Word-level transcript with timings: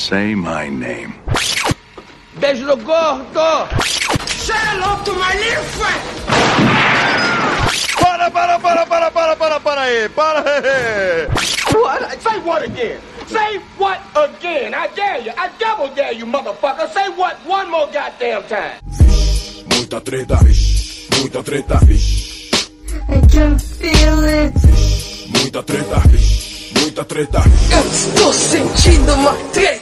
Say 0.00 0.34
my 0.34 0.66
name. 0.70 1.12
Beijo 2.40 2.64
no 2.64 2.74
gordo! 2.76 3.68
Say 4.26 4.56
hello 4.56 4.96
to 5.04 5.12
my 5.12 5.34
little 5.36 5.64
friend! 5.76 6.02
Para, 8.00 8.30
para, 8.30 8.58
para, 8.58 8.86
para, 8.86 9.10
para, 9.10 9.36
para, 9.36 9.60
para 9.60 9.82
aí, 9.82 10.08
para 10.08 10.40
aí. 10.40 11.28
What? 11.74 12.18
Say 12.22 12.38
what 12.40 12.62
again? 12.64 12.98
Say 13.26 13.60
what 13.76 14.00
again? 14.16 14.72
I 14.74 14.88
dare 14.96 15.20
you. 15.20 15.32
I 15.36 15.50
double 15.58 15.94
dare 15.94 16.14
you, 16.14 16.24
motherfucker. 16.24 16.88
Say 16.88 17.10
what 17.10 17.36
one 17.46 17.70
more 17.70 17.86
goddamn 17.92 18.42
time. 18.48 18.80
Muita 19.68 20.00
treta, 20.00 20.36
vixe, 20.42 21.08
muita 21.20 21.42
treta, 21.42 21.78
vixe. 21.84 22.48
I 23.06 23.20
can 23.28 23.58
feel 23.58 24.24
it. 24.24 24.54
Muita 25.28 25.62
treta, 25.62 26.00
vixe, 26.08 26.72
muita 26.80 27.04
treta. 27.04 27.42
Eu 27.70 27.84
estou 27.92 28.32
sentindo 28.32 29.12
uma 29.12 29.34
treta. 29.52 29.79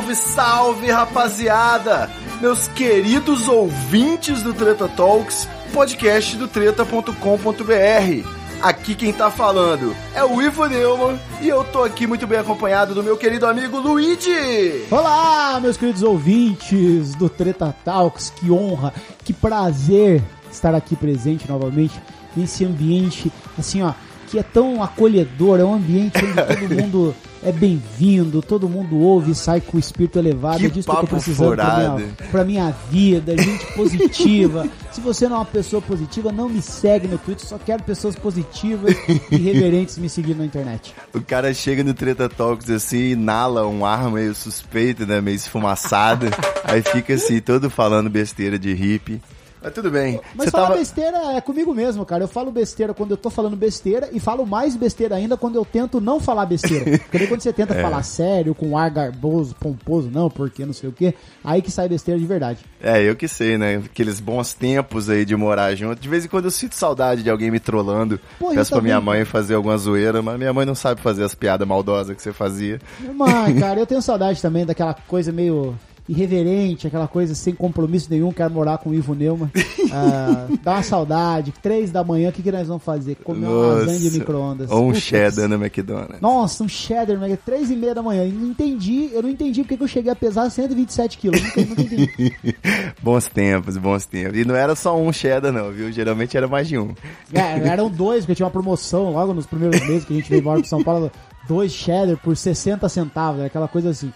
Salve, 0.00 0.14
salve, 0.14 0.90
rapaziada! 0.90 2.10
Meus 2.40 2.68
queridos 2.68 3.46
ouvintes 3.48 4.42
do 4.42 4.54
Treta 4.54 4.88
Talks, 4.88 5.46
podcast 5.74 6.38
do 6.38 6.48
treta.com.br. 6.48 7.12
Aqui 8.62 8.94
quem 8.94 9.12
tá 9.12 9.30
falando 9.30 9.94
é 10.14 10.24
o 10.24 10.40
Ivo 10.40 10.66
Neumann 10.66 11.18
e 11.42 11.48
eu 11.48 11.62
tô 11.64 11.82
aqui 11.82 12.06
muito 12.06 12.26
bem 12.26 12.38
acompanhado 12.38 12.94
do 12.94 13.02
meu 13.02 13.18
querido 13.18 13.46
amigo 13.46 13.78
Luigi. 13.78 14.86
Olá, 14.90 15.60
meus 15.60 15.76
queridos 15.76 16.02
ouvintes 16.02 17.14
do 17.14 17.28
Treta 17.28 17.74
Talks, 17.84 18.30
que 18.30 18.50
honra, 18.50 18.94
que 19.22 19.34
prazer 19.34 20.22
estar 20.50 20.74
aqui 20.74 20.96
presente 20.96 21.46
novamente 21.46 22.00
nesse 22.34 22.64
ambiente, 22.64 23.30
assim, 23.58 23.82
ó, 23.82 23.92
que 24.28 24.38
é 24.38 24.42
tão 24.42 24.82
acolhedor, 24.82 25.60
é 25.60 25.64
um 25.64 25.74
ambiente 25.74 26.24
onde 26.24 26.56
todo 26.56 26.74
mundo 26.74 27.14
é 27.42 27.50
bem-vindo, 27.50 28.42
todo 28.42 28.68
mundo 28.68 28.98
ouve 28.98 29.32
e 29.32 29.34
sai 29.34 29.60
com 29.60 29.76
o 29.76 29.80
espírito 29.80 30.18
elevado. 30.18 30.58
Que 30.58 30.66
é 30.66 30.68
disso 30.68 30.90
que 30.90 30.96
eu 30.96 31.00
tô 31.00 31.06
precisando 31.06 31.56
pra 31.56 31.96
minha, 31.96 32.08
pra 32.30 32.44
minha 32.44 32.70
vida, 32.90 33.36
gente 33.36 33.66
positiva. 33.74 34.68
Se 34.92 35.00
você 35.00 35.28
não 35.28 35.36
é 35.36 35.38
uma 35.38 35.44
pessoa 35.44 35.80
positiva, 35.80 36.32
não 36.32 36.48
me 36.48 36.60
segue 36.60 37.06
no 37.06 37.16
Twitter, 37.16 37.46
só 37.46 37.58
quero 37.58 37.82
pessoas 37.82 38.16
positivas 38.16 38.94
e 39.30 39.36
reverentes 39.36 39.96
me 39.98 40.08
seguindo 40.08 40.38
na 40.38 40.44
internet. 40.44 40.94
O 41.14 41.20
cara 41.20 41.54
chega 41.54 41.82
no 41.82 41.94
Treta 41.94 42.28
Talks 42.28 42.68
assim, 42.68 43.10
inala 43.10 43.66
um 43.66 43.86
ar 43.86 44.10
meio 44.10 44.34
suspeito, 44.34 45.06
né? 45.06 45.20
Meio 45.20 45.36
esfumaçado. 45.36 46.26
aí 46.64 46.82
fica 46.82 47.14
assim, 47.14 47.40
todo 47.40 47.70
falando 47.70 48.10
besteira 48.10 48.58
de 48.58 48.74
hippie. 48.74 49.20
Mas 49.62 49.72
tudo 49.74 49.90
bem. 49.90 50.20
Mas 50.34 50.46
Você 50.46 50.50
falar 50.50 50.66
tava... 50.68 50.78
besteira 50.78 51.18
é 51.36 51.40
comigo 51.40 51.74
mesmo, 51.74 52.04
cara. 52.06 52.24
Eu 52.24 52.28
falo 52.28 52.50
besteira 52.50 52.94
quando 52.94 53.10
eu 53.10 53.16
tô 53.16 53.28
falando 53.30 53.56
besteira 53.56 54.08
e 54.12 54.18
falo 54.18 54.46
mais 54.46 54.74
besteira 54.76 55.14
ainda 55.16 55.36
quando 55.36 55.56
eu 55.56 55.64
tento 55.64 56.00
não 56.00 56.18
falar 56.18 56.46
besteira. 56.46 56.84
Porque 56.98 57.18
daí 57.18 57.26
quando 57.26 57.40
você 57.42 57.52
tenta 57.52 57.74
É. 57.74 57.82
falar 57.82 58.02
sério, 58.02 58.54
com 58.54 58.76
ar 58.78 58.90
garboso, 58.90 59.54
pomposo, 59.54 60.10
não, 60.10 60.30
porque 60.30 60.64
não 60.64 60.72
sei 60.72 60.88
o 60.88 60.92
quê, 60.92 61.14
aí 61.44 61.60
que 61.60 61.70
sai 61.70 61.88
besteira 61.88 62.18
de 62.18 62.26
verdade. 62.26 62.58
É, 62.82 63.02
eu 63.02 63.14
que 63.14 63.28
sei, 63.28 63.58
né? 63.58 63.76
Aqueles 63.84 64.18
bons 64.20 64.54
tempos 64.54 65.10
aí 65.10 65.24
de 65.24 65.36
morar 65.36 65.74
junto. 65.74 66.00
De 66.00 66.08
vez 66.08 66.24
em 66.24 66.28
quando 66.28 66.46
eu 66.46 66.50
sinto 66.50 66.74
saudade 66.74 67.22
de 67.22 67.28
alguém 67.30 67.50
me 67.50 67.60
trollando. 67.60 68.18
Pô, 68.38 68.50
Peço 68.54 68.72
pra 68.72 68.80
minha 68.80 69.00
mãe 69.00 69.24
fazer 69.24 69.54
alguma 69.54 69.76
zoeira, 69.76 70.22
mas 70.22 70.38
minha 70.38 70.52
mãe 70.52 70.64
não 70.64 70.74
sabe 70.74 71.00
fazer 71.00 71.24
as 71.24 71.34
piadas 71.34 71.66
maldosas 71.68 72.16
que 72.16 72.22
você 72.22 72.32
fazia. 72.32 72.80
Mãe, 73.14 73.54
cara, 73.58 73.80
eu 73.80 73.86
tenho 73.86 74.00
saudade 74.00 74.40
também 74.40 74.64
daquela 74.64 74.94
coisa 75.06 75.30
meio 75.30 75.74
irreverente, 76.10 76.88
aquela 76.88 77.06
coisa 77.06 77.36
sem 77.36 77.54
compromisso 77.54 78.08
nenhum, 78.10 78.32
quero 78.32 78.52
morar 78.52 78.78
com 78.78 78.90
o 78.90 78.94
Ivo 78.94 79.14
Neumann. 79.14 79.50
Ah, 79.92 80.46
dá 80.62 80.74
uma 80.74 80.82
saudade. 80.84 81.52
Três 81.60 81.90
da 81.90 82.04
manhã, 82.04 82.28
o 82.28 82.32
que, 82.32 82.44
que 82.44 82.52
nós 82.52 82.68
vamos 82.68 82.84
fazer? 82.84 83.16
Comer 83.16 83.48
uma 83.48 83.66
lasanha 83.74 83.98
de 83.98 84.10
micro-ondas. 84.12 84.70
Ou 84.70 84.84
um 84.84 84.92
Putz. 84.92 85.02
cheddar 85.02 85.48
no 85.48 85.56
McDonald's. 85.56 86.20
Nossa, 86.20 86.62
um 86.62 86.68
cheddar, 86.68 87.18
mega, 87.18 87.36
três 87.36 87.72
e 87.72 87.74
meia 87.74 87.92
da 87.92 88.00
manhã. 88.00 88.24
E 88.24 88.30
não 88.30 88.50
entendi, 88.50 89.10
eu 89.12 89.20
não 89.20 89.28
entendi 89.28 89.62
porque 89.62 89.76
que 89.76 89.82
eu 89.82 89.88
cheguei 89.88 90.12
a 90.12 90.14
pesar 90.14 90.48
127 90.48 91.18
quilos. 91.18 91.42
Nunca, 91.42 91.60
nunca 91.62 91.82
entendi. 91.82 92.36
bons 93.02 93.26
tempos, 93.26 93.76
bons 93.78 94.06
tempos. 94.06 94.38
E 94.38 94.44
não 94.44 94.54
era 94.54 94.76
só 94.76 94.96
um 94.96 95.12
cheddar, 95.12 95.50
não, 95.50 95.72
viu? 95.72 95.90
Geralmente 95.90 96.36
era 96.36 96.46
mais 96.46 96.68
de 96.68 96.78
um. 96.78 96.94
É, 97.32 97.58
eram 97.66 97.90
dois, 97.90 98.20
porque 98.20 98.36
tinha 98.36 98.46
uma 98.46 98.52
promoção 98.52 99.10
logo 99.10 99.34
nos 99.34 99.46
primeiros 99.46 99.80
meses 99.88 100.04
que 100.04 100.12
a 100.12 100.16
gente 100.16 100.30
veio 100.30 100.40
embora 100.40 100.60
pro 100.60 100.68
São 100.68 100.84
Paulo. 100.84 101.10
Dois 101.50 101.72
cheddar 101.72 102.16
por 102.16 102.36
60 102.36 102.88
centavos, 102.88 103.42
aquela 103.42 103.66
coisa 103.66 103.90
assim. 103.90 104.12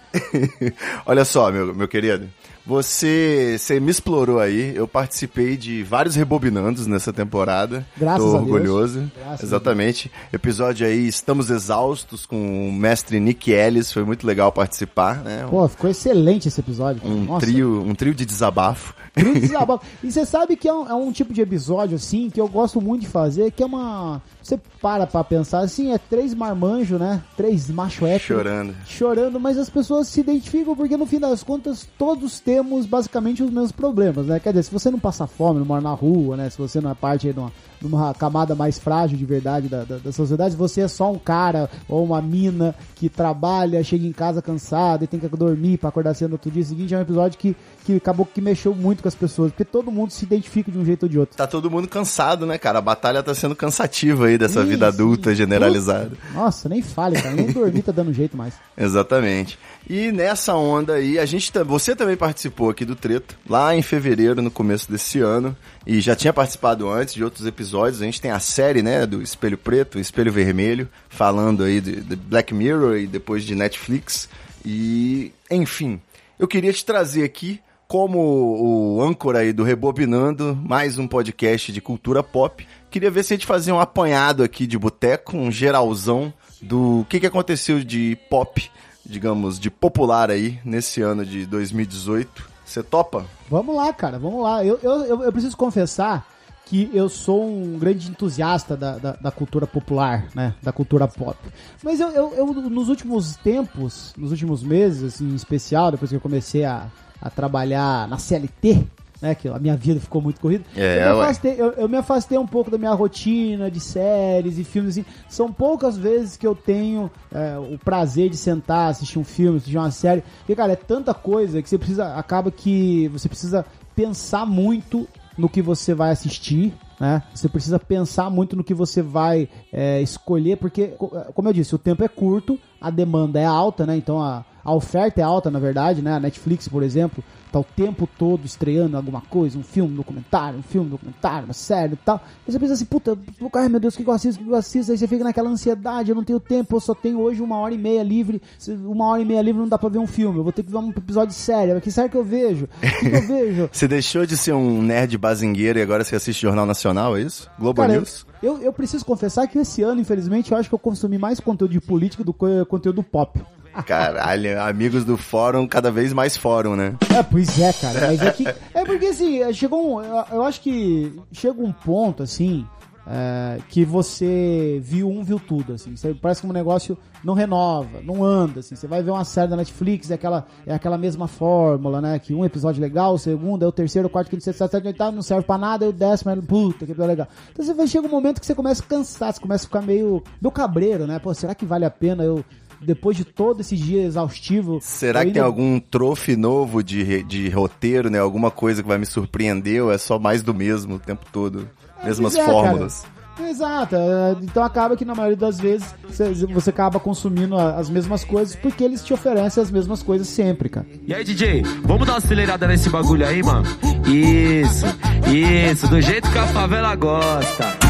Olha 1.04 1.24
só, 1.24 1.50
meu, 1.50 1.74
meu 1.74 1.88
querido. 1.88 2.28
Você, 2.64 3.56
você 3.58 3.80
me 3.80 3.90
explorou 3.90 4.38
aí. 4.38 4.72
Eu 4.74 4.86
participei 4.86 5.56
de 5.56 5.82
vários 5.82 6.14
rebobinandos 6.14 6.86
nessa 6.86 7.12
temporada. 7.12 7.84
Graças 7.96 8.22
Tô 8.22 8.36
a 8.36 8.38
Deus. 8.38 8.42
orgulhoso. 8.42 9.10
Graças 9.18 9.40
a 9.42 9.46
Exatamente. 9.46 10.12
Episódio 10.32 10.86
aí, 10.86 11.08
estamos 11.08 11.50
exaustos 11.50 12.24
com 12.24 12.68
o 12.68 12.72
mestre 12.72 13.18
Nick 13.18 13.50
Ellis. 13.50 13.92
Foi 13.92 14.04
muito 14.04 14.24
legal 14.24 14.52
participar, 14.52 15.16
né? 15.24 15.44
Pô, 15.50 15.66
ficou 15.66 15.90
excelente 15.90 16.46
esse 16.46 16.60
episódio. 16.60 17.02
um 17.04 17.24
Nossa, 17.24 17.44
trio, 17.44 17.82
um 17.82 17.96
trio 17.96 18.14
de 18.14 18.24
desabafo. 18.24 18.94
trio 19.12 19.34
de 19.34 19.40
desabafo. 19.48 19.84
E 20.04 20.12
você 20.12 20.24
sabe 20.24 20.56
que 20.56 20.68
é 20.68 20.72
um, 20.72 20.88
é 20.88 20.94
um 20.94 21.10
tipo 21.10 21.34
de 21.34 21.40
episódio, 21.42 21.96
assim, 21.96 22.30
que 22.30 22.40
eu 22.40 22.46
gosto 22.46 22.80
muito 22.80 23.00
de 23.02 23.08
fazer, 23.08 23.50
que 23.50 23.62
é 23.62 23.66
uma... 23.66 24.22
Você 24.44 24.60
para 24.82 25.06
pra 25.06 25.24
pensar, 25.24 25.60
assim, 25.60 25.90
é 25.90 25.96
três 25.96 26.34
marmanjos, 26.34 27.00
né? 27.00 27.22
Três 27.34 27.70
macho 27.70 28.04
hétero. 28.04 28.36
Chorando. 28.36 28.74
chorando, 28.84 29.40
mas 29.40 29.56
as 29.56 29.70
pessoas 29.70 30.06
se 30.06 30.20
identificam 30.20 30.76
porque 30.76 30.98
no 30.98 31.06
fim 31.06 31.18
das 31.18 31.42
contas 31.42 31.88
todos 31.96 32.40
temos 32.40 32.84
basicamente 32.84 33.42
os 33.42 33.50
mesmos 33.50 33.72
problemas, 33.72 34.26
né? 34.26 34.38
Quer 34.38 34.50
dizer, 34.50 34.64
se 34.64 34.70
você 34.70 34.90
não 34.90 34.98
passa 34.98 35.26
fome, 35.26 35.60
não 35.60 35.66
mora 35.66 35.80
na 35.80 35.94
rua, 35.94 36.36
né? 36.36 36.50
Se 36.50 36.58
você 36.58 36.78
não 36.78 36.90
é 36.90 36.94
parte 36.94 37.26
aí 37.26 37.32
de 37.32 37.38
uma, 37.38 37.50
de 37.88 37.94
uma 37.94 38.14
camada 38.14 38.54
mais 38.54 38.78
frágil 38.78 39.16
de 39.16 39.24
verdade 39.24 39.68
da, 39.68 39.84
da, 39.84 39.98
da 39.98 40.12
sociedade, 40.12 40.56
você 40.56 40.82
é 40.82 40.88
só 40.88 41.12
um 41.12 41.18
cara 41.18 41.68
ou 41.88 42.04
uma 42.04 42.20
mina 42.20 42.74
que 42.94 43.08
trabalha, 43.08 43.82
chega 43.84 44.06
em 44.06 44.12
casa 44.12 44.40
cansado 44.40 45.04
e 45.04 45.06
tem 45.06 45.20
que 45.20 45.28
dormir 45.28 45.78
pra 45.78 45.88
acordar 45.88 46.14
cedo 46.14 46.30
no 46.30 46.34
outro 46.34 46.50
dia 46.50 46.64
seguinte, 46.64 46.94
é 46.94 46.98
um 46.98 47.02
episódio 47.02 47.38
que, 47.38 47.56
que 47.84 47.96
acabou 47.96 48.26
que 48.26 48.40
mexeu 48.40 48.74
muito 48.74 49.02
com 49.02 49.08
as 49.08 49.14
pessoas, 49.14 49.50
porque 49.50 49.64
todo 49.64 49.90
mundo 49.90 50.10
se 50.10 50.24
identifica 50.24 50.70
de 50.70 50.78
um 50.78 50.84
jeito 50.84 51.04
ou 51.04 51.08
de 51.08 51.18
outro. 51.18 51.36
Tá 51.36 51.46
todo 51.46 51.70
mundo 51.70 51.88
cansado, 51.88 52.46
né, 52.46 52.58
cara? 52.58 52.78
A 52.78 52.82
batalha 52.82 53.22
tá 53.22 53.34
sendo 53.34 53.54
cansativa 53.54 54.26
aí 54.26 54.38
dessa 54.38 54.62
Sim, 54.62 54.68
vida 54.68 54.88
adulta 54.88 55.34
generalizada. 55.34 56.12
Nossa, 56.34 56.68
nem 56.68 56.82
fale, 56.82 57.20
cara, 57.20 57.34
nem 57.34 57.52
dormir 57.52 57.82
tá 57.82 57.92
dando 57.92 58.12
jeito 58.12 58.36
mais. 58.36 58.54
Exatamente. 58.76 59.58
E 59.88 60.10
nessa 60.10 60.54
onda 60.54 60.94
aí, 60.94 61.18
a 61.18 61.26
gente, 61.26 61.52
você 61.64 61.94
também 61.94 62.16
participou 62.16 62.70
aqui 62.70 62.86
do 62.86 62.96
Treta, 62.96 63.34
lá 63.48 63.76
em 63.76 63.82
fevereiro, 63.82 64.40
no 64.40 64.50
começo 64.50 64.90
desse 64.90 65.20
ano, 65.20 65.54
e 65.86 66.00
já 66.00 66.16
tinha 66.16 66.32
participado 66.32 66.88
antes 66.88 67.12
de 67.12 67.22
outros 67.22 67.46
episódios. 67.46 68.00
A 68.00 68.06
gente 68.06 68.20
tem 68.20 68.30
a 68.30 68.40
série, 68.40 68.82
né, 68.82 69.04
do 69.04 69.20
Espelho 69.20 69.58
Preto, 69.58 69.98
Espelho 69.98 70.32
Vermelho, 70.32 70.88
falando 71.10 71.64
aí 71.64 71.82
de, 71.82 72.00
de 72.00 72.16
Black 72.16 72.54
Mirror 72.54 72.96
e 72.96 73.06
depois 73.06 73.44
de 73.44 73.54
Netflix. 73.54 74.28
E, 74.64 75.32
enfim, 75.50 76.00
eu 76.38 76.48
queria 76.48 76.72
te 76.72 76.84
trazer 76.84 77.22
aqui 77.22 77.60
como 77.86 78.18
o 78.18 79.02
âncora 79.02 79.40
aí 79.40 79.52
do 79.52 79.62
Rebobinando, 79.62 80.58
mais 80.64 80.98
um 80.98 81.06
podcast 81.06 81.70
de 81.70 81.82
cultura 81.82 82.22
pop. 82.22 82.66
Queria 82.90 83.10
ver 83.10 83.22
se 83.22 83.34
a 83.34 83.36
gente 83.36 83.46
fazia 83.46 83.74
um 83.74 83.80
apanhado 83.80 84.42
aqui 84.42 84.66
de 84.66 84.78
boteco, 84.78 85.36
um 85.36 85.52
geralzão 85.52 86.32
do 86.62 87.04
que, 87.08 87.20
que 87.20 87.26
aconteceu 87.26 87.84
de 87.84 88.16
pop, 88.30 88.70
digamos, 89.04 89.58
de 89.58 89.70
popular 89.70 90.30
aí 90.30 90.58
nesse 90.64 91.02
ano 91.02 91.24
de 91.24 91.46
2018. 91.46 92.54
Você 92.64 92.82
topa? 92.82 93.26
Vamos 93.50 93.76
lá, 93.76 93.92
cara, 93.92 94.18
vamos 94.18 94.42
lá. 94.42 94.64
Eu, 94.64 94.78
eu, 94.82 95.22
eu, 95.22 95.32
preciso 95.32 95.56
confessar 95.56 96.26
que 96.64 96.90
eu 96.94 97.08
sou 97.10 97.46
um 97.46 97.78
grande 97.78 98.08
entusiasta 98.08 98.76
da, 98.76 98.96
da, 98.96 99.12
da 99.12 99.30
cultura 99.30 99.66
popular, 99.66 100.28
né? 100.34 100.54
Da 100.62 100.72
cultura 100.72 101.06
pop. 101.06 101.36
Mas 101.82 102.00
eu, 102.00 102.08
eu, 102.10 102.34
eu, 102.34 102.46
nos 102.46 102.88
últimos 102.88 103.36
tempos, 103.36 104.14
nos 104.16 104.30
últimos 104.30 104.62
meses, 104.62 105.14
assim, 105.14 105.30
em 105.30 105.34
especial, 105.34 105.90
depois 105.90 106.10
que 106.10 106.16
eu 106.16 106.20
comecei 106.20 106.64
a, 106.64 106.88
a 107.20 107.28
trabalhar 107.28 108.08
na 108.08 108.16
CLT, 108.16 108.86
né? 109.24 109.34
Que 109.34 109.48
a 109.48 109.58
minha 109.58 109.76
vida 109.76 109.98
ficou 109.98 110.20
muito 110.20 110.40
corrida. 110.40 110.64
É, 110.76 110.98
eu, 110.98 111.14
me 111.16 111.22
afastei, 111.22 111.54
eu, 111.58 111.72
eu 111.72 111.88
me 111.88 111.96
afastei 111.96 112.38
um 112.38 112.46
pouco 112.46 112.70
da 112.70 112.76
minha 112.78 112.92
rotina 112.92 113.70
de 113.70 113.80
séries 113.80 114.58
e 114.58 114.64
filmes. 114.64 114.98
Assim. 114.98 115.04
São 115.28 115.50
poucas 115.52 115.96
vezes 115.96 116.36
que 116.36 116.46
eu 116.46 116.54
tenho 116.54 117.10
é, 117.32 117.56
o 117.58 117.78
prazer 117.78 118.28
de 118.28 118.36
sentar, 118.36 118.90
assistir 118.90 119.18
um 119.18 119.24
filme, 119.24 119.56
assistir 119.56 119.78
uma 119.78 119.90
série. 119.90 120.22
Porque, 120.40 120.54
cara, 120.54 120.72
é 120.74 120.76
tanta 120.76 121.14
coisa 121.14 121.62
que 121.62 121.68
você 121.68 121.78
precisa. 121.78 122.14
Acaba 122.16 122.50
que 122.50 123.08
você 123.08 123.28
precisa 123.28 123.64
pensar 123.96 124.44
muito 124.44 125.08
no 125.38 125.48
que 125.48 125.62
você 125.62 125.94
vai 125.94 126.10
assistir. 126.12 126.72
né? 127.00 127.22
Você 127.34 127.48
precisa 127.48 127.78
pensar 127.78 128.30
muito 128.30 128.54
no 128.54 128.62
que 128.62 128.74
você 128.74 129.02
vai 129.02 129.48
é, 129.72 130.00
escolher, 130.02 130.56
porque, 130.58 130.88
co- 130.88 131.08
como 131.34 131.48
eu 131.48 131.52
disse, 131.52 131.74
o 131.74 131.78
tempo 131.78 132.04
é 132.04 132.08
curto, 132.08 132.58
a 132.80 132.90
demanda 132.90 133.40
é 133.40 133.44
alta, 133.44 133.84
né? 133.86 133.96
Então 133.96 134.22
a, 134.22 134.44
a 134.64 134.74
oferta 134.74 135.20
é 135.20 135.24
alta, 135.24 135.50
na 135.50 135.58
verdade, 135.58 136.00
né? 136.00 136.14
A 136.14 136.20
Netflix, 136.20 136.66
por 136.66 136.82
exemplo, 136.82 137.22
tá 137.52 137.60
o 137.60 137.64
tempo 137.64 138.08
todo 138.18 138.44
estreando 138.44 138.96
alguma 138.96 139.20
coisa, 139.20 139.56
um 139.56 139.62
filme, 139.62 139.92
um 139.92 139.96
documentário, 139.96 140.58
um 140.58 140.62
filme, 140.62 140.88
um 140.88 140.90
documentário, 140.90 141.44
uma 141.44 141.54
série 141.54 141.92
e 141.92 141.96
tal. 141.96 142.20
E 142.46 142.50
você 142.50 142.58
pensa 142.58 142.72
assim, 142.72 142.84
puta, 142.84 143.16
ai 143.54 143.68
meu 143.68 143.78
Deus, 143.78 143.94
o 143.94 143.96
que 143.98 144.08
eu 144.08 144.12
assisto, 144.12 144.42
o 144.42 144.44
que 144.44 144.50
eu 144.50 144.56
assisto? 144.56 144.90
Aí 144.90 144.98
você 144.98 145.06
fica 145.06 145.22
naquela 145.22 145.48
ansiedade, 145.48 146.10
eu 146.10 146.16
não 146.16 146.24
tenho 146.24 146.40
tempo, 146.40 146.74
eu 146.74 146.80
só 146.80 146.94
tenho 146.94 147.20
hoje 147.20 147.40
uma 147.42 147.58
hora 147.58 147.72
e 147.72 147.78
meia 147.78 148.02
livre, 148.02 148.42
uma 148.68 149.06
hora 149.06 149.22
e 149.22 149.24
meia 149.24 149.40
livre 149.40 149.60
não 149.60 149.68
dá 149.68 149.78
pra 149.78 149.88
ver 149.88 149.98
um 149.98 150.06
filme, 150.06 150.38
eu 150.38 150.42
vou 150.42 150.52
ter 150.52 150.64
que 150.64 150.70
ver 150.70 150.78
um 150.78 150.90
episódio 150.90 151.28
de 151.28 151.34
série, 151.34 151.80
que 151.80 151.90
série 151.92 152.08
que 152.08 152.16
eu 152.16 152.24
vejo? 152.24 152.64
O 152.64 152.80
que, 152.80 153.10
que 153.10 153.16
eu 153.16 153.26
vejo? 153.26 153.68
Você 153.72 153.86
deixou 153.86 154.26
de 154.26 154.36
ser 154.36 154.52
um 154.52 154.82
nerd 154.82 155.16
bazingueiro 155.18 155.78
e 155.78 155.82
agora 155.82 156.02
você 156.02 156.16
assiste 156.16 156.40
Jornal 156.40 156.66
Nacional, 156.66 157.16
é 157.16 157.22
isso? 157.22 157.50
Globo 157.58 157.82
Cara, 157.82 157.92
News? 157.92 158.26
eu, 158.42 158.60
eu 158.62 158.72
preciso 158.72 159.04
confessar 159.04 159.46
que 159.46 159.58
esse 159.58 159.82
ano, 159.82 160.00
infelizmente, 160.00 160.50
eu 160.50 160.58
acho 160.58 160.68
que 160.68 160.74
eu 160.74 160.78
consumi 160.78 161.18
mais 161.18 161.40
conteúdo 161.40 161.72
de 161.72 161.80
política 161.80 162.24
do 162.24 162.32
que 162.32 162.64
conteúdo 162.68 163.02
pop. 163.02 163.40
Caralho, 163.82 164.60
amigos 164.62 165.04
do 165.04 165.16
fórum, 165.16 165.66
cada 165.66 165.90
vez 165.90 166.12
mais 166.12 166.36
fórum, 166.36 166.76
né? 166.76 166.94
É, 167.14 167.22
pois 167.22 167.58
é, 167.60 167.72
cara. 167.72 168.06
Mas 168.06 168.22
é 168.22 168.30
que. 168.30 168.46
É 168.72 168.84
porque 168.84 169.06
assim, 169.06 169.40
é, 169.40 169.52
chegou 169.52 169.96
um. 169.98 170.02
Eu, 170.02 170.42
acho 170.44 170.60
que 170.60 171.12
chega 171.32 171.60
um 171.60 171.72
ponto, 171.72 172.22
assim. 172.22 172.66
é, 173.06 173.58
que 173.68 173.84
você 173.84 174.80
viu 174.82 175.08
um, 175.08 175.22
viu 175.22 175.38
tudo, 175.38 175.74
assim. 175.74 175.94
Parece 176.20 176.40
que 176.40 176.46
um 176.46 176.52
negócio 176.52 176.96
não 177.22 177.34
renova, 177.34 178.00
não 178.02 178.24
anda, 178.24 178.60
assim. 178.60 178.74
Você 178.74 178.86
vai 178.86 179.02
ver 179.02 179.10
uma 179.10 179.24
série 179.24 179.48
da 179.48 179.56
Netflix, 179.56 180.10
é 180.10 180.14
aquela, 180.14 180.46
é 180.66 180.74
aquela 180.74 180.96
mesma 180.96 181.28
fórmula, 181.28 182.00
né? 182.00 182.18
Que 182.18 182.34
um 182.34 182.44
episódio 182.44 182.80
legal, 182.80 183.14
o 183.14 183.18
segundo, 183.18 183.64
é 183.64 183.68
o 183.68 183.72
terceiro, 183.72 184.08
o 184.08 184.10
quarto, 184.10 184.30
quinto, 184.30 184.42
sexto, 184.42 184.58
sétimo, 184.58 184.88
oitavo, 184.88 185.14
não 185.14 185.22
serve 185.22 185.46
pra 185.46 185.58
nada, 185.58 185.84
e 185.84 185.88
o 185.88 185.92
décimo 185.92 186.30
é 186.30 186.36
puta, 186.36 186.86
que 186.86 186.92
episódio 186.92 187.10
legal. 187.10 187.28
Então 187.52 187.64
você 187.64 187.74
vai, 187.74 187.86
chega 187.86 188.06
um 188.06 188.10
momento 188.10 188.40
que 188.40 188.46
você 188.46 188.54
começa 188.54 188.82
a 188.82 188.86
cansar, 188.86 189.32
você 189.32 189.40
começa 189.40 189.64
a 189.64 189.66
ficar 189.66 189.82
meio, 189.82 190.22
meio 190.40 190.52
cabreiro, 190.52 191.06
né? 191.06 191.18
Pô, 191.18 191.32
será 191.34 191.54
que 191.54 191.66
vale 191.66 191.84
a 191.84 191.90
pena 191.90 192.24
eu, 192.24 192.42
depois 192.80 193.16
de 193.16 193.24
todo 193.24 193.60
esse 193.60 193.76
dia 193.76 194.02
exaustivo... 194.02 194.78
Será 194.80 195.20
que 195.24 195.32
tem 195.32 195.42
ainda- 195.42 195.46
algum 195.46 195.78
trofe 195.80 196.36
novo 196.36 196.82
de, 196.82 197.22
de 197.24 197.48
roteiro, 197.48 198.10
né? 198.10 198.18
Alguma 198.18 198.50
coisa 198.50 198.82
que 198.82 198.88
vai 198.88 198.98
me 198.98 199.06
surpreender 199.06 199.82
ou 199.84 199.92
é 199.92 199.98
só 199.98 200.18
mais 200.18 200.42
do 200.42 200.54
mesmo 200.54 200.96
o 200.96 200.98
tempo 200.98 201.24
todo? 201.32 201.68
Mesmas 202.04 202.34
Pois 202.34 202.46
é, 202.48 202.50
fórmulas. 202.50 203.00
cara. 203.00 203.14
Exato, 203.50 203.96
é, 203.96 204.36
então 204.42 204.62
acaba 204.62 204.96
que 204.96 205.04
na 205.04 205.12
maioria 205.12 205.36
das 205.36 205.58
vezes 205.58 205.92
você- 206.08 206.32
você 206.46 206.70
acaba 206.70 207.00
consumindo 207.00 207.56
as 207.56 207.90
mesmas 207.90 208.22
coisas 208.22 208.54
porque 208.54 208.84
eles 208.84 209.02
te 209.02 209.12
oferecem 209.12 209.60
as 209.60 209.72
mesmas 209.72 210.04
coisas 210.04 210.28
sempre, 210.28 210.68
cara. 210.68 210.86
E 211.04 211.12
aí, 211.12 211.24
DJ, 211.24 211.62
vamos 211.82 212.06
dar 212.06 212.12
uma 212.12 212.18
acelerada 212.18 212.68
nesse 212.68 212.88
bagulho 212.88 213.26
aí, 213.26 213.42
mano? 213.42 213.66
Isso, 214.06 214.86
isso, 215.28 215.88
do 215.88 216.00
jeito 216.00 216.30
que 216.30 216.38
a 216.38 216.46
favela 216.46 216.94
gosta. 216.94 217.83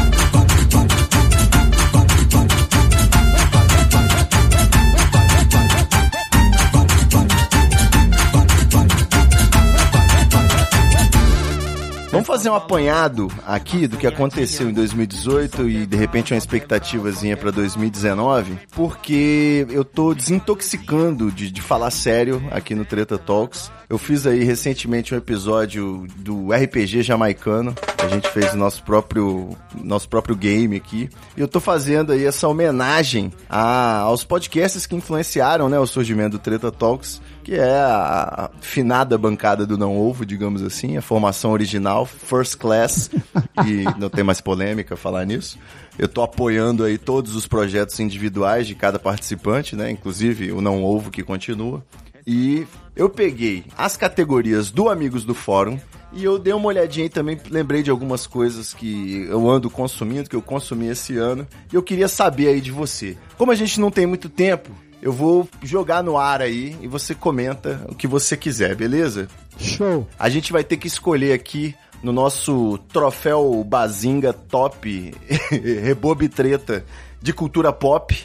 Vamos 12.25 12.41
fazer 12.41 12.49
um 12.49 12.55
apanhado 12.55 13.27
aqui 13.45 13.85
do 13.87 13.97
que 13.97 14.07
aconteceu 14.07 14.67
em 14.67 14.73
2018 14.73 15.69
e 15.69 15.85
de 15.85 15.95
repente 15.95 16.33
uma 16.33 16.37
expectativazinha 16.39 17.37
pra 17.37 17.51
2019, 17.51 18.57
porque 18.71 19.67
eu 19.69 19.85
tô 19.85 20.11
desintoxicando 20.11 21.31
de, 21.31 21.51
de 21.51 21.61
falar 21.61 21.91
sério 21.91 22.43
aqui 22.49 22.73
no 22.73 22.83
Treta 22.83 23.19
Talks. 23.19 23.71
Eu 23.87 23.99
fiz 23.99 24.25
aí 24.25 24.43
recentemente 24.43 25.13
um 25.13 25.17
episódio 25.17 26.07
do 26.15 26.51
RPG 26.51 27.03
jamaicano. 27.03 27.75
A 28.03 28.07
gente 28.07 28.27
fez 28.31 28.53
o 28.53 28.57
nosso 28.57 28.81
próprio, 28.81 29.49
nosso 29.83 30.09
próprio 30.09 30.35
game 30.35 30.75
aqui. 30.75 31.07
E 31.37 31.41
eu 31.41 31.47
tô 31.47 31.59
fazendo 31.59 32.11
aí 32.11 32.25
essa 32.25 32.47
homenagem 32.47 33.31
a- 33.47 33.99
aos 33.99 34.23
podcasts 34.23 34.87
que 34.87 34.95
influenciaram 34.95 35.69
né, 35.69 35.77
o 35.77 35.85
surgimento 35.85 36.31
do 36.31 36.39
Treta 36.39 36.71
Talks 36.71 37.21
que 37.45 37.53
é 37.53 37.77
a 37.77 38.49
finada 38.59 39.15
bancada 39.19 39.67
do 39.67 39.77
Não 39.77 39.95
Ovo, 39.95 40.25
digamos 40.25 40.63
assim, 40.63 40.97
a 40.97 41.01
formação 41.01 41.51
original, 41.51 42.03
first 42.03 42.57
class, 42.57 43.11
e 43.67 43.83
não 43.99 44.09
tem 44.09 44.23
mais 44.23 44.41
polêmica 44.41 44.97
falar 44.97 45.25
nisso. 45.25 45.59
Eu 45.97 46.07
tô 46.07 46.23
apoiando 46.23 46.83
aí 46.83 46.97
todos 46.97 47.35
os 47.35 47.45
projetos 47.45 47.99
individuais 47.99 48.65
de 48.65 48.73
cada 48.73 48.97
participante, 48.97 49.75
né, 49.75 49.91
inclusive 49.91 50.51
o 50.51 50.59
Não 50.59 50.83
Ovo 50.83 51.11
que 51.11 51.21
continua. 51.21 51.85
E 52.25 52.65
eu 52.95 53.11
peguei 53.11 53.65
as 53.77 53.95
categorias 53.95 54.71
do 54.71 54.89
Amigos 54.89 55.23
do 55.23 55.35
Fórum 55.35 55.79
e 56.15 56.23
eu 56.23 56.39
dei 56.39 56.53
uma 56.53 56.67
olhadinha 56.67 57.05
e 57.05 57.09
também 57.09 57.37
lembrei 57.49 57.83
de 57.83 57.91
algumas 57.91 58.25
coisas 58.25 58.73
que 58.73 59.27
eu 59.29 59.47
ando 59.49 59.69
consumindo, 59.69 60.29
que 60.29 60.35
eu 60.35 60.41
consumi 60.41 60.87
esse 60.87 61.17
ano, 61.17 61.45
e 61.71 61.75
eu 61.75 61.83
queria 61.83 62.07
saber 62.07 62.47
aí 62.47 62.61
de 62.61 62.71
você. 62.71 63.17
Como 63.37 63.51
a 63.51 63.55
gente 63.55 63.79
não 63.79 63.91
tem 63.91 64.05
muito 64.05 64.29
tempo, 64.29 64.71
eu 65.05 65.11
vou 65.11 65.47
jogar 65.61 66.01
no 66.03 66.17
ar 66.17 66.41
aí 66.41 66.75
e 66.81 66.87
você 66.87 67.13
comenta 67.13 67.85
o 67.87 67.93
que 67.93 68.07
você 68.07 68.35
quiser, 68.35 68.75
beleza? 68.75 69.27
Show. 69.55 70.07
A 70.17 70.29
gente 70.29 70.51
vai 70.51 70.63
ter 70.63 70.77
que 70.77 70.87
escolher 70.87 71.31
aqui 71.31 71.75
no 72.01 72.11
nosso 72.11 72.79
troféu 72.91 73.63
Bazinga 73.63 74.33
Top 74.33 75.13
Rebobe 75.83 76.27
Treta 76.27 76.83
de 77.21 77.31
cultura 77.31 77.71
pop. 77.71 78.19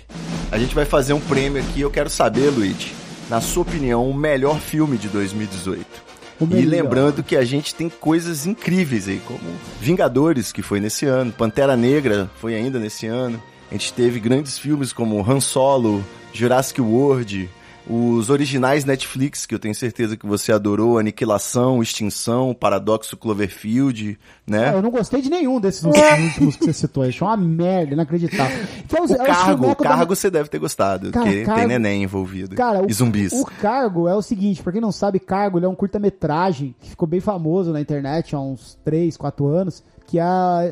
A 0.51 0.59
gente 0.59 0.75
vai 0.75 0.87
fazer 0.87 1.13
um 1.13 1.21
prêmio 1.21 1.61
aqui. 1.63 1.83
Eu 1.83 1.91
quero 1.91 2.09
saber, 2.09 2.49
Luigi, 2.49 2.95
na 3.29 3.43
sua 3.43 3.61
opinião, 3.61 4.09
o 4.09 4.15
melhor 4.15 4.59
filme 4.59 4.97
de 4.97 5.09
2018. 5.09 5.85
O 6.41 6.47
E 6.57 6.65
lembrando 6.65 7.23
que 7.23 7.37
a 7.37 7.45
gente 7.45 7.75
tem 7.75 7.91
coisas 7.91 8.47
incríveis 8.47 9.07
aí, 9.07 9.21
como 9.27 9.39
Vingadores, 9.79 10.51
que 10.51 10.63
foi 10.63 10.81
nesse 10.81 11.05
ano, 11.05 11.31
Pantera 11.31 11.77
Negra 11.77 12.31
foi 12.37 12.55
ainda 12.55 12.79
nesse 12.79 13.07
ano. 13.07 13.41
A 13.71 13.75
gente 13.75 13.93
teve 13.93 14.19
grandes 14.19 14.59
filmes 14.59 14.95
como 14.95 15.23
Han 15.31 15.41
Solo, 15.41 16.03
Jurassic 16.33 16.81
World, 16.81 17.49
os 17.89 18.31
originais 18.31 18.85
Netflix, 18.85 19.47
que 19.47 19.55
eu 19.55 19.59
tenho 19.59 19.75
certeza 19.75 20.17
que 20.17 20.25
você 20.27 20.53
adorou, 20.53 20.99
Aniquilação, 20.99 21.83
Extinção, 21.83 22.55
Paradoxo 22.55 23.17
Cloverfield, 23.17 24.17
né? 24.47 24.73
eu 24.75 24.83
não 24.83 24.91
gostei 24.91 25.21
de 25.21 25.29
nenhum 25.29 25.59
desses 25.59 25.83
últimos 25.83 26.57
que 26.57 26.65
você 26.67 26.73
citou. 26.73 27.03
Achei 27.03 27.27
uma 27.27 27.37
merda, 27.37 27.95
inacreditável. 27.95 28.65
Que 28.87 28.97
é 28.97 29.01
O 29.01 29.05
é 29.07 29.17
Cargo, 29.17 29.33
o 29.33 29.45
filmeco 29.59 29.83
da- 29.83 29.89
Cargo 29.91 30.15
você 30.15 30.31
deve 30.31 30.49
ter 30.49 30.59
gostado, 30.59 31.11
Cara, 31.11 31.25
porque 31.27 31.43
Cargo- 31.45 31.59
tem 31.61 31.69
neném 31.69 32.03
envolvido. 32.05 32.55
Cara, 32.55 32.85
e 32.89 32.93
zumbis. 32.93 33.33
O, 33.33 33.43
o 33.43 33.47
Cargo 33.47 34.07
é 34.07 34.15
o 34.15 34.23
seguinte, 34.23 34.63
pra 34.63 34.73
quem 34.73 34.81
não 34.81 34.93
sabe, 34.93 35.19
Cargo 35.19 35.59
ele 35.59 35.67
é 35.67 35.69
um 35.69 35.75
curta-metragem 35.75 36.75
que 36.81 36.91
ficou 36.91 37.09
bem 37.09 37.21
famoso 37.21 37.73
na 37.73 37.81
internet 37.81 38.37
há 38.37 38.41
uns 38.41 38.79
3, 38.85 39.17
4 39.17 39.47
anos, 39.49 39.83
que 40.11 40.19
é, 40.19 40.23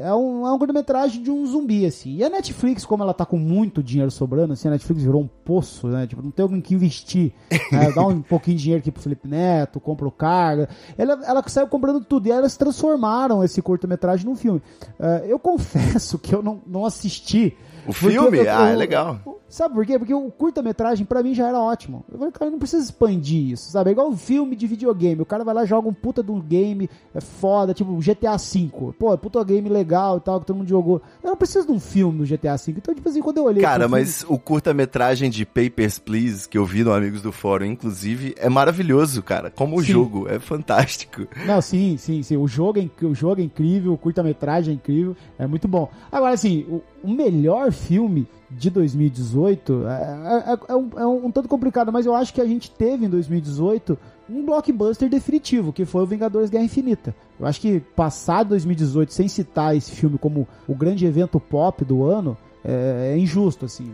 é 0.03 0.13
um, 0.13 0.53
é 0.53 0.59
curta-metragem 0.59 1.23
de 1.23 1.31
um 1.31 1.47
zumbi, 1.47 1.87
assim. 1.87 2.17
E 2.17 2.25
a 2.25 2.29
Netflix, 2.29 2.85
como 2.85 3.05
ela 3.05 3.15
tá 3.15 3.25
com 3.25 3.39
muito 3.39 3.85
dinheiro 3.85 4.11
sobrando, 4.11 4.53
assim, 4.53 4.67
a 4.67 4.73
Netflix 4.73 5.01
virou 5.01 5.23
um 5.23 5.29
poço, 5.29 5.87
né? 5.87 6.09
Tipo, 6.09 6.21
não 6.21 6.33
tem 6.33 6.43
alguém 6.43 6.61
que 6.61 6.75
investir. 6.75 7.33
né? 7.71 7.93
Dá 7.95 8.05
um 8.05 8.21
pouquinho 8.21 8.57
de 8.57 8.65
dinheiro 8.65 8.81
aqui 8.81 8.91
pro 8.91 9.01
Felipe 9.01 9.29
Neto, 9.29 9.79
compra 9.79 10.09
o 10.09 10.11
Cargo. 10.11 10.67
Ela, 10.97 11.25
ela 11.25 11.45
saiu 11.47 11.69
comprando 11.69 12.05
tudo 12.05 12.27
e 12.27 12.33
elas 12.33 12.57
transformaram 12.57 13.45
esse 13.45 13.63
curta-metragem 13.63 14.27
num 14.27 14.35
filme. 14.35 14.61
Eh, 14.99 15.27
eu 15.29 15.39
confesso 15.39 16.19
que 16.19 16.35
eu 16.35 16.43
não, 16.43 16.61
não 16.67 16.85
assisti. 16.85 17.57
O 17.89 17.93
filme? 17.93 18.39
eu- 18.39 18.51
Ah, 18.51 18.71
é 18.71 18.75
eu- 18.75 18.79
legal. 18.79 19.19
Sabe 19.49 19.75
por 19.75 19.87
quê? 19.87 19.99
Porque 19.99 20.13
o 20.13 20.31
curta-metragem 20.31 21.07
pra 21.07 21.23
mim 21.23 21.35
já 21.35 21.49
era 21.49 21.59
ótimo. 21.59 22.05
Eu 22.13 22.19
falei, 22.19 22.33
cara, 22.33 22.51
não 22.51 22.59
precisa 22.59 22.85
expandir 22.85 23.53
isso, 23.53 23.71
sabe? 23.71 23.89
É 23.89 23.93
igual 23.93 24.09
um 24.11 24.17
filme 24.17 24.55
de 24.55 24.67
videogame. 24.67 25.23
O 25.23 25.25
cara 25.25 25.43
vai 25.43 25.55
lá 25.55 25.65
e 25.65 25.67
joga 25.67 25.89
um 25.89 25.93
puta 25.95 26.23
de 26.23 26.31
um 26.31 26.39
game 26.39 26.89
é 27.15 27.21
foda, 27.23 27.73
tipo 27.73 27.99
GTA 27.99 28.37
V. 28.37 28.71
Pô, 28.99 29.17
puta 29.17 29.43
game 29.43 29.67
legal 29.71 30.19
e 30.19 30.21
tal, 30.21 30.39
que 30.41 30.45
todo 30.47 30.57
mundo 30.57 30.69
jogou. 30.69 31.01
Eu 31.25 31.31
não 31.31 31.37
preciso 31.37 31.67
de 31.67 31.73
um 31.73 31.81
filme 31.81 32.19
no 32.19 32.27
GTA 32.27 32.57
V. 32.57 32.73
Então, 32.77 32.95
tipo 32.95 33.09
assim, 33.09 33.23
quando 33.23 33.39
eu 33.39 33.45
olhei. 33.45 33.63
Cara, 33.63 33.89
pro 33.89 33.97
filme- 33.97 34.01
mas 34.03 34.25
o 34.29 34.39
curta-metragem 34.39 35.31
de 35.31 35.47
Papers, 35.47 35.99
Please, 35.99 36.47
que 36.47 36.59
eu 36.59 36.67
vi 36.67 36.85
no 36.85 36.93
Amigos 36.93 37.23
do 37.23 37.33
Fórum, 37.33 37.65
inclusive, 37.65 38.35
é 38.37 38.51
maravilhoso, 38.51 39.23
cara. 39.23 39.51
Como 39.51 39.79
o 39.79 39.81
Sim. 39.83 39.93
jogo, 39.93 40.29
é 40.29 40.39
fantástico. 40.39 41.27
Não, 41.47 41.63
sim, 41.63 41.97
sim, 41.97 42.23
sim. 42.23 42.37
O 42.37 42.47
jogo 42.47 42.79
é, 42.81 43.05
o 43.07 43.15
jogo 43.15 43.41
é 43.41 43.45
incrível, 43.45 43.95
o 43.95 43.99
curta-metragem 43.99 44.73
é 44.73 44.75
incrível, 44.75 45.17
é 45.39 45.47
muito 45.47 45.67
bom. 45.67 45.89
Agora, 46.13 46.35
assim, 46.35 46.67
o, 46.69 46.83
o 47.03 47.11
melhor 47.11 47.73
filme 47.79 48.27
de 48.51 48.71
2018 48.71 49.85
é, 49.87 50.53
é- 50.53 50.59
é 50.73 50.75
um, 50.77 50.91
é 50.97 51.07
um 51.07 51.31
tanto 51.31 51.49
complicado, 51.49 51.93
mas 51.93 52.07
eu 52.07 52.15
acho 52.15 52.33
que 52.33 52.41
a 52.41 52.47
gente 52.47 52.71
teve 52.71 53.07
em 53.07 53.09
2018 53.09 53.99
um 54.29 54.45
blockbuster 54.45 55.09
definitivo, 55.09 55.73
que 55.73 55.85
foi 55.85 56.03
o 56.03 56.07
Vingadores 56.07 56.51
Guerra 56.51 56.65
Infinita. 56.65 57.15
Eu 57.39 57.47
acho 57.47 57.61
que 57.61 57.81
passar 57.97 58.43
2018 58.45 59.13
sem 59.13 59.29
citar 59.29 59.75
esse 59.77 59.93
filme 59.93 60.19
como 60.19 60.47
o 60.67 60.75
grande 60.75 61.07
evento 61.07 61.39
pop 61.41 61.85
do 61.85 62.05
ano 62.05 62.37
é, 62.65 63.13
é 63.15 63.19
injusto, 63.19 63.65
assim. 63.65 63.91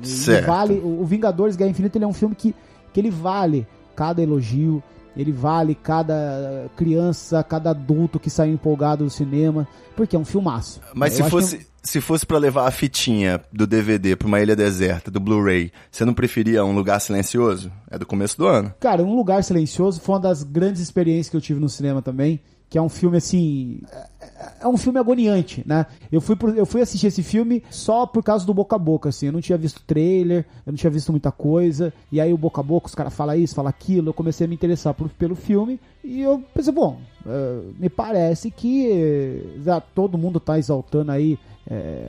Vale, 0.47 0.81
o 0.83 1.05
Vingadores 1.05 1.55
Guerra 1.57 1.71
Infinita 1.71 1.99
ele 1.99 2.05
é 2.05 2.09
um 2.09 2.13
filme 2.13 2.35
que, 2.35 2.55
que 2.93 3.01
ele 3.01 3.11
vale 3.11 3.67
cada 3.95 4.23
elogio, 4.23 4.83
ele 5.17 5.31
vale 5.31 5.75
cada 5.77 6.69
criança, 6.77 7.43
cada 7.45 7.71
adulto 7.71 8.19
que 8.19 8.29
saiu 8.31 8.53
empolgado 8.55 9.05
do 9.05 9.11
cinema, 9.11 9.67
porque 9.95 10.17
é 10.17 10.19
um 10.19 10.25
filmaço. 10.25 10.81
Mas 10.95 11.13
Eu 11.19 11.25
se 11.25 11.31
fosse, 11.31 11.59
que- 11.59 11.67
se 11.85 12.01
fosse 12.01 12.25
para 12.27 12.39
levar 12.39 12.67
a 12.67 12.71
fitinha 12.71 13.41
do 13.53 13.67
DVD 13.67 14.17
pra 14.17 14.27
uma 14.27 14.41
ilha 14.41 14.57
deserta, 14.57 15.11
do 15.11 15.21
Blu-ray, 15.21 15.71
você 15.91 16.05
não 16.05 16.15
preferia 16.15 16.65
Um 16.65 16.75
Lugar 16.75 16.99
Silencioso? 17.01 17.71
É 17.91 17.99
do 17.99 18.07
começo 18.07 18.37
do 18.39 18.47
ano. 18.47 18.75
Cara, 18.81 19.03
Um 19.03 19.15
Lugar 19.15 19.45
Silencioso 19.45 20.01
foi 20.01 20.15
uma 20.15 20.21
das 20.23 20.43
grandes 20.43 20.81
experiências 20.81 21.29
que 21.29 21.37
eu 21.37 21.41
tive 21.41 21.61
no 21.61 21.69
cinema 21.69 22.01
também, 22.01 22.41
que 22.75 22.79
é 22.79 22.83
um 22.83 22.89
filme 22.89 23.17
assim. 23.19 23.81
é- 24.21 24.25
É 24.63 24.67
um 24.67 24.77
filme 24.77 24.99
agoniante, 24.99 25.63
né? 25.65 25.87
Eu 26.11 26.21
fui, 26.21 26.37
eu 26.57 26.67
fui 26.67 26.81
assistir 26.81 27.07
esse 27.07 27.23
filme 27.23 27.63
só 27.71 28.05
por 28.05 28.21
causa 28.23 28.45
do 28.45 28.53
boca 28.53 28.75
a 28.75 28.79
boca, 28.79 29.11
assim. 29.11 29.27
Eu 29.27 29.33
não 29.33 29.41
tinha 29.41 29.57
visto 29.57 29.81
trailer, 29.87 30.45
eu 30.67 30.73
não 30.73 30.77
tinha 30.77 30.91
visto 30.91 31.13
muita 31.13 31.31
coisa. 31.31 31.93
E 32.11 32.21
aí 32.21 32.33
o 32.33 32.37
boca 32.37 32.61
a 32.61 32.65
boca, 32.65 32.89
os 32.89 32.95
caras 32.97 33.15
falam 33.15 33.37
isso, 33.37 33.55
falam 33.55 33.69
aquilo. 33.71 34.09
Eu 34.09 34.15
comecei 34.15 34.45
a 34.47 34.49
me 34.49 34.55
interessar 34.57 34.93
por- 34.93 35.09
pelo 35.11 35.37
filme. 35.37 35.79
E 36.03 36.21
eu 36.21 36.43
pensei, 36.53 36.73
bom, 36.73 36.99
eh, 37.25 37.61
me 37.79 37.89
parece 37.89 38.51
que 38.51 38.91
eh, 38.91 39.61
já 39.65 39.81
todo 39.81 40.19
mundo 40.19 40.41
tá 40.41 40.59
exaltando 40.59 41.13
aí 41.13 41.39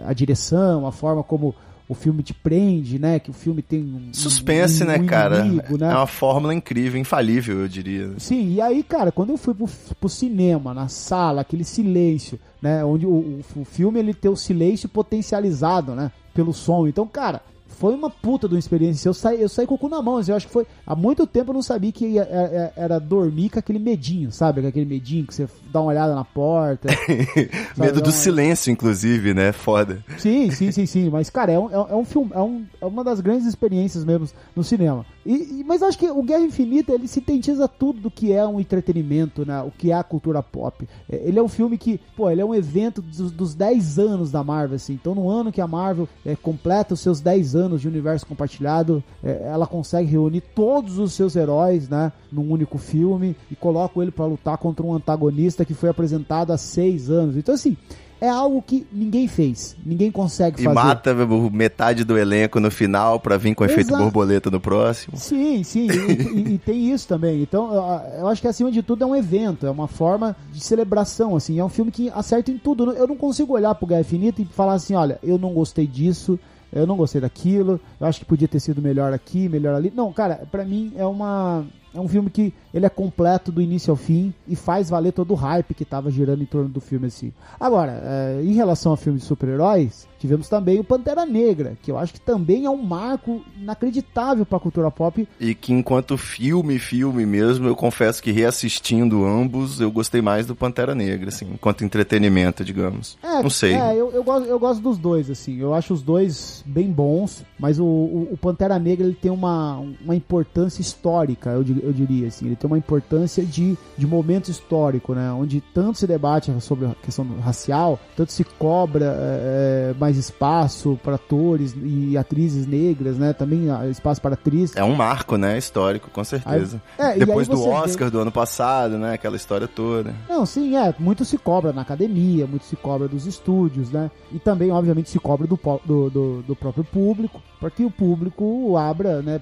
a 0.05 0.13
direção, 0.13 0.85
a 0.87 0.91
forma 0.91 1.21
como 1.23 1.53
o 1.87 1.93
filme 1.93 2.23
te 2.23 2.33
prende, 2.33 2.97
né? 2.97 3.19
Que 3.19 3.29
o 3.29 3.33
filme 3.33 3.61
tem 3.61 3.81
um. 3.81 4.13
Suspense, 4.13 4.83
um- 4.83 4.87
né, 4.87 4.97
um 4.97 5.05
cara? 5.05 5.39
inimigo, 5.45 5.77
né? 5.77 5.91
É 5.91 5.95
uma 5.95 6.07
fórmula 6.07 6.53
incrível, 6.53 6.99
infalível, 6.99 7.59
eu 7.59 7.67
diria. 7.67 8.11
Sim, 8.17 8.53
e 8.53 8.61
aí, 8.61 8.81
cara, 8.83 9.11
quando 9.11 9.29
eu 9.31 9.37
fui 9.37 9.53
pro, 9.53 9.67
pro 9.99 10.09
cinema, 10.09 10.73
na 10.73 10.87
sala, 10.87 11.41
aquele 11.41 11.63
silêncio, 11.63 12.39
né? 12.61 12.83
Onde 12.83 13.05
o, 13.05 13.09
o, 13.09 13.61
o 13.61 13.65
filme 13.65 13.99
ele 13.99 14.13
tem 14.13 14.31
o 14.31 14.35
silêncio 14.35 14.89
potencializado, 14.89 15.93
né? 15.93 16.11
Pelo 16.33 16.53
som. 16.53 16.87
Então, 16.87 17.07
cara, 17.07 17.41
foi 17.77 17.93
uma 17.93 18.09
puta 18.09 18.47
de 18.47 18.53
uma 18.55 18.59
experiência. 18.59 19.07
Eu 19.09 19.13
saí, 19.13 19.41
eu 19.41 19.49
saí 19.49 19.67
com 19.67 19.75
o 19.75 19.77
cu 19.77 19.89
na 19.89 20.01
mão. 20.01 20.17
assim, 20.17 20.31
Eu 20.31 20.37
acho 20.37 20.47
que 20.47 20.53
foi. 20.53 20.65
Há 20.85 20.95
muito 20.95 21.25
tempo 21.27 21.51
eu 21.51 21.55
não 21.55 21.61
sabia 21.61 21.91
que 21.91 22.05
ia- 22.05 22.23
era, 22.29 22.73
era 22.75 22.99
dormir 22.99 23.49
com 23.49 23.59
aquele 23.59 23.79
medinho, 23.79 24.31
sabe? 24.31 24.61
Com 24.61 24.67
aquele 24.67 24.85
medinho 24.85 25.25
que 25.27 25.33
você 25.35 25.47
dá 25.71 25.81
uma 25.81 25.89
olhada 25.91 26.15
na 26.15 26.23
porta. 26.25 26.87
Medo 27.77 28.01
do 28.01 28.09
é- 28.09 28.13
silêncio, 28.13 28.71
inclusive, 28.71 29.33
né? 29.33 29.51
Foda. 29.51 30.03
Sim, 30.17 30.49
sim, 30.51 30.71
sim, 30.71 30.85
sim. 30.85 31.09
Mas, 31.09 31.29
cara, 31.29 31.51
é 31.51 31.59
um, 31.59 31.69
é 31.71 31.77
um- 31.79 31.87
é 31.89 31.95
um 31.95 32.05
filme, 32.05 32.31
é, 32.33 32.39
um- 32.41 32.65
é 32.81 32.85
uma 32.85 33.03
das 33.03 33.19
grandes 33.19 33.45
experiências 33.45 34.03
mesmo 34.05 34.27
no 34.55 34.63
cinema. 34.63 35.05
E, 35.25 35.59
e- 35.61 35.63
mas 35.65 35.81
acho 35.81 35.97
que 35.97 36.07
o 36.09 36.21
Guerra 36.21 36.43
Infinita, 36.45 36.93
ele 36.93 37.07
sintetiza 37.07 37.67
tudo 37.67 37.99
do 38.01 38.11
que 38.11 38.31
é 38.31 38.45
um 38.45 38.59
entretenimento, 38.59 39.45
né? 39.45 39.61
O 39.63 39.71
que 39.71 39.91
é 39.91 39.95
a 39.95 40.03
cultura 40.03 40.43
pop. 40.43 40.87
É, 41.09 41.21
Ele 41.27 41.39
é 41.39 41.41
um 41.41 41.47
filme 41.47 41.77
que, 41.77 41.99
pô, 42.15 42.29
ele 42.29 42.41
é 42.41 42.45
um 42.45 42.53
evento 42.53 43.01
dos, 43.01 43.31
dos 43.31 43.55
10 43.55 43.97
anos 43.97 44.29
da 44.31 44.43
Marvel, 44.43 44.75
assim. 44.75 44.93
Então, 44.93 45.15
no 45.15 45.27
ano 45.29 45.51
que 45.51 45.59
a 45.61 45.67
Marvel 45.67 46.07
é, 46.25 46.35
completa 46.35 46.93
os 46.93 46.99
seus 46.99 47.19
10 47.21 47.55
anos 47.55 47.81
de 47.81 47.87
universo 47.87 48.25
compartilhado, 48.27 49.03
é, 49.23 49.47
ela 49.51 49.65
consegue 49.65 50.09
reunir 50.09 50.41
todos 50.41 50.99
os 50.99 51.13
seus 51.13 51.35
heróis, 51.35 51.89
né? 51.89 52.11
Num 52.31 52.51
único 52.51 52.77
filme 52.77 53.35
e 53.49 53.55
coloca 53.55 53.99
ele 54.01 54.11
pra 54.11 54.25
lutar 54.25 54.57
contra 54.57 54.85
um 54.85 54.93
antagonista 54.93 55.65
que 55.65 55.73
foi 55.73 55.89
apresentado 55.89 56.51
há 56.51 56.57
6 56.57 57.09
anos. 57.09 57.35
Então, 57.35 57.55
assim, 57.55 57.75
é 58.21 58.29
algo 58.29 58.61
que 58.61 58.85
ninguém 58.91 59.27
fez, 59.27 59.75
ninguém 59.85 60.11
consegue 60.11 60.61
E 60.61 60.63
fazer. 60.63 60.73
mata 60.75 61.13
o- 61.13 61.49
metade 61.51 62.03
do 62.03 62.17
elenco 62.17 62.59
no 62.59 62.71
final 62.71 63.19
pra 63.19 63.37
vir 63.37 63.53
com 63.55 63.65
efeito 63.65 63.89
Exato. 63.89 64.03
borboleta 64.03 64.49
no 64.49 64.59
próximo. 64.59 65.17
Sim, 65.17 65.63
sim, 65.63 65.87
e, 65.89 66.39
e- 66.51 66.53
e 66.53 66.57
tem 66.57 66.91
isso 66.91 67.07
também. 67.07 67.41
Então, 67.41 67.73
eu, 68.19 68.27
acho 68.27 68.41
que 68.41 68.47
acima 68.47 68.71
de 68.71 68.81
tudo 68.81 69.03
é 69.03 69.07
um 69.07 69.15
evento, 69.15 69.65
é 69.67 69.69
uma 69.71 69.87
forma 69.87 70.35
de 70.51 70.59
celebração, 70.61 71.35
assim. 71.35 71.59
É 71.59 71.63
um 71.63 71.69
filme 71.69 71.91
que 71.91 72.09
acerta 72.09 72.51
em 72.51 72.57
tudo. 72.57 72.91
Eu 72.93 73.07
não 73.07 73.15
consigo 73.17 73.53
olhar 73.53 73.75
pro 73.75 73.87
Guerra 73.87 74.01
Infinita 74.01 74.41
e 74.41 74.45
falar 74.45 74.73
assim, 74.73 74.95
olha, 74.95 75.19
eu 75.21 75.37
não 75.37 75.53
gostei 75.53 75.85
disso, 75.85 76.39
eu 76.73 76.85
não 76.87 76.95
gostei 76.97 77.21
daquilo, 77.21 77.79
eu 77.99 78.07
acho 78.07 78.19
que 78.19 78.25
podia 78.25 78.47
ter 78.47 78.59
sido 78.59 78.81
melhor 78.81 79.13
aqui, 79.13 79.47
melhor 79.47 79.75
ali. 79.75 79.91
Não, 79.95 80.11
cara, 80.11 80.41
pra 80.51 80.63
mim 80.65 80.91
é 80.97 81.05
uma... 81.05 81.65
É 81.95 81.99
um 81.99 82.07
filme 82.07 82.29
que 82.29 82.53
ele 82.73 82.85
é 82.85 82.89
completo 82.89 83.51
do 83.51 83.61
início 83.61 83.89
ao 83.91 83.95
fim 83.95 84.33
e 84.47 84.55
faz 84.55 84.89
valer 84.89 85.13
todo 85.13 85.31
o 85.31 85.35
hype 85.35 85.73
que 85.73 85.85
tava 85.85 86.11
girando 86.11 86.43
em 86.43 86.45
torno 86.45 86.67
do 86.69 86.81
filme 86.81 87.07
assim. 87.07 87.31
Agora, 87.59 88.01
é, 88.03 88.41
em 88.43 88.53
relação 88.53 88.91
a 88.91 88.97
filmes 88.97 89.21
de 89.21 89.27
super-heróis, 89.27 90.07
tivemos 90.19 90.49
também 90.49 90.79
o 90.79 90.83
Pantera 90.83 91.25
Negra, 91.25 91.77
que 91.81 91.89
eu 91.91 91.97
acho 91.97 92.13
que 92.13 92.19
também 92.19 92.65
é 92.65 92.69
um 92.69 92.81
marco 92.81 93.41
inacreditável 93.59 94.45
pra 94.45 94.59
cultura 94.59 94.89
pop 94.89 95.27
E 95.39 95.53
que 95.53 95.71
enquanto 95.73 96.17
filme, 96.17 96.79
filme 96.79 97.25
mesmo, 97.25 97.67
eu 97.67 97.75
confesso 97.75 98.21
que 98.21 98.31
reassistindo 98.31 99.25
ambos, 99.25 99.79
eu 99.79 99.91
gostei 99.91 100.21
mais 100.21 100.45
do 100.45 100.55
Pantera 100.55 100.95
Negra, 100.95 101.29
assim, 101.29 101.45
enquanto 101.53 101.83
entretenimento, 101.83 102.63
digamos. 102.63 103.17
É, 103.21 103.41
Não 103.41 103.49
sei. 103.49 103.73
É, 103.73 103.93
eu, 103.95 104.11
eu, 104.11 104.23
gosto, 104.23 104.45
eu 104.47 104.59
gosto 104.59 104.81
dos 104.81 104.97
dois, 104.97 105.29
assim. 105.29 105.57
Eu 105.59 105.73
acho 105.73 105.93
os 105.93 106.01
dois 106.01 106.63
bem 106.65 106.91
bons, 106.91 107.43
mas 107.59 107.79
o, 107.79 107.85
o, 107.85 108.29
o 108.33 108.37
Pantera 108.37 108.79
Negra 108.79 109.05
ele 109.05 109.15
tem 109.15 109.31
uma, 109.31 109.77
uma 110.03 110.15
importância 110.15 110.81
histórica, 110.81 111.51
eu, 111.51 111.63
di- 111.63 111.79
eu 111.85 111.93
diria, 111.93 112.27
assim. 112.27 112.45
Ele 112.47 112.55
tem 112.55 112.67
uma 112.67 112.77
importância 112.77 113.43
de, 113.45 113.77
de 113.97 114.05
momento 114.07 114.49
histórico, 114.49 115.13
né? 115.13 115.31
Onde 115.31 115.61
tanto 115.73 115.97
se 115.97 116.07
debate 116.07 116.51
sobre 116.61 116.85
a 116.87 116.95
questão 117.03 117.25
racial, 117.41 117.99
tanto 118.15 118.31
se 118.31 118.43
cobra 118.43 119.05
é, 119.05 119.91
é, 119.91 119.95
mais 119.99 120.17
espaço 120.17 120.99
para 121.03 121.15
atores 121.15 121.75
e 121.83 122.17
atrizes 122.17 122.65
negras, 122.67 123.17
né? 123.17 123.33
Também 123.33 123.67
espaço 123.89 124.21
para 124.21 124.33
atrizes. 124.33 124.75
É 124.75 124.83
um 124.83 124.95
marco, 124.95 125.37
né, 125.37 125.57
histórico, 125.57 126.09
com 126.09 126.23
certeza. 126.23 126.81
Aí- 126.97 127.15
é, 127.15 127.17
Depois 127.19 127.47
do 127.47 127.57
você 127.57 127.63
vê- 127.69 127.75
Oscar 127.75 128.11
do 128.11 128.19
ano 128.19 128.31
passado, 128.31 128.97
né, 128.97 129.13
aquela 129.13 129.35
história 129.35 129.67
toda. 129.67 130.13
Não, 130.29 130.45
sim, 130.45 130.75
é. 130.75 130.93
Muito 130.99 131.23
se 131.25 131.37
cobra 131.37 131.71
na 131.73 131.81
academia, 131.81 132.45
muito 132.47 132.65
se 132.65 132.75
cobra 132.75 133.07
dos 133.07 133.25
estúdios, 133.25 133.91
né? 133.91 134.09
E 134.31 134.39
também, 134.39 134.71
obviamente, 134.71 135.09
se 135.09 135.19
cobra 135.19 135.45
do, 135.47 135.59
do, 135.85 136.09
do, 136.09 136.41
do 136.43 136.55
próprio 136.55 136.83
público, 136.83 137.41
para 137.59 137.69
que 137.69 137.83
o 137.85 137.91
público 137.91 138.75
abra 138.77 139.21
né, 139.21 139.39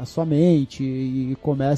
a 0.00 0.04
sua 0.04 0.24
mente 0.24 0.82
e 0.82 1.36
comece 1.42 1.77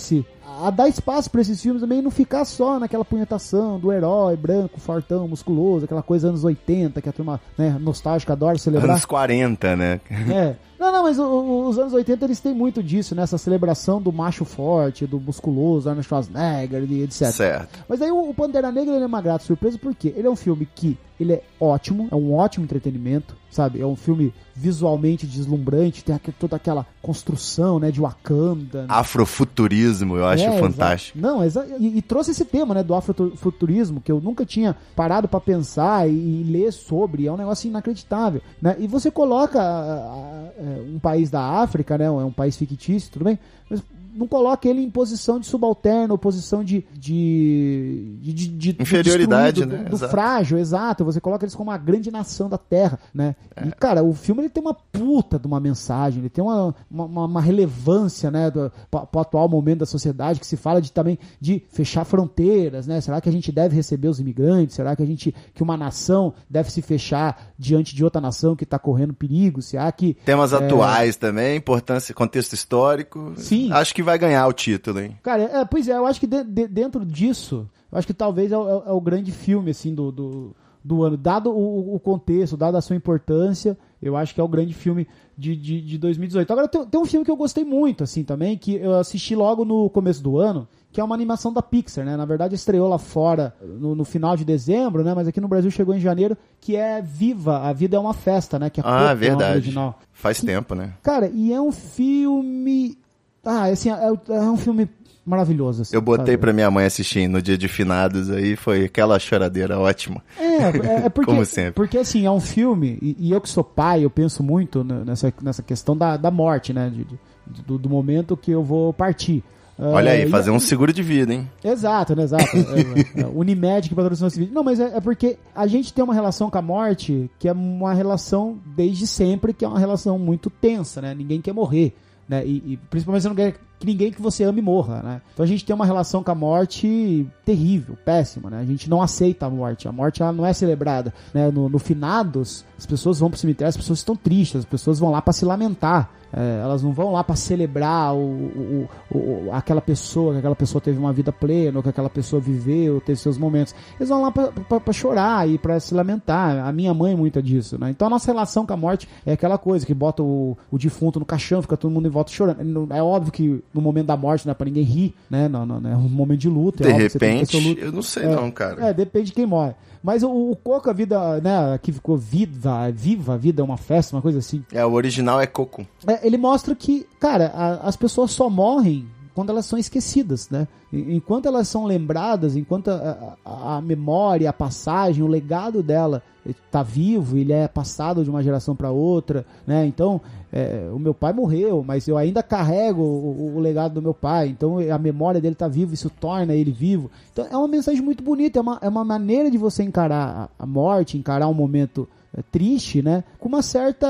a 0.63 0.71
dar 0.71 0.89
espaço 0.89 1.31
para 1.31 1.41
esses 1.41 1.61
filmes 1.61 1.81
também 1.81 2.03
não 2.03 2.11
ficar 2.11 2.45
só 2.45 2.79
naquela 2.79 3.05
punhetação 3.05 3.79
do 3.79 3.93
herói 3.93 4.37
branco, 4.37 4.81
fortão, 4.81 5.27
musculoso, 5.29 5.85
aquela 5.85 6.03
coisa 6.03 6.29
anos 6.29 6.45
80 6.45 7.01
que 7.01 7.09
a 7.09 7.13
turma 7.13 7.41
né, 7.57 7.77
nostálgica 7.81 8.33
adora 8.33 8.59
celebrar. 8.59 8.91
Anos 8.91 9.05
40, 9.05 9.77
né? 9.77 10.01
É. 10.31 10.57
Não, 10.79 10.91
não, 10.91 11.03
mas 11.03 11.19
os 11.19 11.79
anos 11.79 11.93
80 11.93 12.25
eles 12.25 12.41
têm 12.41 12.55
muito 12.55 12.83
disso, 12.83 13.15
né? 13.15 13.23
Essa 13.23 13.37
celebração 13.37 14.01
do 14.01 14.11
macho 14.11 14.47
forte, 14.47 15.07
do 15.07 15.21
musculoso, 15.21 15.89
Arnold 15.89 16.07
Schwarzenegger 16.07 16.85
e 16.91 17.03
etc. 17.03 17.31
Certo. 17.31 17.85
Mas 17.87 18.01
aí 18.01 18.11
o 18.11 18.31
o 18.31 18.35
Pantera 18.35 18.71
Negra 18.71 18.95
ele 18.95 19.05
é 19.05 19.07
uma 19.07 19.21
grata 19.21 19.45
surpresa 19.45 19.77
porque 19.79 20.15
ele 20.17 20.27
é 20.27 20.31
um 20.31 20.37
filme 20.37 20.67
que 20.73 20.97
ele 21.21 21.35
é 21.35 21.43
ótimo, 21.61 22.09
é 22.11 22.15
um 22.15 22.35
ótimo 22.35 22.65
entretenimento, 22.65 23.37
sabe? 23.51 23.81
É 23.81 23.87
um 23.87 23.97
filme 23.97 24.33
visualmente 24.55 25.27
deslumbrante, 25.27 26.05
tem 26.05 26.19
toda 26.39 26.57
aquela 26.57 26.87
construção, 27.03 27.79
né, 27.79 27.91
de 27.91 28.01
Wakanda. 28.01 28.83
né? 28.83 28.87
Afrofuturismo, 28.89 30.17
eu 30.17 30.27
acho 30.27 30.45
É, 30.45 30.59
fantástico. 30.59 31.19
Não, 31.19 31.41
e, 31.79 31.99
e 31.99 32.03
trouxe 32.03 32.31
esse 32.31 32.45
tema, 32.45 32.75
né, 32.75 32.83
do 32.83 32.95
afrofuturismo, 32.95 34.01
que 34.01 34.11
eu 34.11 34.21
nunca 34.21 34.45
tinha 34.45 34.77
parado 34.95 35.29
pra 35.29 35.41
pensar 35.41 36.09
e, 36.09 36.13
e 36.13 36.45
ler 36.45 36.73
sobre, 36.73 37.27
é 37.27 37.33
um 37.33 37.37
negócio 37.37 37.69
inacreditável, 37.69 38.41
né? 38.61 38.77
E 38.79 38.87
você 38.87 39.11
coloca 39.11 39.61
ah, 39.61 40.13
ah, 40.15 40.51
eh, 40.59 40.83
um 40.95 40.99
país 40.99 41.31
da 41.31 41.43
África, 41.43 41.97
né, 41.99 42.05
é 42.05 42.11
um 42.11 42.33
país 42.33 42.57
fictício, 42.57 43.11
tudo 43.13 43.25
bem, 43.25 43.39
mas 43.69 43.83
não 44.21 44.29
coloca 44.29 44.69
ele 44.69 44.83
em 44.83 44.91
posição 44.91 45.41
de 45.41 45.47
subalterno, 45.47 46.17
posição 46.19 46.63
de 46.63 46.85
de, 46.93 48.19
de, 48.21 48.49
de- 48.49 48.77
Inferioridade, 48.83 49.65
né? 49.65 49.79
do, 49.79 49.91
do 49.91 49.97
Exato. 49.97 50.11
frágil, 50.11 50.59
exato. 50.59 51.05
Você 51.05 51.21
coloca 51.21 51.45
eles 51.45 51.55
como 51.55 51.71
uma 51.71 51.79
grande 51.79 52.11
nação 52.11 52.49
da 52.49 52.59
Terra, 52.59 52.99
né? 53.15 53.35
E, 53.67 53.71
cara, 53.73 54.03
o 54.05 54.13
filme 54.13 54.43
ele 54.43 54.51
tem 54.51 54.63
uma 54.63 54.75
puta 54.75 55.39
de 55.39 55.47
uma 55.47 55.59
mensagem, 55.59 56.21
ele 56.21 56.29
tem 56.29 56.45
uma, 56.45 56.75
uma, 56.91 57.25
uma- 57.25 57.41
relevância, 57.41 58.31
né, 58.31 58.51
do, 58.51 58.71
pro 58.91 59.21
atual 59.21 59.49
momento 59.49 59.79
da 59.81 59.87
sociedade, 59.87 60.39
que 60.39 60.47
se 60.47 60.57
fala 60.57 60.81
de 60.83 60.93
também 60.93 61.19
de 61.41 61.63
fechar 61.71 62.05
fronteiras, 62.05 62.87
né? 62.87 63.01
Será 63.01 63.21
que 63.21 63.29
a 63.29 63.33
gente 63.33 63.51
deve 63.51 63.75
receber 63.75 64.09
os 64.09 64.21
imigrantes? 64.21 64.77
Será 64.77 64.95
que 64.95 65.03
a 65.03 65.07
gente, 65.07 65.35
que 65.55 65.63
uma 65.63 65.77
nação 65.77 66.35
deve 66.49 66.71
se 66.71 66.83
fechar 66.83 67.53
diante 67.59 67.95
de 67.97 68.05
outra 68.05 68.21
nação 68.21 68.55
que 68.55 68.67
tá 68.67 68.79
correndo 68.79 69.15
perigo? 69.15 69.63
Será 69.63 69.91
que... 69.91 70.15
Temas 70.25 70.53
é, 70.53 70.57
atuais 70.57 71.17
também, 71.17 71.57
importância, 71.57 72.15
contexto 72.15 72.53
histórico. 72.53 73.33
Sim. 73.37 73.73
Acho 73.73 73.95
que 73.95 74.03
vai 74.11 74.19
ganhar 74.19 74.47
o 74.47 74.53
título, 74.53 75.01
hein? 75.01 75.17
Cara, 75.23 75.43
é, 75.43 75.65
pois 75.65 75.89
é, 75.89 75.93
eu 75.97 76.07
acho 76.07 76.21
que 76.21 76.27
de- 76.27 76.45
de- 76.45 76.69
dentro 76.69 77.05
disso, 77.05 77.69
eu 77.91 77.99
acho 77.99 78.07
que 78.07 78.15
talvez 78.15 78.53
é, 78.53 78.59
o- 78.59 78.69
é 78.69 78.93
o- 78.93 78.99
é 78.99 79.01
grande 79.01 79.33
filme, 79.33 79.71
assim, 79.71 79.95
do, 79.95 80.11
do, 80.13 80.57
do 80.85 81.03
ano. 81.03 81.17
Dado 81.17 81.51
o, 81.51 81.95
o 81.95 81.99
contexto, 82.01 82.57
dado 82.57 82.77
a 82.77 82.81
sua 82.81 82.97
importância, 82.97 83.77
eu 84.03 84.17
acho 84.17 84.35
que 84.35 84.41
é 84.41 84.45
o 84.45 84.49
grande 84.49 84.73
filme 84.75 85.07
de, 85.37 85.55
de, 85.57 85.81
de 85.81 85.99
2018. 85.99 86.51
Agora, 86.53 86.69
tem, 86.69 86.85
tem 86.87 87.01
um 87.01 87.05
filme 87.05 87.25
que 87.25 87.31
eu 87.31 87.37
gostei 87.37 87.65
muito, 87.65 88.05
assim, 88.05 88.23
também, 88.25 88.57
que 88.59 88.75
eu 88.77 88.95
assisti 88.99 89.35
logo 89.35 89.65
no 89.65 89.89
começo 89.91 90.23
do 90.23 90.39
ano, 90.39 90.67
que 90.93 91.01
é 91.01 91.05
uma 91.05 91.15
animação 91.15 91.53
da 91.53 91.63
Pixar, 91.63 92.05
né? 92.05 92.17
Na 92.17 92.25
verdade, 92.25 92.55
estreou 92.57 92.89
lá 92.89 92.99
fora 92.99 93.55
no, 93.63 93.95
no 93.95 94.05
final 94.05 94.37
de 94.37 94.45
dezembro, 94.45 95.05
né? 95.05 95.15
Mas 95.15 95.29
aqui 95.29 95.41
no 95.41 95.47
Brasil 95.47 95.71
chegou 95.71 95.95
em 95.95 96.01
janeiro, 96.01 96.37
que 96.61 96.75
é 96.75 97.01
Viva, 97.01 97.59
A 97.59 97.73
Vida 97.73 97.97
é 97.97 98.01
uma 98.01 98.13
Festa, 98.15 98.59
né? 98.59 98.69
Que 98.71 98.81
é 98.81 98.83
Ah, 98.85 98.87
Coco, 98.87 99.03
nome 99.05 99.15
verdade. 99.15 99.53
original. 99.59 99.99
Faz 100.13 100.41
tempo, 100.41 100.75
né? 100.75 100.95
Cara, 101.03 101.31
e 101.33 101.53
é 101.53 101.61
um 101.61 101.71
filme... 101.73 102.99
Ah, 103.45 103.65
assim, 103.65 103.91
é, 103.91 103.95
é 104.29 104.41
um 104.43 104.57
filme 104.57 104.89
maravilhoso. 105.25 105.83
assim, 105.83 105.95
Eu 105.95 106.03
botei 106.03 106.37
pra 106.37 106.53
minha 106.53 106.71
mãe 106.71 106.85
assistir 106.87 107.29
no 107.29 107.41
dia 107.41 107.57
de 107.57 107.69
finados 107.69 108.31
aí, 108.31 108.57
foi 108.57 108.85
aquela 108.85 109.19
choradeira 109.19 109.79
ótima. 109.79 110.23
É, 110.39 110.45
é, 110.45 111.07
é 111.07 111.09
porque, 111.11 111.31
Como 111.31 111.45
sempre. 111.47 111.73
porque 111.73 111.99
assim, 111.99 112.27
é 112.27 112.31
um 112.31 112.41
filme, 112.41 112.99
e, 113.01 113.17
e 113.19 113.31
eu 113.31 113.41
que 113.41 113.49
sou 113.49 113.63
pai, 113.65 114.05
eu 114.05 114.11
penso 114.11 114.43
muito 114.43 114.83
nessa, 114.85 115.33
nessa 115.43 115.63
questão 115.63 115.97
da, 115.97 116.17
da 116.17 116.31
morte, 116.31 116.73
né? 116.73 116.91
de- 116.91 117.05
de- 117.05 117.63
do, 117.67 117.79
do 117.79 117.89
momento 117.89 118.37
que 118.37 118.51
eu 118.51 118.63
vou 118.63 118.93
partir. 118.93 119.43
Olha 119.79 120.11
Ah, 120.11 120.15
aí, 120.15 120.25
e- 120.27 120.29
fazer 120.31 120.51
um 120.51 120.61
seguro 120.61 120.93
de 120.93 121.03
vida, 121.03 121.33
hein? 121.33 121.49
Exato, 121.65 122.15
né? 122.15 122.25
Exato. 122.25 122.45
É, 123.17 123.23
é, 123.23 123.27
Unimed 123.27 123.89
que 123.89 123.95
patrocinou 123.95 124.29
esse 124.29 124.39
vídeo. 124.39 124.55
Não, 124.55 124.63
mas 124.63 124.79
é, 124.79 124.97
é 124.97 125.01
porque 125.01 125.39
a 125.55 125.67
gente 125.67 125.93
tem 125.93 126.05
uma 126.05 126.13
relação 126.15 126.51
com 126.51 126.59
a 126.59 126.63
morte 126.63 127.31
que 127.39 127.49
é 127.49 127.53
uma 127.53 127.95
relação 127.95 128.59
desde 128.77 129.07
sempre, 129.07 129.53
que 129.55 129.65
é 129.65 129.69
uma 129.69 129.79
relação 129.79 130.19
muito 130.19 130.51
tensa, 130.51 131.01
né? 131.01 131.15
Ninguém 131.15 131.41
quer 131.41 131.55
morrer, 131.55 131.95
né? 132.31 132.47
E, 132.47 132.73
e 132.73 132.77
principalmente 132.89 133.23
você 133.23 133.29
não 133.29 133.35
quer 133.35 133.57
que 133.81 133.87
ninguém 133.87 134.13
que 134.13 134.21
você 134.21 134.45
ame 134.45 134.61
morra, 134.61 135.03
né? 135.03 135.23
Então 135.33 135.43
a 135.43 135.47
gente 135.47 135.65
tem 135.65 135.75
uma 135.75 135.87
relação 135.87 136.23
com 136.23 136.31
a 136.31 136.35
morte 136.35 137.27
terrível, 137.47 137.97
péssima, 138.05 138.51
né? 138.51 138.61
A 138.61 138.65
gente 138.65 138.91
não 138.91 139.01
aceita 139.01 139.47
a 139.47 139.51
morte. 139.51 139.89
A 139.89 139.93
morte 139.93 140.23
ela 140.23 140.33
não 140.33 140.45
é 140.45 140.53
celebrada, 140.53 141.15
né? 141.33 141.51
No, 141.51 141.69
no 141.69 141.79
finados, 141.79 142.65
as 142.79 142.85
pessoas 142.85 143.19
vão 143.19 143.31
pro 143.31 143.39
cemitério, 143.39 143.71
as 143.71 143.77
pessoas 143.77 144.01
estão 144.01 144.15
tristes, 144.15 144.61
as 144.61 144.65
pessoas 144.67 144.99
vão 144.99 145.11
lá 145.11 145.23
para 145.23 145.33
se 145.33 145.47
lamentar. 145.47 146.11
É, 146.33 146.61
elas 146.63 146.83
não 146.83 146.93
vão 146.93 147.13
lá 147.13 147.25
para 147.25 147.35
celebrar 147.35 148.15
o, 148.15 148.21
o, 148.21 148.89
o, 149.11 149.49
aquela 149.53 149.81
pessoa, 149.81 150.33
que 150.33 150.39
aquela 150.39 150.55
pessoa 150.55 150.81
teve 150.81 150.97
uma 150.97 151.13
vida 151.13 151.33
plena, 151.33 151.79
ou 151.79 151.83
que 151.83 151.89
aquela 151.89 152.09
pessoa 152.09 152.41
viveu, 152.41 153.01
teve 153.01 153.19
seus 153.19 153.37
momentos. 153.37 153.75
Eles 153.99 154.09
vão 154.09 154.23
lá 154.23 154.31
para 154.31 154.93
chorar 154.93 155.49
e 155.49 155.59
para 155.59 155.81
se 155.81 155.93
lamentar. 155.93 156.65
A 156.65 156.73
minha 156.73 156.95
mãe 156.95 157.15
é 157.15 157.17
muita 157.17 157.43
disso, 157.43 157.79
né? 157.79 157.91
Então 157.91 158.07
a 158.07 158.11
nossa 158.11 158.31
relação 158.31 158.65
com 158.65 158.73
a 158.73 158.77
morte 158.77 159.09
é 159.27 159.33
aquela 159.33 159.59
coisa 159.59 159.85
que 159.85 159.93
bota 159.93 160.23
o, 160.23 160.57
o 160.71 160.79
defunto 160.79 161.19
no 161.19 161.27
caixão, 161.27 161.63
fica 161.63 161.77
todo 161.77 161.91
mundo 161.91 162.07
em 162.07 162.11
volta 162.11 162.31
chorando. 162.31 162.89
É 162.93 163.03
óbvio 163.03 163.33
que 163.33 163.63
no 163.73 163.81
momento 163.81 164.07
da 164.07 164.17
morte 164.17 164.47
não 164.47 164.53
é 164.53 164.55
pra 164.55 164.65
ninguém 164.67 164.83
rir, 164.83 165.15
né? 165.31 165.49
Não, 165.49 165.65
não, 165.65 165.81
não 165.81 165.91
é 165.91 165.97
um 165.97 166.09
momento 166.09 166.41
de 166.41 166.49
luta. 166.49 166.83
De 166.85 166.91
é 166.91 166.97
tem 166.97 167.07
que 167.09 167.13
repente, 167.15 167.61
luto. 167.69 167.81
eu 167.81 167.93
não 167.93 168.03
sei 168.03 168.25
É, 168.25 168.35
não, 168.35 168.51
cara. 168.51 168.87
É, 168.89 168.93
depende 168.95 169.27
de 169.27 169.33
quem 169.33 169.47
morre. 169.47 169.75
Mas 170.03 170.23
o, 170.23 170.31
o 170.31 170.57
Coco, 170.57 170.89
a 170.89 170.93
vida, 170.93 171.41
né, 171.41 171.79
que 171.83 171.93
ficou 171.93 172.17
viva, 172.17 172.91
viva, 172.91 173.35
a 173.35 173.37
vida 173.37 173.61
é 173.61 173.65
uma 173.65 173.77
festa, 173.77 174.17
uma 174.17 174.23
coisa 174.23 174.39
assim. 174.39 174.65
É, 174.73 174.85
o 174.85 174.93
original 174.93 175.41
é 175.41 175.47
Coco. 175.47 175.87
É, 176.07 176.27
ele 176.27 176.39
mostra 176.39 176.75
que, 176.75 177.07
cara, 177.21 177.53
a- 177.55 177.87
as 177.89 177.97
pessoas 177.97 178.31
só 178.31 178.49
morrem 178.49 179.07
quando 179.35 179.51
elas 179.51 179.67
são 179.67 179.79
esquecidas, 179.79 180.49
né? 180.51 180.67
Enquanto 180.93 181.47
elas 181.47 181.69
são 181.69 181.85
lembradas, 181.85 182.57
enquanto 182.57 182.89
a, 182.89 183.37
a- 183.45 183.77
a 183.77 183.81
memória, 183.81 184.51
a 184.51 184.53
passagem, 184.53 185.23
o 185.23 185.27
legado 185.29 185.83
dela 185.83 186.23
está 186.45 186.83
vivo, 186.83 187.37
ele 187.37 187.53
é 187.53 187.69
passado 187.69 188.25
de 188.25 188.31
uma 188.31 188.43
geração 188.43 188.75
para 188.75 188.91
outra, 188.91 189.45
né? 189.67 189.87
Então, 189.87 190.21
é, 190.53 190.89
o 190.93 190.99
meu 190.99 191.15
pai 191.15 191.33
morreu, 191.33 191.85
mas 191.87 192.09
eu 192.09 192.17
ainda 192.17 192.43
carrego 192.43 193.03
o, 193.03 193.55
o- 193.57 193.61
legado 193.61 193.95
do 193.95 194.03
meu 194.03 194.13
pai, 194.15 194.49
então 194.49 194.79
a 194.79 194.99
memória 194.99 195.41
dele 195.41 195.53
está 195.55 195.69
viva, 195.69 195.95
isso 195.95 196.11
torna 196.11 196.55
ele 196.55 196.73
vivo. 196.73 197.11
Então, 197.33 197.47
é 197.51 197.57
uma 197.57 197.69
mensagem 197.69 198.03
muito 198.03 198.23
bonita, 198.23 198.59
é 198.59 198.63
uma, 198.63 198.79
é 198.83 198.89
uma 198.89 199.05
maneira 199.05 199.51
de 199.51 199.57
você 199.59 199.83
encarar 199.83 200.51
a, 200.59 200.67
morte, 200.67 201.17
encarar 201.17 201.47
um 201.49 201.55
momento 201.55 202.09
triste, 202.53 203.03
né? 203.03 203.25
Com 203.39 203.49
uma 203.49 203.63
certa, 203.63 204.07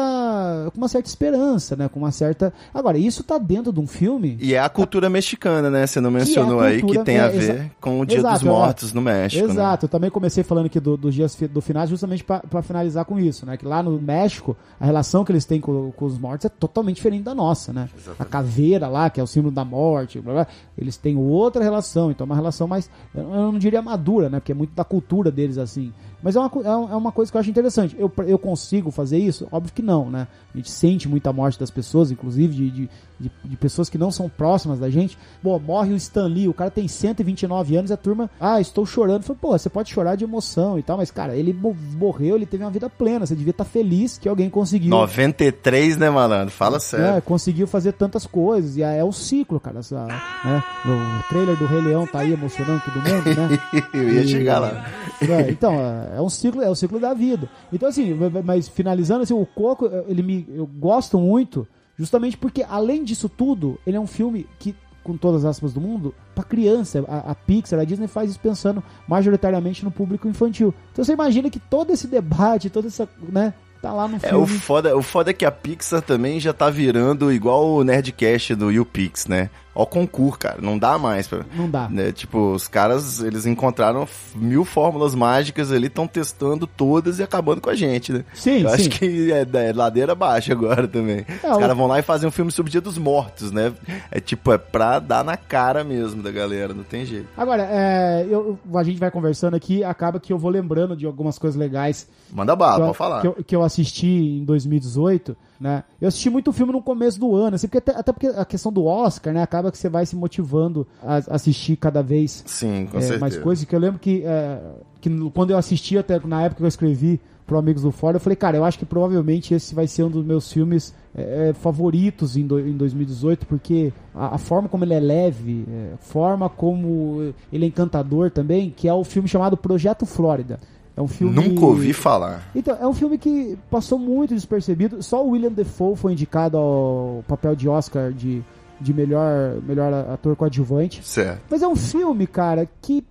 com 0.73 0.79
uma 0.79 0.89
certa 0.89 1.09
esperança, 1.09 1.75
né? 1.77 1.89
Com 1.89 2.01
uma 2.01 2.11
certa. 2.13 2.53
Agora, 2.73 2.99
isso 2.99 3.23
tá 3.25 3.39
dentro 3.39 3.73
de 3.73 3.81
um 3.81 3.87
filme. 3.87 4.37
E 4.41 4.55
é 4.55 4.59
a 4.61 4.69
cultura 4.69 5.09
mexicana, 5.09 5.71
né? 5.71 5.87
Você 5.87 6.01
não 6.01 6.11
mencionou 6.11 6.61
aí 6.61 6.77
que 6.77 6.83
cultura- 6.83 7.05
tem 7.05 7.17
é, 7.17 7.21
a 7.21 7.29
ver 7.29 7.73
com 7.81 8.01
o 8.01 8.07
Dia 8.07 8.19
Exato, 8.19 8.35
dos 8.41 8.47
é. 8.47 8.51
Mortos 8.51 8.93
no 8.93 9.01
México, 9.01 9.47
né? 9.47 9.53
Exato, 9.53 9.87
eu 9.87 9.89
também 9.89 10.11
comecei 10.11 10.45
falando 10.45 10.67
aqui 10.67 10.79
do- 10.79 10.97
dos 10.97 11.15
dias 11.15 11.35
fi- 11.35 11.49
do 11.49 11.61
final, 11.61 11.87
justamente 11.87 12.23
para 12.25 12.63
finalizar 12.63 13.05
com 13.05 13.19
isso, 13.19 13.47
né? 13.47 13.57
Que 13.57 13.65
lá 13.67 13.83
no 13.83 14.01
México, 14.01 14.57
a 14.79 14.85
relação 14.85 15.25
que 15.25 15.33
eles 15.33 15.45
têm 15.45 15.61
com, 15.61 15.91
com 15.93 16.05
os 16.05 16.19
mortos 16.19 16.45
é 16.45 16.49
totalmente 16.49 16.97
diferente 16.97 17.23
da 17.23 17.35
nossa, 17.35 17.73
né? 17.73 17.89
A 18.19 18.25
caveira 18.25 18.87
lá, 18.89 19.09
que 19.09 19.19
é 19.21 19.23
o 19.23 19.27
símbolo 19.27 19.55
da 19.55 19.65
morte, 19.65 20.21
blá, 20.21 20.33
blá, 20.35 20.47
eles 20.77 20.97
têm 20.97 21.17
outra 21.17 21.63
relação, 21.63 22.11
então 22.11 22.25
é 22.25 22.29
uma 22.29 22.37
relação 22.37 22.69
mais, 22.69 22.91
eu 23.15 23.25
não 23.25 23.59
diria 23.59 23.81
madura, 23.81 24.29
né? 24.29 24.41
Porque 24.41 24.53
é 24.53 24.55
muito 24.55 24.75
da 24.75 24.85
cultura 24.85 25.31
deles 25.31 25.57
assim. 25.59 25.93
Mas 26.23 26.37
é 26.37 26.41
uma, 26.41 26.51
é 26.63 26.93
é 26.93 26.97
uma 26.97 27.13
coisa 27.13 27.31
que 27.31 27.37
eu 27.37 27.41
acho 27.41 27.51
interessante. 27.51 27.97
Eu, 27.99 28.13
eu 28.27 28.39
consigo 28.39 28.91
fazer 28.91 29.19
isso? 29.19 29.49
Óbvio 29.51 29.73
que 29.73 29.83
não, 29.83 30.11
né? 30.11 30.27
A 30.55 30.57
gente 30.57 30.71
sente 30.71 31.09
muita 31.09 31.33
morte 31.33 31.59
das 31.59 31.71
pessoas, 31.71 32.11
inclusive 32.11 32.53
de, 32.55 32.71
de, 32.71 32.91
de, 33.21 33.31
de 33.45 33.57
pessoas 33.57 33.89
que 33.89 33.97
não 33.97 34.11
são 34.11 34.29
próximas 34.29 34.79
da 34.81 34.91
gente. 34.91 35.17
Bom, 35.43 35.59
morre 35.59 35.93
o 35.93 35.97
Stan 35.97 36.27
Lee, 36.27 36.49
o 36.49 36.53
cara 36.55 36.71
tem 36.71 36.89
129 36.89 37.77
anos 37.77 37.91
e 37.91 37.95
a 37.95 37.97
turma, 37.97 38.29
ah, 38.41 38.61
estou 38.61 38.85
chorando. 38.85 39.23
Falei, 39.23 39.39
pô, 39.41 39.57
você 39.57 39.71
pode 39.71 39.91
chorar 39.93 40.17
de 40.17 40.25
emoção 40.25 40.79
e 40.79 40.83
tal, 40.83 40.97
mas 40.97 41.11
cara, 41.11 41.37
ele 41.37 41.53
mo- 41.53 41.77
morreu, 41.97 42.35
ele 42.37 42.47
teve 42.47 42.65
uma 42.65 42.71
vida 42.71 42.91
plena. 42.91 43.25
Você 43.27 43.37
devia 43.37 43.53
estar 43.53 43.65
feliz 43.65 44.19
que 44.19 44.29
alguém 44.29 44.51
conseguiu. 44.51 44.91
93, 44.91 45.97
né, 45.97 46.11
malandro? 46.11 46.53
Fala 46.53 46.77
É, 46.77 46.81
sério. 46.81 47.23
conseguiu 47.23 47.67
fazer 47.67 47.93
tantas 47.93 48.27
coisas. 48.27 48.77
E 48.77 48.83
é, 48.83 48.99
é 48.99 49.05
o 49.05 49.13
ciclo, 49.13 49.61
cara. 49.61 49.79
essa- 49.79 50.05
né? 50.07 50.63
O 50.85 51.29
trailer 51.29 51.57
do 51.57 51.67
Rei 51.67 51.81
Leão 51.81 52.07
tá 52.07 52.21
aí 52.21 52.33
emocionando 52.33 52.83
todo 52.85 52.95
mundo, 52.97 53.25
né? 53.37 53.59
Eu 53.95 54.09
ia 54.13 54.23
E- 54.23 54.29
chegar 54.29 54.59
lá. 54.59 54.85
É, 55.21 55.51
então, 55.51 55.75
é 56.13 56.17
é 56.17 56.21
um 56.21 56.29
ciclo, 56.29 56.63
é 56.63 56.69
o 56.69 56.75
ciclo 56.75 56.99
da 57.01 57.15
vida. 57.15 57.49
Então, 57.73 57.89
assim, 57.89 58.15
mas 58.45 58.69
finalizando, 58.69 59.23
assim, 59.23 59.35
o 59.35 59.47
Coco, 59.47 59.91
ele 60.09 60.23
me. 60.23 60.47
Eu 60.55 60.67
gosto 60.67 61.19
muito, 61.19 61.67
justamente 61.99 62.37
porque, 62.37 62.65
além 62.69 63.05
disso 63.05 63.29
tudo, 63.29 63.79
ele 63.87 63.97
é 63.97 64.01
um 64.01 64.07
filme 64.07 64.47
que, 64.59 64.75
com 65.03 65.17
todas 65.17 65.45
as 65.45 65.53
aspas 65.57 65.73
do 65.73 65.81
mundo, 65.81 66.15
pra 66.35 66.45
criança. 66.45 67.05
A, 67.09 67.31
a 67.31 67.35
Pixar, 67.35 67.81
a 67.81 67.85
Disney 67.85 68.07
faz 68.07 68.31
isso 68.31 68.41
pensando 68.41 68.83
majoritariamente 69.09 69.85
no 69.85 69.91
público 69.91 70.29
infantil. 70.29 70.75
Então 70.93 71.05
você 71.05 71.13
imagina 71.13 71.51
que 71.51 71.59
todo 71.59 71.93
esse 71.93 72.07
debate, 72.07 72.71
toda 72.71 72.89
essa. 72.89 73.09
né? 73.29 73.55
Tá 73.83 73.95
lá 73.95 74.07
no 74.07 74.17
É, 74.23 74.37
o 74.37 74.45
filme. 74.45 74.59
foda, 74.61 74.95
o 74.95 75.01
foda 75.01 75.31
é 75.31 75.33
que 75.33 75.43
a 75.47 75.51
Pixar 75.51 76.03
também 76.03 76.39
já 76.39 76.53
tá 76.53 76.69
virando 76.69 77.33
igual 77.33 77.67
o 77.67 77.83
Nerdcast 77.83 78.55
do 78.55 78.71
YouPix, 78.71 79.27
né? 79.27 79.49
Ó 79.75 79.87
concurso, 79.87 80.39
cara, 80.39 80.59
não 80.61 80.77
dá 80.77 80.99
mais 80.99 81.29
pra... 81.29 81.45
Não 81.55 81.71
dá. 81.71 81.89
né? 81.89 82.11
Tipo, 82.11 82.53
os 82.53 82.67
caras, 82.67 83.21
eles 83.21 83.47
encontraram 83.47 84.07
mil 84.35 84.65
fórmulas 84.65 85.15
mágicas 85.15 85.71
ali, 85.71 85.87
estão 85.87 86.07
testando 86.09 86.67
todas 86.67 87.19
e 87.19 87.23
acabando 87.23 87.61
com 87.61 87.71
a 87.71 87.75
gente, 87.75 88.13
né? 88.13 88.25
Sim, 88.35 88.63
Eu 88.63 88.69
sim. 88.71 88.75
acho 88.75 88.91
que 88.91 89.33
é, 89.33 89.47
é 89.69 89.73
ladeira 89.73 90.15
baixa 90.15 90.53
agora 90.53 90.89
também. 90.89 91.25
É, 91.43 91.53
os 91.53 91.59
caras 91.59 91.77
vão 91.77 91.87
lá 91.87 91.99
e 91.99 92.03
fazem 92.03 92.29
um 92.29 92.33
filme 92.33 92.51
sobre 92.51 92.69
o 92.69 92.73
Dia 92.73 92.81
dos 92.81 92.99
Mortos, 92.99 93.53
né? 93.53 93.73
É 94.11 94.19
tipo, 94.19 94.53
é 94.53 94.59
pra 94.59 94.99
dar 94.99 95.25
na 95.25 95.37
cara 95.37 95.85
mesmo 95.85 96.21
da 96.23 96.31
galera, 96.33 96.75
não 96.75 96.83
tem 96.85 97.05
jeito. 97.07 97.29
Agora, 97.37 97.63
é, 97.71 98.27
eu, 98.29 98.59
a 98.75 98.83
gente 98.83 98.99
vai 98.99 99.11
conversando 99.11 99.55
aqui, 99.55 99.85
acaba 99.85 100.19
que 100.19 100.33
eu 100.33 100.39
vou 100.39 100.51
lembrando 100.51 100.97
de 100.97 101.07
algumas 101.07 101.39
coisas 101.39 101.59
legais 101.59 102.09
Manda 102.33 102.57
bala, 102.57 102.87
pode 102.87 102.97
falar. 102.97 103.21
que, 103.21 103.27
eu, 103.29 103.37
que 103.47 103.57
eu 103.57 103.63
assisti 103.63 104.07
em 104.41 104.45
2018, 104.45 105.37
né? 105.61 105.85
Eu 106.01 106.09
assisti 106.09 106.31
muito 106.31 106.53
filme 106.53 106.73
no 106.73 106.81
começo 106.83 107.21
do 107.21 107.35
ano, 107.37 107.57
assim, 107.57 107.69
porque 107.69 107.79
até, 107.79 107.93
até 107.99 108.13
porque 108.13 108.29
a 108.29 108.45
questão 108.45 108.73
do 108.73 108.85
Oscar, 108.87 109.35
né? 109.35 109.43
Acaba 109.43 109.71
que 109.71 109.77
você 109.77 109.89
vai 109.91 110.07
se 110.07 110.17
motivando 110.17 110.87
a 111.03 111.17
assistir 111.35 111.77
cada 111.77 112.03
vez 112.03 112.43
Sim, 112.47 112.89
é, 112.95 113.19
mais 113.19 113.35
coisas. 113.43 113.65
Que 113.65 113.75
eu 113.77 113.81
lembro 113.81 113.99
que, 114.01 114.23
é, 114.25 114.59
que 115.01 115.11
quando 115.35 115.51
eu 115.51 115.59
assisti, 115.59 115.99
até 115.99 116.19
na 116.25 116.43
época 116.43 116.59
que 116.59 116.65
eu 116.65 116.69
escrevi 116.69 117.21
pro 117.47 117.59
Amigos 117.59 117.83
do 117.83 117.91
Fora, 117.91 118.17
eu 118.17 118.21
falei, 118.21 118.37
cara, 118.37 118.57
eu 118.57 118.65
acho 118.65 118.79
que 118.79 118.87
provavelmente 118.87 119.53
esse 119.53 119.75
vai 119.75 119.87
ser 119.89 120.05
um 120.05 120.09
dos 120.11 120.25
meus 120.25 120.53
filmes 120.53 120.95
é, 121.15 121.49
é, 121.49 121.53
favoritos 121.53 122.37
em, 122.37 122.47
do- 122.47 122.61
em 122.61 122.77
2018, 122.77 123.45
porque 123.45 123.93
a, 124.15 124.37
a 124.37 124.39
forma 124.39 124.69
como 124.69 124.85
ele 124.85 124.95
é 124.95 125.01
leve, 125.01 125.67
é, 125.69 125.95
a 125.95 125.97
forma 125.99 126.49
como 126.49 127.35
ele 127.53 127.65
é 127.65 127.69
encantador 127.69 128.31
também, 128.31 128.71
que 128.75 128.87
é 128.87 128.95
o 128.95 129.03
filme 129.03 129.29
chamado 129.29 129.57
Projeto 129.57 130.07
Flórida. 130.07 130.61
É 131.01 131.03
um 131.03 131.09
filme... 131.09 131.35
Nunca 131.35 131.65
ouvi 131.65 131.95
falar. 131.95 132.43
Então, 132.55 132.77
é 132.79 132.87
um 132.87 132.93
filme 132.93 133.17
que 133.17 133.57
passou 133.71 133.99
muito 133.99 134.35
despercebido. 134.35 135.03
Só 135.03 135.25
o 135.25 135.31
William 135.31 135.51
Defoe 135.51 135.97
foi 135.97 136.13
indicado 136.13 136.59
ao 136.59 137.25
papel 137.27 137.57
de 137.57 137.67
Oscar 137.69 138.13
de, 138.13 138.43
de 138.79 138.93
melhor, 138.93 139.57
melhor 139.67 139.93
ator 140.13 140.37
coadjuvante. 140.37 141.01
Certo. 141.03 141.41
Mas 141.51 141.63
é 141.63 141.67
um 141.69 141.75
filme, 141.75 142.27
cara, 142.27 142.69
que, 142.83 143.03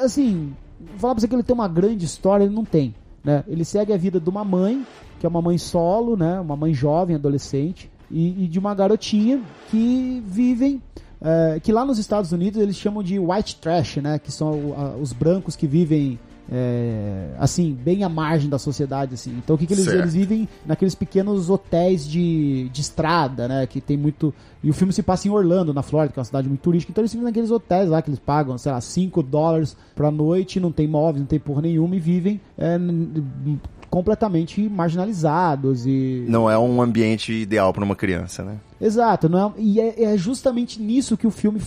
assim, 0.00 0.52
falar 0.98 1.14
pra 1.14 1.20
você 1.20 1.26
que 1.26 1.34
ele 1.34 1.42
tem 1.42 1.52
uma 1.54 1.66
grande 1.68 2.04
história, 2.04 2.44
ele 2.44 2.54
não 2.54 2.64
tem. 2.64 2.94
Né? 3.24 3.42
Ele 3.48 3.64
segue 3.64 3.92
a 3.92 3.96
vida 3.96 4.20
de 4.20 4.30
uma 4.30 4.44
mãe, 4.44 4.86
que 5.18 5.26
é 5.26 5.28
uma 5.28 5.42
mãe 5.42 5.58
solo, 5.58 6.16
né? 6.16 6.38
Uma 6.40 6.56
mãe 6.56 6.72
jovem, 6.72 7.16
adolescente, 7.16 7.90
e, 8.08 8.44
e 8.44 8.48
de 8.48 8.58
uma 8.58 8.72
garotinha 8.74 9.40
que 9.68 10.22
vivem. 10.26 10.80
eh, 11.20 11.60
que 11.62 11.72
lá 11.72 11.84
nos 11.84 11.98
Estados 11.98 12.30
Unidos 12.32 12.60
eles 12.60 12.76
chamam 12.76 13.02
de 13.02 13.18
white 13.18 13.56
trash, 13.56 13.96
né? 13.98 14.18
Que 14.18 14.30
são 14.32 14.74
a- 14.76 14.96
os 14.96 15.12
brancos 15.12 15.54
que 15.56 15.66
vivem 15.68 16.18
é, 16.54 17.28
assim, 17.38 17.72
bem 17.72 18.04
à 18.04 18.10
margem 18.10 18.50
da 18.50 18.58
sociedade, 18.58 19.14
assim. 19.14 19.30
Então 19.38 19.56
o 19.56 19.58
que, 19.58 19.66
que 19.66 19.72
eles, 19.72 19.86
eles 19.86 20.12
vivem 20.12 20.46
naqueles 20.66 20.94
pequenos 20.94 21.48
hotéis 21.48 22.06
de, 22.06 22.68
de 22.68 22.80
estrada, 22.82 23.48
né? 23.48 23.66
Que 23.66 23.80
tem 23.80 23.96
muito. 23.96 24.34
E 24.62 24.68
o 24.68 24.74
filme 24.74 24.92
se 24.92 25.02
passa 25.02 25.26
em 25.26 25.30
Orlando, 25.30 25.72
na 25.72 25.82
Flórida, 25.82 26.12
que 26.12 26.18
é 26.18 26.20
uma 26.20 26.26
cidade 26.26 26.48
muito 26.48 26.60
turística. 26.60 26.92
Então 26.92 27.00
eles 27.00 27.12
vivem 27.12 27.24
naqueles 27.24 27.50
hotéis 27.50 27.88
lá 27.88 28.02
que 28.02 28.10
eles 28.10 28.20
pagam, 28.20 28.58
sei 28.58 28.70
lá, 28.70 28.80
5 28.82 29.22
dólares 29.22 29.74
pra 29.94 30.10
noite, 30.10 30.60
não 30.60 30.70
tem 30.70 30.86
móveis, 30.86 31.20
não 31.20 31.26
tem 31.26 31.40
porra 31.40 31.62
nenhuma, 31.62 31.96
e 31.96 32.00
vivem 32.00 32.38
é, 32.58 32.78
completamente 33.92 34.66
marginalizados 34.70 35.84
e. 35.84 36.24
Não 36.26 36.50
é 36.50 36.58
um 36.58 36.80
ambiente 36.80 37.30
ideal 37.30 37.74
pra 37.74 37.84
uma 37.84 37.94
criança, 37.94 38.42
né? 38.42 38.56
Exato, 38.80 39.28
não 39.28 39.50
é, 39.50 39.52
e 39.58 39.78
é, 39.78 40.04
é 40.04 40.16
justamente 40.16 40.80
nisso 40.80 41.14
que 41.14 41.26
o 41.26 41.30
filme 41.30 41.60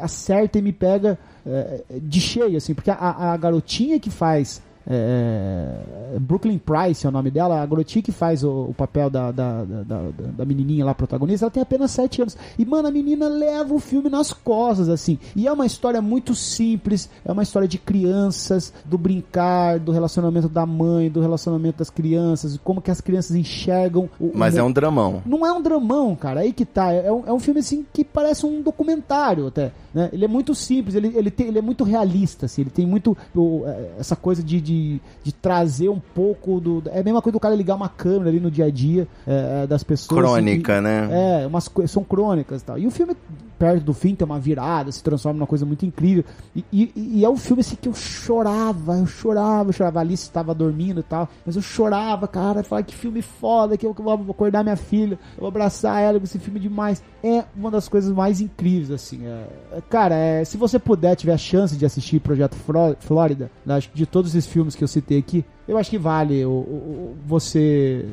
acerta 0.00 0.60
e 0.60 0.62
me 0.62 0.72
pega 0.72 1.18
é, 1.44 1.82
de 2.00 2.20
cheio, 2.20 2.56
assim, 2.56 2.72
porque 2.72 2.88
a, 2.88 3.32
a 3.32 3.36
garotinha 3.36 3.98
que 3.98 4.10
faz. 4.10 4.62
É, 4.86 6.18
Brooklyn 6.20 6.58
Price 6.58 7.04
é 7.06 7.08
o 7.08 7.12
nome 7.12 7.30
dela, 7.30 7.62
a 7.62 7.66
garotinha 7.66 8.02
que 8.02 8.12
faz 8.12 8.42
o, 8.44 8.66
o 8.70 8.74
papel 8.74 9.08
da, 9.08 9.30
da, 9.30 9.64
da, 9.64 9.82
da- 9.84 10.10
da 10.38 10.44
menininha 10.44 10.84
lá, 10.84 10.94
protagonista, 10.94 11.44
ela 11.46 11.50
tem 11.50 11.62
apenas 11.62 11.90
7 11.92 12.22
anos. 12.22 12.36
E, 12.58 12.64
mano, 12.64 12.88
a 12.88 12.90
menina 12.90 13.28
leva 13.28 13.74
o 13.74 13.78
filme 13.78 14.08
nas 14.08 14.32
costas, 14.32 14.88
assim. 14.88 15.18
E 15.36 15.46
é 15.46 15.52
uma 15.52 15.66
história 15.66 16.00
muito 16.02 16.34
simples, 16.34 17.08
é 17.24 17.32
uma 17.32 17.42
história 17.42 17.68
de 17.68 17.78
crianças, 17.78 18.72
do 18.84 18.98
brincar, 18.98 19.78
do 19.78 19.92
relacionamento 19.92 20.48
da 20.48 20.66
mãe, 20.66 21.10
do 21.10 21.20
relacionamento 21.20 21.78
das 21.78 21.90
crianças, 21.90 22.58
como 22.62 22.80
que 22.82 22.90
as 22.90 23.00
crianças 23.00 23.36
enxergam 23.36 24.08
o, 24.18 24.26
o 24.26 24.32
Mas 24.34 24.54
mu- 24.54 24.60
é 24.60 24.62
um 24.62 24.72
dramão. 24.72 25.22
não 25.26 25.46
é 25.46 25.52
um 25.52 25.62
dramão, 25.62 26.14
cara. 26.16 26.40
Aí 26.40 26.52
que 26.52 26.64
tá. 26.64 26.92
É 26.92 27.10
um, 27.10 27.22
é 27.26 27.32
um 27.32 27.40
filme 27.40 27.60
assim 27.60 27.84
que 27.92 28.04
parece 28.04 28.44
um 28.46 28.62
documentário 28.62 29.46
até. 29.46 29.72
Né? 29.94 30.08
Ele 30.12 30.24
é 30.24 30.28
muito 30.28 30.54
simples, 30.54 30.94
ele, 30.94 31.12
ele, 31.16 31.30
tem, 31.30 31.48
ele 31.48 31.58
é 31.58 31.62
muito 31.62 31.84
realista, 31.84 32.46
assim, 32.46 32.62
ele 32.62 32.70
tem 32.70 32.86
muito 32.86 33.16
o, 33.34 33.62
é, 33.66 33.90
essa 33.98 34.16
coisa 34.16 34.42
de, 34.42 34.60
de, 34.60 35.00
de 35.22 35.32
trazer 35.32 35.88
um 35.88 36.00
pouco 36.14 36.60
do. 36.60 36.82
É 36.86 37.00
a 37.00 37.04
mesma 37.04 37.20
coisa 37.20 37.32
do 37.36 37.40
cara 37.40 37.54
ligar 37.54 37.74
uma 37.74 37.88
câmera 37.88 38.30
ali 38.30 38.40
no 38.40 38.50
dia 38.50 38.66
a 38.66 38.70
dia 38.70 39.06
é, 39.26 39.62
é, 39.62 39.66
das 39.66 39.82
pessoas. 39.82 40.18
Crônica, 40.20 40.74
assim, 40.74 40.82
né? 40.84 41.42
É, 41.42 41.46
umas, 41.46 41.70
são 41.88 42.02
crônicas 42.04 42.62
e 42.62 42.64
tal. 42.64 42.78
E 42.78 42.86
o 42.86 42.90
filme, 42.90 43.14
perto 43.58 43.84
do 43.84 43.92
fim, 43.94 44.14
tem 44.14 44.24
uma 44.24 44.38
virada, 44.40 44.90
se 44.90 45.02
transforma 45.02 45.38
numa 45.38 45.46
coisa 45.46 45.64
muito 45.66 45.84
incrível. 45.86 46.24
E, 46.54 46.64
e- 46.72 46.92
e 46.96 47.24
é 47.24 47.28
um 47.30 47.36
filme 47.36 47.60
assim 47.60 47.76
que 47.76 47.88
eu 47.88 47.94
chorava, 47.94 48.96
eu 48.98 49.06
chorava, 49.06 49.68
eu 49.68 49.72
chorava. 49.72 49.98
A 49.98 50.02
Alice 50.02 50.22
estava 50.24 50.54
dormindo 50.54 51.00
e 51.00 51.02
tal, 51.02 51.28
mas 51.44 51.56
eu 51.56 51.62
chorava, 51.62 52.26
cara. 52.26 52.60
Eu 52.60 52.64
falava 52.64 52.86
que 52.86 52.94
filme 52.94 53.20
foda, 53.22 53.76
que 53.76 53.86
eu, 53.86 53.94
que 53.94 54.00
eu 54.00 54.04
vou 54.04 54.30
acordar 54.30 54.62
minha 54.62 54.76
filha, 54.76 55.18
eu 55.36 55.40
vou 55.40 55.48
abraçar 55.48 56.00
ela 56.02 56.18
com 56.18 56.24
esse 56.24 56.38
filme 56.38 56.58
demais. 56.58 57.02
É 57.22 57.44
uma 57.56 57.70
das 57.70 57.88
coisas 57.88 58.12
mais 58.12 58.40
incríveis, 58.40 58.90
assim. 58.90 59.26
é- 59.26 59.46
é- 59.76 59.81
cara, 59.90 60.14
é, 60.14 60.44
se 60.44 60.56
você 60.56 60.78
puder, 60.78 61.14
tiver 61.16 61.32
a 61.34 61.38
chance 61.38 61.76
de 61.76 61.84
assistir 61.84 62.20
Projeto 62.20 62.56
Flórida, 63.00 63.50
né, 63.64 63.74
acho 63.76 63.90
que 63.90 63.96
de 63.96 64.06
todos 64.06 64.34
esses 64.34 64.50
filmes 64.50 64.74
que 64.74 64.82
eu 64.84 64.88
citei 64.88 65.18
aqui, 65.18 65.44
eu 65.68 65.78
acho 65.78 65.88
que 65.90 65.98
vale 65.98 66.44
o, 66.44 66.50
o- 66.50 66.52
o- 66.52 67.16
você. 67.26 68.04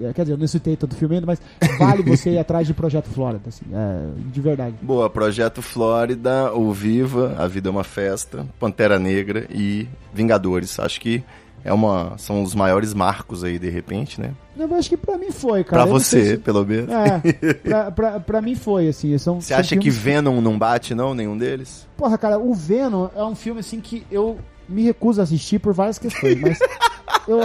é, 0.00 0.12
Quer 0.12 0.22
dizer, 0.22 0.32
eu 0.34 0.38
não 0.38 0.46
citei 0.46 0.76
todo 0.76 0.92
o 0.92 0.94
filme 0.96 1.14
ainda, 1.16 1.26
mas 1.26 1.40
vale 1.78 2.02
você 2.04 2.30
ir 2.30 2.38
atrás 2.38 2.66
de 2.66 2.74
Projeto 2.74 3.08
Flórida, 3.08 3.42
assim, 3.48 3.64
é, 3.72 4.30
de 4.32 4.40
verdade. 4.40 4.74
Boa, 4.82 5.08
Projeto 5.08 5.62
Flórida, 5.62 6.52
O 6.54 6.72
Viva, 6.72 7.34
A 7.38 7.46
Vida 7.46 7.68
é 7.68 7.70
uma 7.70 7.84
Festa, 7.84 8.46
Pantera 8.58 8.98
Negra 8.98 9.46
e 9.50 9.86
Vingadores. 10.12 10.78
Acho 10.80 11.00
que 11.00 11.22
é 11.66 11.72
uma, 11.72 12.14
são 12.16 12.42
os 12.42 12.54
maiores 12.54 12.94
marcos 12.94 13.42
aí, 13.44 13.58
de 13.58 13.68
repente, 13.68 14.20
né? 14.20 14.32
Eu 14.58 14.74
acho 14.74 14.88
que 14.88 14.96
pra 14.96 15.18
mim 15.18 15.30
foi, 15.30 15.62
cara. 15.64 15.82
Pra 15.82 15.90
Eu 15.90 15.98
você, 16.00 16.24
se- 16.24 16.38
pelo 16.38 16.64
menos. 16.64 16.88
É, 16.90 17.54
pra, 17.54 17.90
pra, 17.90 18.20
pra 18.20 18.40
mim 18.40 18.54
foi, 18.54 18.88
assim. 18.88 19.16
São, 19.18 19.40
Você 19.40 19.48
são 19.48 19.58
acha 19.58 19.76
que 19.76 19.90
Venom 19.90 20.40
não 20.40 20.58
bate, 20.58 20.94
não? 20.94 21.14
Nenhum 21.14 21.36
deles? 21.36 21.86
Porra, 21.96 22.16
cara, 22.16 22.38
o 22.38 22.54
Venom 22.54 23.08
é 23.14 23.22
um 23.24 23.34
filme 23.34 23.60
assim 23.60 23.80
que 23.80 24.06
eu 24.10 24.38
me 24.68 24.82
recuso 24.82 25.20
a 25.20 25.24
assistir 25.24 25.58
por 25.58 25.74
várias 25.74 25.98
questões, 25.98 26.40
mas 26.40 26.58
eu. 27.28 27.40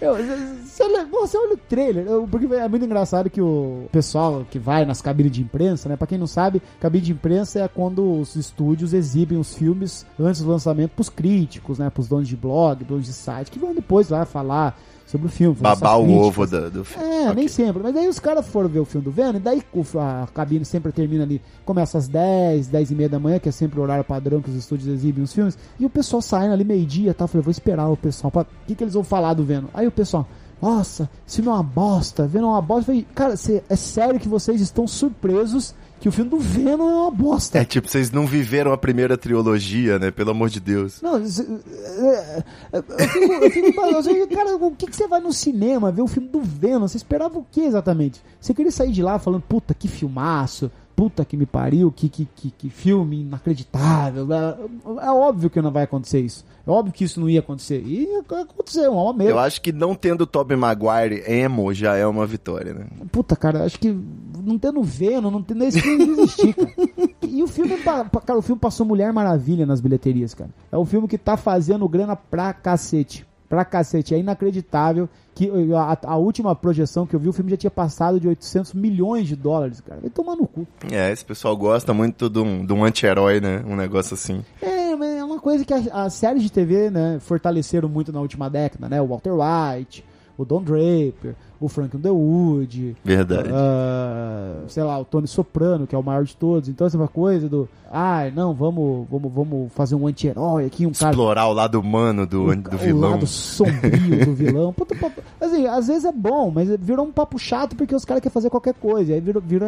Você, 0.00 0.84
você 1.10 1.36
olha 1.36 1.54
o 1.54 1.56
trailer, 1.56 2.06
porque 2.30 2.46
é 2.54 2.68
muito 2.68 2.84
engraçado 2.84 3.30
que 3.30 3.40
o 3.40 3.86
pessoal 3.92 4.46
que 4.50 4.58
vai 4.58 4.84
nas 4.84 5.02
cabines 5.02 5.32
de 5.32 5.42
imprensa, 5.42 5.88
né? 5.88 5.96
Pra 5.96 6.06
quem 6.06 6.18
não 6.18 6.26
sabe, 6.26 6.62
cabine 6.80 7.04
de 7.04 7.12
imprensa 7.12 7.60
é 7.60 7.68
quando 7.68 8.20
os 8.20 8.36
estúdios 8.36 8.92
exibem 8.92 9.38
os 9.38 9.54
filmes 9.54 10.06
antes 10.18 10.42
do 10.42 10.50
lançamento 10.50 10.92
pros 10.92 11.08
críticos, 11.08 11.78
né? 11.78 11.90
Pros 11.90 12.08
donos 12.08 12.28
de 12.28 12.36
blog, 12.36 12.84
donos 12.84 13.06
de 13.06 13.12
site, 13.12 13.50
que 13.50 13.58
vão 13.58 13.74
depois 13.74 14.08
lá 14.08 14.24
falar 14.24 14.78
sobre 15.08 15.26
o 15.26 15.30
filme. 15.30 15.56
Babar 15.58 15.98
o 15.98 16.08
ovo 16.18 16.46
da- 16.46 16.68
do 16.68 16.84
filme. 16.84 17.04
É, 17.08 17.22
Ok. 17.24 17.34
nem 17.34 17.48
sempre. 17.48 17.82
Mas 17.82 17.96
aí 17.96 18.06
os 18.06 18.20
caras 18.20 18.46
foram 18.46 18.68
ver 18.68 18.78
o 18.78 18.84
filme 18.84 19.04
do 19.04 19.10
Venom, 19.10 19.36
e 19.36 19.40
daí 19.40 19.62
a 19.98 20.28
cabine 20.32 20.64
sempre 20.64 20.92
termina 20.92 21.24
ali, 21.24 21.42
começa 21.64 21.98
às 21.98 22.06
10, 22.06 22.68
10 22.68 22.90
e 22.90 22.94
meia 22.94 23.08
da 23.08 23.18
manhã, 23.18 23.38
que 23.38 23.48
é 23.48 23.52
sempre 23.52 23.80
o 23.80 23.82
horário 23.82 24.04
padrão 24.04 24.40
que 24.40 24.50
os 24.50 24.56
estúdios 24.56 24.86
exibem 24.88 25.24
os 25.24 25.32
filmes, 25.32 25.58
e 25.80 25.84
o 25.84 25.90
pessoal 25.90 26.20
saindo 26.22 26.52
ali 26.52 26.62
meio-dia 26.62 27.10
e 27.10 27.14
tal. 27.14 27.24
Eu 27.24 27.28
Falei, 27.28 27.42
vou 27.44 27.50
esperar 27.50 27.88
o 27.88 27.96
pessoal, 27.96 28.30
pra... 28.30 28.42
o 28.42 28.46
que, 28.66 28.74
que 28.74 28.84
eles 28.84 28.94
vão 28.94 29.02
falar 29.02 29.34
do 29.34 29.42
Venom? 29.44 29.68
Aí 29.74 29.86
o 29.86 29.90
pessoal, 29.90 30.26
nossa, 30.60 31.08
esse 31.26 31.36
filme 31.36 31.50
é 31.50 31.54
uma 31.54 31.62
bosta, 31.62 32.26
Venom 32.26 32.48
é 32.48 32.52
uma 32.52 32.62
bosta. 32.62 32.82
Eu 32.82 32.86
falei, 32.86 33.06
cara, 33.14 33.36
cê- 33.36 33.62
é 33.68 33.76
sério 33.76 34.20
que 34.20 34.28
vocês 34.28 34.60
estão 34.60 34.86
surpresos 34.86 35.74
que 36.00 36.08
o 36.08 36.12
filme 36.12 36.30
do 36.30 36.38
Venom 36.38 36.88
é 36.88 36.94
uma 37.02 37.10
bosta? 37.10 37.58
É 37.58 37.64
tipo, 37.64 37.88
vocês 37.88 38.10
não 38.10 38.26
viveram 38.26 38.72
a 38.72 38.78
primeira 38.78 39.16
trilogia, 39.18 39.98
né? 39.98 40.10
Pelo 40.10 40.30
amor 40.30 40.48
de 40.48 40.60
Deus. 40.60 41.00
Não, 41.02 41.20
isso- 41.22 41.42
é, 41.42 42.42
é, 42.72 42.78
eu 42.78 43.08
fico, 43.10 43.32
eu 43.34 43.50
fico 43.50 43.80
eu 43.80 44.02
fico, 44.02 44.34
cara, 44.34 44.56
o 44.56 44.70
que, 44.72 44.86
que 44.86 44.96
você 44.96 45.08
vai 45.08 45.20
no 45.20 45.32
cinema 45.32 45.90
ver 45.90 46.02
o 46.02 46.06
filme 46.06 46.28
do 46.28 46.40
Venom? 46.40 46.86
Você 46.86 46.96
esperava 46.96 47.38
o 47.38 47.46
que 47.50 47.62
exatamente? 47.62 48.22
Você 48.40 48.54
queria 48.54 48.70
sair 48.72 48.92
de 48.92 49.02
lá 49.02 49.18
falando, 49.18 49.42
puta, 49.42 49.74
que 49.74 49.88
filmaço, 49.88 50.70
puta 50.98 51.24
que 51.24 51.36
me 51.36 51.46
pariu, 51.46 51.92
que, 51.92 52.08
que, 52.08 52.26
que, 52.34 52.50
que 52.50 52.68
filme 52.68 53.20
inacreditável. 53.20 54.26
É, 54.32 55.06
é 55.06 55.10
óbvio 55.12 55.48
que 55.48 55.62
não 55.62 55.70
vai 55.70 55.84
acontecer 55.84 56.18
isso. 56.18 56.44
É 56.66 56.70
óbvio 56.72 56.92
que 56.92 57.04
isso 57.04 57.20
não 57.20 57.30
ia 57.30 57.38
acontecer. 57.38 57.80
E 57.86 58.08
aconteceu, 58.16 58.92
uma 58.92 59.12
merda. 59.12 59.32
Eu 59.34 59.38
acho 59.38 59.62
que 59.62 59.70
não 59.70 59.94
tendo 59.94 60.26
Tobey 60.26 60.56
Maguire 60.56 61.22
emo 61.24 61.72
já 61.72 61.94
é 61.94 62.04
uma 62.04 62.26
vitória, 62.26 62.74
né? 62.74 62.86
Puta, 63.12 63.36
cara, 63.36 63.62
acho 63.62 63.78
que 63.78 63.96
não 64.42 64.58
tendo 64.58 64.82
Venom, 64.82 65.30
não 65.30 65.40
tendo 65.40 65.62
esse 65.62 65.80
filme 65.80 66.04
não 66.04 66.14
existir, 66.24 66.52
cara. 66.52 66.72
E 67.30 67.42
o 67.42 67.46
filme, 67.46 67.76
cara, 67.76 68.38
o 68.38 68.42
filme 68.42 68.58
passou 68.58 68.86
Mulher 68.86 69.12
Maravilha 69.12 69.66
nas 69.66 69.80
bilheterias, 69.80 70.34
cara. 70.34 70.50
É 70.72 70.78
um 70.78 70.84
filme 70.84 71.06
que 71.06 71.18
tá 71.18 71.36
fazendo 71.36 71.88
grana 71.88 72.16
pra 72.16 72.52
cacete. 72.52 73.27
Pra 73.48 73.64
cacete. 73.64 74.14
É 74.14 74.18
inacreditável 74.18 75.08
que 75.34 75.50
a, 75.74 75.98
a 76.02 76.16
última 76.16 76.54
projeção 76.54 77.06
que 77.06 77.14
eu 77.14 77.20
vi, 77.20 77.28
o 77.28 77.32
filme 77.32 77.50
já 77.50 77.56
tinha 77.56 77.70
passado 77.70 78.18
de 78.18 78.28
800 78.28 78.74
milhões 78.74 79.26
de 79.26 79.36
dólares, 79.36 79.80
cara. 79.80 80.00
Vai 80.00 80.10
tomar 80.10 80.36
no 80.36 80.46
cu. 80.46 80.66
É, 80.90 81.10
esse 81.12 81.24
pessoal 81.24 81.56
gosta 81.56 81.94
muito 81.94 82.28
de 82.28 82.40
um, 82.40 82.66
de 82.66 82.72
um 82.72 82.84
anti-herói, 82.84 83.40
né? 83.40 83.62
Um 83.66 83.76
negócio 83.76 84.14
assim. 84.14 84.44
É, 84.60 84.94
mas 84.96 85.16
é 85.16 85.24
uma 85.24 85.38
coisa 85.38 85.64
que 85.64 85.72
as 85.72 85.88
as 85.92 86.14
séries 86.14 86.42
de 86.42 86.50
TV, 86.50 86.90
né, 86.90 87.18
fortaleceram 87.20 87.88
muito 87.88 88.12
na 88.12 88.20
última 88.20 88.48
década, 88.48 88.88
né? 88.88 89.00
O 89.00 89.06
Walter 89.06 89.32
White, 89.32 90.04
o 90.36 90.44
Don 90.44 90.62
Draper, 90.62 91.34
o 91.60 91.68
Frank 91.68 91.96
Underwood, 91.96 92.96
Verdade. 93.04 93.48
ah, 93.52 94.62
sei 94.68 94.82
lá, 94.82 94.98
o 94.98 95.04
Tony 95.04 95.26
Soprano, 95.26 95.86
que 95.86 95.94
é 95.94 95.98
o 95.98 96.02
maior 96.02 96.24
de 96.24 96.36
todos. 96.36 96.68
Então, 96.68 96.86
essa 96.86 96.98
coisa 97.08 97.48
do, 97.48 97.68
ah, 97.90 98.30
não, 98.34 98.54
vamos, 98.54 99.06
vamos, 99.10 99.32
vamos 99.32 99.72
fazer 99.72 99.94
um 99.94 100.06
anti-herói 100.06 100.66
aqui, 100.66 100.86
um 100.86 100.92
cara 100.92 101.10
Explorar 101.10 101.46
o 101.48 101.52
lado 101.52 101.80
humano 101.80 102.26
do, 102.26 102.44
o, 102.46 102.56
do 102.56 102.76
o 102.76 102.78
vilão. 102.78 103.10
lado 103.12 103.26
sombrio 103.26 104.24
do 104.26 104.34
vilão. 104.36 104.72
Puta, 104.72 104.94
papo- 104.94 105.22
assim, 105.40 105.66
às 105.66 105.86
vezes 105.88 106.04
é 106.04 106.12
bom, 106.12 106.50
mas 106.54 106.68
virou 106.80 107.04
um 107.06 107.12
papo 107.12 107.38
chato 107.38 107.74
porque 107.76 107.94
os 107.94 108.04
caras 108.04 108.22
querem 108.22 108.32
fazer 108.32 108.50
qualquer 108.50 108.74
coisa. 108.74 109.12
Aí 109.14 109.20
vira, 109.20 109.40
vira 109.40 109.66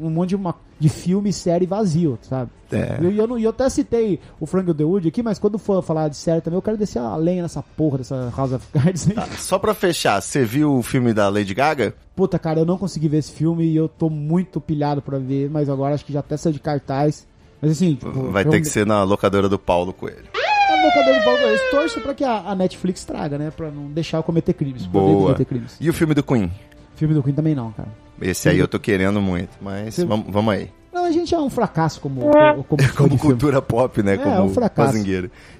um 0.00 0.10
monte 0.10 0.30
de, 0.30 0.36
uma, 0.36 0.54
de 0.78 0.88
filme 0.88 1.30
e 1.30 1.32
série 1.32 1.66
vazio, 1.66 2.18
sabe? 2.22 2.50
É. 2.70 2.98
E 3.00 3.04
eu, 3.06 3.12
eu, 3.12 3.26
não- 3.26 3.38
e 3.38 3.44
eu 3.44 3.50
até 3.50 3.68
citei 3.70 4.20
o 4.38 4.44
Frank 4.44 4.70
Underwood 4.70 5.08
aqui, 5.08 5.22
mas 5.22 5.38
quando 5.38 5.58
for 5.58 5.82
falar 5.82 6.08
de 6.08 6.16
série 6.16 6.42
também, 6.42 6.58
eu 6.58 6.62
quero 6.62 6.76
descer 6.76 6.98
a 6.98 7.16
lenha 7.16 7.42
nessa 7.42 7.62
porra 7.62 7.98
dessa 7.98 8.30
House 8.36 8.52
of 8.52 8.66
Cards 8.72 9.08
aí. 9.08 9.14
Tá, 9.14 9.26
só 9.38 9.58
pra 9.58 9.72
fechar, 9.72 10.20
você 10.20 10.44
viu 10.44 10.74
o 10.74 10.82
filme 10.82 11.07
da 11.14 11.28
Lady 11.28 11.54
Gaga? 11.54 11.94
Puta, 12.16 12.38
cara, 12.38 12.60
eu 12.60 12.64
não 12.66 12.76
consegui 12.78 13.08
ver 13.08 13.18
esse 13.18 13.32
filme 13.32 13.64
e 13.64 13.76
eu 13.76 13.88
tô 13.88 14.08
muito 14.10 14.60
pilhado 14.60 15.00
pra 15.02 15.18
ver, 15.18 15.48
mas 15.50 15.68
agora 15.68 15.94
acho 15.94 16.04
que 16.04 16.12
já 16.12 16.20
até 16.20 16.36
saiu 16.36 16.52
de 16.52 16.60
cartaz. 16.60 17.26
Mas 17.60 17.72
assim, 17.72 17.94
tipo, 17.96 18.30
Vai 18.30 18.44
ter 18.44 18.60
que 18.60 18.68
ser 18.68 18.86
na 18.86 19.02
locadora 19.02 19.48
do 19.48 19.58
Paulo 19.58 19.92
Coelho. 19.92 20.24
Um 20.70 20.82
bocador 20.82 21.14
de 21.18 21.24
Paulo 21.24 21.38
Gomes. 21.42 21.60
Torço 21.70 22.00
pra 22.00 22.14
que 22.14 22.22
a, 22.24 22.38
a 22.50 22.54
Netflix 22.54 23.04
traga, 23.04 23.36
né? 23.36 23.50
Pra 23.50 23.70
não 23.70 23.86
deixar 23.90 24.18
eu 24.18 24.22
cometer 24.22 24.52
crimes. 24.52 24.86
Boa. 24.86 25.22
cometer 25.32 25.44
crimes. 25.44 25.76
E 25.80 25.88
o 25.90 25.92
filme 25.92 26.14
do 26.14 26.22
Queen? 26.22 26.50
Filme 26.94 27.14
do 27.14 27.22
Queen 27.22 27.34
também 27.34 27.54
não, 27.54 27.72
cara. 27.72 27.88
Esse 28.22 28.48
aí 28.48 28.58
eu 28.58 28.68
tô 28.68 28.78
querendo 28.78 29.20
muito, 29.20 29.50
mas 29.60 29.94
Filme- 29.96 30.08
vamos, 30.08 30.26
vamos 30.32 30.54
aí. 30.54 30.70
A 31.08 31.12
gente 31.12 31.34
é 31.34 31.38
um 31.38 31.48
fracasso 31.48 32.00
como, 32.00 32.20
como, 32.20 32.64
como, 32.64 32.64
Como 32.64 32.88
filme. 32.92 33.18
cultura 33.18 33.62
pop, 33.62 34.02
né? 34.02 34.14
É, 34.14 34.16
Como 34.18 34.34
é 34.34 34.40
um 34.42 34.52
fracasso. 34.52 34.98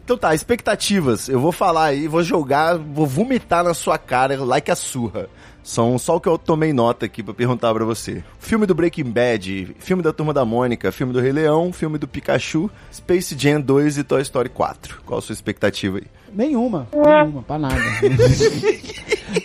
Então 0.05 0.17
tá, 0.17 0.35
expectativas. 0.35 1.29
Eu 1.29 1.41
vou 1.41 1.53
falar 1.53 1.87
aí, 1.87 2.07
vou 2.07 2.23
jogar, 2.23 2.77
vou 2.77 3.07
vomitar 3.07 3.65
na 3.65 3.73
sua 3.75 3.97
cara, 3.99 4.43
like 4.45 4.71
a 4.71 4.77
surra. 4.77 5.29
São 5.63 5.99
só 5.99 6.17
o 6.17 6.21
que 6.21 6.29
eu 6.29 6.39
tomei 6.39 6.73
nota 6.73 7.05
aqui 7.07 7.23
pra 7.23 7.35
perguntar 7.35 7.75
pra 7.75 7.85
você. 7.85 8.23
Filme 8.39 8.65
do 8.65 8.75
Breaking 8.75 9.05
Bad, 9.11 9.77
filme 9.79 10.03
da 10.03 10.13
Turma 10.15 10.33
da 10.33 10.45
Mônica, 10.45 10.91
filme 10.93 11.13
do 11.13 11.21
Rei 11.21 11.33
Leão, 11.33 11.73
filme 11.73 11.99
do 11.99 12.09
Pikachu, 12.09 12.71
Space 12.93 13.35
Jam 13.39 13.61
2 13.61 13.99
e 13.99 14.05
Toy 14.05 14.23
Story 14.23 14.49
4. 14.49 15.03
Qual 15.05 15.19
a 15.19 15.23
sua 15.23 15.33
expectativa 15.35 15.99
aí? 15.99 16.05
Nenhuma, 16.33 16.89
nenhuma, 16.95 17.43
pra 17.43 17.59
nada. 17.59 17.75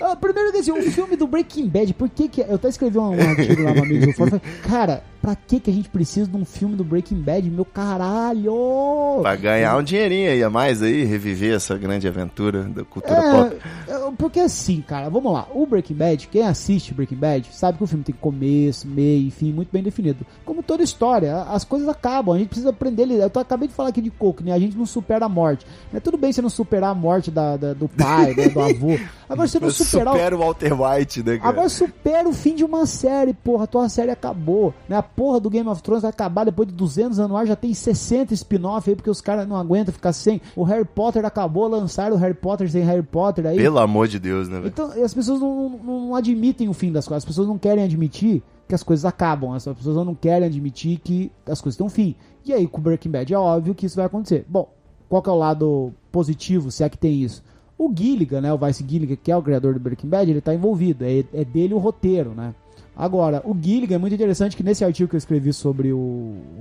Ah, 0.02 0.16
primeiro 0.16 0.52
que 0.54 0.60
assim, 0.60 0.72
o 0.72 0.82
filme 0.92 1.18
do 1.18 1.28
Breaking 1.28 1.68
Bad, 1.68 1.94
por 1.96 2.08
que 2.10 2.30
que... 2.30 2.42
Eu 2.42 2.56
até 2.56 2.70
escrevi 2.70 2.98
um, 2.98 3.10
um 3.10 3.30
artigo 3.30 3.64
lá 3.64 3.74
no 3.74 3.84
Amigos 3.84 4.08
do 4.08 4.14
falei, 4.14 4.42
cara, 4.68 5.04
pra 5.24 5.38
que 5.38 5.58
que 5.58 5.70
a 5.72 5.74
gente 5.74 5.88
precisa 5.88 6.30
de 6.30 6.36
um 6.36 6.44
filme 6.44 6.76
do 6.76 6.84
Breaking 6.84 7.22
Bad, 7.22 7.50
meu 7.50 7.64
caralho? 7.64 9.20
Pra 9.22 9.38
ganhar 9.38 9.78
um 9.78 9.82
dinheirinho 9.82 10.30
aí 10.30 10.44
a 10.44 10.50
mais 10.50 10.82
aí, 10.82 11.06
reviver 11.06 11.56
essa 11.56 11.78
grande 11.78 12.06
aventura 12.08 12.64
da 12.64 12.84
cultura 12.84 13.22
pop. 13.22 13.58
É, 13.88 13.92
é, 13.94 14.12
porque 14.18 14.42
assim, 14.42 14.82
cara, 14.82 15.10
vamos 15.10 15.32
lá. 15.32 15.48
O 15.54 15.66
Breaking 15.66 15.96
Bad, 15.96 16.28
quem 16.28 16.44
assiste 16.44 16.94
Breaking 16.94 17.16
Bad, 17.16 17.48
sabe 17.54 17.78
que 17.78 17.84
o 17.86 17.88
filme 17.88 18.04
tem 18.04 18.14
começo, 18.20 18.86
meio 18.86 19.32
fim 19.32 19.54
muito 19.54 19.70
bem 19.72 19.82
definido. 19.82 20.26
Como 20.44 20.62
toda 20.62 20.84
história, 20.84 21.42
as 21.44 21.64
coisas 21.64 21.88
acabam. 21.88 22.36
A 22.36 22.38
gente 22.40 22.50
precisa 22.50 22.72
aprender. 22.72 23.10
Eu 23.10 23.30
tô, 23.30 23.40
acabei 23.40 23.70
de 23.70 23.74
falar 23.74 23.90
aqui 23.90 24.02
de 24.02 24.12
Coco, 24.12 24.44
né? 24.44 24.52
A 24.52 24.60
gente 24.60 24.78
não 24.78 24.86
supera 24.86 25.26
a 25.26 25.30
morte. 25.30 25.66
Mas 25.92 26.04
tudo 26.04 26.18
bem 26.18 26.34
você 26.34 26.42
não 26.42 26.50
superar 26.50 26.92
a 26.92 26.96
morte 26.96 27.32
da, 27.32 27.56
da- 27.56 27.74
do 27.74 27.88
pai, 27.88 28.34
né, 28.36 28.50
do 28.50 28.60
avô. 28.60 29.00
Agora 29.30 29.48
você 29.48 29.60
não 29.60 29.70
superar 29.72 30.14
Supera 30.14 30.36
o 30.36 30.40
Walter 30.40 30.74
White, 30.80 31.24
né, 31.24 31.38
cara? 31.38 31.50
Agora 31.50 31.70
supera 31.70 32.28
o 32.30 32.34
fim 32.34 32.56
de 32.56 32.64
uma 32.64 32.86
série, 32.86 33.34
porra. 33.34 33.64
A 33.64 33.68
tua 33.68 33.90
série 33.90 34.12
acabou. 34.12 34.74
Né? 34.88 35.02
Porra 35.16 35.40
do 35.40 35.50
Game 35.50 35.68
of 35.70 35.82
Thrones 35.84 36.02
vai 36.02 36.10
acabar 36.10 36.44
depois 36.44 36.68
de 36.68 36.74
200 36.74 37.20
anos 37.20 37.32
no 37.32 37.38
ar. 37.38 37.46
Já 37.46 37.56
tem 37.56 37.74
60 37.74 38.34
spin-off 38.34 38.90
aí, 38.90 38.96
porque 38.96 39.10
os 39.10 39.22
caras 39.22 39.48
não 39.48 39.56
aguentam 39.56 39.94
ficar 39.94 40.12
sem. 40.14 40.42
O 40.56 40.64
Harry 40.64 40.86
Potter 40.86 41.24
acabou, 41.26 41.68
lançaram 41.68 42.16
o 42.16 42.20
Harry 42.20 42.34
Potter 42.34 42.70
sem 42.70 42.84
Harry 42.84 43.04
Potter 43.04 43.46
aí. 43.46 43.58
Pelo 43.58 43.80
amor 43.80 44.08
de 44.08 44.18
Deus, 44.20 44.50
né, 44.50 44.56
velho? 44.58 44.68
Então, 44.68 44.88
as 45.04 45.14
pessoas 45.14 45.40
não, 45.40 45.70
não- 45.70 46.02
não 46.08 46.16
admitem 46.16 46.68
o 46.70 46.74
fim 46.74 46.92
das 46.92 47.08
coisas. 47.08 47.24
As 47.24 47.28
pessoas 47.28 47.48
não 47.48 47.58
querem 47.58 47.84
admitir 47.84 48.42
que 48.68 48.74
as 48.74 48.82
coisas 48.84 49.06
acabam. 49.06 49.54
As 49.54 49.66
pessoas 49.66 49.96
não 50.06 50.16
querem 50.16 50.48
admitir 50.48 51.00
que 51.00 51.32
as 51.46 51.62
coisas 51.62 51.78
têm 51.78 51.86
um 51.86 51.90
fim. 51.90 52.16
E 52.46 52.52
aí, 52.52 52.66
com 52.68 52.80
o 52.80 52.84
Breaking 52.84 53.12
Bad, 53.12 53.34
é 53.34 53.38
óbvio 53.38 53.76
que 53.76 53.86
isso 53.86 53.96
vai 53.96 54.06
acontecer. 54.06 54.46
Bom, 54.50 54.68
qual 55.08 55.22
que 55.22 55.30
é 55.30 55.34
o 55.34 55.38
lado 55.38 55.94
positivo, 56.12 56.72
se 56.72 56.84
é 56.84 56.90
que 56.90 56.98
tem 56.98 57.22
isso? 57.22 57.44
O 57.78 57.92
Gilligan, 57.96 58.42
né, 58.42 58.54
o 58.54 58.58
Vice 58.58 58.86
Gilligan, 58.88 59.16
que 59.22 59.32
é 59.32 59.38
o 59.38 59.42
criador 59.42 59.74
do 59.74 59.80
Breaking 59.80 60.08
Bad, 60.08 60.30
ele 60.30 60.42
tá 60.42 60.54
envolvido. 60.54 61.04
É, 61.06 61.24
é 61.34 61.44
dele 61.44 61.74
o 61.74 61.78
roteiro, 61.78 62.32
né? 62.36 62.54
Agora, 62.96 63.42
o 63.46 63.56
Gilligan 63.60 63.96
é 63.96 63.98
muito 63.98 64.14
interessante 64.14 64.56
que 64.56 64.64
nesse 64.64 64.84
artigo 64.86 65.10
que 65.10 65.16
eu 65.16 65.20
escrevi 65.20 65.52
sobre 65.52 65.92
o, 65.92 65.98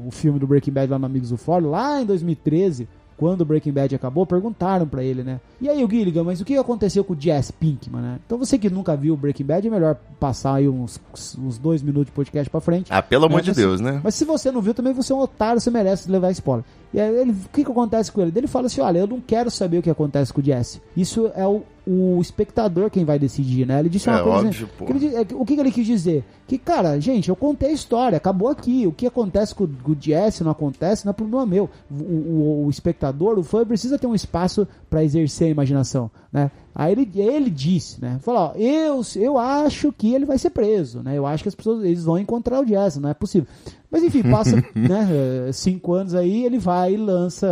o 0.06 0.10
filme 0.10 0.38
do 0.38 0.46
Breaking 0.46 0.72
Bad 0.72 0.90
lá 0.90 0.98
no 0.98 1.06
Amigos 1.06 1.28
do 1.30 1.36
Fórum, 1.36 1.70
lá 1.70 2.00
em 2.00 2.06
2013, 2.06 2.88
quando 3.18 3.42
o 3.42 3.44
Breaking 3.44 3.72
Bad 3.72 3.94
acabou, 3.94 4.24
perguntaram 4.26 4.88
pra 4.88 5.04
ele, 5.04 5.22
né? 5.22 5.38
E 5.60 5.68
aí, 5.68 5.84
o 5.84 5.88
Gilligan, 5.90 6.24
mas 6.24 6.40
o 6.40 6.44
que 6.44 6.56
aconteceu 6.56 7.04
com 7.04 7.12
o 7.12 7.16
Jesse 7.20 7.52
Pinkman, 7.52 8.00
né? 8.02 8.18
Então 8.26 8.38
você 8.38 8.58
que 8.58 8.70
nunca 8.70 8.96
viu 8.96 9.14
o 9.14 9.16
Breaking 9.16 9.44
Bad, 9.44 9.66
é 9.66 9.70
melhor 9.70 9.94
passar 10.18 10.54
aí 10.54 10.68
uns, 10.68 10.98
uns 11.38 11.58
dois 11.58 11.82
minutos 11.82 12.06
de 12.06 12.12
podcast 12.12 12.48
pra 12.50 12.60
frente. 12.60 12.86
Ah, 12.92 13.02
pelo 13.02 13.26
amor 13.26 13.36
Né? 13.36 13.42
de 13.42 13.48
Mas- 13.50 13.56
Deus, 13.56 13.80
né? 13.80 14.00
Mas 14.02 14.14
se 14.14 14.24
você 14.24 14.50
não 14.50 14.62
viu, 14.62 14.72
também 14.74 14.92
você 14.94 15.12
é 15.12 15.16
um 15.16 15.20
otário, 15.20 15.60
você 15.60 15.70
merece 15.70 16.10
levar 16.10 16.30
spoiler. 16.32 16.64
E 16.94 17.00
aí, 17.00 17.14
ele, 17.14 17.30
o 17.32 17.48
que, 17.52 17.64
que 17.64 17.70
acontece 17.70 18.12
com 18.12 18.20
ele? 18.20 18.32
Ele 18.34 18.46
fala 18.46 18.66
assim: 18.66 18.80
olha, 18.80 18.98
eu 18.98 19.06
não 19.06 19.20
quero 19.20 19.50
saber 19.50 19.78
o 19.78 19.82
que 19.82 19.90
acontece 19.90 20.32
com 20.32 20.40
o 20.40 20.44
Jesse. 20.44 20.80
Isso 20.96 21.30
é 21.34 21.46
o, 21.46 21.62
o 21.86 22.20
espectador 22.20 22.90
quem 22.90 23.04
vai 23.04 23.18
decidir, 23.18 23.66
né? 23.66 23.80
Ele 23.80 23.88
disse 23.88 24.08
uma 24.08 24.18
É 24.18 24.22
coisa. 24.22 24.46
óbvio, 24.48 24.68
pô. 24.78 24.84
que 24.84 24.92
ele 24.92 25.14
é 25.14 25.20
o 25.32 25.44
que, 25.44 25.54
que 25.54 25.60
ele 25.60 25.70
quis 25.72 25.86
dizer? 25.86 26.22
Que, 26.46 26.58
cara, 26.58 27.00
gente, 27.00 27.28
eu 27.30 27.36
contei 27.36 27.70
a 27.70 27.72
história, 27.72 28.16
acabou 28.18 28.48
aqui. 28.48 28.86
O 28.86 28.92
que 28.92 29.06
acontece 29.06 29.54
com, 29.54 29.66
com 29.66 29.92
o 29.92 29.96
Jesse 29.98 30.44
não 30.44 30.50
acontece, 30.50 31.06
não 31.06 31.10
é 31.10 31.14
problema 31.14 31.46
meu. 31.46 31.70
O, 31.90 31.94
o- 31.94 32.66
o 32.66 32.70
espectador, 32.70 33.38
o 33.38 33.42
fã, 33.42 33.64
precisa 33.64 33.98
ter 33.98 34.06
um 34.06 34.14
espaço 34.14 34.68
pra 34.90 35.02
exercer 35.02 35.48
a 35.48 35.50
imaginação, 35.50 36.10
né? 36.30 36.50
Aí 36.74 36.92
ele, 36.92 37.10
ele 37.16 37.50
disse, 37.50 38.00
né? 38.00 38.18
Falou, 38.22 38.52
ó, 38.54 38.58
eu, 38.58 39.00
eu 39.16 39.38
acho 39.38 39.92
que 39.92 40.14
ele 40.14 40.24
vai 40.26 40.38
ser 40.38 40.50
preso, 40.50 41.02
né? 41.02 41.16
Eu 41.16 41.26
acho 41.26 41.42
que 41.42 41.48
as 41.48 41.54
pessoas 41.54 41.84
eles 41.84 42.04
vão 42.04 42.18
encontrar 42.18 42.60
o 42.62 42.66
Jesse, 42.66 43.00
não 43.00 43.08
é 43.08 43.14
possível. 43.14 43.46
Mas 43.92 44.02
enfim, 44.02 44.22
passa 44.22 44.56
né, 44.74 45.08
eh, 45.48 45.52
cinco 45.52 45.92
anos 45.92 46.14
aí, 46.14 46.44
ele 46.46 46.58
vai 46.58 46.94
e 46.94 46.96
lança. 46.96 47.46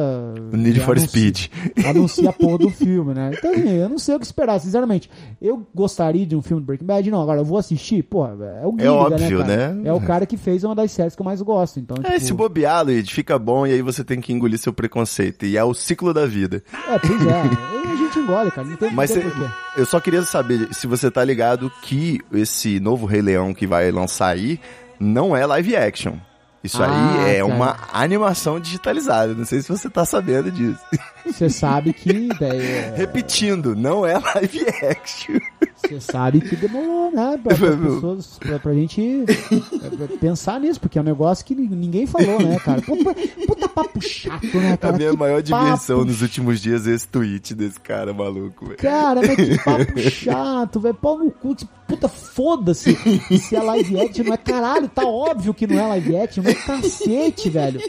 Need 0.52 0.78
e 0.78 0.82
for 0.82 0.96
anuncia- 0.96 1.08
Speed. 1.08 1.46
Anuncia 1.86 2.30
a 2.30 2.32
porra 2.32 2.58
do 2.58 2.70
filme, 2.74 3.12
né? 3.12 3.30
Então, 3.36 3.50
assim, 3.52 3.68
eu 3.76 3.88
não 3.90 3.98
sei 3.98 4.14
o 4.14 4.18
que 4.18 4.24
esperar, 4.24 4.58
sinceramente. 4.58 5.10
Eu 5.40 5.66
gostaria 5.74 6.24
de 6.24 6.34
um 6.34 6.40
filme 6.40 6.62
do 6.62 6.66
Breaking 6.66 6.86
Bad, 6.86 7.10
não. 7.10 7.20
Agora, 7.20 7.40
eu 7.40 7.44
vou 7.44 7.58
assistir, 7.58 8.02
pô, 8.02 8.26
é 8.26 8.30
o 8.66 8.70
Gilligan, 8.70 8.92
óbvio, 8.92 9.38
cara? 9.40 9.72
né? 9.74 9.82
É 9.88 9.92
o 9.92 10.00
cara 10.00 10.24
que 10.24 10.36
fez 10.38 10.64
uma 10.64 10.74
das 10.74 10.90
séries 10.92 11.14
que 11.14 11.20
eu 11.20 11.26
mais 11.26 11.42
gosto. 11.42 11.78
Então, 11.78 11.96
É, 12.02 12.12
tipo, 12.14 12.20
se 12.24 12.32
bobear, 12.32 12.84
Luigi, 12.84 13.12
fica 13.12 13.38
bom 13.38 13.66
e 13.66 13.72
aí 13.72 13.82
você 13.82 14.02
tem 14.02 14.20
que 14.20 14.32
engolir 14.32 14.58
seu 14.58 14.72
preconceito. 14.72 15.44
E 15.44 15.56
é 15.58 15.62
o 15.64 15.74
ciclo 15.74 16.14
da 16.14 16.24
vida. 16.24 16.62
é, 16.88 16.98
pois 16.98 17.26
é. 17.26 17.90
A 17.90 17.96
gente 17.96 18.18
engole, 18.18 18.50
cara. 18.50 18.66
Não 18.66 18.76
tem, 18.76 18.90
Mas 18.92 19.14
não 19.14 19.20
tem 19.20 19.30
cê- 19.30 19.36
eu 19.76 19.84
só 19.84 20.00
queria 20.00 20.22
saber 20.22 20.68
se 20.72 20.86
você 20.86 21.10
tá 21.10 21.22
ligado 21.22 21.70
que 21.82 22.18
esse 22.32 22.80
novo 22.80 23.04
Rei 23.04 23.20
Leão 23.20 23.52
que 23.52 23.66
vai 23.66 23.90
lançar 23.90 24.28
aí 24.28 24.58
não 24.98 25.36
é 25.36 25.44
live 25.44 25.76
action. 25.76 26.14
Isso 26.62 26.82
Ah, 26.82 27.14
aí 27.24 27.30
é 27.36 27.40
cara. 27.40 27.46
uma 27.46 27.76
animação 27.92 28.60
digitalizada. 28.60 29.32
Não 29.34 29.44
sei 29.46 29.62
se 29.62 29.68
você 29.68 29.88
tá 29.88 30.04
sabendo 30.04 30.50
disso. 30.50 30.78
Você 31.24 31.48
sabe 31.48 31.92
que. 31.94 32.28
daí, 32.38 32.92
Repetindo, 32.96 33.74
não 33.74 34.04
é 34.04 34.18
live 34.18 34.66
action. 34.90 35.38
Você 35.76 35.98
sabe 36.00 36.40
que 36.42 36.54
demorou, 36.56 37.10
né? 37.12 37.38
Pra, 37.42 37.56
pra 37.56 37.72
pessoas, 37.76 38.38
pra, 38.38 38.58
pra 38.58 38.74
gente 38.74 39.24
pensar 40.20 40.60
nisso, 40.60 40.78
porque 40.80 40.98
é 40.98 41.02
um 41.02 41.04
negócio 41.04 41.44
que 41.44 41.54
ninguém 41.54 42.06
falou, 42.06 42.38
né, 42.40 42.58
cara? 42.58 42.82
Puta, 42.82 43.14
puta 43.46 43.68
papo 43.68 44.00
chato, 44.02 44.56
né, 44.58 44.74
A 44.74 44.76
cara? 44.76 44.96
minha 44.96 45.10
Que 45.12 45.16
maior 45.16 45.42
diversão 45.42 46.04
nos 46.04 46.20
últimos 46.20 46.60
dias 46.60 46.86
é 46.86 46.90
esse 46.92 47.08
tweet 47.08 47.54
desse 47.54 47.80
cara 47.80 48.12
maluco, 48.12 48.66
velho. 48.66 48.76
Cara, 48.78 49.20
mas 49.22 49.34
que 49.36 49.58
papo 49.64 49.98
chato, 50.10 50.78
velho. 50.80 50.94
Pau 50.94 51.18
no 51.18 51.30
cu. 51.30 51.56
Puta, 51.90 52.08
foda-se 52.08 52.94
se 53.38 53.54
é 53.56 53.60
live 53.62 54.00
action. 54.00 54.24
Não 54.24 54.34
é 54.34 54.36
caralho, 54.36 54.88
tá 54.88 55.04
óbvio 55.04 55.52
que 55.52 55.66
não 55.66 55.78
é 55.78 55.86
live 55.88 56.16
action. 56.16 56.42
Mas 56.44 56.64
cacete, 56.64 57.50
velho. 57.50 57.80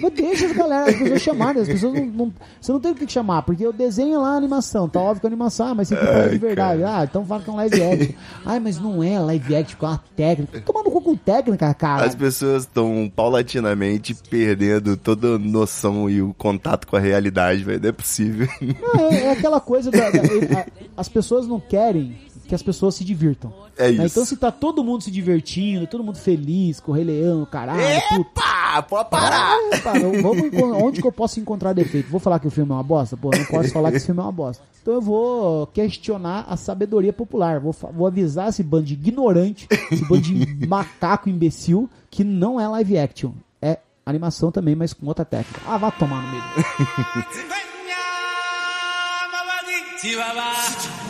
Mas 0.00 0.12
deixa 0.12 0.46
as 0.46 0.52
galera, 0.52 0.90
as 0.90 0.96
pessoas 0.96 1.22
chamarem. 1.22 1.62
As 1.62 1.68
pessoas 1.68 1.94
não, 1.94 2.06
não- 2.06 2.32
Você 2.60 2.72
não 2.72 2.80
tem 2.80 2.92
o 2.92 2.94
que 2.94 3.10
chamar, 3.10 3.42
porque 3.42 3.64
eu 3.66 3.72
desenho 3.72 4.20
lá 4.20 4.34
a 4.34 4.36
animação. 4.36 4.88
Tá 4.88 5.00
óbvio 5.00 5.20
que 5.20 5.26
é 5.26 5.28
animação, 5.28 5.68
ah, 5.68 5.74
mas 5.74 5.88
você 5.88 5.96
tem 5.96 6.06
que 6.06 6.12
falar 6.12 6.28
de 6.28 6.38
verdade. 6.38 6.84
Ah, 6.84 7.06
então 7.08 7.24
fala 7.24 7.42
que 7.42 7.50
é 7.50 7.52
um 7.52 7.56
live 7.56 7.82
action. 7.82 8.12
Ai, 8.46 8.60
mas 8.60 8.78
não 8.78 9.02
é 9.02 9.18
live 9.18 9.56
action, 9.56 9.78
com 9.78 9.86
uma 9.86 10.02
técnica. 10.14 10.60
Tomando 10.60 10.90
cu 10.90 11.00
com 11.00 11.16
técnica, 11.16 11.72
cara. 11.74 12.04
As 12.06 12.14
pessoas 12.14 12.62
estão 12.64 13.10
paulatinamente 13.14 14.14
perdendo 14.28 14.96
toda 14.96 15.34
a 15.34 15.38
noção 15.38 16.08
e 16.08 16.20
o 16.22 16.34
contato 16.34 16.86
com 16.86 16.96
a 16.96 17.00
realidade, 17.00 17.64
velho. 17.64 17.80
Não 17.80 17.88
é 17.88 17.92
possível. 17.92 18.48
Não, 18.60 19.00
é, 19.10 19.24
é 19.24 19.30
aquela 19.32 19.60
coisa 19.60 19.90
da, 19.90 20.10
da- 20.10 20.20
a- 20.60 20.66
as 20.96 21.08
pessoas 21.08 21.46
não 21.46 21.58
querem 21.60 22.16
que 22.50 22.54
as 22.56 22.62
pessoas 22.62 22.96
se 22.96 23.04
divirtam. 23.04 23.52
É 23.78 23.92
Né? 23.92 23.94
isso. 24.04 24.06
Então 24.18 24.24
se 24.24 24.36
tá 24.36 24.50
todo 24.50 24.82
mundo 24.84 25.02
se 25.04 25.10
divertindo, 25.10 25.86
todo 25.86 26.02
mundo 26.04 26.18
feliz, 26.18 26.80
com 26.80 26.90
o 26.90 26.94
Rei 26.94 27.04
Leão, 27.04 27.46
caralho. 27.46 27.80
Epa, 27.80 28.82
pode 28.82 29.08
parar! 29.08 29.56
Epa, 29.72 29.96
eu- 29.98 30.20
vamos 30.20 30.50
onde 30.82 31.00
que 31.00 31.06
eu 31.06 31.12
posso 31.12 31.38
encontrar 31.38 31.72
defeito? 31.72 32.10
Vou 32.10 32.18
falar 32.20 32.40
que 32.40 32.48
o 32.48 32.50
filme 32.50 32.72
é 32.72 32.74
uma 32.74 32.82
bosta? 32.82 33.16
Pô, 33.16 33.30
não 33.30 33.44
posso 33.44 33.70
falar 33.70 33.90
que 33.92 33.98
esse 33.98 34.06
filme 34.06 34.20
é 34.20 34.24
uma 34.24 34.32
bosta. 34.32 34.62
Então 34.82 34.94
eu 34.94 35.00
vou 35.00 35.66
questionar 35.68 36.44
a 36.48 36.56
sabedoria 36.56 37.12
popular. 37.12 37.60
Vou, 37.60 37.72
vou 37.72 38.06
avisar 38.06 38.48
esse 38.48 38.62
bando 38.64 38.84
de 38.86 38.94
ignorante, 38.94 39.68
esse 39.92 40.04
bando 40.06 40.22
de 40.22 40.44
macaco 40.66 41.30
imbecil, 41.30 41.88
que 42.10 42.24
não 42.24 42.60
é 42.60 42.66
live 42.66 42.98
action. 42.98 43.30
É 43.62 43.78
animação 44.04 44.50
também, 44.50 44.74
mas 44.74 44.92
com 44.92 45.06
outra 45.06 45.24
técnica. 45.24 45.60
Ah, 45.68 45.78
vá 45.78 45.90
tomar 45.92 46.20
no 46.22 46.28
meio. 46.30 46.42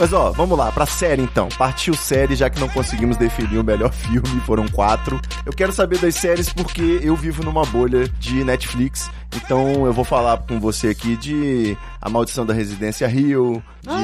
Mas 0.00 0.12
ó, 0.14 0.30
vamos 0.32 0.56
lá, 0.58 0.72
pra 0.72 0.86
série 0.86 1.22
então. 1.22 1.48
Partiu 1.58 1.92
série, 1.94 2.34
já 2.34 2.48
que 2.48 2.58
não 2.58 2.68
conseguimos 2.70 3.18
definir 3.18 3.58
o 3.58 3.64
melhor 3.64 3.92
filme, 3.94 4.40
foram 4.46 4.66
quatro. 4.66 5.20
Eu 5.44 5.52
quero 5.52 5.72
saber 5.72 5.98
das 5.98 6.14
séries 6.14 6.50
porque 6.52 7.00
eu 7.02 7.14
vivo 7.14 7.44
numa 7.44 7.64
bolha 7.66 8.08
de 8.18 8.42
Netflix. 8.42 9.10
Então 9.36 9.86
eu 9.86 9.92
vou 9.92 10.04
falar 10.04 10.38
com 10.38 10.58
você 10.58 10.88
aqui 10.88 11.16
de 11.16 11.76
A 12.00 12.08
Maldição 12.08 12.44
da 12.46 12.52
Residência 12.54 13.06
Rio, 13.06 13.62
de 13.82 13.88
Ah, 13.88 13.96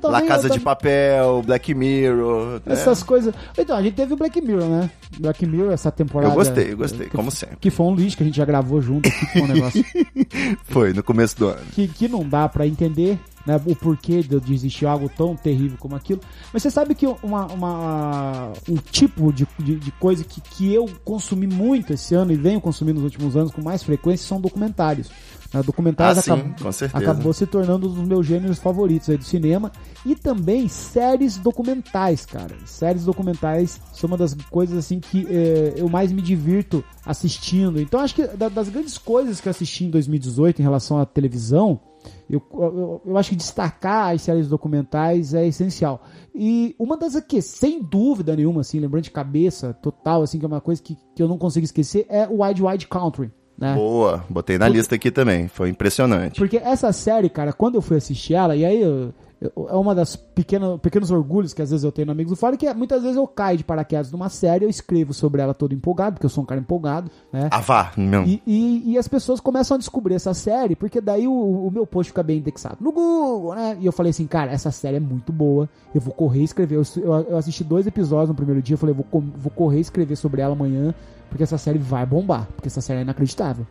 também, 0.00 0.10
La 0.10 0.20
Casa 0.22 0.50
de. 0.50 0.60
Papel, 0.60 1.42
Black 1.46 1.72
Mirror. 1.74 2.60
né? 2.66 2.74
Essas 2.74 3.02
coisas. 3.02 3.32
Então, 3.56 3.76
a 3.76 3.82
gente 3.82 3.94
teve 3.94 4.12
o 4.12 4.16
Black 4.16 4.38
Mirror, 4.42 4.64
né? 4.68 4.90
Black 5.18 5.46
Mirror, 5.46 5.72
essa 5.72 5.90
temporada. 5.90 6.32
Eu 6.32 6.36
gostei, 6.36 6.72
eu 6.72 6.76
gostei, 6.76 7.06
que- 7.08 7.16
como 7.16 7.30
sempre. 7.30 7.56
Que 7.60 7.70
foi 7.70 7.86
um 7.86 7.94
lixo 7.94 8.16
que 8.18 8.22
a 8.22 8.26
gente 8.26 8.36
já 8.36 8.44
gravou 8.44 8.82
junto 8.82 9.08
aqui, 9.08 9.18
que 9.26 9.32
foi 9.32 9.42
um 9.42 9.46
negócio 9.46 9.84
Foi, 10.68 10.92
no 10.92 11.02
começo 11.02 11.38
do 11.38 11.48
ano. 11.48 11.60
que, 11.72 11.88
que 11.88 12.08
não 12.08 12.28
dá 12.28 12.46
pra 12.48 12.66
entender, 12.66 13.18
né? 13.46 13.60
O 13.66 13.74
porquê 13.76 14.22
de 14.22 14.40
de 14.40 14.52
existir 14.54 14.86
algo 14.86 15.08
tão 15.08 15.36
terrível 15.36 15.76
como 15.78 15.94
aquilo. 15.96 16.20
Mas 16.52 16.62
você 16.62 16.70
sabe 16.70 16.94
que 16.94 17.06
uma, 17.22 17.46
uma- 17.52 18.52
um 18.68 18.76
tipo 18.76 19.32
de, 19.32 19.46
de, 19.58 19.76
de 19.76 19.90
coisa 19.92 20.24
que, 20.24 20.40
que 20.40 20.72
eu 20.72 20.86
consumi 21.04 21.46
muito 21.46 21.92
esse 21.92 22.14
ano 22.14 22.32
e 22.32 22.36
venho 22.36 22.60
consumindo 22.60 23.00
nos 23.00 23.04
últimos 23.12 23.36
anos 23.36 23.52
com 23.52 23.62
mais 23.62 23.82
frequência 23.82 24.26
são 24.26 24.40
documentários. 24.40 25.10
né? 25.52 25.62
Documentários 25.62 26.18
Ah, 26.18 26.22
sim, 26.36 26.72
certeza. 26.72 26.98
acabou 27.10 27.32
se 27.32 27.46
tornando 27.46 27.88
um 27.88 27.94
dos 27.94 28.06
meus 28.08 28.26
gêneros 28.26 28.58
favoritos 28.58 29.08
aí 29.08 29.16
do 29.16 29.24
cinema. 29.24 29.70
E 30.04 30.14
também 30.14 30.68
séries 30.68 31.36
documentais, 31.36 32.26
cara. 32.26 32.54
Séries 32.66 33.04
documentais 33.04 33.80
são 33.92 34.08
uma 34.08 34.16
das 34.16 34.34
coisas 34.50 34.76
assim 34.76 35.00
que 35.00 35.26
eh, 35.30 35.74
eu 35.76 35.88
mais 35.88 36.10
me 36.12 36.20
divirto 36.20 36.84
assistindo. 37.06 37.80
Então 37.80 38.00
acho 38.00 38.14
que 38.14 38.26
da- 38.26 38.48
das 38.48 38.68
grandes 38.68 38.98
coisas 38.98 39.40
que 39.40 39.48
eu 39.48 39.50
assisti 39.50 39.84
em 39.84 39.90
2018 39.90 40.58
em 40.60 40.62
relação 40.62 40.98
à 40.98 41.06
televisão, 41.06 41.80
eu, 42.28 42.42
eu, 42.52 43.02
eu 43.04 43.18
acho 43.18 43.30
que 43.30 43.36
destacar 43.36 44.14
as 44.14 44.22
séries 44.22 44.48
documentais 44.48 45.34
é 45.34 45.46
essencial. 45.46 46.02
E 46.34 46.74
uma 46.78 46.96
das 46.96 47.14
aqui, 47.16 47.40
sem 47.40 47.82
dúvida 47.82 48.34
nenhuma, 48.34 48.62
assim, 48.62 48.78
lembrando 48.80 49.04
de 49.04 49.10
cabeça 49.10 49.72
total, 49.74 50.22
assim, 50.22 50.38
que 50.38 50.44
é 50.44 50.48
uma 50.48 50.60
coisa 50.60 50.82
que, 50.82 50.96
que 51.14 51.22
eu 51.22 51.28
não 51.28 51.38
consigo 51.38 51.64
esquecer, 51.64 52.06
é 52.08 52.26
o 52.26 52.42
Wide 52.42 52.62
Wide 52.62 52.86
Country. 52.88 53.30
Né? 53.56 53.74
Boa, 53.74 54.24
botei 54.28 54.58
na 54.58 54.68
lista 54.68 54.96
aqui 54.96 55.10
também. 55.12 55.46
Foi 55.46 55.68
impressionante. 55.68 56.38
Porque 56.38 56.56
essa 56.56 56.92
série, 56.92 57.28
cara, 57.28 57.52
quando 57.52 57.76
eu 57.76 57.82
fui 57.82 57.96
assistir 57.96 58.34
ela, 58.34 58.56
e 58.56 58.64
aí 58.64 58.82
eu- 58.82 59.14
é 59.40 59.74
uma 59.76 59.94
das 59.94 60.16
pequenas, 60.16 60.80
pequenos 60.80 61.10
orgulhos 61.10 61.52
que 61.52 61.60
às 61.60 61.70
vezes 61.70 61.84
eu 61.84 61.92
tenho 61.92 62.06
no 62.06 62.12
Amigos 62.12 62.30
do 62.32 62.36
Fora, 62.36 62.56
que 62.56 62.66
é, 62.66 62.72
muitas 62.72 63.02
vezes 63.02 63.16
eu 63.16 63.26
caio 63.26 63.58
de 63.58 63.64
paraquedas 63.64 64.10
numa 64.10 64.28
série, 64.28 64.64
eu 64.64 64.70
escrevo 64.70 65.12
sobre 65.12 65.42
ela 65.42 65.52
todo 65.52 65.74
empolgado, 65.74 66.14
porque 66.14 66.26
eu 66.26 66.30
sou 66.30 66.42
um 66.42 66.46
cara 66.46 66.60
empolgado, 66.60 67.10
né? 67.32 67.48
Ah, 67.50 67.60
vá, 67.60 67.92
não. 67.96 68.24
E, 68.24 68.42
e- 68.46 68.92
e 68.92 68.98
as 68.98 69.06
pessoas 69.08 69.40
começam 69.40 69.74
a 69.74 69.78
descobrir 69.78 70.14
essa 70.14 70.32
série, 70.32 70.74
porque 70.76 71.00
daí 71.00 71.26
o, 71.28 71.32
o 71.66 71.70
meu 71.70 71.86
post 71.86 72.10
fica 72.10 72.22
bem 72.22 72.38
indexado 72.38 72.78
no 72.80 72.90
Google, 72.92 73.54
né? 73.54 73.76
E 73.80 73.86
eu 73.86 73.92
falei 73.92 74.10
assim, 74.10 74.26
cara, 74.26 74.50
essa 74.52 74.70
série 74.70 74.96
é 74.96 75.00
muito 75.00 75.32
boa, 75.32 75.68
eu 75.94 76.00
vou 76.00 76.14
correr 76.14 76.40
e 76.40 76.44
escrever. 76.44 76.76
Eu, 76.76 76.84
eu- 77.28 77.36
assisti 77.36 77.62
dois 77.64 77.86
episódios 77.86 78.28
no 78.30 78.34
primeiro 78.34 78.62
dia, 78.62 78.74
eu 78.74 78.78
falei, 78.78 78.94
vou, 78.94 79.06
vou 79.12 79.50
correr 79.50 79.78
e 79.78 79.80
escrever 79.82 80.16
sobre 80.16 80.40
ela 80.40 80.54
amanhã, 80.54 80.94
porque 81.28 81.42
essa 81.42 81.58
série 81.58 81.78
vai 81.78 82.06
bombar, 82.06 82.46
porque 82.54 82.68
essa 82.68 82.80
série 82.80 83.00
é 83.00 83.02
inacreditável. 83.02 83.66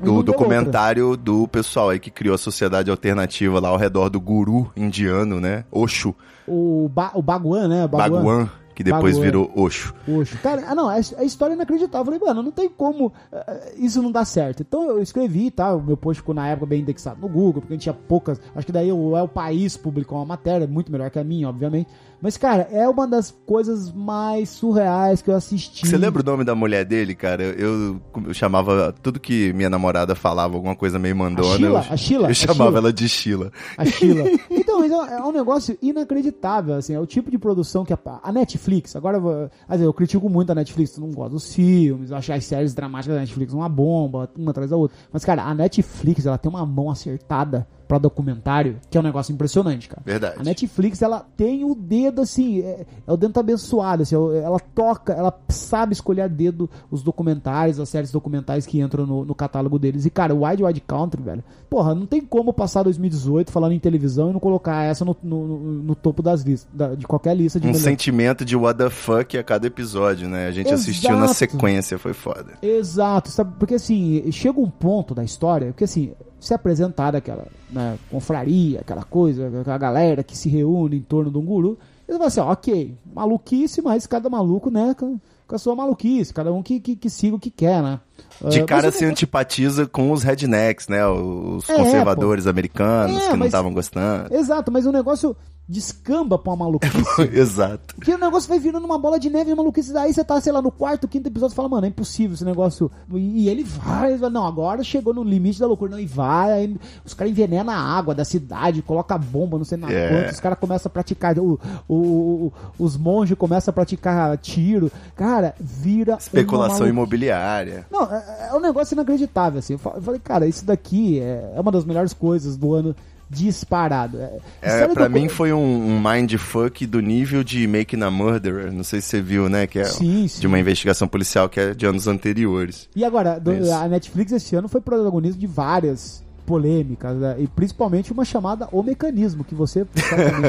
Do 0.00 0.22
documentário 0.22 1.16
do 1.16 1.48
pessoal 1.48 1.90
aí 1.90 1.98
que 1.98 2.10
criou 2.10 2.34
a 2.34 2.38
sociedade 2.38 2.90
alternativa 2.90 3.58
lá 3.60 3.68
ao 3.68 3.76
redor 3.76 4.08
do 4.08 4.20
guru 4.20 4.70
indiano, 4.76 5.40
né? 5.40 5.64
Osho, 5.72 6.14
O, 6.46 6.88
ba, 6.92 7.10
o 7.14 7.22
Baguan, 7.22 7.68
né? 7.68 7.86
Bhagwan, 7.86 8.48
que 8.74 8.84
depois 8.84 9.18
virou 9.18 9.50
Osho. 9.56 9.92
Poxa, 10.06 10.38
cara, 10.38 10.64
ah, 10.68 10.74
não, 10.74 10.88
a, 10.88 10.94
a 10.94 11.24
história 11.24 11.52
é 11.52 11.56
inacreditável. 11.56 12.12
Eu 12.12 12.18
falei, 12.20 12.20
mano, 12.20 12.44
não 12.44 12.52
tem 12.52 12.68
como 12.68 13.12
eh, 13.32 13.74
isso 13.76 14.00
não 14.00 14.12
dar 14.12 14.24
certo. 14.24 14.62
Então 14.62 14.84
eu 14.88 15.02
escrevi, 15.02 15.50
tá? 15.50 15.74
O 15.74 15.82
meu 15.82 15.96
post 15.96 16.20
ficou 16.20 16.32
na 16.32 16.46
época 16.46 16.66
bem 16.66 16.80
indexado 16.82 17.20
no 17.20 17.28
Google, 17.28 17.54
porque 17.54 17.72
a 17.72 17.76
gente 17.76 17.82
tinha 17.82 17.92
poucas. 17.94 18.40
Acho 18.54 18.64
que 18.64 18.72
daí 18.72 18.92
o 18.92 19.16
É 19.16 19.22
o 19.22 19.26
País 19.26 19.76
publicou 19.76 20.16
uma 20.18 20.24
matéria, 20.24 20.64
muito 20.68 20.92
melhor 20.92 21.10
que 21.10 21.18
a 21.18 21.24
minha, 21.24 21.48
obviamente. 21.48 21.88
Mas, 22.20 22.36
cara, 22.36 22.68
é 22.72 22.88
uma 22.88 23.06
das 23.06 23.30
coisas 23.46 23.92
mais 23.92 24.48
surreais 24.48 25.22
que 25.22 25.30
eu 25.30 25.36
assisti. 25.36 25.86
Você 25.86 25.96
lembra 25.96 26.22
o 26.22 26.24
nome 26.24 26.44
da 26.44 26.54
mulher 26.54 26.84
dele, 26.84 27.14
cara? 27.14 27.42
Eu, 27.44 28.00
eu 28.26 28.34
chamava 28.34 28.92
tudo 29.02 29.20
que 29.20 29.52
minha 29.52 29.70
namorada 29.70 30.14
falava, 30.14 30.54
alguma 30.56 30.74
coisa 30.74 30.98
meio 30.98 31.14
mandona. 31.14 31.56
Sheila? 31.56 31.84
eu, 31.86 31.92
A 31.92 31.96
Sheila? 31.96 32.24
Eu 32.26 32.30
A 32.30 32.34
chamava 32.34 32.62
Sheila? 32.64 32.78
ela 32.78 32.92
de 32.92 33.08
Sheila. 33.08 33.52
A 33.76 33.84
Sheila. 33.84 34.24
Então, 34.50 34.82
é 34.84 35.18
é 35.18 35.22
um 35.22 35.32
negócio 35.32 35.76
inacreditável, 35.80 36.74
assim, 36.74 36.94
é 36.94 37.00
o 37.00 37.06
tipo 37.06 37.30
de 37.30 37.38
produção 37.38 37.84
que 37.84 37.92
a, 37.92 37.98
a 38.22 38.32
Netflix, 38.32 38.94
agora 38.96 39.18
eu, 39.18 39.50
assim, 39.68 39.84
eu 39.84 39.92
critico 39.92 40.28
muito 40.28 40.50
a 40.50 40.54
Netflix, 40.54 40.96
não 40.98 41.10
gosto 41.10 41.32
dos 41.32 41.54
filmes, 41.54 42.10
eu 42.10 42.16
acho 42.16 42.32
as 42.32 42.44
séries 42.44 42.74
dramáticas 42.74 43.14
da 43.16 43.20
Netflix 43.20 43.52
uma 43.52 43.68
bomba, 43.68 44.30
uma 44.36 44.50
atrás 44.50 44.70
da 44.70 44.76
outra. 44.76 44.96
Mas, 45.12 45.24
cara, 45.24 45.42
a 45.42 45.54
Netflix, 45.54 46.26
ela 46.26 46.38
tem 46.38 46.50
uma 46.50 46.64
mão 46.64 46.90
acertada 46.90 47.66
pra 47.88 47.96
documentário, 47.96 48.76
que 48.90 48.98
é 48.98 49.00
um 49.00 49.04
negócio 49.04 49.32
impressionante, 49.32 49.88
cara. 49.88 50.02
Verdade. 50.04 50.36
A 50.38 50.42
Netflix, 50.44 51.00
ela 51.00 51.26
tem 51.36 51.64
o 51.64 51.74
dedo, 51.74 52.20
assim, 52.20 52.60
é, 52.60 52.84
é 53.06 53.12
o 53.12 53.16
dedo 53.16 53.40
abençoado, 53.40 54.02
assim, 54.02 54.14
ela 54.14 54.60
toca, 54.60 55.14
ela 55.14 55.32
sabe 55.48 55.94
escolher 55.94 56.20
a 56.22 56.28
dedo 56.28 56.68
os 56.90 57.02
documentários, 57.02 57.80
as 57.80 57.88
séries 57.88 58.10
documentais 58.12 58.66
que 58.66 58.78
entram 58.80 59.06
no, 59.06 59.24
no 59.24 59.34
catálogo 59.34 59.78
deles. 59.78 60.04
E, 60.04 60.10
cara, 60.10 60.34
o 60.34 60.44
Wide 60.46 60.62
Wide 60.62 60.80
Country, 60.82 61.22
velho, 61.22 61.42
porra, 61.70 61.94
não 61.94 62.04
tem 62.06 62.20
como 62.20 62.52
passar 62.52 62.82
2018 62.82 63.50
falando 63.50 63.72
em 63.72 63.78
televisão 63.80 64.28
e 64.30 64.32
não 64.34 64.40
colocar 64.40 64.82
essa 64.84 65.04
no, 65.04 65.16
no, 65.22 65.46
no- 65.82 65.94
topo 65.94 66.22
das 66.22 66.42
listas, 66.42 66.68
da- 66.72 66.94
de 66.94 67.06
qualquer 67.06 67.34
lista 67.34 67.58
de 67.58 67.66
Um 67.66 67.70
melhor- 67.72 67.82
sentimento 67.82 68.44
de 68.44 68.54
what 68.54 68.76
the 68.78 68.90
fuck 68.90 69.36
a 69.38 69.42
cada 69.42 69.66
episódio, 69.66 70.28
né? 70.28 70.46
A 70.46 70.50
gente 70.50 70.72
assistiu 70.72 71.12
na 71.12 71.24
Exato. 71.24 71.34
sequência, 71.34 71.98
foi 71.98 72.12
foda. 72.12 72.52
Exato, 72.60 73.30
sabe? 73.30 73.54
Porque 73.58 73.74
assim, 73.74 74.30
chega 74.30 74.60
um 74.60 74.68
ponto 74.68 75.14
da 75.14 75.24
história, 75.24 75.68
porque 75.68 75.84
assim, 75.84 76.12
se 76.40 76.54
apresentar 76.54 77.14
aquela 77.16 77.46
né, 77.70 77.98
confraria, 78.10 78.80
aquela 78.80 79.02
coisa, 79.02 79.48
aquela 79.60 79.78
galera 79.78 80.22
que 80.22 80.36
se 80.36 80.48
reúne 80.48 80.96
em 80.96 81.02
torno 81.02 81.30
de 81.30 81.38
um 81.38 81.44
guru, 81.44 81.78
eles 82.06 82.18
vão 82.18 82.26
assim, 82.26 82.40
ó, 82.40 82.52
ok, 82.52 82.94
maluquice, 83.14 83.82
mas 83.82 84.06
cada 84.06 84.30
maluco, 84.30 84.70
né, 84.70 84.94
com, 84.98 85.18
a 85.50 85.58
sua 85.58 85.74
maluquice, 85.74 86.32
cada 86.32 86.52
um 86.52 86.62
que, 86.62 86.78
que, 86.80 86.96
que 86.96 87.10
siga 87.10 87.36
o 87.36 87.40
que 87.40 87.50
quer, 87.50 87.82
né? 87.82 88.00
De 88.48 88.60
Ah, 88.60 88.64
cara 88.64 88.90
se 88.90 89.04
antipatiza 89.04 89.86
com 89.86 90.12
os 90.12 90.22
rednecks, 90.22 90.88
né? 90.88 91.06
Os 91.06 91.68
É, 91.68 91.76
conservadores 91.76 92.46
americanos 92.46 93.16
É, 93.24 93.30
que 93.30 93.36
não 93.36 93.46
estavam 93.46 93.72
gostando. 93.72 94.32
Exato, 94.32 94.70
mas 94.70 94.86
o 94.86 94.92
negócio 94.92 95.34
descamba 95.68 96.38
pra 96.38 96.52
uma 96.52 96.64
maluquice. 96.64 96.96
Exato. 97.32 97.94
Porque 97.94 98.12
o 98.14 98.18
negócio 98.18 98.48
vai 98.48 98.58
virando 98.58 98.84
uma 98.86 98.98
bola 98.98 99.18
de 99.18 99.28
neve 99.28 99.50
e 99.50 99.54
maluquice. 99.54 99.94
Aí 99.96 100.12
você 100.14 100.24
tá, 100.24 100.40
sei 100.40 100.50
lá, 100.52 100.62
no 100.62 100.70
quarto, 100.72 101.06
quinto 101.06 101.28
episódio, 101.28 101.50
você 101.50 101.56
fala, 101.56 101.68
mano, 101.68 101.84
é 101.84 101.88
impossível 101.90 102.34
esse 102.34 102.44
negócio. 102.44 102.90
E, 103.14 103.48
ele 103.48 103.64
vai, 103.64 104.16
vai, 104.16 104.30
não, 104.30 104.46
agora 104.46 104.82
chegou 104.82 105.12
no 105.12 105.22
limite 105.22 105.60
da 105.60 105.66
loucura. 105.66 105.90
Não, 105.90 106.00
e 106.00 106.06
vai. 106.06 106.52
Aí 106.52 106.76
os 107.04 107.12
caras 107.12 107.30
envenenam 107.30 107.72
a 107.72 107.76
água 107.76 108.14
da 108.14 108.24
cidade, 108.24 108.80
coloca 108.80 109.18
bomba, 109.18 109.58
não 109.58 109.64
sei 109.64 109.76
na 109.76 109.90
É. 109.92 110.08
quanto. 110.22 110.32
Os 110.32 110.40
caras 110.40 110.58
começam 110.58 110.88
a 110.88 110.92
praticar. 110.92 111.38
O, 111.38 111.60
o- 111.86 111.94
o- 111.96 112.52
os 112.78 112.96
monges 112.96 113.36
começam 113.36 113.70
a 113.70 113.74
praticar 113.74 114.36
tiro. 114.38 114.90
Cara, 115.14 115.54
vira. 115.60 116.12
uma 116.14 116.18
Especulação 116.18 116.86
imobiliária. 116.88 117.86
Não, 117.90 118.04
é, 118.04 118.48
é 118.50 118.54
um 118.54 118.60
negócio 118.60 118.94
inacreditável, 118.94 119.58
assim. 119.58 119.74
Eu 119.74 119.78
falei, 119.78 120.20
cara, 120.20 120.46
isso 120.46 120.64
daqui 120.64 121.20
é, 121.20 121.52
é 121.56 121.60
uma 121.60 121.70
das 121.72 121.84
melhores 121.84 122.12
coisas 122.12 122.56
do 122.56 122.72
ano 122.72 122.96
disparado. 123.30 124.18
É, 124.20 124.38
É, 124.62 124.88
pra 124.88 125.08
mim 125.08 125.28
foi 125.28 125.52
um, 125.52 125.58
um 125.96 126.00
mindfuck 126.00 126.86
do 126.86 127.00
nível 127.00 127.42
de 127.44 127.66
Making 127.66 128.02
a 128.02 128.10
Murderer. 128.10 128.72
Não 128.72 128.82
sei 128.84 129.00
se 129.00 129.08
você 129.08 129.20
viu, 129.20 129.48
né? 129.48 129.66
Que 129.66 129.80
é 129.80 129.84
Sim, 129.84 130.26
sim. 130.28 130.40
de 130.40 130.46
uma 130.46 130.58
investigação 130.58 131.06
policial 131.08 131.48
que 131.48 131.60
é 131.60 131.74
de 131.74 131.86
anos 131.86 132.06
anteriores. 132.06 132.88
E 132.96 133.04
agora, 133.04 133.38
do- 133.38 133.50
a 133.72 133.88
Netflix 133.88 134.32
esse 134.32 134.54
ano 134.56 134.68
foi 134.68 134.80
protagonista 134.80 135.38
de 135.38 135.46
várias 135.46 136.22
polêmicas, 136.48 137.14
né? 137.18 137.36
e 137.38 137.46
principalmente 137.46 138.10
uma 138.10 138.24
chamada 138.24 138.66
O 138.72 138.82
Mecanismo, 138.82 139.44
que 139.44 139.54
você 139.54 139.80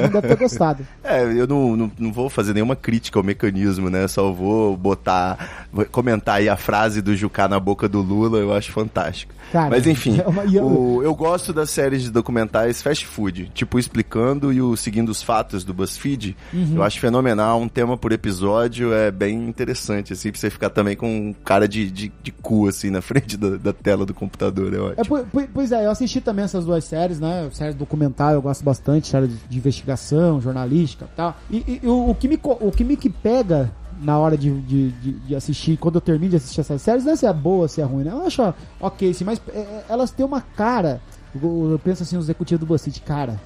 não 0.01 0.09
deve 0.09 0.27
ter 0.29 0.37
gostado. 0.37 0.87
É, 1.03 1.23
eu 1.23 1.47
não, 1.47 1.75
não, 1.75 1.91
não 1.97 2.13
vou 2.13 2.29
fazer 2.29 2.53
nenhuma 2.53 2.75
crítica 2.75 3.17
ao 3.19 3.23
mecanismo, 3.23 3.89
né? 3.89 4.07
Só 4.07 4.31
vou 4.31 4.77
botar, 4.77 5.67
vou 5.71 5.83
comentar 5.85 6.35
aí 6.35 6.47
a 6.47 6.55
frase 6.55 7.01
do 7.01 7.15
Jucá 7.15 7.47
na 7.47 7.59
boca 7.59 7.89
do 7.89 7.99
Lula, 8.01 8.37
eu 8.37 8.53
acho 8.53 8.71
fantástico. 8.71 9.33
Cara, 9.51 9.71
Mas 9.71 9.87
enfim, 9.87 10.19
é 10.23 10.27
uma- 10.27 10.43
eu- 10.45 10.65
o- 10.65 11.03
eu 11.03 11.15
gosto 11.15 11.51
das 11.51 11.71
séries 11.71 12.03
de 12.03 12.11
documentais 12.11 12.81
fast 12.81 13.05
food, 13.07 13.51
tipo 13.55 13.79
Explicando 13.79 14.53
e 14.53 14.61
o 14.61 14.75
Seguindo 14.77 15.09
os 15.09 15.23
Fatos 15.23 15.63
do 15.63 15.73
BuzzFeed. 15.73 16.37
Uhum. 16.53 16.73
Eu 16.75 16.83
acho 16.83 16.99
fenomenal, 16.99 17.59
um 17.59 17.67
tema 17.67 17.97
por 17.97 18.11
episódio 18.11 18.93
é 18.93 19.09
bem 19.09 19.47
interessante, 19.47 20.13
assim, 20.13 20.31
pra 20.31 20.39
você 20.39 20.49
ficar 20.51 20.69
também 20.69 20.95
com 20.95 21.07
um 21.29 21.33
cara 21.33 21.67
de, 21.67 21.89
de, 21.89 22.11
de 22.21 22.31
cu, 22.31 22.67
assim, 22.67 22.91
na 22.91 23.01
frente 23.01 23.35
da, 23.35 23.57
da 23.57 23.73
tela 23.73 24.05
do 24.05 24.13
computador, 24.13 24.71
é 24.73 24.77
É, 24.77 25.01
ótimo. 25.01 25.25
po- 25.31 25.47
pois 25.53 25.71
é, 25.71 25.88
eu 25.89 25.91
assisti 25.91 26.21
também 26.21 26.45
essas 26.45 26.65
duas 26.65 26.83
séries, 26.83 27.19
né? 27.19 27.49
Séries 27.51 27.75
documental, 27.75 28.31
eu 28.31 28.41
gosto 28.41 28.63
bastante, 28.63 29.07
série 29.07 29.27
de, 29.27 29.57
investigação, 29.57 30.39
jornalística 30.39 31.05
e 31.05 31.15
tal. 31.15 31.35
E, 31.49 31.81
o, 31.83 32.11
o 32.11 32.15
que 32.15 32.27
me, 32.27 32.39
o 32.43 32.71
que 32.71 32.83
me 32.83 32.95
que 32.95 33.09
pega 33.09 33.71
na 34.01 34.17
hora 34.17 34.37
de, 34.37 34.49
de, 34.61 34.91
de, 34.91 35.11
de 35.11 35.35
assistir, 35.35 35.77
quando 35.77 35.95
eu 35.95 36.01
termino 36.01 36.31
de 36.31 36.37
assistir 36.37 36.61
essas 36.61 36.81
séries, 36.81 37.03
não 37.03 37.13
é 37.13 37.15
se 37.15 37.25
é 37.25 37.33
boa, 37.33 37.67
se 37.67 37.81
é 37.81 37.83
ruim, 37.83 38.03
né? 38.03 38.11
Eu 38.11 38.25
acho 38.25 38.53
ok, 38.79 39.13
sim, 39.13 39.23
mas 39.23 39.41
é, 39.49 39.59
é, 39.59 39.85
elas 39.89 40.11
têm 40.11 40.25
uma 40.25 40.41
cara. 40.41 41.01
Eu, 41.35 41.71
eu 41.71 41.79
penso 41.79 42.03
assim, 42.03 42.17
os 42.17 42.25
executivos 42.25 42.59
do 42.59 42.65
BuzzFeed, 42.65 43.01
cara, 43.01 43.39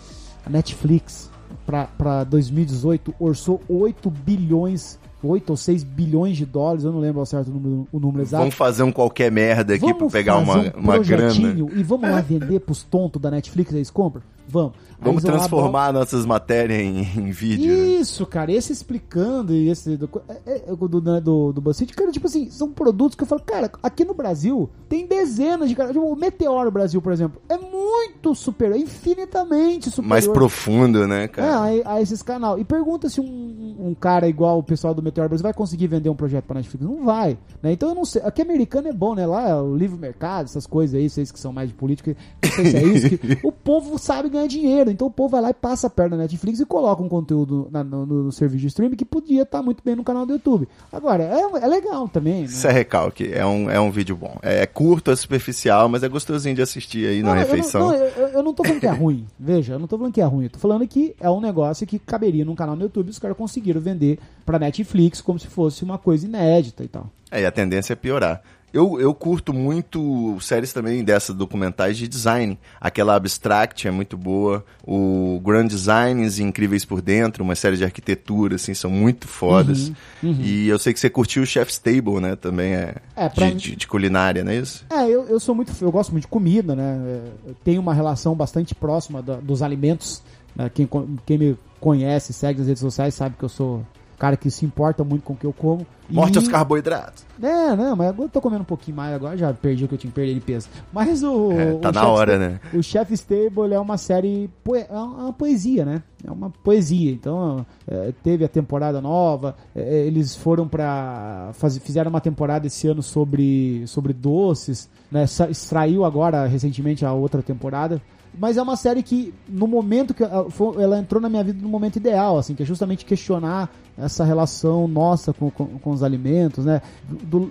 a 0.46 0.50
Netflix 0.50 1.30
pra, 1.66 1.86
pra 1.86 2.24
2018 2.24 3.14
orçou 3.20 3.62
8 3.68 4.10
bilhões, 4.10 5.00
8 5.24 5.50
ou 5.50 5.58
6 5.58 5.84
bilhões 5.84 6.38
de 6.38 6.46
dólares, 6.46 6.84
eu 6.84 6.92
não 6.92 7.00
lembro 7.00 7.20
ao 7.20 7.26
certo 7.26 7.50
o 7.50 7.52
número, 7.52 7.88
o 7.92 8.00
número 8.00 8.22
exato. 8.22 8.42
Vamos 8.42 8.56
fazer 8.56 8.84
um 8.84 8.92
qualquer 8.92 9.32
merda 9.32 9.74
aqui 9.76 9.86
pra 9.86 9.94
Vamos 9.94 10.14
pegar 10.14 10.38
uma, 10.38 10.58
um 10.58 10.80
uma 10.80 10.98
grana. 11.00 11.56
E 11.74 11.84
vamos 11.84 12.10
lá 12.10 12.22
vender 12.22 12.60
pros 12.60 12.84
tontos 12.84 13.22
da 13.22 13.32
Netflix, 13.32 13.74
eles 13.74 13.90
compram? 13.90 14.22
Vamos. 14.48 14.74
Vamos 15.00 15.22
transformar 15.22 15.92
nossas 15.92 16.26
matérias 16.26 16.80
em, 16.80 17.00
em 17.02 17.32
vídeo. 17.32 17.68
né? 17.76 18.00
Isso, 18.00 18.26
cara, 18.26 18.52
esse 18.54 18.72
explicando 18.72 19.54
e 19.54 19.70
esse 19.70 19.98
do, 19.98 20.10
é, 20.46 20.64
é, 20.72 20.76
do, 20.76 21.02
né, 21.02 21.20
do, 21.20 21.52
do 21.52 21.60
BuzzFeed, 21.60 21.94
cara, 21.94 22.10
tipo 22.10 22.28
assim, 22.28 22.50
são 22.50 22.72
produtos 22.72 23.16
que 23.16 23.24
eu 23.24 23.28
falo, 23.28 23.42
cara, 23.42 23.70
aqui 23.82 24.06
no 24.06 24.14
Brasil 24.14 24.70
tem 24.88 25.06
dezenas 25.06 25.68
de 25.68 25.76
caras. 25.76 25.92
Tipo, 25.92 26.06
o 26.06 26.16
Meteoro 26.16 26.72
Brasil, 26.72 27.02
por 27.02 27.12
exemplo, 27.12 27.42
é 27.50 27.58
muito 27.58 28.34
superior, 28.34 28.78
infinitamente 28.80 29.90
superior. 29.90 30.10
Mais 30.10 30.28
profundo, 30.28 31.06
né, 31.08 31.24
É, 31.26 31.28
cara? 31.28 31.82
a, 31.86 31.96
a 31.96 32.02
esses 32.02 32.22
canal. 32.22 32.58
E 32.58 32.64
pergunta 32.64 33.10
se 33.10 33.20
um, 33.20 33.76
um 33.80 33.94
cara 33.94 34.28
igual 34.28 34.60
o 34.60 34.64
pessoal 34.64 34.94
do 34.94 35.02
Meteor 35.04 35.28
Brasil 35.28 35.44
vai 35.44 35.54
conseguir 35.54 35.88
vender 35.88 36.10
um 36.10 36.16
projeto 36.16 36.46
pra 36.46 36.56
Netflix. 36.56 36.86
Não 36.86 37.04
vai. 37.04 37.38
Né? 37.62 37.74
Então 37.74 37.90
eu 37.90 37.96
não 37.96 38.06
sei. 38.06 38.22
Aqui 38.24 38.42
americano 38.42 38.88
é 38.88 38.94
bom, 38.94 39.16
né? 39.16 39.26
Lá 39.26 39.50
é 39.50 39.56
o 39.56 39.76
livre 39.76 40.00
mercado, 40.00 40.46
essas 40.46 40.66
coisas 40.66 40.96
aí, 40.98 41.10
vocês 41.10 41.32
que 41.32 41.40
são 41.40 41.52
mais 41.52 41.68
de 41.70 41.76
política. 41.76 42.16
Não 42.42 42.52
sei 42.52 42.66
se 42.66 42.78
é 42.78 42.84
isso. 42.84 43.10
Que, 43.10 43.40
o 43.46 43.52
povo 43.52 43.98
sabe 43.98 44.30
ganhar 44.34 44.48
dinheiro. 44.48 44.92
Então 44.92 45.08
o 45.08 45.12
povo 45.12 45.30
vai 45.30 45.42
lá 45.42 45.50
e 45.50 45.54
passa 45.54 45.88
a 45.88 45.90
perna 45.90 46.18
na 46.18 46.24
Netflix 46.24 46.60
e 46.60 46.66
coloca 46.66 47.02
um 47.02 47.08
conteúdo 47.10 47.68
na- 47.72 47.84
no, 47.84 48.06
no 48.06 48.32
serviço 48.32 48.62
de 48.62 48.68
streaming 48.68 48.96
que 48.98 49.06
podia 49.06 49.44
estar 49.44 49.62
muito 49.62 49.82
bem 49.84 49.96
no 49.96 50.04
canal 50.04 50.26
do 50.26 50.34
YouTube. 50.34 50.68
Agora, 50.92 51.24
é, 51.24 51.64
é 51.64 51.68
legal 51.68 52.08
também. 52.10 52.40
Né? 52.42 52.46
Isso 52.46 52.68
é 52.68 52.72
recalque, 52.72 53.32
é 53.34 53.46
um, 53.46 53.70
é 53.70 53.80
um 53.80 53.90
vídeo 53.92 54.16
bom. 54.16 54.36
É 54.42 54.66
curto, 54.66 55.12
é 55.12 55.16
superficial, 55.16 55.88
mas 55.88 56.04
é 56.04 56.10
gostosinho 56.10 56.56
de 56.56 56.62
assistir 56.62 57.08
aí 57.08 57.22
na 57.24 57.30
Não, 57.30 57.36
eu 57.36 57.40
refeição. 57.48 57.82
não- 57.82 57.88
não, 57.90 57.96
Eu, 57.96 58.08
eu- 58.10 58.28
eu 58.30 58.44
não 58.44 58.54
tô 58.54 58.64
falando 58.64 58.80
que 58.82 58.88
é 58.88 58.92
ruim. 58.92 59.26
Veja, 59.40 59.74
eu 59.74 59.80
não 59.80 59.88
tô 59.88 59.98
falando 59.98 60.14
que 60.14 60.22
é 60.22 60.26
ruim. 60.26 60.44
Eu 60.46 60.50
tô 60.50 60.60
falando 60.60 60.88
que 60.88 61.16
é 61.20 61.30
um 61.30 61.40
negócio 61.40 61.88
que 61.88 61.98
caberia 62.00 62.44
num 62.44 62.56
canal 62.56 62.76
no 62.76 62.82
YouTube 62.84 63.08
e 63.08 63.12
os 63.12 63.20
caras 63.20 63.38
conseguiram 63.38 63.80
vender 63.80 64.20
pra 64.46 64.60
Netflix 64.60 65.22
como 65.22 65.40
se 65.40 65.48
fosse 65.48 65.84
uma 65.84 65.98
coisa 65.98 66.26
inédita 66.26 66.84
e 66.84 66.88
tal. 66.88 67.10
É, 67.32 67.42
e 67.42 67.46
a 67.46 67.52
tendência 67.52 67.94
é 67.94 67.96
piorar. 67.96 68.42
Eu, 68.74 69.00
eu 69.00 69.14
curto 69.14 69.54
muito 69.54 70.36
séries 70.42 70.74
também 70.74 71.04
dessas 71.04 71.36
documentais 71.36 71.96
de 71.96 72.08
design. 72.08 72.58
Aquela 72.82 73.16
Abstract 73.16 73.88
é 73.88 73.92
muito 73.92 74.18
boa. 74.18 74.66
O 74.84 75.40
Grand 75.46 75.68
Designs 75.68 76.40
e 76.40 76.44
Incríveis 76.44 76.84
por 76.84 77.00
Dentro, 77.00 77.44
uma 77.44 77.54
série 77.54 77.78
de 77.78 77.84
arquitetura, 77.84 78.56
assim, 78.56 78.74
são 78.74 78.90
muito 78.90 79.28
fodas. 79.28 79.90
Uhum, 80.24 80.40
E 80.42 80.68
eu 80.68 80.80
sei 80.80 80.92
que 80.92 81.00
você 81.00 81.10
curtiu 81.10 81.44
o 81.44 81.46
Chef's 81.46 81.78
Table, 81.78 82.20
né? 82.20 82.36
Também 82.36 82.74
é, 82.74 82.96
É, 83.16 83.30
de, 83.30 83.46
mim- 83.46 83.56
de- 83.58 83.76
de 83.76 83.88
culinária, 83.88 84.44
não 84.44 84.52
é 84.52 84.58
isso? 84.58 84.84
É, 84.90 85.04
eu, 85.08 85.26
eu 85.28 85.40
sou 85.40 85.54
muito. 85.54 85.72
Eu 85.80 85.92
gosto 85.92 86.12
muito 86.12 86.24
de 86.24 86.28
comida, 86.30 86.76
né? 86.76 87.00
É, 87.06 87.50
Eu 87.50 87.56
tenho 87.64 87.80
uma 87.80 87.94
relação 87.94 88.34
bastante 88.34 88.74
próxima 88.74 89.22
da- 89.22 89.38
dos 89.38 89.62
alimentos. 89.62 90.24
né? 90.56 90.70
Quem, 90.74 90.90
quem 91.26 91.38
me 91.38 91.58
conhece, 91.80 92.34
segue 92.34 92.58
nas 92.60 92.68
redes 92.68 92.82
sociais, 92.82 93.14
sabe 93.14 93.36
que 93.38 93.44
eu 93.46 93.50
sou 93.50 93.86
cara 94.18 94.38
que 94.38 94.50
se 94.50 94.66
importa 94.66 95.04
muito 95.04 95.22
com 95.24 95.34
o 95.34 95.36
que 95.36 95.46
eu 95.46 95.54
como. 95.54 95.86
Morte 96.10 96.36
E- 96.36 96.38
aos 96.38 96.48
carboidratos. 96.48 97.24
É, 97.42 97.76
não, 97.76 97.96
mas 97.96 98.10
agora 98.10 98.26
eu 98.28 98.30
tô 98.32 98.40
comendo 98.42 98.62
um 98.62 98.66
pouquinho 98.66 98.96
mais, 98.98 99.14
agora 99.16 99.36
já 99.38 99.52
perdi 99.54 99.86
o 99.86 99.88
que 99.88 99.96
eu 99.96 99.98
tinha 99.98 100.12
que 100.12 100.16
perder 100.16 100.34
de 100.36 100.40
peso. 100.42 100.68
Mas 100.92 101.24
o. 101.24 101.52
É, 101.54 101.74
tá 101.76 101.90
o 101.90 101.92
na 101.92 102.02
Chef's 102.02 102.08
hora, 102.20 102.32
Ta- 102.34 102.38
né? 102.40 102.60
O 102.74 102.84
Chef 102.84 103.14
Stable 103.14 103.74
é 103.74 103.80
uma 103.80 103.98
série. 103.98 104.50
poe- 104.64 104.86
É 104.90 104.94
uma 104.94 105.34
poesia, 105.34 105.84
né? 105.86 106.04
É 106.26 106.32
uma 106.32 106.50
poesia. 106.50 107.12
Então, 107.12 107.66
é, 107.88 108.14
teve 108.24 108.46
a 108.46 108.48
temporada 108.48 109.02
nova, 109.02 109.56
é, 109.76 110.06
eles 110.06 110.36
foram 110.36 110.68
pra. 110.68 111.50
Faz, 111.54 111.78
fizeram 111.80 112.10
uma 112.10 112.22
temporada 112.22 112.68
esse 112.68 112.88
ano 112.88 113.02
sobre, 113.02 113.84
sobre 113.88 114.14
doces, 114.14 114.90
né? 115.12 115.26
Sa- 115.26 115.50
Extraiu 115.50 116.06
agora, 116.06 116.46
recentemente, 116.46 117.06
a 117.06 117.14
outra 117.14 117.42
temporada. 117.42 118.02
Mas 118.36 118.58
é 118.58 118.62
uma 118.64 118.76
série 118.76 119.04
que, 119.04 119.32
no 119.48 119.68
momento 119.68 120.12
que 120.12 120.24
ela, 120.24 120.50
foi- 120.50 120.82
ela 120.82 120.98
entrou 120.98 121.22
na 121.22 121.30
minha 121.30 121.44
vida 121.44 121.62
no 121.62 121.70
momento 121.70 121.98
ideal, 121.98 122.36
assim, 122.40 122.56
que 122.56 122.64
é 122.64 122.66
justamente 122.66 123.06
questionar 123.06 123.70
essa 123.96 124.24
relação 124.24 124.88
nossa 124.88 125.32
com, 125.32 125.52
com, 125.52 125.66
com 125.78 125.93
os 125.94 126.04
alimentos, 126.04 126.66
né? 126.66 126.82
Do, 127.10 127.50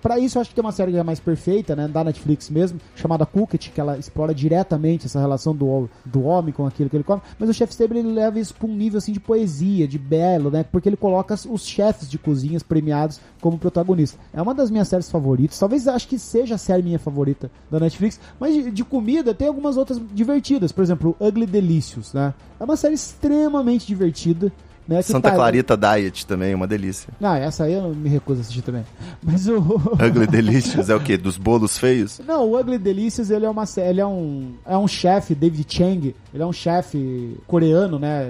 pra 0.00 0.18
isso, 0.18 0.38
eu 0.38 0.40
acho 0.40 0.50
que 0.50 0.56
tem 0.56 0.64
uma 0.64 0.72
série 0.72 0.92
que 0.92 0.98
é 0.98 1.02
mais 1.02 1.20
perfeita, 1.20 1.74
né? 1.74 1.88
Da 1.88 2.04
Netflix 2.04 2.48
mesmo, 2.48 2.80
chamada 2.94 3.26
Cooked, 3.26 3.70
que 3.70 3.80
ela 3.80 3.98
explora 3.98 4.34
diretamente 4.34 5.06
essa 5.06 5.20
relação 5.20 5.54
do, 5.54 5.88
do 6.04 6.22
homem 6.22 6.52
com 6.52 6.66
aquilo 6.66 6.88
que 6.88 6.96
ele 6.96 7.04
come. 7.04 7.20
Mas 7.38 7.48
o 7.48 7.54
Chef 7.54 7.70
Stable, 7.72 7.98
ele 7.98 8.12
leva 8.12 8.38
isso 8.38 8.54
pra 8.54 8.66
um 8.66 8.74
nível, 8.74 8.98
assim, 8.98 9.12
de 9.12 9.20
poesia, 9.20 9.86
de 9.86 9.98
belo, 9.98 10.50
né? 10.50 10.64
Porque 10.64 10.88
ele 10.88 10.96
coloca 10.96 11.34
os 11.48 11.66
chefes 11.66 12.08
de 12.08 12.18
cozinhas 12.18 12.62
premiados 12.62 13.20
como 13.40 13.58
protagonista. 13.58 14.18
É 14.32 14.40
uma 14.40 14.54
das 14.54 14.70
minhas 14.70 14.88
séries 14.88 15.10
favoritas. 15.10 15.58
Talvez 15.58 15.86
acho 15.88 16.08
que 16.08 16.18
seja 16.18 16.54
a 16.54 16.58
série 16.58 16.82
minha 16.82 16.98
favorita 16.98 17.50
da 17.70 17.80
Netflix. 17.80 18.20
Mas 18.38 18.54
de, 18.54 18.70
de 18.70 18.84
comida 18.84 19.34
tem 19.34 19.48
algumas 19.48 19.76
outras 19.76 20.00
divertidas. 20.12 20.72
Por 20.72 20.82
exemplo, 20.82 21.16
Ugly 21.20 21.46
Delicious, 21.46 22.12
né? 22.12 22.34
É 22.58 22.64
uma 22.64 22.76
série 22.76 22.94
extremamente 22.94 23.86
divertida. 23.86 24.52
Né, 24.86 25.00
Santa 25.00 25.30
tá- 25.30 25.34
Clarita 25.34 25.76
Diet 25.76 26.26
também, 26.26 26.54
uma 26.54 26.66
delícia. 26.66 27.08
Não, 27.18 27.34
essa 27.34 27.64
aí 27.64 27.72
eu 27.72 27.94
me 27.94 28.08
recuso 28.08 28.40
a 28.40 28.42
assistir 28.42 28.60
também. 28.62 28.84
Mas 29.22 29.48
o. 29.48 29.56
Ugly 29.96 30.26
Delicious 30.26 30.90
é 30.90 30.94
o 30.94 31.00
quê? 31.00 31.16
Dos 31.16 31.38
bolos 31.38 31.78
feios? 31.78 32.20
Não, 32.26 32.50
o 32.50 32.58
Ugly 32.58 32.76
Delicious, 32.78 33.30
ele 33.30 33.46
é 33.46 33.50
uma 33.50 33.64
ele 33.78 34.00
é 34.00 34.06
um 34.06 34.52
é 34.66 34.76
um 34.76 34.86
chefe, 34.86 35.34
David 35.34 35.64
Chang, 35.66 36.14
ele 36.32 36.42
é 36.42 36.46
um 36.46 36.52
chefe 36.52 37.38
coreano, 37.46 37.98
né, 37.98 38.28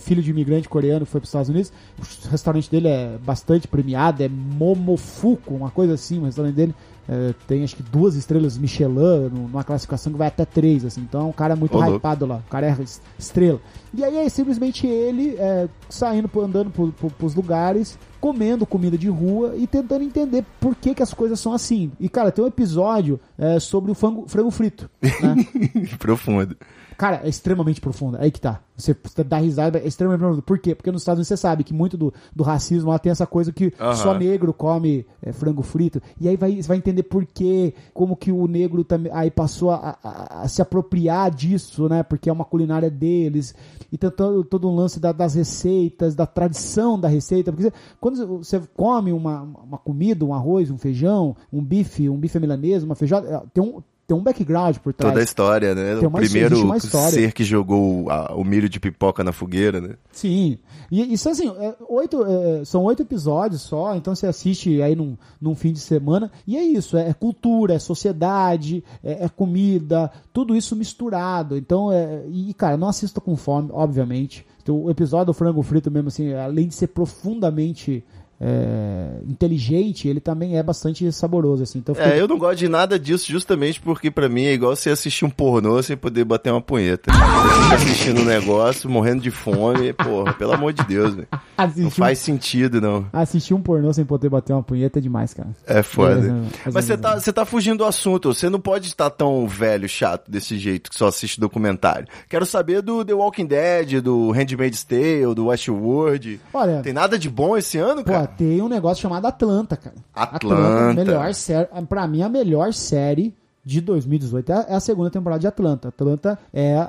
filho 0.00 0.22
de 0.22 0.30
imigrante 0.30 0.68
coreano 0.68 1.06
que 1.06 1.12
foi 1.12 1.20
para 1.20 1.26
os 1.26 1.28
Estados 1.28 1.48
Unidos. 1.48 1.72
O 1.98 2.28
restaurante 2.28 2.70
dele 2.70 2.88
é 2.88 3.16
bastante 3.24 3.68
premiado, 3.68 4.22
é 4.22 4.28
Momofuku, 4.28 5.54
uma 5.54 5.70
coisa 5.70 5.94
assim, 5.94 6.18
o 6.18 6.24
restaurante 6.24 6.54
dele 6.54 6.74
é, 7.08 7.34
tem 7.46 7.62
acho 7.64 7.76
que 7.76 7.82
duas 7.82 8.14
estrelas 8.14 8.56
Michelin, 8.56 9.28
numa 9.32 9.62
classificação 9.64 10.12
que 10.12 10.18
vai 10.18 10.28
até 10.28 10.44
três, 10.44 10.84
assim. 10.84 11.00
Então 11.02 11.20
é 11.20 11.24
um 11.24 11.32
cara 11.32 11.54
muito 11.56 11.76
Ô, 11.76 11.80
louco. 11.80 11.96
hypado 11.96 12.26
lá, 12.26 12.36
o 12.46 12.50
cara 12.50 12.66
é 12.66 12.82
es- 12.82 13.00
estrela. 13.18 13.60
E 13.92 14.02
aí 14.02 14.16
é 14.16 14.28
simplesmente 14.28 14.86
ele 14.86 15.36
é, 15.38 15.68
saindo, 15.88 16.30
andando 16.40 16.70
por, 16.70 16.90
por, 16.92 17.10
pros 17.12 17.34
lugares, 17.34 17.98
comendo 18.20 18.64
comida 18.66 18.96
de 18.96 19.08
rua 19.08 19.54
e 19.56 19.66
tentando 19.66 20.02
entender 20.02 20.44
por 20.58 20.74
que, 20.74 20.94
que 20.94 21.02
as 21.02 21.12
coisas 21.12 21.38
são 21.38 21.52
assim. 21.52 21.92
E, 22.00 22.08
cara, 22.08 22.32
tem 22.32 22.42
um 22.44 22.48
episódio 22.48 23.20
é, 23.38 23.60
sobre 23.60 23.90
o 23.90 23.94
frango, 23.94 24.24
frango 24.26 24.50
frito. 24.50 24.88
Né? 25.02 25.46
Profundo. 25.98 26.56
Cara, 26.96 27.20
é 27.24 27.28
extremamente 27.28 27.80
profundo. 27.80 28.16
Aí 28.20 28.30
que 28.30 28.40
tá. 28.40 28.60
Você 28.76 28.96
dá 29.24 29.36
risada, 29.38 29.78
é 29.78 29.86
extremamente 29.86 30.20
profundo. 30.20 30.42
Por 30.42 30.58
quê? 30.58 30.74
Porque 30.74 30.90
nos 30.90 31.02
Estados 31.02 31.18
Unidos 31.18 31.28
você 31.28 31.36
sabe 31.36 31.62
que 31.62 31.72
muito 31.72 31.96
do, 31.96 32.12
do 32.34 32.42
racismo 32.42 32.90
lá 32.90 32.98
tem 32.98 33.12
essa 33.12 33.26
coisa 33.26 33.52
que 33.52 33.72
só 33.94 34.12
negro 34.18 34.52
come 34.52 35.06
é, 35.22 35.32
frango 35.32 35.62
frito. 35.62 36.02
E 36.20 36.28
aí 36.28 36.36
vai, 36.36 36.56
você 36.60 36.66
vai 36.66 36.76
entender 36.76 37.04
por 37.04 37.24
quê, 37.24 37.72
como 37.92 38.16
que 38.16 38.32
o 38.32 38.46
negro 38.48 38.82
também 38.82 39.12
aí 39.12 39.30
passou 39.30 39.70
a, 39.70 39.96
a- 40.02 40.42
a 40.42 40.48
se 40.48 40.60
apropriar 40.60 41.30
disso, 41.30 41.88
né? 41.88 42.02
Porque 42.02 42.28
é 42.28 42.32
uma 42.32 42.44
culinária 42.44 42.90
deles. 42.90 43.54
E 43.92 43.96
tem 43.98 44.10
todo, 44.10 44.42
todo 44.42 44.68
um 44.68 44.74
lance 44.74 44.98
da- 44.98 45.12
das 45.12 45.34
receitas, 45.34 46.14
da 46.16 46.26
tradição 46.26 46.98
da 46.98 47.06
receita. 47.06 47.52
Porque 47.52 47.70
você- 47.70 47.76
quando 48.00 48.38
você 48.38 48.60
come 48.74 49.12
uma, 49.12 49.42
uma 49.42 49.78
comida, 49.78 50.24
um 50.24 50.34
arroz, 50.34 50.68
um 50.70 50.78
feijão, 50.78 51.36
um 51.52 51.62
bife, 51.62 52.08
um 52.08 52.16
bife 52.18 52.40
milanesa, 52.40 52.84
uma 52.84 52.96
feijoada, 52.96 53.44
tem 53.54 53.62
um, 53.62 53.80
tem 54.06 54.16
um 54.16 54.22
background 54.22 54.76
por 54.78 54.92
trás. 54.92 55.12
Toda 55.12 55.20
a 55.20 55.24
história, 55.24 55.74
né? 55.74 55.96
Tem 55.96 56.04
o 56.06 56.08
uma- 56.08 56.18
primeiro 56.20 56.54
existe 56.54 56.64
uma 56.64 56.76
história. 56.76 57.10
ser 57.10 57.32
que 57.32 57.42
jogou 57.44 58.10
a- 58.10 58.34
o 58.34 58.44
milho 58.44 58.68
de 58.68 58.78
pipoca 58.78 59.24
na 59.24 59.32
fogueira, 59.32 59.80
né? 59.80 59.94
Sim. 60.12 60.58
E 60.90 61.12
isso 61.14 61.28
assim, 61.28 61.48
é, 61.48 61.74
oito, 61.88 62.22
é, 62.24 62.64
são 62.64 62.84
oito 62.84 63.02
episódios 63.02 63.62
só, 63.62 63.96
então 63.96 64.14
você 64.14 64.26
assiste 64.26 64.82
aí 64.82 64.94
num, 64.94 65.16
num 65.40 65.54
fim 65.54 65.72
de 65.72 65.80
semana. 65.80 66.30
E 66.46 66.56
é 66.56 66.62
isso, 66.62 66.96
é, 66.96 67.12
cultura, 67.14 67.74
é 67.74 67.78
sociedade, 67.78 68.84
é, 69.02 69.24
é 69.24 69.28
comida, 69.28 70.10
tudo 70.32 70.54
isso 70.54 70.76
misturado. 70.76 71.56
Então, 71.56 71.90
é, 71.90 72.24
e 72.28 72.52
cara, 72.54 72.76
não 72.76 72.88
assista 72.88 73.20
com 73.20 73.34
fome, 73.36 73.70
obviamente. 73.72 74.46
Então, 74.62 74.82
o 74.84 74.90
episódio 74.90 75.26
do 75.26 75.34
frango 75.34 75.62
frito 75.62 75.90
mesmo, 75.90 76.08
assim, 76.08 76.32
além 76.32 76.68
de 76.68 76.74
ser 76.74 76.88
profundamente 76.88 78.04
é, 78.46 79.20
inteligente, 79.26 80.06
ele 80.06 80.20
também 80.20 80.58
é 80.58 80.62
bastante 80.62 81.10
saboroso, 81.10 81.62
assim. 81.62 81.78
Então, 81.78 81.94
fica- 81.94 82.06
É, 82.08 82.20
eu 82.20 82.28
não 82.28 82.36
gosto 82.38 82.58
de 82.58 82.68
nada 82.68 82.98
disso 82.98 83.30
justamente 83.32 83.80
porque 83.80 84.10
pra 84.10 84.28
mim 84.28 84.44
é 84.44 84.52
igual 84.52 84.76
você 84.76 84.90
assistir 84.90 85.24
um 85.24 85.30
pornô 85.30 85.82
sem 85.82 85.96
poder 85.96 86.24
bater 86.24 86.50
uma 86.52 86.60
punheta. 86.60 87.10
Você 87.10 87.62
fica 87.62 87.74
assistindo 87.76 88.20
um 88.20 88.24
negócio, 88.24 88.90
morrendo 88.90 89.22
de 89.22 89.30
fome, 89.30 89.92
porra, 89.94 90.34
pelo 90.34 90.52
amor 90.52 90.72
de 90.74 90.84
Deus, 90.84 91.14
velho. 91.14 91.28
Não 91.76 91.90
faz 91.90 92.18
sentido, 92.18 92.80
não. 92.80 93.06
assistir 93.12 93.54
um 93.54 93.62
pornô 93.62 93.92
sem 93.92 94.04
poder 94.04 94.28
bater 94.28 94.52
uma 94.52 94.62
punheta 94.62 94.98
é 94.98 95.02
demais, 95.02 95.32
cara. 95.32 95.48
É 95.66 95.82
foda. 95.82 96.34
É, 96.66 96.70
Mas 96.70 96.84
você 96.84 96.96
tá, 96.98 97.18
você 97.18 97.32
tá 97.32 97.44
fugindo 97.46 97.78
do 97.78 97.84
assunto. 97.84 98.34
Você 98.34 98.50
não 98.50 98.60
pode 98.60 98.88
estar 98.88 99.08
tão 99.10 99.46
velho, 99.48 99.88
chato 99.88 100.30
desse 100.30 100.58
jeito, 100.58 100.90
que 100.90 100.96
só 100.96 101.06
assiste 101.08 101.40
documentário. 101.40 102.06
Quero 102.28 102.44
saber 102.44 102.82
do 102.82 103.04
The 103.04 103.14
Walking 103.14 103.46
Dead, 103.46 104.00
do 104.02 104.30
Handmaid's 104.32 104.84
Tale, 104.84 105.34
do 105.34 105.46
Westworld. 105.46 106.40
Olha, 106.52 106.80
Tem 106.82 106.92
nada 106.92 107.18
de 107.18 107.30
bom 107.30 107.56
esse 107.56 107.78
ano, 107.78 108.04
Pô, 108.04 108.12
cara? 108.12 108.26
Tem 108.36 108.60
um 108.62 108.68
negócio 108.68 109.02
chamado 109.02 109.26
Atlanta, 109.26 109.76
cara. 109.76 109.96
Atlanta. 110.14 110.90
a 110.90 110.94
melhor 110.94 111.34
série, 111.34 111.68
pra 111.88 112.06
mim, 112.06 112.22
a 112.22 112.28
melhor 112.28 112.72
série 112.72 113.34
de 113.64 113.80
2018 113.80 114.50
é 114.50 114.54
a- 114.54 114.66
é 114.70 114.74
a 114.74 114.80
segunda 114.80 115.10
temporada 115.10 115.40
de 115.40 115.46
Atlanta. 115.46 115.88
Atlanta 115.88 116.38
é 116.52 116.76
a, 116.76 116.82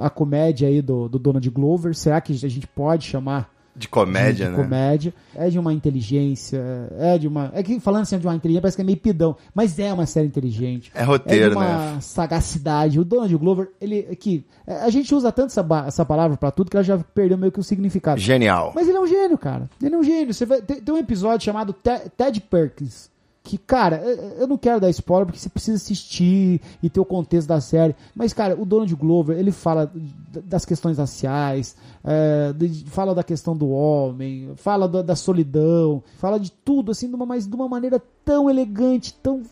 a, 0.00 0.06
a 0.06 0.10
comédia 0.10 0.68
aí 0.68 0.80
do, 0.80 1.08
do 1.08 1.18
Donald 1.18 1.48
Glover. 1.50 1.94
Será 1.94 2.20
que 2.20 2.32
a 2.32 2.36
gente 2.48 2.66
pode 2.66 3.04
chamar 3.06 3.50
De 3.76 3.88
comédia, 3.88 4.46
de 4.46 4.52
né? 4.52 4.62
comédia? 4.62 5.14
É 5.34 5.50
de 5.50 5.58
uma 5.58 5.72
inteligência, 5.72 6.62
é 6.98 7.18
de 7.18 7.26
uma... 7.26 7.50
É 7.54 7.62
que 7.62 7.80
falando 7.80 8.02
assim 8.02 8.18
de 8.18 8.26
uma 8.26 8.34
inteligência 8.34 8.62
parece 8.62 8.76
que 8.76 8.82
é 8.82 8.84
meio 8.84 8.98
pidão, 8.98 9.36
mas 9.52 9.78
é 9.78 9.92
uma 9.92 10.06
série 10.06 10.26
inteligente. 10.28 10.92
É 10.94 11.02
roteiro, 11.02 11.46
é 11.46 11.48
de 11.50 11.56
uma 11.56 11.94
né? 11.94 12.00
sagacidade. 12.00 13.00
O 13.00 13.04
Donald 13.04 13.36
Glover, 13.36 13.70
ele... 13.80 14.02
Que, 14.16 14.44
a 14.66 14.88
gente 14.90 15.14
usa 15.14 15.32
tanto 15.32 15.46
essa, 15.46 15.66
essa 15.86 16.04
palavra 16.04 16.36
pra 16.36 16.50
tudo 16.50 16.70
que 16.70 16.76
ela 16.76 16.84
já 16.84 16.98
perdeu 16.98 17.36
meio 17.36 17.50
que 17.50 17.60
o 17.60 17.64
significado. 17.64 18.20
Genial. 18.20 18.72
Mas 18.74 18.86
ele 18.88 18.96
é 18.96 19.00
um 19.00 19.06
gênio, 19.06 19.36
cara. 19.36 19.68
Ele 19.82 19.94
é 19.94 19.98
um 19.98 20.04
gênio. 20.04 20.32
Você 20.32 20.46
vai, 20.46 20.62
tem, 20.62 20.80
tem 20.80 20.94
um 20.94 20.98
episódio 20.98 21.44
chamado 21.44 21.72
Te- 21.72 22.10
Ted 22.16 22.40
Perkins. 22.42 23.10
Que, 23.46 23.58
cara, 23.58 23.96
eu- 23.98 24.46
não 24.48 24.56
quero 24.56 24.80
dar 24.80 24.88
spoiler 24.88 25.26
porque 25.26 25.38
você 25.38 25.50
precisa 25.50 25.76
assistir 25.76 26.62
e 26.82 26.88
ter 26.88 26.98
o 26.98 27.04
contexto 27.04 27.46
da 27.46 27.60
série. 27.60 27.94
Mas, 28.14 28.32
cara, 28.32 28.58
o 28.58 28.64
Donald 28.64 28.92
Glover, 28.96 29.38
ele 29.38 29.52
fala 29.52 29.92
das 30.46 30.64
questões 30.64 30.96
raciais, 30.96 31.76
é, 32.02 32.54
fala 32.86 33.14
da 33.14 33.22
questão 33.22 33.54
do 33.54 33.68
homem, 33.68 34.50
fala 34.56 34.88
da, 34.88 35.02
da 35.02 35.14
solidão, 35.14 36.02
fala 36.16 36.40
de 36.40 36.50
tudo, 36.50 36.90
assim, 36.90 37.06
de 37.06 37.14
uma, 37.14 37.26
mas 37.26 37.46
de 37.46 37.54
uma 37.54 37.68
maneira 37.68 38.02
tão 38.24 38.48
elegante, 38.48 39.12
tão 39.22 39.42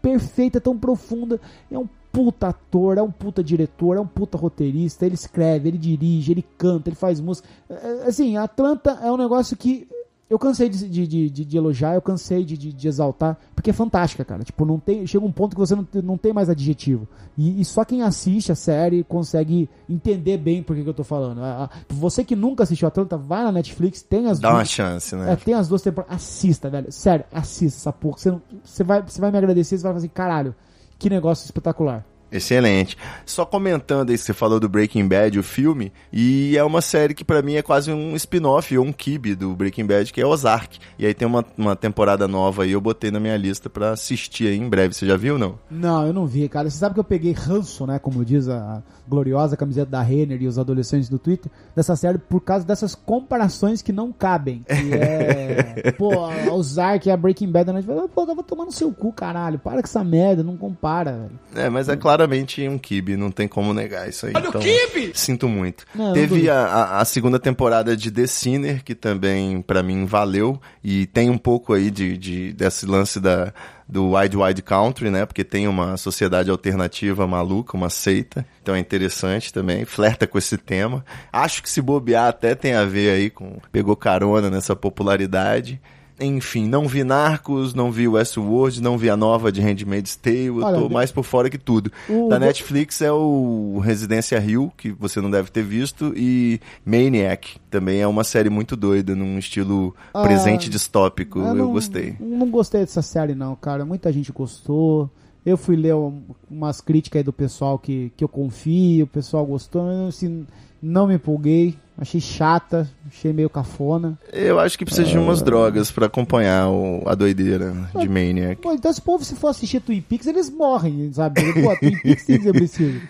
perfeita, 0.00 0.60
tão 0.60 0.78
profunda. 0.78 1.40
É 1.68 1.76
um 1.76 1.88
puta 2.12 2.48
ator, 2.48 2.98
é 2.98 3.02
um 3.02 3.10
puta 3.10 3.42
diretor, 3.42 3.96
é 3.96 4.00
um 4.00 4.06
puta 4.06 4.38
roteirista. 4.38 5.04
Ele 5.04 5.16
escreve, 5.16 5.68
ele 5.68 5.78
dirige, 5.78 6.30
ele 6.30 6.44
canta, 6.56 6.88
ele 6.88 6.96
faz 6.96 7.20
música. 7.20 7.48
É, 7.68 7.74
é, 7.74 8.06
Assim, 8.06 8.36
Atlanta 8.36 8.92
é 9.02 9.10
um 9.10 9.16
negócio 9.16 9.56
que 9.56 9.88
eu 10.30 10.38
cansei 10.38 10.68
de, 10.68 10.88
de, 10.88 11.06
de, 11.28 11.44
de- 11.44 11.56
elogiar, 11.56 11.94
eu 11.94 12.00
cansei 12.00 12.44
de, 12.44 12.56
exaltar, 12.86 13.36
porque 13.54 13.70
é 13.70 13.72
fantástica, 13.72 14.24
cara. 14.24 14.44
Tipo, 14.44 14.64
não 14.64 14.78
tem, 14.78 15.04
chega 15.06 15.24
um 15.26 15.32
ponto 15.32 15.56
que 15.56 15.60
você 15.60 15.74
não, 15.74 15.82
tem- 15.84 16.00
não 16.00 16.16
tem 16.16 16.32
mais 16.32 16.48
adjetivo. 16.48 17.08
E, 17.36 17.60
e 17.60 17.64
só 17.64 17.84
quem 17.84 18.02
assiste 18.02 18.52
a 18.52 18.54
série 18.54 19.02
consegue 19.02 19.68
entender 19.88 20.38
bem 20.38 20.62
por 20.62 20.76
que, 20.76 20.84
que 20.84 20.88
eu 20.88 20.94
tô 20.94 21.02
falando. 21.02 21.42
A- 21.42 21.64
a- 21.64 21.70
você 21.88 22.22
que 22.22 22.36
nunca 22.36 22.62
assistiu 22.62 22.86
Atlanta, 22.86 23.16
vai 23.16 23.42
na 23.42 23.50
Netflix, 23.50 24.00
tem 24.02 24.28
as 24.28 24.38
Dá 24.38 24.50
uma 24.50 24.54
duas- 24.58 24.70
chance, 24.70 25.14
é, 25.14 25.18
né? 25.18 25.36
tem 25.36 25.54
as 25.54 25.66
duas 25.66 25.82
temporadas. 25.82 26.14
Assista, 26.16 26.70
velho. 26.70 26.92
Sério, 26.92 27.24
assista 27.32 27.80
essa 27.80 27.92
porra. 27.92 28.18
Você, 28.18 28.30
não- 28.30 28.42
você, 28.64 28.84
vai, 28.84 29.02
você 29.02 29.20
vai 29.20 29.32
me 29.32 29.38
agradecer, 29.38 29.76
você 29.78 29.82
vai 29.82 29.92
fazer, 29.94 30.08
caralho, 30.08 30.54
que 30.96 31.10
negócio 31.10 31.44
espetacular. 31.44 32.06
Excelente. 32.30 32.96
Só 33.26 33.44
comentando 33.44 34.10
aí 34.10 34.18
você 34.18 34.32
falou 34.32 34.60
do 34.60 34.68
Breaking 34.68 35.06
Bad, 35.08 35.38
o 35.38 35.42
filme, 35.42 35.92
e 36.12 36.56
é 36.56 36.62
uma 36.62 36.80
série 36.80 37.14
que 37.14 37.24
pra 37.24 37.42
mim 37.42 37.54
é 37.54 37.62
quase 37.62 37.92
um 37.92 38.14
spin-off 38.14 38.76
ou 38.76 38.84
um 38.84 38.92
kibe 38.92 39.34
do 39.34 39.54
Breaking 39.54 39.86
Bad, 39.86 40.12
que 40.12 40.20
é 40.20 40.26
Ozark. 40.26 40.78
E 40.98 41.06
aí 41.06 41.14
tem 41.14 41.26
uma, 41.26 41.44
uma 41.58 41.74
temporada 41.74 42.28
nova 42.28 42.62
aí, 42.62 42.72
eu 42.72 42.80
botei 42.80 43.10
na 43.10 43.18
minha 43.18 43.36
lista 43.36 43.68
pra 43.68 43.90
assistir 43.90 44.48
aí 44.48 44.56
em 44.56 44.68
breve. 44.68 44.94
Você 44.94 45.06
já 45.06 45.16
viu 45.16 45.38
não? 45.38 45.58
Não, 45.70 46.06
eu 46.06 46.12
não 46.12 46.26
vi, 46.26 46.48
cara. 46.48 46.70
Você 46.70 46.78
sabe 46.78 46.94
que 46.94 47.00
eu 47.00 47.04
peguei 47.04 47.32
ranço, 47.32 47.86
né? 47.86 47.98
Como 47.98 48.24
diz 48.24 48.48
a 48.48 48.82
gloriosa 49.08 49.56
camiseta 49.56 49.90
da 49.90 50.02
Renner 50.02 50.40
e 50.40 50.46
os 50.46 50.58
adolescentes 50.58 51.08
do 51.08 51.18
Twitter, 51.18 51.50
dessa 51.74 51.96
série 51.96 52.16
por 52.16 52.40
causa 52.40 52.64
dessas 52.64 52.94
comparações 52.94 53.82
que 53.82 53.92
não 53.92 54.12
cabem. 54.12 54.64
Que 54.68 54.94
é. 54.94 55.92
pô, 55.98 56.24
a 56.24 56.52
Ozark 56.52 57.10
a 57.10 57.16
Breaking 57.16 57.50
Bad, 57.50 57.72
né? 57.72 57.82
Pô, 58.14 58.24
tava 58.24 58.42
tomando 58.42 58.70
seu 58.70 58.92
cu, 58.92 59.12
caralho. 59.12 59.58
Para 59.58 59.82
com 59.82 59.88
essa 59.88 60.04
merda, 60.04 60.44
não 60.44 60.56
compara, 60.56 61.12
velho. 61.12 61.66
É, 61.66 61.68
mas 61.68 61.88
é 61.88 61.96
claro 61.96 62.19
claramente 62.20 62.68
um 62.68 62.76
kibe, 62.78 63.16
não 63.16 63.30
tem 63.30 63.48
como 63.48 63.72
negar 63.72 64.08
isso 64.08 64.26
aí. 64.26 64.32
Olha 64.34 64.46
o 64.46 64.48
então, 64.48 64.60
quibe! 64.60 65.12
Sinto 65.14 65.48
muito. 65.48 65.84
Não, 65.94 66.06
não 66.08 66.12
Teve 66.12 66.26
duvido. 66.28 66.50
a, 66.52 66.98
a- 67.00 67.04
segunda 67.04 67.38
temporada 67.38 67.96
de 67.96 68.10
The 68.10 68.26
Sinner, 68.26 68.84
que 68.84 68.94
também 68.94 69.62
pra 69.62 69.82
mim 69.82 70.04
valeu, 70.04 70.60
e 70.84 71.06
tem 71.06 71.30
um 71.30 71.38
pouco 71.38 71.72
aí 71.72 71.90
de, 71.90 72.16
de- 72.18 72.52
desse 72.52 72.84
lance 72.86 73.18
da, 73.18 73.52
do 73.88 74.14
Wide 74.14 74.36
Wide 74.36 74.62
Country, 74.62 75.10
né? 75.10 75.24
Porque 75.24 75.42
tem 75.42 75.66
uma 75.66 75.96
sociedade 75.96 76.50
alternativa 76.50 77.26
maluca, 77.26 77.76
uma 77.76 77.88
seita, 77.90 78.44
então 78.62 78.74
é 78.74 78.78
interessante 78.78 79.52
também, 79.52 79.84
flerta 79.86 80.26
com 80.26 80.36
esse 80.38 80.56
tema. 80.58 81.04
Acho 81.32 81.62
que 81.62 81.70
se 81.70 81.80
bobear 81.80 82.28
até 82.28 82.54
tem 82.54 82.74
a 82.74 82.84
ver 82.84 83.10
aí 83.10 83.30
com. 83.30 83.56
pegou 83.72 83.96
carona 83.96 84.50
nessa 84.50 84.76
popularidade. 84.76 85.80
Enfim, 86.20 86.66
não 86.68 86.86
vi 86.86 87.02
Narcos, 87.02 87.72
não 87.72 87.90
vi 87.90 88.06
Westworld, 88.06 88.82
não 88.82 88.98
vi 88.98 89.08
a 89.08 89.16
nova 89.16 89.50
de 89.50 89.60
Handmaid's 89.62 90.16
Tale, 90.16 90.44
eu 90.46 90.56
Olha, 90.62 90.78
tô 90.78 90.88
mais 90.90 91.10
por 91.10 91.24
fora 91.24 91.48
que 91.48 91.56
tudo. 91.56 91.90
o- 92.08 92.28
Da 92.28 92.38
Netflix 92.38 93.00
é 93.00 93.10
o 93.10 93.80
Residência 93.82 94.38
Rio, 94.38 94.70
que 94.76 94.90
você 94.92 95.20
não 95.20 95.30
deve 95.30 95.50
ter 95.50 95.62
visto, 95.62 96.12
e 96.14 96.60
Maniac, 96.84 97.56
também 97.70 98.00
é 98.00 98.06
uma 98.06 98.22
série 98.24 98.50
muito 98.50 98.76
doida, 98.76 99.14
num 99.16 99.38
estilo 99.38 99.94
Ah, 100.12 100.22
presente 100.22 100.68
distópico, 100.68 101.38
eu, 101.38 101.54
não, 101.54 101.72
gostei. 101.72 102.16
Não 102.20 102.48
gostei 102.50 102.80
dessa 102.80 103.00
série, 103.02 103.34
não, 103.34 103.56
cara. 103.56 103.84
Muita 103.86 104.12
gente 104.12 104.30
gostou. 104.30 105.10
Eu 105.46 105.56
fui 105.56 105.74
ler 105.74 105.94
um- 105.94 106.20
umas 106.50 106.82
críticas 106.82 107.20
aí 107.20 107.24
do 107.24 107.32
pessoal 107.32 107.78
que, 107.78 108.12
que 108.14 108.22
eu 108.22 108.28
confio, 108.28 109.04
o 109.04 109.08
pessoal 109.08 109.46
gostou. 109.46 109.90
Eu, 109.90 110.08
assim, 110.08 110.46
não 110.82 111.06
me 111.06 111.14
empolguei. 111.14 111.76
Achei 112.00 112.20
chata, 112.20 112.88
achei 113.06 113.30
meio 113.30 113.50
cafona. 113.50 114.18
Eu 114.32 114.58
acho 114.58 114.78
que 114.78 114.86
precisa 114.86 115.06
de 115.06 115.16
Ah. 115.16 115.20
umas 115.20 115.42
drogas 115.42 115.90
pra 115.90 116.06
acompanhar 116.06 116.70
o- 116.70 117.02
a 117.06 117.14
doideira 117.14 117.74
de 117.94 118.08
Maniac. 118.08 118.62
Pô, 118.62 118.72
então 118.72 118.90
se 118.90 119.00
o 119.00 119.02
povo 119.02 119.22
se 119.22 119.36
for 119.36 119.48
assistir 119.48 119.80
Twin 119.80 120.00
Peaks, 120.00 120.26
eles 120.26 120.48
morrem, 120.48 121.12
sabe? 121.12 121.42
Pô, 121.62 121.76
Twin 121.76 121.98
Peaks 122.00 122.24
tem 122.24 122.38
que 122.38 122.44
ser 122.44 122.52
preciso. 122.52 123.00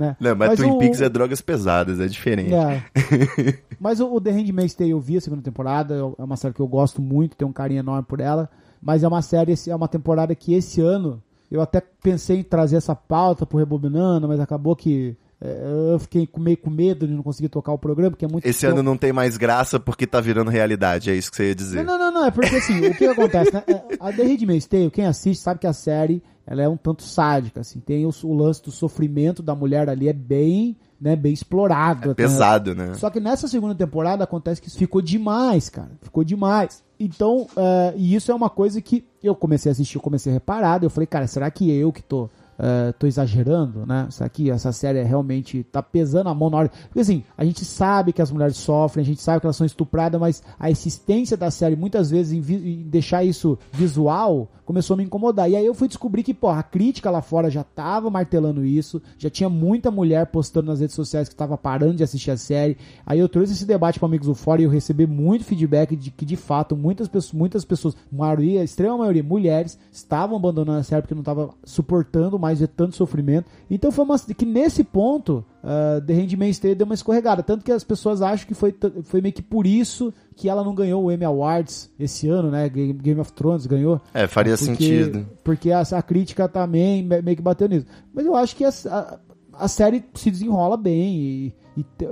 Né? 0.00 0.16
Não, 0.18 0.34
mas, 0.34 0.56
Twin 0.58 0.70
o- 0.70 0.78
Peaks 0.78 1.00
é 1.02 1.08
drogas 1.10 1.40
pesadas, 1.42 2.00
é 2.00 2.06
diferente. 2.06 2.54
É. 2.54 2.82
Mas 3.78 4.00
o, 4.00 4.12
o 4.12 4.20
The 4.20 4.30
Handmaid's 4.32 4.74
Tale 4.74 4.90
eu 4.90 4.98
vi 5.00 5.18
a 5.18 5.20
segunda 5.20 5.42
temporada, 5.42 5.94
é 6.18 6.22
uma 6.24 6.36
série 6.36 6.52
que 6.54 6.60
eu 6.60 6.66
gosto 6.66 7.00
muito, 7.00 7.36
tenho 7.36 7.48
um 7.48 7.52
carinho 7.52 7.78
enorme 7.80 8.02
por 8.08 8.18
ela, 8.18 8.48
mas 8.82 9.04
é 9.04 9.08
uma 9.08 9.22
série, 9.22 9.54
é 9.68 9.76
uma 9.76 9.86
temporada 9.86 10.34
que 10.34 10.52
esse 10.54 10.80
ano 10.80 11.22
eu 11.50 11.60
até 11.60 11.80
pensei 12.02 12.38
em 12.40 12.42
trazer 12.42 12.76
essa 12.76 12.94
pauta 12.96 13.46
pro 13.46 13.58
Rebobinando, 13.58 14.26
mas 14.26 14.40
acabou 14.40 14.74
que 14.74 15.14
é, 15.14 15.14
eu 15.40 15.98
fiquei 16.00 16.28
meio 16.38 16.56
com 16.56 16.68
medo 16.68 17.06
de 17.06 17.14
não 17.14 17.22
conseguir 17.22 17.48
tocar 17.48 17.72
o 17.72 17.78
programa, 17.78 18.10
porque 18.10 18.24
é 18.24 18.28
muito 18.28 18.44
Esse 18.44 18.66
ano 18.66 18.82
não 18.82 18.96
tem 18.96 19.12
mais 19.12 19.36
graça 19.36 19.78
porque 19.78 20.06
tá 20.06 20.20
virando 20.20 20.50
realidade, 20.50 21.10
é 21.10 21.14
isso 21.14 21.30
que 21.30 21.36
você 21.36 21.48
ia 21.48 21.54
dizer. 21.54 21.84
não, 21.84 21.96
não, 21.96 22.06
não, 22.06 22.20
não, 22.20 22.26
é 22.26 22.30
porque 22.30 22.56
assim, 22.56 22.86
o 22.86 22.94
que 22.94 23.06
acontece, 23.06 23.52
né? 23.54 23.62
É, 23.68 23.82
A 24.00 24.12
The 24.12 24.24
Handmaid's 24.24 24.66
Tale, 24.66 24.90
quem 24.90 25.06
assiste 25.06 25.40
sabe 25.40 25.60
que 25.60 25.66
a 25.66 25.72
série, 25.72 26.20
ela 26.44 26.62
é 26.62 26.68
um 26.68 26.76
tanto 26.76 27.04
sádica, 27.04 27.60
assim, 27.60 27.78
tem 27.78 28.04
o, 28.04 28.10
o 28.24 28.34
lance 28.34 28.62
do 28.62 28.72
sofrimento 28.72 29.40
da 29.40 29.54
mulher 29.54 29.88
ali, 29.88 30.08
é 30.08 30.12
bem, 30.12 30.76
né, 31.00 31.14
bem 31.14 31.32
explorado. 31.32 32.10
até. 32.10 32.22
Pesado, 32.24 32.74
né? 32.74 32.94
Só 32.94 33.08
que 33.08 33.20
nessa 33.20 33.46
segunda 33.46 33.76
temporada 33.76 34.24
acontece 34.24 34.60
que 34.60 34.66
isso 34.66 34.78
ficou 34.78 35.00
demais, 35.00 35.68
cara, 35.68 35.92
ficou 36.02 36.24
demais. 36.24 36.82
Então, 36.98 37.46
é, 37.56 37.94
e 37.96 38.12
isso 38.12 38.32
é 38.32 38.34
uma 38.34 38.50
coisa 38.50 38.80
que 38.80 39.04
eu 39.22 39.36
comecei 39.36 39.70
a 39.70 39.72
assistir, 39.72 39.98
eu 39.98 40.02
comecei 40.02 40.32
a 40.32 40.34
reparar, 40.34 40.82
eu 40.82 40.90
falei, 40.90 41.06
cara, 41.06 41.28
será 41.28 41.48
que 41.48 41.70
eu 41.70 41.92
que 41.92 42.02
tô... 42.02 42.28
é, 42.58 42.92
tô 42.92 43.06
exagerando, 43.06 43.86
né? 43.86 44.08
Será 44.10 44.28
que 44.28 44.50
essa 44.50 44.72
série 44.72 45.02
realmente 45.02 45.62
tá 45.64 45.82
pesando 45.82 46.28
a 46.28 46.34
mão 46.34 46.50
na 46.50 46.56
hora? 46.58 46.70
Porque 46.88 47.00
assim, 47.00 47.22
a 47.36 47.44
gente 47.44 47.64
sabe 47.64 48.12
que 48.12 48.20
as 48.20 48.30
mulheres 48.30 48.56
sofrem, 48.56 49.02
a 49.02 49.06
gente 49.06 49.22
sabe 49.22 49.40
que 49.40 49.46
elas 49.46 49.56
são 49.56 49.66
estupradas, 49.66 50.20
mas 50.20 50.42
a 50.58 50.70
insistência 50.70 51.36
da 51.36 51.50
série 51.50 51.76
muitas 51.76 52.10
vezes 52.10 52.32
em, 52.32 52.54
em 52.54 52.82
deixar 52.88 53.22
isso 53.24 53.58
visual 53.72 54.48
começou 54.68 54.92
a 54.92 54.96
me 54.98 55.04
incomodar. 55.04 55.50
E 55.50 55.56
aí 55.56 55.64
eu 55.64 55.72
fui 55.72 55.88
descobrir 55.88 56.22
que, 56.22 56.34
pô, 56.34 56.48
a 56.48 56.62
crítica 56.62 57.10
lá 57.10 57.22
fora 57.22 57.50
já 57.50 57.64
tava 57.64 58.10
martelando 58.10 58.66
isso, 58.66 59.00
já 59.16 59.30
tinha 59.30 59.48
muita 59.48 59.90
mulher 59.90 60.26
postando 60.26 60.66
nas 60.66 60.80
redes 60.80 60.94
sociais 60.94 61.26
que 61.26 61.34
tava 61.34 61.56
parando 61.56 61.94
de 61.94 62.02
assistir 62.02 62.30
a 62.30 62.36
série. 62.36 62.76
Aí 63.06 63.18
eu 63.18 63.30
trouxe 63.30 63.54
esse 63.54 63.64
debate 63.64 63.98
para 63.98 64.06
amigos 64.06 64.26
do 64.26 64.34
fora 64.34 64.60
e 64.60 64.64
eu 64.64 64.70
recebi 64.70 65.06
muito 65.06 65.44
feedback 65.44 65.96
de 65.96 66.10
que, 66.10 66.26
de 66.26 66.36
fato, 66.36 66.76
muitas 66.76 67.08
pessoas, 67.08 67.32
muitas 67.32 67.64
pessoas, 67.64 67.96
maioria, 68.12 68.62
extrema 68.62 68.98
maioria, 68.98 69.22
mulheres, 69.22 69.78
estavam 69.90 70.36
abandonando 70.36 70.80
a 70.80 70.82
série 70.82 71.00
porque 71.00 71.14
não 71.14 71.22
tava 71.22 71.48
suportando 71.64 72.38
mais 72.38 72.47
ver 72.54 72.68
tanto 72.68 72.96
sofrimento. 72.96 73.46
Então 73.70 73.90
foi 73.90 74.04
uma 74.04 74.18
que 74.18 74.46
nesse 74.46 74.84
ponto, 74.84 75.44
uh, 75.62 76.00
The 76.06 76.12
Handmaid's 76.14 76.58
Tale 76.58 76.74
deu 76.74 76.84
uma 76.84 76.94
escorregada, 76.94 77.42
tanto 77.42 77.64
que 77.64 77.72
as 77.72 77.82
pessoas 77.84 78.22
acham 78.22 78.46
que 78.46 78.54
foi, 78.54 78.74
foi 79.04 79.20
meio 79.20 79.32
que 79.34 79.42
por 79.42 79.66
isso 79.66 80.12
que 80.36 80.48
ela 80.48 80.62
não 80.64 80.74
ganhou 80.74 81.04
o 81.04 81.10
Emmy 81.12 81.24
Awards 81.24 81.90
esse 81.98 82.28
ano, 82.28 82.50
né? 82.50 82.68
Game 82.68 82.92
Game 82.94 83.20
of 83.20 83.32
Thrones 83.32 83.66
ganhou. 83.66 84.00
É, 84.14 84.26
faria 84.26 84.56
Porque- 84.56 84.72
sentido. 84.74 85.26
Porque 85.42 85.70
a, 85.72 85.80
a 85.80 86.02
crítica 86.02 86.48
também 86.48 87.02
me- 87.02 87.22
meio 87.22 87.36
que 87.36 87.42
bateu 87.42 87.68
nisso. 87.68 87.86
Mas 88.14 88.24
eu 88.26 88.34
acho 88.36 88.54
que 88.54 88.64
a, 88.64 88.70
a, 88.86 89.18
a 89.52 89.68
série 89.68 90.04
se 90.14 90.30
desenrola 90.30 90.76
bem 90.76 91.16
e, 91.16 91.54
e 91.78 91.84
te- 91.84 92.08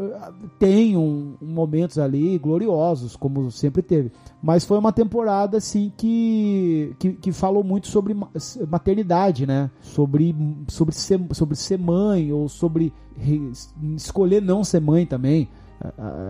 tem 0.61 0.97
um, 0.97 1.35
momentos 1.43 1.99
ali 1.99 2.39
gloriosos, 2.39 3.17
como 3.17 3.51
sempre 3.51 3.83
teve. 3.83 4.13
Mas 4.41 4.65
foi 4.65 4.79
uma 4.79 4.93
temporada, 4.93 5.57
assim, 5.59 5.93
que, 5.97 6.95
que, 7.01 7.15
que 7.15 7.33
falou 7.33 7.65
muito 7.65 7.89
sobre 7.89 8.15
ma- 8.15 8.29
maternidade, 8.71 9.45
né? 9.45 9.69
Sobre, 9.81 10.33
sobre, 10.69 10.95
ser, 10.95 11.21
sobre 11.33 11.57
ser 11.57 11.79
mãe 11.81 12.33
ou 12.33 12.49
sobre 12.49 12.93
re- 13.17 13.51
escolher 13.97 14.41
não 14.41 14.63
ser 14.63 14.81
mãe 14.81 15.05
também. 15.05 15.49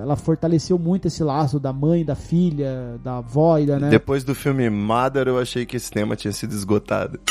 Ela 0.03 0.17
fortaleceu 0.17 0.79
muito 0.79 1.07
esse 1.07 1.23
laço 1.23 1.61
da 1.61 1.73
mãe, 1.73 2.05
da 2.05 2.15
filha, 2.15 2.99
da 3.03 3.19
avó 3.19 3.59
e 3.59 3.67
da, 3.67 3.79
né? 3.79 3.91
Depois 3.91 4.25
do 4.25 4.35
filme 4.35 4.69
Mother, 4.69 5.29
eu 5.29 5.39
achei 5.39 5.65
que 5.65 5.77
esse 5.77 5.91
tema 5.91 6.17
tinha 6.17 6.33
sido 6.33 6.53
esgotado. 6.53 7.21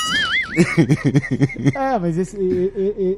É, 1.76 2.00
mas 2.00 2.18
esse, 2.18 2.38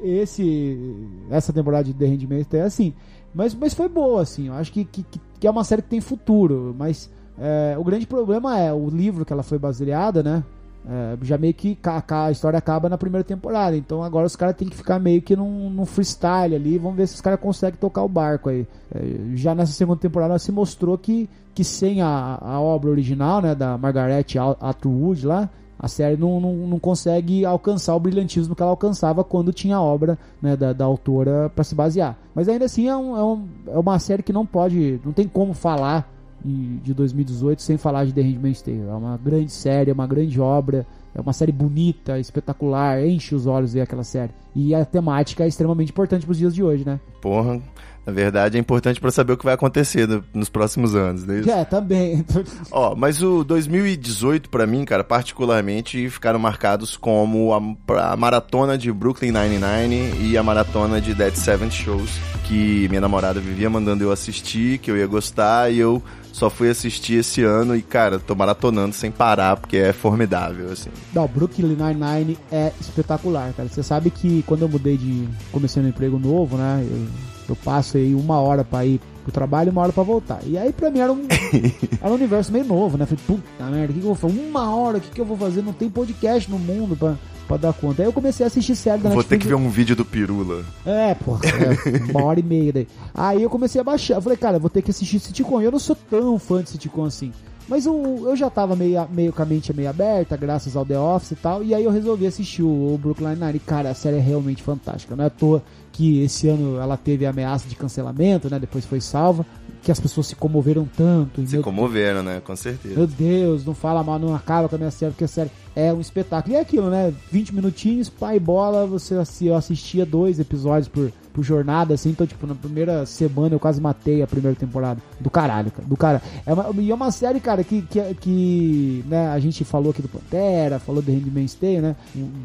esse 0.03 0.95
essa 1.29 1.53
temporada 1.53 1.83
de 1.83 1.93
The 1.93 2.05
Handmaid's 2.07 2.53
é 2.53 2.61
assim. 2.61 2.95
Mas, 3.33 3.53
mas 3.53 3.75
foi 3.75 3.87
boa, 3.87 4.23
assim. 4.23 4.47
Eu 4.47 4.55
acho 4.55 4.71
que, 4.71 4.83
que, 4.83 5.05
que 5.39 5.45
é 5.45 5.51
uma 5.51 5.63
série 5.63 5.83
que 5.83 5.89
tem 5.89 6.01
futuro. 6.01 6.75
Mas 6.75 7.11
é, 7.37 7.75
o 7.77 7.83
grande 7.83 8.07
problema 8.07 8.57
é 8.57 8.73
o 8.73 8.89
livro 8.89 9.23
que 9.23 9.31
ela 9.31 9.43
foi 9.43 9.59
baseada, 9.59 10.23
né? 10.23 10.43
É, 10.89 11.17
já 11.21 11.37
meio 11.37 11.53
que 11.53 11.77
a 11.83 12.31
história 12.31 12.57
acaba 12.57 12.87
na 12.87 12.97
primeira 12.97 13.23
temporada. 13.23 13.75
Então 13.75 14.01
agora 14.01 14.25
os 14.25 14.35
caras 14.37 14.55
têm 14.55 14.69
que 14.69 14.75
ficar 14.77 14.99
meio 14.99 15.21
que 15.21 15.35
num, 15.35 15.69
num 15.69 15.85
freestyle 15.85 16.55
ali. 16.55 16.77
Vamos 16.77 16.95
ver 16.95 17.07
se 17.07 17.15
os 17.15 17.21
caras 17.21 17.39
conseguem 17.39 17.77
tocar 17.79 18.03
o 18.03 18.07
barco 18.09 18.49
aí. 18.49 18.65
É, 18.95 19.01
já 19.35 19.53
nessa 19.53 19.73
segunda 19.73 19.99
temporada 19.99 20.39
se 20.39 20.51
mostrou 20.51 20.97
que, 20.97 21.29
que 21.53 21.63
sem 21.63 22.01
a, 22.01 22.37
a 22.41 22.61
obra 22.61 22.89
original, 22.89 23.41
né? 23.41 23.53
Da 23.53 23.77
Margaret 23.77 24.19
At- 24.37 24.57
Atwood 24.61 25.25
lá. 25.25 25.49
A 25.79 25.87
série 25.87 26.17
não, 26.17 26.39
não, 26.41 26.53
não 26.55 26.79
consegue 26.79 27.45
alcançar 27.45 27.93
o 27.93 27.99
brilhantismo 27.99 28.55
que 28.55 28.61
ela 28.63 28.71
alcançava 28.71 29.23
quando 29.23 29.53
tinha 29.53 29.75
a 29.75 29.81
obra 29.81 30.17
né, 30.41 30.55
da, 30.57 30.73
da 30.73 30.85
autora 30.85 31.51
para 31.53 31.63
se 31.63 31.75
basear. 31.75 32.17
Mas 32.33 32.49
ainda 32.49 32.65
assim 32.65 32.87
é, 32.87 32.97
um, 32.97 33.15
é, 33.15 33.23
um- 33.23 33.47
é 33.67 33.77
uma 33.77 33.99
série 33.99 34.23
que 34.23 34.33
não 34.33 34.43
pode, 34.43 34.99
não 35.05 35.11
tem 35.11 35.27
como 35.27 35.53
falar 35.53 36.11
de, 36.47 36.77
de 36.77 36.93
2018 36.93 37.61
sem 37.61 37.77
falar 37.77 38.05
de 38.05 38.13
The 38.13 38.21
Handmaid's 38.21 38.61
Tale. 38.61 38.81
É 38.87 38.93
uma 38.93 39.17
grande 39.23 39.51
série, 39.51 39.91
é 39.91 39.93
uma 39.93 40.07
grande 40.07 40.39
obra, 40.39 40.85
é 41.13 41.19
uma 41.21 41.33
série 41.33 41.51
bonita, 41.51 42.17
espetacular, 42.19 43.03
enche 43.05 43.35
os 43.35 43.45
olhos 43.45 43.73
ver 43.73 43.81
aquela 43.81 44.03
série. 44.03 44.31
E 44.55 44.73
a 44.73 44.85
temática 44.85 45.43
é 45.43 45.47
extremamente 45.47 45.89
importante 45.91 46.25
para 46.25 46.31
os 46.31 46.37
dias 46.37 46.53
de 46.55 46.63
hoje, 46.63 46.83
né? 46.85 46.99
Porra, 47.21 47.61
na 48.05 48.13
verdade 48.13 48.57
é 48.57 48.59
importante 48.59 48.99
pra 49.01 49.11
saber 49.11 49.33
o 49.33 49.37
que 49.37 49.43
vai 49.45 49.53
acontecer 49.53 50.07
no- 50.07 50.23
nos 50.33 50.49
próximos 50.49 50.95
anos, 50.95 51.25
né? 51.25 51.41
É, 51.47 51.65
também. 51.65 52.23
Ó, 52.71 52.95
mas 52.95 53.21
o 53.21 53.43
2018 53.43 54.49
pra 54.49 54.65
mim, 54.65 54.85
cara, 54.85 55.03
particularmente 55.03 56.09
ficaram 56.09 56.39
marcados 56.39 56.95
como 56.97 57.53
a, 57.53 58.11
a 58.11 58.15
maratona 58.17 58.77
de 58.77 58.91
Brooklyn 58.91 59.31
Nine-Nine 59.31 60.29
e 60.29 60.37
a 60.37 60.43
maratona 60.43 60.99
de 61.01 61.13
Dead 61.13 61.35
Seven 61.35 61.69
Shows, 61.69 62.09
que 62.45 62.87
minha 62.89 63.01
namorada 63.01 63.39
vivia 63.39 63.69
mandando 63.69 64.03
eu 64.03 64.11
assistir, 64.11 64.77
que 64.79 64.89
eu 64.89 64.97
ia 64.97 65.05
gostar 65.07 65.71
e 65.71 65.77
eu 65.79 66.01
só 66.37 66.51
fui 66.51 66.69
assistir 66.69 67.15
esse 67.15 67.43
ano 67.43 67.75
e, 67.75 67.81
cara, 67.81 68.19
tô 68.19 68.35
maratonando 68.35 68.93
sem 68.93 69.09
parar 69.09 69.57
porque 69.57 69.77
é 69.77 69.91
formidável, 69.91 70.71
assim. 70.71 70.91
Não, 71.11 71.27
Brooklyn 71.27 71.69
Nine-Nine 71.69 72.37
é 72.51 72.71
espetacular, 72.79 73.53
cara. 73.53 73.67
Você 73.67 73.81
sabe 73.81 74.11
que 74.11 74.43
quando 74.43 74.61
eu 74.61 74.69
mudei 74.69 74.97
de. 74.97 75.27
Comecei 75.51 75.81
no 75.81 75.89
emprego 75.89 76.19
novo, 76.19 76.55
né? 76.55 76.85
Eu, 76.87 77.07
eu 77.49 77.55
passo 77.55 77.97
aí 77.97 78.13
uma 78.13 78.39
hora 78.39 78.63
pra 78.63 78.85
ir 78.85 79.01
pro 79.23 79.31
trabalho 79.31 79.69
e 79.69 79.71
uma 79.71 79.81
hora 79.81 79.91
pra 79.91 80.03
voltar. 80.03 80.39
E 80.45 80.59
aí 80.59 80.71
pra 80.71 80.91
mim 80.91 80.99
era 80.99 81.11
um, 81.11 81.25
era 81.99 82.11
um 82.11 82.15
universo 82.15 82.51
meio 82.51 82.65
novo, 82.65 82.99
né? 82.99 83.07
Falei, 83.07 83.23
puta 83.25 83.63
merda, 83.71 83.91
o 83.91 83.95
que, 83.95 83.99
que 83.99 84.05
eu 84.05 84.13
vou 84.13 84.15
fazer? 84.15 84.39
Uma 84.39 84.75
hora, 84.75 84.97
o 84.99 85.01
que, 85.01 85.09
que 85.09 85.21
eu 85.21 85.25
vou 85.25 85.37
fazer? 85.37 85.63
Não 85.63 85.73
tem 85.73 85.89
podcast 85.89 86.51
no 86.51 86.59
mundo 86.59 86.95
pra, 86.95 87.15
pra 87.47 87.57
dar 87.57 87.73
conta. 87.73 88.01
Aí 88.01 88.07
eu 88.07 88.13
comecei 88.13 88.43
a 88.43 88.47
assistir 88.47 88.75
série 88.75 88.97
da 89.01 89.09
Vou 89.09 89.17
Netflix. 89.17 89.29
ter 89.29 89.37
que 89.37 89.47
ver 89.47 89.55
um 89.55 89.69
vídeo 89.69 89.95
do 89.95 90.05
Pirula. 90.05 90.63
É, 90.85 91.15
porra, 91.15 91.41
é, 91.45 92.11
uma 92.11 92.23
hora 92.23 92.39
e 92.39 92.43
meia 92.43 92.73
daí. 92.73 92.87
Aí 93.13 93.41
eu 93.41 93.49
comecei 93.49 93.79
a 93.79 93.83
baixar. 93.83 94.15
Eu 94.15 94.21
falei, 94.21 94.37
cara, 94.37 94.59
vou 94.59 94.69
ter 94.69 94.81
que 94.81 94.91
assistir 94.91 95.19
sitcom. 95.19 95.61
Eu 95.61 95.71
não 95.71 95.79
sou 95.79 95.95
tão 95.95 96.37
fã 96.37 96.61
de 96.61 96.69
sitcom 96.69 97.05
assim. 97.05 97.31
Mas 97.67 97.85
eu, 97.85 98.23
eu 98.25 98.35
já 98.35 98.49
tava 98.49 98.75
meio, 98.75 99.05
meio 99.09 99.33
com 99.33 99.41
a 99.41 99.45
mente 99.45 99.73
meio 99.73 99.89
aberta, 99.89 100.37
graças 100.37 100.77
ao 100.77 100.85
The 100.85 100.97
Office 100.97 101.31
e 101.31 101.35
tal. 101.35 101.63
E 101.63 101.75
aí 101.75 101.83
eu 101.83 101.91
resolvi 101.91 102.25
assistir 102.25 102.63
o, 102.63 102.93
o 102.93 102.97
Brooklyn 102.97 103.31
Nine-Nine. 103.31 103.59
Cara, 103.59 103.89
a 103.89 103.93
série 103.93 104.17
é 104.17 104.21
realmente 104.21 104.63
fantástica. 104.63 105.15
Não 105.15 105.23
é 105.25 105.27
à 105.27 105.29
toa 105.29 105.61
que 105.91 106.21
esse 106.21 106.47
ano 106.47 106.79
ela 106.79 106.95
teve 106.95 107.25
ameaça 107.25 107.67
de 107.67 107.75
cancelamento, 107.75 108.49
né? 108.49 108.57
Depois 108.57 108.85
foi 108.85 109.01
salva. 109.01 109.45
Que 109.87 109.91
as 109.93 110.01
pessoas 110.01 110.27
se 110.27 110.35
comoveram 110.35 110.85
tanto. 110.97 111.39
e 111.41 111.47
Se 111.47 111.53
meu 111.53 111.63
comoveram, 111.63 112.21
né? 112.21 112.41
Com 112.43 112.57
certeza. 112.57 112.93
meu 112.93 113.07
Deus, 113.07 113.65
não 113.65 113.73
fala 113.73 114.03
mal, 114.03 114.19
não 114.19 114.35
acaba 114.35 114.67
com 114.67 114.75
a 114.75 114.77
minha 114.77 114.91
série, 114.91 115.13
porque 115.13 115.23
a 115.23 115.29
série 115.29 115.49
é 115.73 115.93
um 115.93 116.01
espetáculo. 116.01 116.53
E 116.53 116.57
é 116.57 116.59
aquilo, 116.59 116.89
né? 116.89 117.13
20 117.31 117.55
minutinhos, 117.55 118.09
pai 118.09 118.37
bola, 118.37 118.85
você 118.85 119.15
assistia 119.15 120.05
dois 120.05 120.41
episódios 120.41 120.89
por, 120.89 121.09
por 121.37 121.43
jornada, 121.43 121.93
assim, 121.93 122.09
então, 122.09 122.25
tipo, 122.25 122.47
na 122.47 122.55
primeira 122.55 123.05
semana 123.05 123.53
eu 123.53 123.59
quase 123.59 123.79
matei 123.79 124.23
a 124.23 124.27
primeira 124.27 124.57
temporada. 124.57 124.99
Do 125.19 125.29
caralho, 125.29 125.69
cara. 125.69 125.87
Do 125.87 125.95
cara. 125.95 126.19
É 126.47 126.51
uma, 126.51 126.81
e 126.81 126.89
é 126.89 126.95
uma 126.95 127.11
série, 127.11 127.39
cara, 127.39 127.63
que, 127.63 127.83
que, 127.83 128.01
que 128.15 129.05
né, 129.07 129.27
a 129.27 129.37
gente 129.37 129.63
falou 129.63 129.91
aqui 129.91 130.01
do 130.01 130.07
Pantera, 130.09 130.79
falou 130.79 130.99
do 130.99 131.11
Handmaid's 131.11 131.53
Tale, 131.53 131.79
né? 131.79 131.95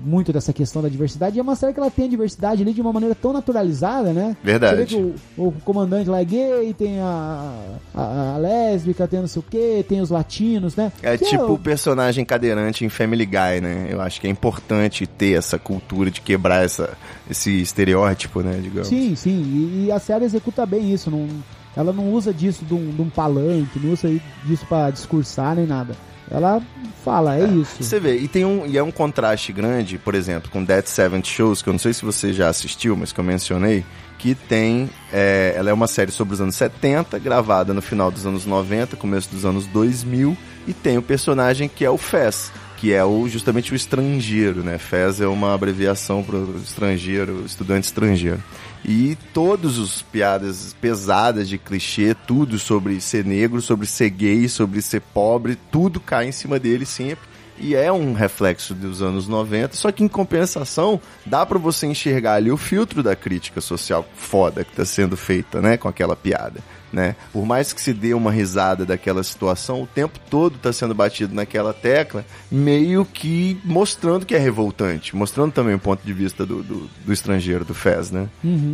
Muito 0.04 0.30
dessa 0.30 0.52
questão 0.52 0.82
da 0.82 0.90
diversidade. 0.90 1.36
E 1.36 1.40
é 1.40 1.42
uma 1.42 1.56
série 1.56 1.72
que 1.72 1.80
ela 1.80 1.90
tem 1.90 2.04
a 2.04 2.08
diversidade 2.08 2.60
ali 2.60 2.74
de 2.74 2.82
uma 2.82 2.92
maneira 2.92 3.14
tão 3.14 3.32
naturalizada, 3.32 4.12
né? 4.12 4.36
Verdade. 4.44 4.76
Você 4.76 4.82
vê 4.82 4.86
que 4.86 5.14
o, 5.40 5.48
o 5.48 5.52
comandante 5.64 6.10
lá 6.10 6.20
é 6.20 6.24
gay, 6.26 6.74
tem 6.74 7.00
a, 7.00 7.54
a, 7.94 8.34
a 8.34 8.36
lésbica, 8.36 9.08
tem 9.08 9.20
não 9.20 9.26
sei 9.26 9.40
o 9.40 9.44
que, 9.48 9.84
tem 9.88 10.02
os 10.02 10.10
latinos, 10.10 10.76
né? 10.76 10.92
É 11.02 11.16
Que 11.16 11.24
tipo 11.24 11.44
o 11.44 11.52
o- 11.54 11.58
personagem 11.58 12.24
cadeirante 12.26 12.84
em 12.84 12.90
Family 12.90 13.24
Guy, 13.24 13.60
né? 13.62 13.86
Eu 13.88 14.02
acho 14.02 14.20
que 14.20 14.26
é 14.26 14.30
importante 14.30 15.06
ter 15.06 15.38
essa 15.38 15.58
cultura 15.58 16.10
de 16.10 16.20
quebrar 16.20 16.62
essa, 16.62 16.90
esse 17.30 17.62
estereótipo, 17.62 18.42
né? 18.42 18.58
Digamos. 18.62 18.81
Sim, 18.84 19.14
sim, 19.14 19.42
e, 19.42 19.86
e 19.86 19.92
a 19.92 19.98
série 19.98 20.24
executa 20.24 20.64
bem 20.66 20.92
isso. 20.92 21.10
Não, 21.10 21.28
ela 21.76 21.92
não 21.92 22.12
usa 22.12 22.32
disso 22.32 22.64
de 22.64 22.74
um, 22.74 22.90
de 22.90 23.02
um 23.02 23.08
palanque, 23.08 23.78
não 23.78 23.92
usa 23.92 24.08
disso 24.44 24.66
pra 24.66 24.90
discursar 24.90 25.56
nem 25.56 25.66
nada. 25.66 25.94
Ela 26.30 26.62
fala, 27.04 27.36
é, 27.36 27.44
isso. 27.44 27.82
Você 27.82 28.00
vê, 28.00 28.16
e 28.16 28.26
tem 28.26 28.44
um, 28.44 28.66
e 28.66 28.78
é 28.78 28.82
um 28.82 28.90
contraste 28.90 29.52
grande, 29.52 29.98
por 29.98 30.14
exemplo, 30.14 30.50
com 30.50 30.64
Dead 30.64 30.86
Seventh 30.86 31.26
Shows, 31.26 31.60
que 31.60 31.68
eu 31.68 31.72
não 31.72 31.78
sei 31.78 31.92
se 31.92 32.04
você 32.04 32.32
já 32.32 32.48
assistiu, 32.48 32.96
mas 32.96 33.12
que 33.12 33.20
eu 33.20 33.24
mencionei, 33.24 33.84
que 34.18 34.34
tem, 34.34 34.88
é, 35.12 35.52
ela 35.56 35.68
é 35.68 35.72
uma 35.72 35.86
série 35.86 36.10
sobre 36.10 36.32
os 36.32 36.40
anos 36.40 36.54
70, 36.54 37.18
gravada 37.18 37.74
no 37.74 37.82
final 37.82 38.10
dos 38.10 38.24
anos 38.24 38.46
90, 38.46 38.96
começo 38.96 39.28
dos 39.30 39.44
anos 39.44 39.66
2000, 39.66 40.36
e 40.66 40.72
tem 40.72 40.96
o 40.96 41.02
personagem 41.02 41.68
que 41.68 41.84
é 41.84 41.90
o 41.90 41.98
Fez, 41.98 42.50
que 42.82 42.92
é 42.92 43.04
o, 43.04 43.28
justamente 43.28 43.72
o 43.72 43.76
estrangeiro, 43.76 44.64
né? 44.64 44.76
Fez 44.76 45.20
é 45.20 45.26
uma 45.28 45.54
abreviação 45.54 46.20
para 46.20 46.36
estrangeiro, 46.60 47.44
estudante 47.46 47.84
estrangeiro. 47.84 48.42
E 48.84 49.16
todos 49.32 49.78
os 49.78 50.02
piadas 50.02 50.74
pesadas 50.80 51.48
de 51.48 51.58
clichê, 51.58 52.12
tudo 52.26 52.58
sobre 52.58 53.00
ser 53.00 53.24
negro, 53.24 53.62
sobre 53.62 53.86
ser 53.86 54.10
gay, 54.10 54.48
sobre 54.48 54.82
ser 54.82 55.00
pobre, 55.00 55.56
tudo 55.70 56.00
cai 56.00 56.26
em 56.26 56.32
cima 56.32 56.58
dele 56.58 56.84
sempre. 56.84 57.24
E 57.56 57.76
é 57.76 57.92
um 57.92 58.14
reflexo 58.14 58.74
dos 58.74 59.00
anos 59.00 59.28
90, 59.28 59.76
só 59.76 59.92
que 59.92 60.02
em 60.02 60.08
compensação, 60.08 61.00
dá 61.24 61.46
pra 61.46 61.60
você 61.60 61.86
enxergar 61.86 62.34
ali 62.34 62.50
o 62.50 62.56
filtro 62.56 63.00
da 63.00 63.14
crítica 63.14 63.60
social 63.60 64.04
foda 64.16 64.64
que 64.64 64.74
tá 64.74 64.84
sendo 64.84 65.16
feita, 65.16 65.62
né, 65.62 65.76
com 65.76 65.86
aquela 65.86 66.16
piada, 66.16 66.60
né? 66.92 67.16
Por 67.32 67.44
mais 67.46 67.72
que 67.72 67.80
se 67.80 67.92
dê 67.92 68.14
uma 68.14 68.30
risada 68.30 68.84
daquela 68.84 69.22
situação, 69.22 69.82
o 69.82 69.86
tempo 69.86 70.18
todo 70.30 70.58
tá 70.58 70.72
sendo 70.72 70.94
batido 70.94 71.34
naquela 71.34 71.72
tecla, 71.72 72.24
meio 72.50 73.04
que 73.04 73.58
mostrando 73.64 74.26
que 74.26 74.34
é 74.34 74.38
revoltante, 74.38 75.16
mostrando 75.16 75.52
também 75.52 75.74
o 75.74 75.78
ponto 75.78 76.04
de 76.04 76.12
vista 76.12 76.44
do, 76.44 76.62
do, 76.62 76.90
do 77.04 77.12
estrangeiro, 77.12 77.64
do 77.64 77.74
Fez, 77.74 78.10
né? 78.10 78.28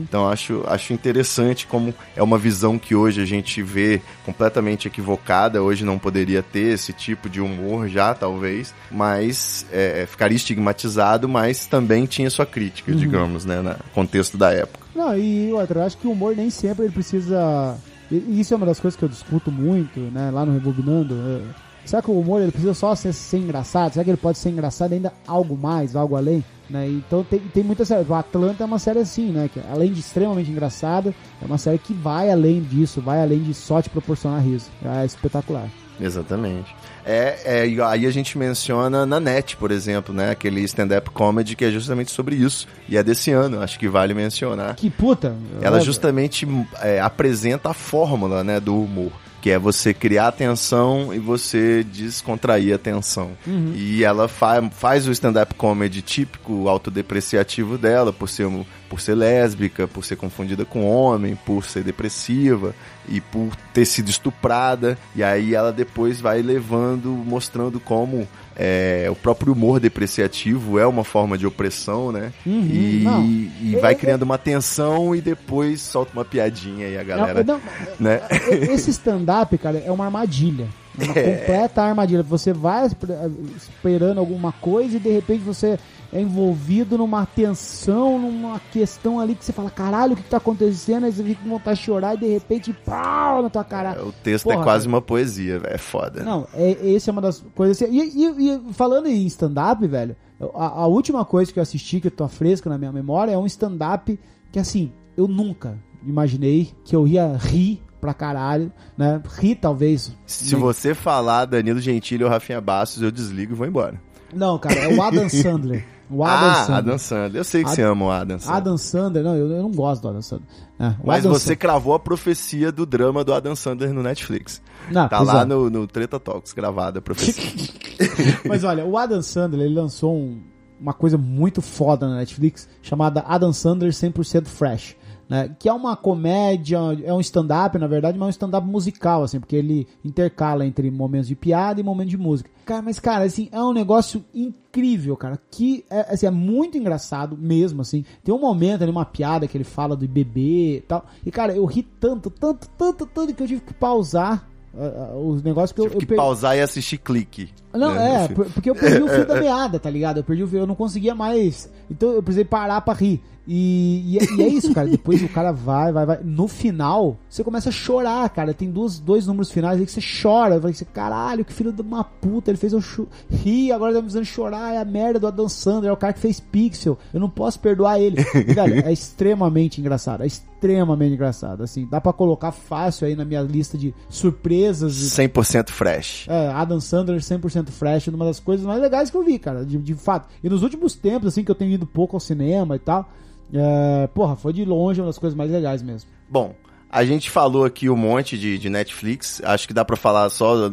Então 0.08 0.28
acho, 0.28 0.64
acho 0.66 0.92
interessante 0.92 1.66
como 1.66 1.94
é 2.16 2.22
uma 2.22 2.38
visão 2.38 2.78
que 2.78 2.94
hoje 2.94 3.20
a 3.22 3.24
gente 3.24 3.62
vê 3.62 4.00
completamente 4.24 4.88
equivocada. 4.88 5.62
Hoje 5.62 5.84
não 5.84 5.98
poderia 5.98 6.42
ter 6.42 6.74
esse 6.74 6.92
tipo 6.92 7.28
de 7.28 7.40
humor 7.40 7.88
já, 7.88 8.14
talvez, 8.14 8.74
mas 8.90 9.66
é, 9.72 10.06
ficaria 10.06 10.36
estigmatizado, 10.36 11.28
mas 11.28 11.66
também 11.66 12.06
tinha 12.06 12.30
sua 12.30 12.46
crítica, 12.46 12.92
digamos, 12.94 13.44
né, 13.44 13.60
no 13.60 13.76
contexto 13.94 14.36
da 14.36 14.52
época. 14.52 14.86
Não, 14.94 15.16
e 15.16 15.52
outra, 15.52 15.80
eu 15.80 15.86
acho 15.86 15.96
que 15.96 16.08
o 16.08 16.10
humor 16.10 16.34
nem 16.34 16.50
sempre 16.50 16.86
ele 16.86 16.92
precisa. 16.92 17.76
E- 18.10 18.40
Isso 18.40 18.54
é 18.54 18.56
uma 18.56 18.66
das 18.66 18.80
coisas 18.80 18.98
que 18.98 19.04
eu 19.04 19.08
discuto 19.08 19.50
muito, 19.50 19.98
né, 20.00 20.30
lá 20.30 20.44
no 20.46 20.52
Rebobinando. 20.52 21.14
é, 21.14 21.68
Será 21.84 22.02
que 22.02 22.10
o 22.10 22.20
humor 22.20 22.42
ele 22.42 22.50
precisa 22.52 22.74
só 22.74 22.94
ser, 22.94 23.14
ser 23.14 23.38
engraçado? 23.38 23.92
Será 23.94 24.04
que 24.04 24.10
ele 24.10 24.16
pode 24.18 24.36
ser 24.36 24.50
engraçado 24.50 24.92
ainda 24.92 25.10
algo 25.26 25.56
mais, 25.56 25.96
algo 25.96 26.16
além? 26.16 26.44
Né? 26.68 26.86
Então 26.86 27.24
tem, 27.24 27.38
tem 27.40 27.64
muita 27.64 27.82
série. 27.86 28.04
O 28.06 28.14
Atlanta 28.14 28.62
é 28.62 28.66
uma 28.66 28.78
série 28.78 28.98
assim, 28.98 29.30
né? 29.32 29.48
Que 29.50 29.58
além 29.72 29.90
de 29.90 30.00
extremamente 30.00 30.50
engraçada, 30.50 31.14
é 31.40 31.46
uma 31.46 31.56
série 31.56 31.78
que 31.78 31.94
vai 31.94 32.30
além 32.30 32.60
disso, 32.60 33.00
vai 33.00 33.22
além 33.22 33.42
de 33.42 33.54
só 33.54 33.80
te 33.80 33.88
proporcionar 33.88 34.42
riso. 34.44 34.66
É 34.84 35.06
espetacular. 35.06 35.66
Exatamente. 35.98 36.76
É, 37.10 37.64
é, 37.66 37.82
aí 37.86 38.06
a 38.06 38.10
gente 38.10 38.36
menciona 38.36 39.06
na 39.06 39.18
net, 39.18 39.56
por 39.56 39.70
exemplo, 39.70 40.14
né? 40.14 40.30
Aquele 40.30 40.60
stand-up 40.62 41.08
comedy 41.10 41.56
que 41.56 41.64
é 41.64 41.70
justamente 41.70 42.10
sobre 42.10 42.36
isso. 42.36 42.68
E 42.88 42.96
é 42.98 43.02
desse 43.02 43.30
ano, 43.30 43.62
acho 43.62 43.78
que 43.78 43.88
vale 43.88 44.12
mencionar. 44.12 44.74
Que 44.76 44.90
puta! 44.90 45.34
Ela 45.62 45.78
é- 45.78 45.80
justamente 45.80 46.46
é, 46.82 47.00
apresenta 47.00 47.70
a 47.70 47.74
fórmula 47.74 48.44
né, 48.44 48.60
do 48.60 48.76
humor. 48.78 49.10
Que 49.40 49.50
é 49.52 49.58
você 49.58 49.94
criar 49.94 50.32
tensão 50.32 51.14
e 51.14 51.18
você 51.20 51.84
descontrair 51.84 52.74
a 52.74 52.78
tensão. 52.78 53.30
E 53.46 54.02
ela 54.02 54.26
fa 54.26 54.60
faz 54.70 55.06
o 55.06 55.12
stand-up 55.12 55.54
comedy 55.54 56.02
típico 56.02 56.68
autodepreciativo 56.68 57.78
dela, 57.78 58.12
por 58.12 58.28
ser, 58.28 58.46
um- 58.46 58.64
por 58.88 59.00
ser 59.00 59.14
lésbica, 59.14 59.86
por 59.86 60.04
ser 60.04 60.16
confundida 60.16 60.64
com 60.64 60.88
homem, 60.88 61.36
por 61.36 61.64
ser 61.64 61.82
depressiva 61.82 62.74
e 63.08 63.20
por 63.20 63.54
ter 63.72 63.84
sido 63.84 64.08
estuprada. 64.08 64.98
E 65.14 65.22
aí 65.22 65.54
ela 65.54 65.72
depois 65.72 66.20
vai 66.20 66.42
levando, 66.42 67.08
mostrando 67.08 67.78
como 67.78 68.26
é, 68.56 69.06
o 69.08 69.14
próprio 69.14 69.52
humor 69.52 69.78
depreciativo 69.78 70.78
é 70.78 70.86
uma 70.86 71.04
forma 71.04 71.38
de 71.38 71.46
opressão, 71.46 72.10
né? 72.10 72.32
e 72.44 73.02
não. 73.04 73.24
e 73.24 73.76
vai 73.80 73.94
criando 73.94 74.22
uma 74.22 74.36
tensão 74.36 75.14
e 75.14 75.20
depois 75.20 75.80
solta 75.80 76.12
uma 76.12 76.24
piadinha 76.24 76.88
e 76.88 76.98
a 76.98 77.04
galera, 77.04 77.44
Não, 77.44 77.54
não, 77.54 77.60
né? 78.00 78.20
Esse 78.50 78.90
stand-up, 78.90 79.56
cara, 79.58 79.78
é 79.78 79.92
uma 79.92 80.06
armadilha. 80.06 80.66
É 81.00 81.04
uma 81.04 81.14
completa 81.14 81.82
armadilha. 81.82 82.22
Você 82.22 82.52
vai 82.52 82.86
esper- 82.86 83.16
esperando 83.56 84.18
alguma 84.18 84.52
coisa 84.52 84.96
e 84.96 85.00
de 85.00 85.10
repente 85.10 85.42
você 85.42 85.78
é 86.12 86.20
envolvido 86.20 86.96
numa 86.96 87.26
tensão, 87.26 88.18
numa 88.18 88.58
questão 88.72 89.20
ali 89.20 89.34
que 89.34 89.44
você 89.44 89.52
fala, 89.52 89.68
caralho, 89.70 90.14
o 90.14 90.16
que, 90.16 90.22
que 90.22 90.30
tá 90.30 90.38
acontecendo? 90.38 91.04
Aí 91.04 91.12
você 91.12 91.22
fica 91.22 91.42
com 91.42 91.50
vontade 91.50 91.78
de 91.78 91.84
chorar 91.84 92.14
e 92.14 92.18
de 92.18 92.26
repente, 92.28 92.72
pau 92.72 93.42
na 93.42 93.50
tua 93.50 93.64
cara. 93.64 94.02
O 94.04 94.12
texto 94.12 94.50
é 94.50 94.54
Porra, 94.54 94.64
quase 94.64 94.88
uma 94.88 95.02
poesia, 95.02 95.58
velho, 95.58 95.74
é 95.74 95.78
foda. 95.78 96.22
Não, 96.22 96.46
é, 96.54 96.70
esse 96.82 97.10
é 97.10 97.12
uma 97.12 97.20
das 97.22 97.44
coisas 97.54 97.80
assim. 97.82 97.92
E, 97.94 98.24
e- 98.24 98.54
e 98.70 98.72
falando 98.72 99.06
em 99.06 99.26
stand-up, 99.26 99.86
velho, 99.86 100.16
a, 100.54 100.80
a 100.80 100.86
última 100.86 101.24
coisa 101.24 101.52
que 101.52 101.58
eu 101.58 101.62
assisti, 101.62 102.00
que 102.00 102.08
tá 102.10 102.26
fresca 102.28 102.70
na 102.70 102.78
minha 102.78 102.92
memória, 102.92 103.32
é 103.32 103.38
um 103.38 103.46
stand-up 103.46 104.18
que, 104.50 104.58
assim, 104.58 104.90
eu 105.16 105.28
nunca 105.28 105.78
imaginei 106.06 106.70
que 106.84 106.96
eu 106.96 107.06
ia 107.06 107.36
rir 107.36 107.82
pra 108.00 108.14
caralho, 108.14 108.72
né? 108.96 109.20
Rir, 109.38 109.56
talvez. 109.56 110.12
Se 110.26 110.54
você 110.54 110.94
falar 110.94 111.44
Danilo 111.46 111.80
Gentili 111.80 112.24
ou 112.24 112.30
Rafinha 112.30 112.60
Bastos, 112.60 113.02
eu 113.02 113.10
desligo 113.10 113.52
e 113.52 113.56
vou 113.56 113.66
embora. 113.66 114.00
Não, 114.32 114.58
cara, 114.58 114.74
é 114.80 114.94
o 114.94 115.02
Adam 115.02 115.28
Sandler. 115.30 115.84
O 116.10 116.24
Adam 116.24 116.48
ah, 116.50 116.54
Sandler. 116.54 116.76
Adam 116.78 116.98
Sandler. 116.98 117.36
Eu 117.40 117.44
sei 117.44 117.62
que 117.62 117.66
Ad- 117.68 117.76
você 117.76 117.82
ama 117.82 118.04
o 118.06 118.10
Adam 118.10 118.38
Sandler. 118.38 118.56
Adam 118.56 118.78
Sandler, 118.78 119.24
não, 119.24 119.36
eu, 119.36 119.50
eu 119.50 119.62
não 119.62 119.70
gosto 119.70 120.02
do 120.02 120.08
Adam 120.08 120.22
Sandler. 120.22 120.48
É, 120.80 120.94
Mas 121.04 121.18
Adam 121.20 121.32
você 121.32 121.40
Sandler- 121.40 121.58
cravou 121.58 121.94
a 121.94 121.98
profecia 121.98 122.72
do 122.72 122.86
drama 122.86 123.22
do 123.24 123.34
Adam 123.34 123.54
Sandler 123.54 123.92
no 123.92 124.02
Netflix. 124.02 124.62
Não, 124.90 125.06
tá 125.08 125.20
lá 125.20 125.42
é. 125.42 125.44
no, 125.44 125.68
no 125.68 125.86
Treta 125.86 126.18
Talks, 126.18 126.52
gravada 126.54 126.98
a 126.98 127.02
profecia. 127.02 127.68
Mas 128.48 128.64
olha, 128.64 128.86
o 128.86 128.96
Adam 128.96 129.20
Sandler, 129.20 129.66
ele 129.66 129.74
lançou 129.74 130.14
um- 130.16 130.40
uma 130.80 130.94
coisa 130.94 131.18
muito 131.18 131.60
foda 131.60 132.08
na 132.08 132.16
Netflix, 132.16 132.68
chamada 132.80 133.24
Adam 133.26 133.52
Sandler 133.52 133.90
100% 133.90 134.46
Fresh. 134.46 134.96
Né, 135.28 135.54
que 135.58 135.68
é 135.68 135.72
uma 135.72 135.94
comédia, 135.94 136.78
é 137.04 137.12
um 137.12 137.20
stand-up, 137.20 137.76
na 137.76 137.86
verdade, 137.86 138.16
mas 138.16 138.26
é 138.26 138.28
um 138.28 138.30
stand-up 138.30 138.66
musical, 138.66 139.22
assim, 139.22 139.38
porque 139.38 139.56
ele 139.56 139.86
intercala 140.02 140.64
entre 140.64 140.90
momentos 140.90 141.28
de 141.28 141.34
piada 141.34 141.78
e 141.78 141.84
momentos 141.84 142.12
de 142.12 142.16
música. 142.16 142.48
Cara, 142.64 142.80
mas, 142.80 142.98
cara, 142.98 143.24
assim, 143.24 143.48
é 143.52 143.62
um 143.62 143.74
negócio 143.74 144.24
incrível, 144.34 145.16
cara, 145.18 145.38
que 145.50 145.84
é, 145.90 146.14
assim, 146.14 146.26
é 146.26 146.30
muito 146.30 146.78
engraçado 146.78 147.36
mesmo, 147.36 147.82
assim. 147.82 148.06
Tem 148.24 148.34
um 148.34 148.40
momento 148.40 148.82
ali, 148.82 148.90
uma 148.90 149.04
piada 149.04 149.46
que 149.46 149.56
ele 149.56 149.64
fala 149.64 149.94
do 149.94 150.08
bebê 150.08 150.76
e 150.78 150.80
tal, 150.80 151.04
e, 151.26 151.30
cara, 151.30 151.54
eu 151.54 151.66
ri 151.66 151.82
tanto, 151.82 152.30
tanto, 152.30 152.66
tanto, 152.70 153.04
tanto, 153.04 153.34
que 153.34 153.42
eu 153.42 153.46
tive 153.46 153.60
que 153.60 153.74
pausar 153.74 154.48
ah, 154.74 155.10
ah, 155.12 155.16
os 155.16 155.42
negócios 155.42 155.72
que 155.72 155.80
eu, 155.80 155.84
Tive 155.84 155.96
eu 155.96 156.00
que 156.00 156.06
per- 156.06 156.16
pausar 156.16 156.56
e 156.56 156.60
assistir 156.60 156.98
clique. 156.98 157.50
Não, 157.72 157.94
né, 157.94 158.24
é, 158.24 158.28
porque 158.28 158.70
eu 158.70 158.74
perdi 158.74 159.02
o 159.02 159.08
fio 159.08 159.26
da 159.26 159.34
meada, 159.40 159.78
tá 159.78 159.90
ligado? 159.90 160.18
Eu 160.18 160.24
perdi 160.24 160.42
o 160.42 160.48
fio, 160.48 160.60
eu 160.60 160.66
não 160.66 160.74
conseguia 160.74 161.14
mais. 161.14 161.70
Então 161.90 162.10
eu 162.10 162.22
precisei 162.22 162.44
parar 162.44 162.80
pra 162.80 162.94
rir. 162.94 163.20
E, 163.50 164.02
e, 164.14 164.18
é- 164.18 164.24
e 164.36 164.42
é 164.42 164.48
isso, 164.48 164.74
cara. 164.74 164.86
Depois 164.88 165.22
o 165.22 165.28
cara 165.30 165.52
vai, 165.52 165.90
vai, 165.90 166.04
vai. 166.04 166.18
No 166.22 166.46
final, 166.46 167.16
você 167.30 167.42
começa 167.42 167.70
a 167.70 167.72
chorar, 167.72 168.28
cara. 168.28 168.52
Tem 168.52 168.70
duas, 168.70 168.98
dois 168.98 169.26
números 169.26 169.50
finais 169.50 169.80
aí 169.80 169.86
que 169.86 169.92
você 169.92 170.02
chora. 170.22 170.56
Eu 170.56 170.60
falei 170.60 170.74
assim, 170.74 170.84
caralho, 170.84 171.46
que 171.46 171.52
filho 171.54 171.72
de 171.72 171.80
uma 171.80 172.04
puta. 172.04 172.50
Ele 172.50 172.58
fez 172.58 172.74
eu 172.74 172.82
rir, 173.30 173.72
agora 173.72 173.94
tá 173.94 174.02
me 174.02 174.08
fazendo 174.08 174.26
chorar. 174.26 174.74
É 174.74 174.78
a 174.78 174.84
merda 174.84 175.18
do 175.18 175.26
Adam 175.28 175.48
Sandler, 175.48 175.88
é 175.88 175.92
o 175.92 175.96
cara 175.96 176.12
que 176.12 176.20
fez 176.20 176.38
Pixel. 176.38 176.98
Eu 177.12 177.20
não 177.20 177.30
posso 177.30 177.58
perdoar 177.58 177.98
ele. 177.98 178.22
Velho, 178.22 178.86
é 178.86 178.92
extremamente 178.92 179.80
engraçado. 179.80 180.22
É 180.24 180.26
extremamente 180.26 181.14
engraçado. 181.14 181.62
Assim, 181.62 181.88
dá 181.90 182.02
pra 182.02 182.12
colocar 182.12 182.52
fácil 182.52 183.06
aí 183.06 183.16
na 183.16 183.24
minha 183.24 183.40
lista 183.40 183.78
de 183.78 183.94
surpresas. 184.10 185.00
e 185.18 185.22
100% 185.22 185.70
fresh. 185.70 186.26
é, 186.28 186.48
Adam 186.48 186.80
Sandler 186.80 187.18
100% 187.20 187.57
fresh, 187.66 188.08
uma 188.08 188.24
das 188.24 188.40
coisas 188.40 188.64
mais 188.64 188.80
legais 188.80 189.10
que 189.10 189.16
eu 189.16 189.24
vi, 189.24 189.38
cara, 189.38 189.64
de, 189.64 189.78
de 189.78 189.94
fato. 189.94 190.28
E 190.42 190.48
nos 190.48 190.62
últimos 190.62 190.94
tempos, 190.94 191.28
assim, 191.28 191.44
que 191.44 191.50
eu 191.50 191.54
tenho 191.54 191.72
ido 191.72 191.86
pouco 191.86 192.16
ao 192.16 192.20
cinema 192.20 192.76
e 192.76 192.78
tal, 192.78 193.08
é, 193.52 194.06
porra, 194.08 194.36
foi 194.36 194.52
de 194.52 194.64
longe 194.64 195.00
uma 195.00 195.06
das 195.06 195.18
coisas 195.18 195.36
mais 195.36 195.50
legais 195.50 195.82
mesmo. 195.82 196.10
Bom, 196.28 196.54
A 196.90 197.04
gente 197.04 197.30
falou 197.30 197.64
aqui 197.66 197.90
um 197.90 197.96
monte 197.96 198.38
de, 198.38 198.58
de 198.58 198.70
Netflix. 198.70 199.42
Acho 199.44 199.68
que 199.68 199.74
dá 199.74 199.84
pra 199.84 199.94
falar 199.96 200.30
só, 200.30 200.70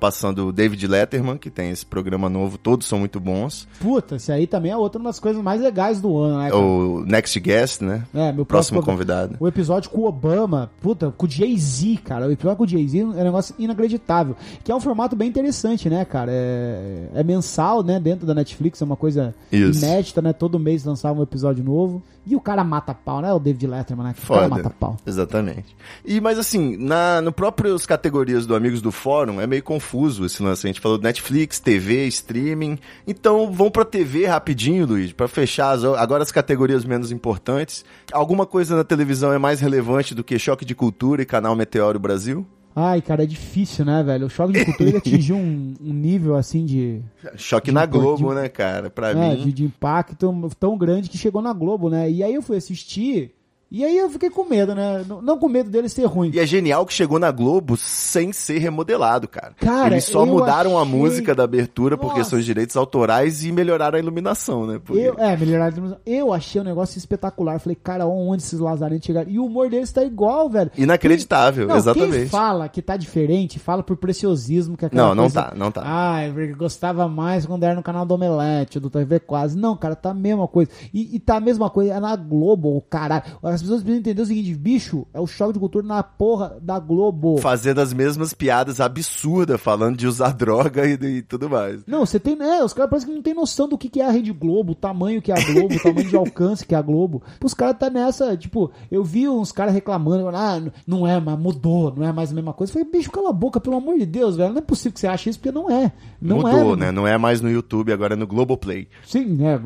passando 0.00 0.46
do 0.46 0.52
David 0.52 0.86
Letterman, 0.86 1.36
que 1.36 1.50
tem 1.50 1.70
esse 1.70 1.84
programa 1.84 2.28
novo. 2.30 2.56
Todos 2.56 2.86
são 2.86 2.98
muito 3.00 3.20
bons. 3.20 3.68
Puta, 3.78 4.16
esse 4.16 4.32
aí 4.32 4.46
também 4.46 4.72
é 4.72 4.76
outra 4.76 5.02
das 5.02 5.20
coisas 5.20 5.42
mais 5.42 5.60
legais 5.60 6.00
do 6.00 6.16
ano, 6.16 6.38
né? 6.38 6.50
cara? 6.50 6.56
O 6.62 7.04
Next 7.04 7.38
Guest, 7.38 7.82
né? 7.82 8.04
É, 8.14 8.32
meu 8.32 8.46
Próximo 8.46 8.76
próximo- 8.78 8.82
convidado. 8.82 9.36
O 9.38 9.46
episódio 9.46 9.90
com 9.90 10.00
o 10.00 10.06
Obama, 10.06 10.70
puta, 10.80 11.10
com 11.10 11.26
o 11.26 11.30
Jay-Z, 11.30 11.98
cara. 12.02 12.26
O 12.26 12.32
episódio 12.32 12.56
com 12.56 12.64
o 12.64 12.68
Jay-Z 12.68 13.00
é 13.00 13.04
um 13.04 13.12
negócio 13.24 13.54
inacreditável. 13.58 14.36
Que 14.64 14.72
é 14.72 14.74
um 14.74 14.80
formato 14.80 15.14
bem 15.14 15.28
interessante, 15.28 15.90
né, 15.90 16.02
cara? 16.06 16.32
É, 16.32 17.08
é 17.14 17.22
mensal, 17.22 17.82
né, 17.82 18.00
dentro 18.00 18.26
da 18.26 18.34
Netflix, 18.34 18.80
é 18.80 18.84
uma 18.86 18.96
coisa 18.96 19.34
Isso. 19.52 19.84
inédita, 19.84 20.22
né? 20.22 20.32
Todo 20.32 20.58
mês 20.58 20.82
lançava 20.84 21.20
um 21.20 21.22
episódio 21.22 21.62
novo. 21.62 22.02
E 22.28 22.36
o 22.36 22.40
cara 22.40 22.62
mata 22.62 22.92
pau, 22.92 23.22
né? 23.22 23.32
O 23.32 23.38
David 23.38 23.66
Letterman, 23.66 24.08
né? 24.08 24.14
O 24.22 24.26
cara 24.26 24.42
Foda. 24.42 24.48
mata 24.48 24.70
pau. 24.70 24.96
Exatamente. 25.06 25.74
E, 26.04 26.20
mas 26.20 26.38
assim, 26.38 26.76
na, 26.76 27.22
no 27.22 27.32
próprios 27.32 27.86
categorias 27.86 28.44
do 28.44 28.54
Amigos 28.54 28.82
do 28.82 28.92
Fórum, 28.92 29.40
é 29.40 29.46
meio 29.46 29.62
confuso 29.62 30.26
esse 30.26 30.42
lance. 30.42 30.66
A 30.66 30.68
gente 30.68 30.80
falou 30.80 30.98
Netflix, 30.98 31.58
TV, 31.58 32.06
streaming. 32.08 32.78
Então, 33.06 33.50
vão 33.50 33.70
pra 33.70 33.82
TV 33.82 34.26
rapidinho, 34.26 34.86
Luiz, 34.86 35.10
pra 35.12 35.26
fechar 35.26 35.70
as, 35.70 35.82
agora 35.84 36.22
as 36.22 36.30
categorias 36.30 36.84
menos 36.84 37.10
importantes. 37.10 37.82
Alguma 38.12 38.44
coisa 38.44 38.76
na 38.76 38.84
televisão 38.84 39.32
é 39.32 39.38
mais 39.38 39.60
relevante 39.60 40.14
do 40.14 40.22
que 40.22 40.38
Choque 40.38 40.66
de 40.66 40.74
Cultura 40.74 41.22
e 41.22 41.26
Canal 41.26 41.56
Meteoro 41.56 41.98
Brasil? 41.98 42.46
Ai, 42.74 43.02
cara, 43.02 43.24
é 43.24 43.26
difícil, 43.26 43.84
né, 43.84 44.02
velho? 44.04 44.26
O 44.26 44.30
choque 44.30 44.52
de 44.52 44.64
cultura 44.64 44.90
ele 44.90 44.98
atingiu 44.98 45.36
um, 45.36 45.74
um 45.80 45.92
nível 45.92 46.36
assim 46.36 46.64
de. 46.64 47.02
Choque 47.36 47.66
De 47.70 47.72
na 47.74 47.84
Globo, 47.86 48.28
de- 48.28 48.34
né, 48.36 48.48
cara? 48.48 48.88
Pra 48.88 49.10
é, 49.10 49.14
mim. 49.36 49.42
de, 49.44 49.52
de 49.52 49.64
impacto 49.64 50.16
tão 50.58 50.78
grande 50.78 51.08
que 51.10 51.18
chegou 51.18 51.42
na 51.42 51.52
Globo, 51.52 51.90
né? 51.90 52.08
E 52.10 52.22
aí 52.22 52.34
eu 52.34 52.42
fui 52.42 52.56
assistir. 52.56 53.34
E 53.70 53.84
aí 53.84 53.98
eu 53.98 54.08
fiquei 54.08 54.30
com 54.30 54.44
medo, 54.44 54.74
né? 54.74 55.04
Não, 55.22 55.38
com 55.38 55.46
medo 55.46 55.68
dele 55.68 55.90
ser 55.90 56.06
ruim. 56.06 56.30
E 56.32 56.38
é 56.40 56.46
genial 56.46 56.86
que 56.86 56.92
chegou 56.94 57.18
na 57.18 57.30
Globo 57.30 57.76
sem 57.76 58.32
ser 58.32 58.58
remodelado, 58.58 59.28
cara. 59.28 59.52
Cara, 59.60 59.94
Eles 59.94 60.04
só 60.04 60.22
eu 60.22 60.26
mudaram 60.26 60.78
a 60.78 60.82
achei- 60.82 60.94
música 60.94 61.34
da 61.34 61.44
abertura 61.44 61.96
por 61.98 62.06
Nossa. 62.06 62.16
questões 62.18 62.40
de 62.44 62.46
direitos 62.46 62.76
autorais 62.78 63.44
e 63.44 63.52
melhoraram 63.52 63.96
a 63.96 64.00
iluminação, 64.00 64.66
né? 64.66 64.80
Porque- 64.82 65.02
Eu, 65.02 65.14
é, 65.18 65.36
melhorar 65.36 65.66
a 65.66 65.68
iluminação. 65.68 65.98
Eu 66.06 66.32
achei 66.32 66.60
um 66.60 66.64
negócio 66.64 66.96
espetacular. 66.96 67.60
Falei, 67.60 67.76
cara, 67.76 68.06
onde 68.06 68.42
esses 68.42 68.58
lazarentos 68.58 69.04
chegaram? 69.04 69.28
E 69.30 69.38
o 69.38 69.44
humor 69.44 69.68
deles 69.68 69.92
tá 69.92 70.02
igual, 70.02 70.48
velho. 70.48 70.70
Inacreditável, 70.74 71.66
Não, 71.68 71.76
exatamente. 71.76 72.16
Quem 72.20 72.26
fala 72.28 72.68
que 72.70 72.80
tá 72.80 72.96
diferente, 72.96 73.58
fala 73.58 73.82
por 73.82 73.98
preciosismo. 73.98 74.78
Que 74.78 74.86
é 74.86 74.90
Não, 74.92 75.14
não 75.14 75.24
coisa- 75.24 75.42
tá, 75.42 75.52
não 75.54 75.70
tá. 75.70 75.82
Ai, 75.84 76.32
porque 76.32 76.54
gostava 76.54 77.06
mais 77.06 77.44
quando 77.44 77.64
era 77.64 77.74
no 77.74 77.82
canal 77.82 78.06
do 78.06 78.14
Omelete, 78.14 78.80
do 78.80 78.88
TV 78.88 79.20
Quase. 79.20 79.58
Não, 79.58 79.76
cara, 79.76 79.94
tá 79.94 80.10
a 80.10 80.14
mesma 80.14 80.48
coisa. 80.48 80.70
E, 80.92 81.16
e 81.16 81.20
tá 81.20 81.36
a 81.36 81.40
mesma 81.40 81.68
coisa, 81.68 81.92
é 81.92 82.00
na 82.00 82.16
Globo, 82.16 82.74
o 82.74 82.80
caralho. 82.80 83.24
As 83.58 83.62
pessoas 83.62 83.82
precisam 83.82 84.00
entender 84.00 84.22
o 84.22 84.26
seguinte, 84.26 84.54
bicho, 84.54 85.04
é 85.12 85.20
o 85.20 85.26
choque 85.26 85.54
de 85.54 85.58
cultura 85.58 85.84
na 85.84 86.00
porra 86.00 86.56
da 86.62 86.78
Globo. 86.78 87.38
Fazendo 87.38 87.80
as 87.80 87.92
mesmas 87.92 88.32
piadas 88.32 88.80
absurdas, 88.80 89.60
falando 89.60 89.96
de 89.96 90.06
usar 90.06 90.30
droga 90.32 90.86
e, 90.86 90.92
e 90.92 91.22
tudo 91.22 91.50
mais. 91.50 91.82
Não, 91.86 92.06
você 92.06 92.20
tem. 92.20 92.40
É, 92.40 92.64
os 92.64 92.72
caras 92.72 92.90
parecem 92.90 93.08
que 93.08 93.14
não 93.16 93.22
tem 93.22 93.34
noção 93.34 93.68
do 93.68 93.76
que, 93.76 93.88
que 93.88 94.00
é 94.00 94.06
a 94.06 94.10
Rede 94.10 94.32
Globo, 94.32 94.72
o 94.72 94.76
tamanho 94.76 95.20
que 95.20 95.32
é 95.32 95.34
a 95.34 95.44
Globo, 95.52 95.74
o 95.74 95.82
tamanho 95.82 96.08
de 96.08 96.14
alcance 96.16 96.64
que 96.64 96.74
é 96.74 96.78
a 96.78 96.82
Globo. 96.82 97.20
Os 97.42 97.52
caras 97.52 97.76
tá 97.78 97.90
nessa, 97.90 98.36
tipo, 98.36 98.70
eu 98.90 99.02
vi 99.02 99.28
uns 99.28 99.50
caras 99.50 99.74
reclamando, 99.74 100.28
ah, 100.28 100.62
não 100.86 101.06
é, 101.06 101.18
mas 101.18 101.38
mudou, 101.38 101.92
não 101.96 102.06
é 102.06 102.12
mais 102.12 102.30
a 102.30 102.34
mesma 102.34 102.52
coisa. 102.52 102.70
Eu 102.70 102.74
falei, 102.74 102.88
bicho, 102.90 103.10
cala 103.10 103.30
a 103.30 103.32
boca, 103.32 103.60
pelo 103.60 103.76
amor 103.76 103.98
de 103.98 104.06
Deus, 104.06 104.36
velho. 104.36 104.50
Não 104.50 104.58
é 104.58 104.62
possível 104.62 104.92
que 104.92 105.00
você 105.00 105.08
ache 105.08 105.30
isso, 105.30 105.40
porque 105.40 105.50
não 105.50 105.68
é. 105.68 105.92
Não 106.20 106.36
Mudou, 106.36 106.74
é, 106.74 106.76
né? 106.76 106.92
Não 106.92 107.06
é 107.06 107.18
mais 107.18 107.40
no 107.40 107.50
YouTube, 107.50 107.92
agora 107.92 108.14
é 108.14 108.16
no 108.16 108.26
Globoplay. 108.26 108.88
Sim, 109.04 109.38
é, 109.44 109.60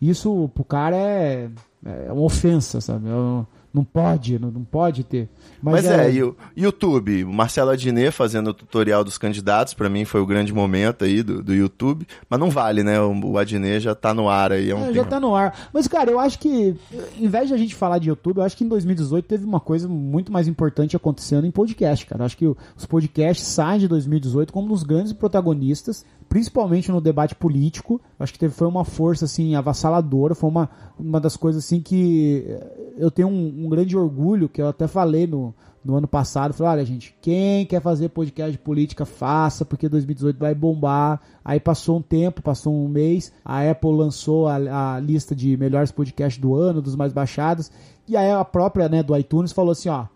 isso 0.00 0.50
pro 0.54 0.64
cara 0.64 0.96
é, 0.96 1.50
é 1.84 2.12
uma 2.12 2.22
ofensa, 2.22 2.80
sabe? 2.80 3.08
Eu- 3.08 3.46
não 3.72 3.84
pode, 3.84 4.38
não, 4.38 4.50
não 4.50 4.64
pode 4.64 5.02
ter. 5.02 5.30
Mas, 5.62 5.86
é, 5.86 6.12
e 6.12 6.22
o 6.22 6.36
YouTube, 6.54 7.24
o 7.24 7.32
Marcelo 7.32 7.70
Adnet 7.70 8.12
fazendo 8.12 8.48
o 8.48 8.54
tutorial 8.54 9.02
dos 9.02 9.16
candidatos, 9.16 9.72
pra 9.72 9.88
mim 9.88 10.04
foi 10.04 10.20
o 10.20 10.26
grande 10.26 10.52
momento 10.52 11.04
aí 11.04 11.22
do, 11.22 11.42
do 11.42 11.54
YouTube. 11.54 12.06
Mas 12.28 12.38
não 12.38 12.50
vale, 12.50 12.82
né? 12.82 13.00
O, 13.00 13.28
o 13.28 13.38
Adnet 13.38 13.80
já 13.80 13.94
tá 13.94 14.12
no 14.12 14.28
ar 14.28 14.52
aí 14.52 14.70
há 14.70 14.76
um 14.76 14.90
É, 14.90 14.92
já 14.92 15.04
tá 15.04 15.18
no 15.18 15.34
ar. 15.34 15.70
Mas, 15.72 15.88
cara, 15.88 16.10
eu 16.10 16.20
acho 16.20 16.38
que, 16.38 16.76
em 17.16 17.28
vez 17.28 17.48
de 17.48 17.54
a 17.54 17.56
gente 17.56 17.74
falar 17.74 17.98
de 17.98 18.10
YouTube, 18.10 18.38
eu 18.38 18.42
acho 18.42 18.56
que 18.56 18.64
em 18.64 18.68
2018 18.68 19.24
teve 19.26 19.44
uma 19.46 19.60
coisa 19.60 19.88
muito 19.88 20.30
mais 20.30 20.46
importante 20.46 20.94
acontecendo 20.94 21.46
em 21.46 21.50
podcast, 21.50 22.04
cara. 22.04 22.22
Eu 22.22 22.26
acho 22.26 22.36
que 22.36 22.46
os 22.46 22.86
podcasts 22.86 23.46
saem 23.46 23.80
de 23.80 23.88
2018 23.88 24.52
como 24.52 24.66
um 24.66 24.70
dos 24.70 24.82
grandes 24.82 25.14
protagonistas, 25.14 26.04
principalmente 26.32 26.90
no 26.90 26.98
debate 26.98 27.34
político. 27.34 28.00
Acho 28.18 28.32
que 28.32 28.38
teve, 28.38 28.54
foi 28.54 28.66
uma 28.66 28.86
força, 28.86 29.26
assim, 29.26 29.54
avassaladora. 29.54 30.34
Foi 30.34 30.48
uma, 30.48 30.70
uma 30.98 31.20
das 31.20 31.36
coisas, 31.36 31.62
assim, 31.62 31.78
que 31.78 32.46
eh, 32.48 32.94
eu 32.96 33.10
tenho 33.10 33.28
um, 33.28 33.66
um 33.66 33.68
grande 33.68 33.94
orgulho, 33.94 34.48
que 34.48 34.62
eu 34.62 34.66
até 34.66 34.86
falei 34.86 35.26
no, 35.26 35.54
no 35.84 35.94
ano 35.94 36.08
passado. 36.08 36.54
Falei, 36.54 36.72
olha, 36.72 36.86
gente, 36.86 37.14
quem 37.20 37.66
quer 37.66 37.82
fazer 37.82 38.08
podcast 38.08 38.50
de 38.50 38.56
política, 38.56 39.04
faça, 39.04 39.62
porque 39.62 39.90
2018 39.90 40.38
vai 40.38 40.54
bombar. 40.54 41.20
Aí 41.44 41.60
passou 41.60 41.98
um 41.98 42.02
tempo, 42.02 42.40
passou 42.40 42.74
um 42.74 42.88
mês, 42.88 43.30
a 43.44 43.70
Apple 43.70 43.92
lançou 43.92 44.48
a, 44.48 44.94
a 44.94 45.00
lista 45.00 45.36
de 45.36 45.54
melhores 45.58 45.92
podcasts 45.92 46.40
do 46.40 46.54
ano, 46.54 46.80
dos 46.80 46.96
mais 46.96 47.12
baixados, 47.12 47.70
e 48.08 48.16
aí 48.16 48.30
a 48.30 48.42
própria, 48.42 48.88
né, 48.88 49.02
do 49.02 49.14
iTunes 49.14 49.52
falou 49.52 49.72
assim, 49.72 49.90
ó, 49.90 50.06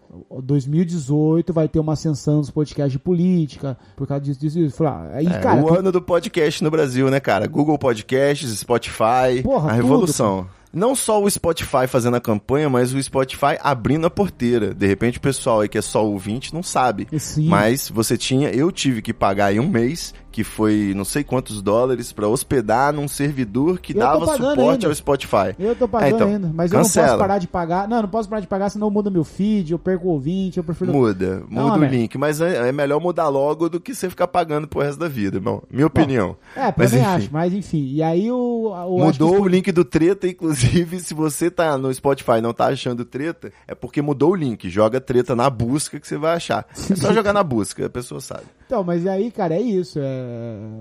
2018 0.43 1.53
vai 1.53 1.69
ter 1.69 1.79
uma 1.79 1.93
ascensão 1.95 2.41
dos 2.41 2.51
podcasts 2.51 2.93
de 2.93 2.99
política, 2.99 3.77
por 3.97 4.07
causa 4.07 4.23
disso, 4.25 4.41
disso, 4.41 4.59
disso. 4.59 4.77
Falei, 4.77 5.14
aí, 5.14 5.27
É, 5.27 5.39
cara, 5.39 5.62
o 5.62 5.73
ano 5.73 5.91
do 5.93 6.01
podcast 6.03 6.62
no 6.62 6.71
Brasil, 6.71 7.11
né, 7.11 7.21
cara? 7.21 7.47
Google 7.47 7.79
Podcasts, 7.79 8.51
Spotify, 8.59 9.43
Porra, 9.43 9.71
a 9.71 9.75
tudo, 9.75 9.83
revolução. 9.83 10.49
Não 10.73 10.95
só 10.95 11.23
o 11.23 11.31
Spotify 11.31 11.87
fazendo 11.89 12.17
a 12.17 12.21
campanha, 12.21 12.69
mas 12.69 12.93
o 12.93 13.03
Spotify 13.03 13.57
abrindo 13.61 14.07
a 14.07 14.11
porteira. 14.11 14.75
De 14.75 14.87
repente 14.87 15.17
o 15.17 15.21
pessoal 15.23 15.61
aí 15.61 15.69
que 15.69 15.79
é 15.79 15.83
só 15.83 16.05
ouvinte 16.05 16.53
não 16.53 16.62
sabe. 16.62 17.09
Sim. 17.19 17.49
Mas 17.49 17.89
você 17.89 18.19
tinha, 18.19 18.51
eu 18.51 18.71
tive 18.71 19.01
que 19.01 19.14
pagar 19.14 19.47
aí 19.47 19.61
um 19.61 19.69
mês, 19.69 20.12
que 20.37 20.45
foi 20.45 20.93
não 20.95 21.03
sei 21.03 21.24
quantos 21.24 21.62
dólares, 21.62 22.12
pra 22.12 22.28
hospedar 22.28 22.93
num 22.93 23.09
servidor 23.09 23.78
que 23.78 23.95
Eu 23.95 24.01
dava 24.01 24.26
suporte 24.37 24.61
ainda. 24.61 24.87
ao 24.89 24.95
Spotify. 24.95 25.57
Eu 25.59 25.74
tô 25.74 25.89
pagando 25.89 26.09
É, 26.09 26.14
então, 26.14 26.28
ainda, 26.28 26.51
mas 26.53 26.70
eu 26.70 26.76
não 26.76 26.84
cancela. 26.84 27.07
posso 27.09 27.18
parar 27.20 27.39
de 27.39 27.49
pagar. 27.49 27.89
Não, 27.89 28.03
não 28.03 28.09
posso 28.11 28.28
parar 28.28 28.41
de 28.41 28.47
pagar, 28.47 28.68
senão 28.68 28.91
muda 28.91 29.09
meu 29.09 29.24
feed, 29.24 29.72
eu 29.72 29.78
perco 29.78 30.09
o 30.09 30.11
ouvinte, 30.11 30.59
eu 30.59 30.62
prefiro... 30.64 30.93
Muda, 30.93 31.43
Não, 31.49 31.62
muda 31.64 31.76
o 31.76 31.80
mas- 31.80 31.91
link, 31.91 32.18
mas 32.18 32.41
é, 32.43 32.68
é 32.68 32.70
melhor 32.72 33.01
mudar 33.01 33.28
logo 33.30 33.70
do 33.70 33.80
que 33.80 33.95
você 33.95 34.11
ficar 34.11 34.28
pagando 34.28 34.68
pro 34.68 34.80
resto 34.82 34.99
da 34.99 35.09
vida, 35.09 35.41
bom, 35.41 35.62
minha 35.70 35.87
opinião. 35.87 36.37
É, 36.55 36.70
mas 36.76 36.93
enfim. 36.93 37.03
acho, 37.07 37.28
mas 37.32 37.55
enfim. 37.55 37.87
E 37.95 38.03
aí 38.03 38.30
o... 38.30 38.74
o 38.89 38.99
Mudou 39.07 39.41
o 39.41 39.49
link 39.49 39.72
do 39.72 39.87
treta, 39.87 40.28
inclusive, 40.28 41.01
se 41.01 41.14
você 41.14 41.51
tá 41.51 41.78
no 41.78 41.91
Spotify 41.95 42.32
e 42.32 42.41
não 42.43 42.53
tá 42.53 42.66
achando 42.66 43.07
treta, 43.07 43.51
é 43.66 43.74
porque 43.74 44.03
mudou 44.03 44.32
o 44.32 44.37
link. 44.37 44.68
Joga 44.68 45.01
treta 45.01 45.34
na 45.34 45.49
busca 45.49 45.99
que 45.99 46.07
você 46.07 46.18
vai 46.18 46.34
achar. 46.37 46.66
É 46.91 46.95
só 46.95 47.11
jogar 47.14 47.32
na 47.32 47.43
busca, 47.43 47.87
a 47.87 47.89
pessoa 47.89 48.20
sabe. 48.20 48.43
Então, 48.66 48.82
mas 48.84 49.07
aí, 49.07 49.30
cara, 49.30 49.55
é 49.55 49.61
isso. 49.62 49.99
É... 50.03 50.26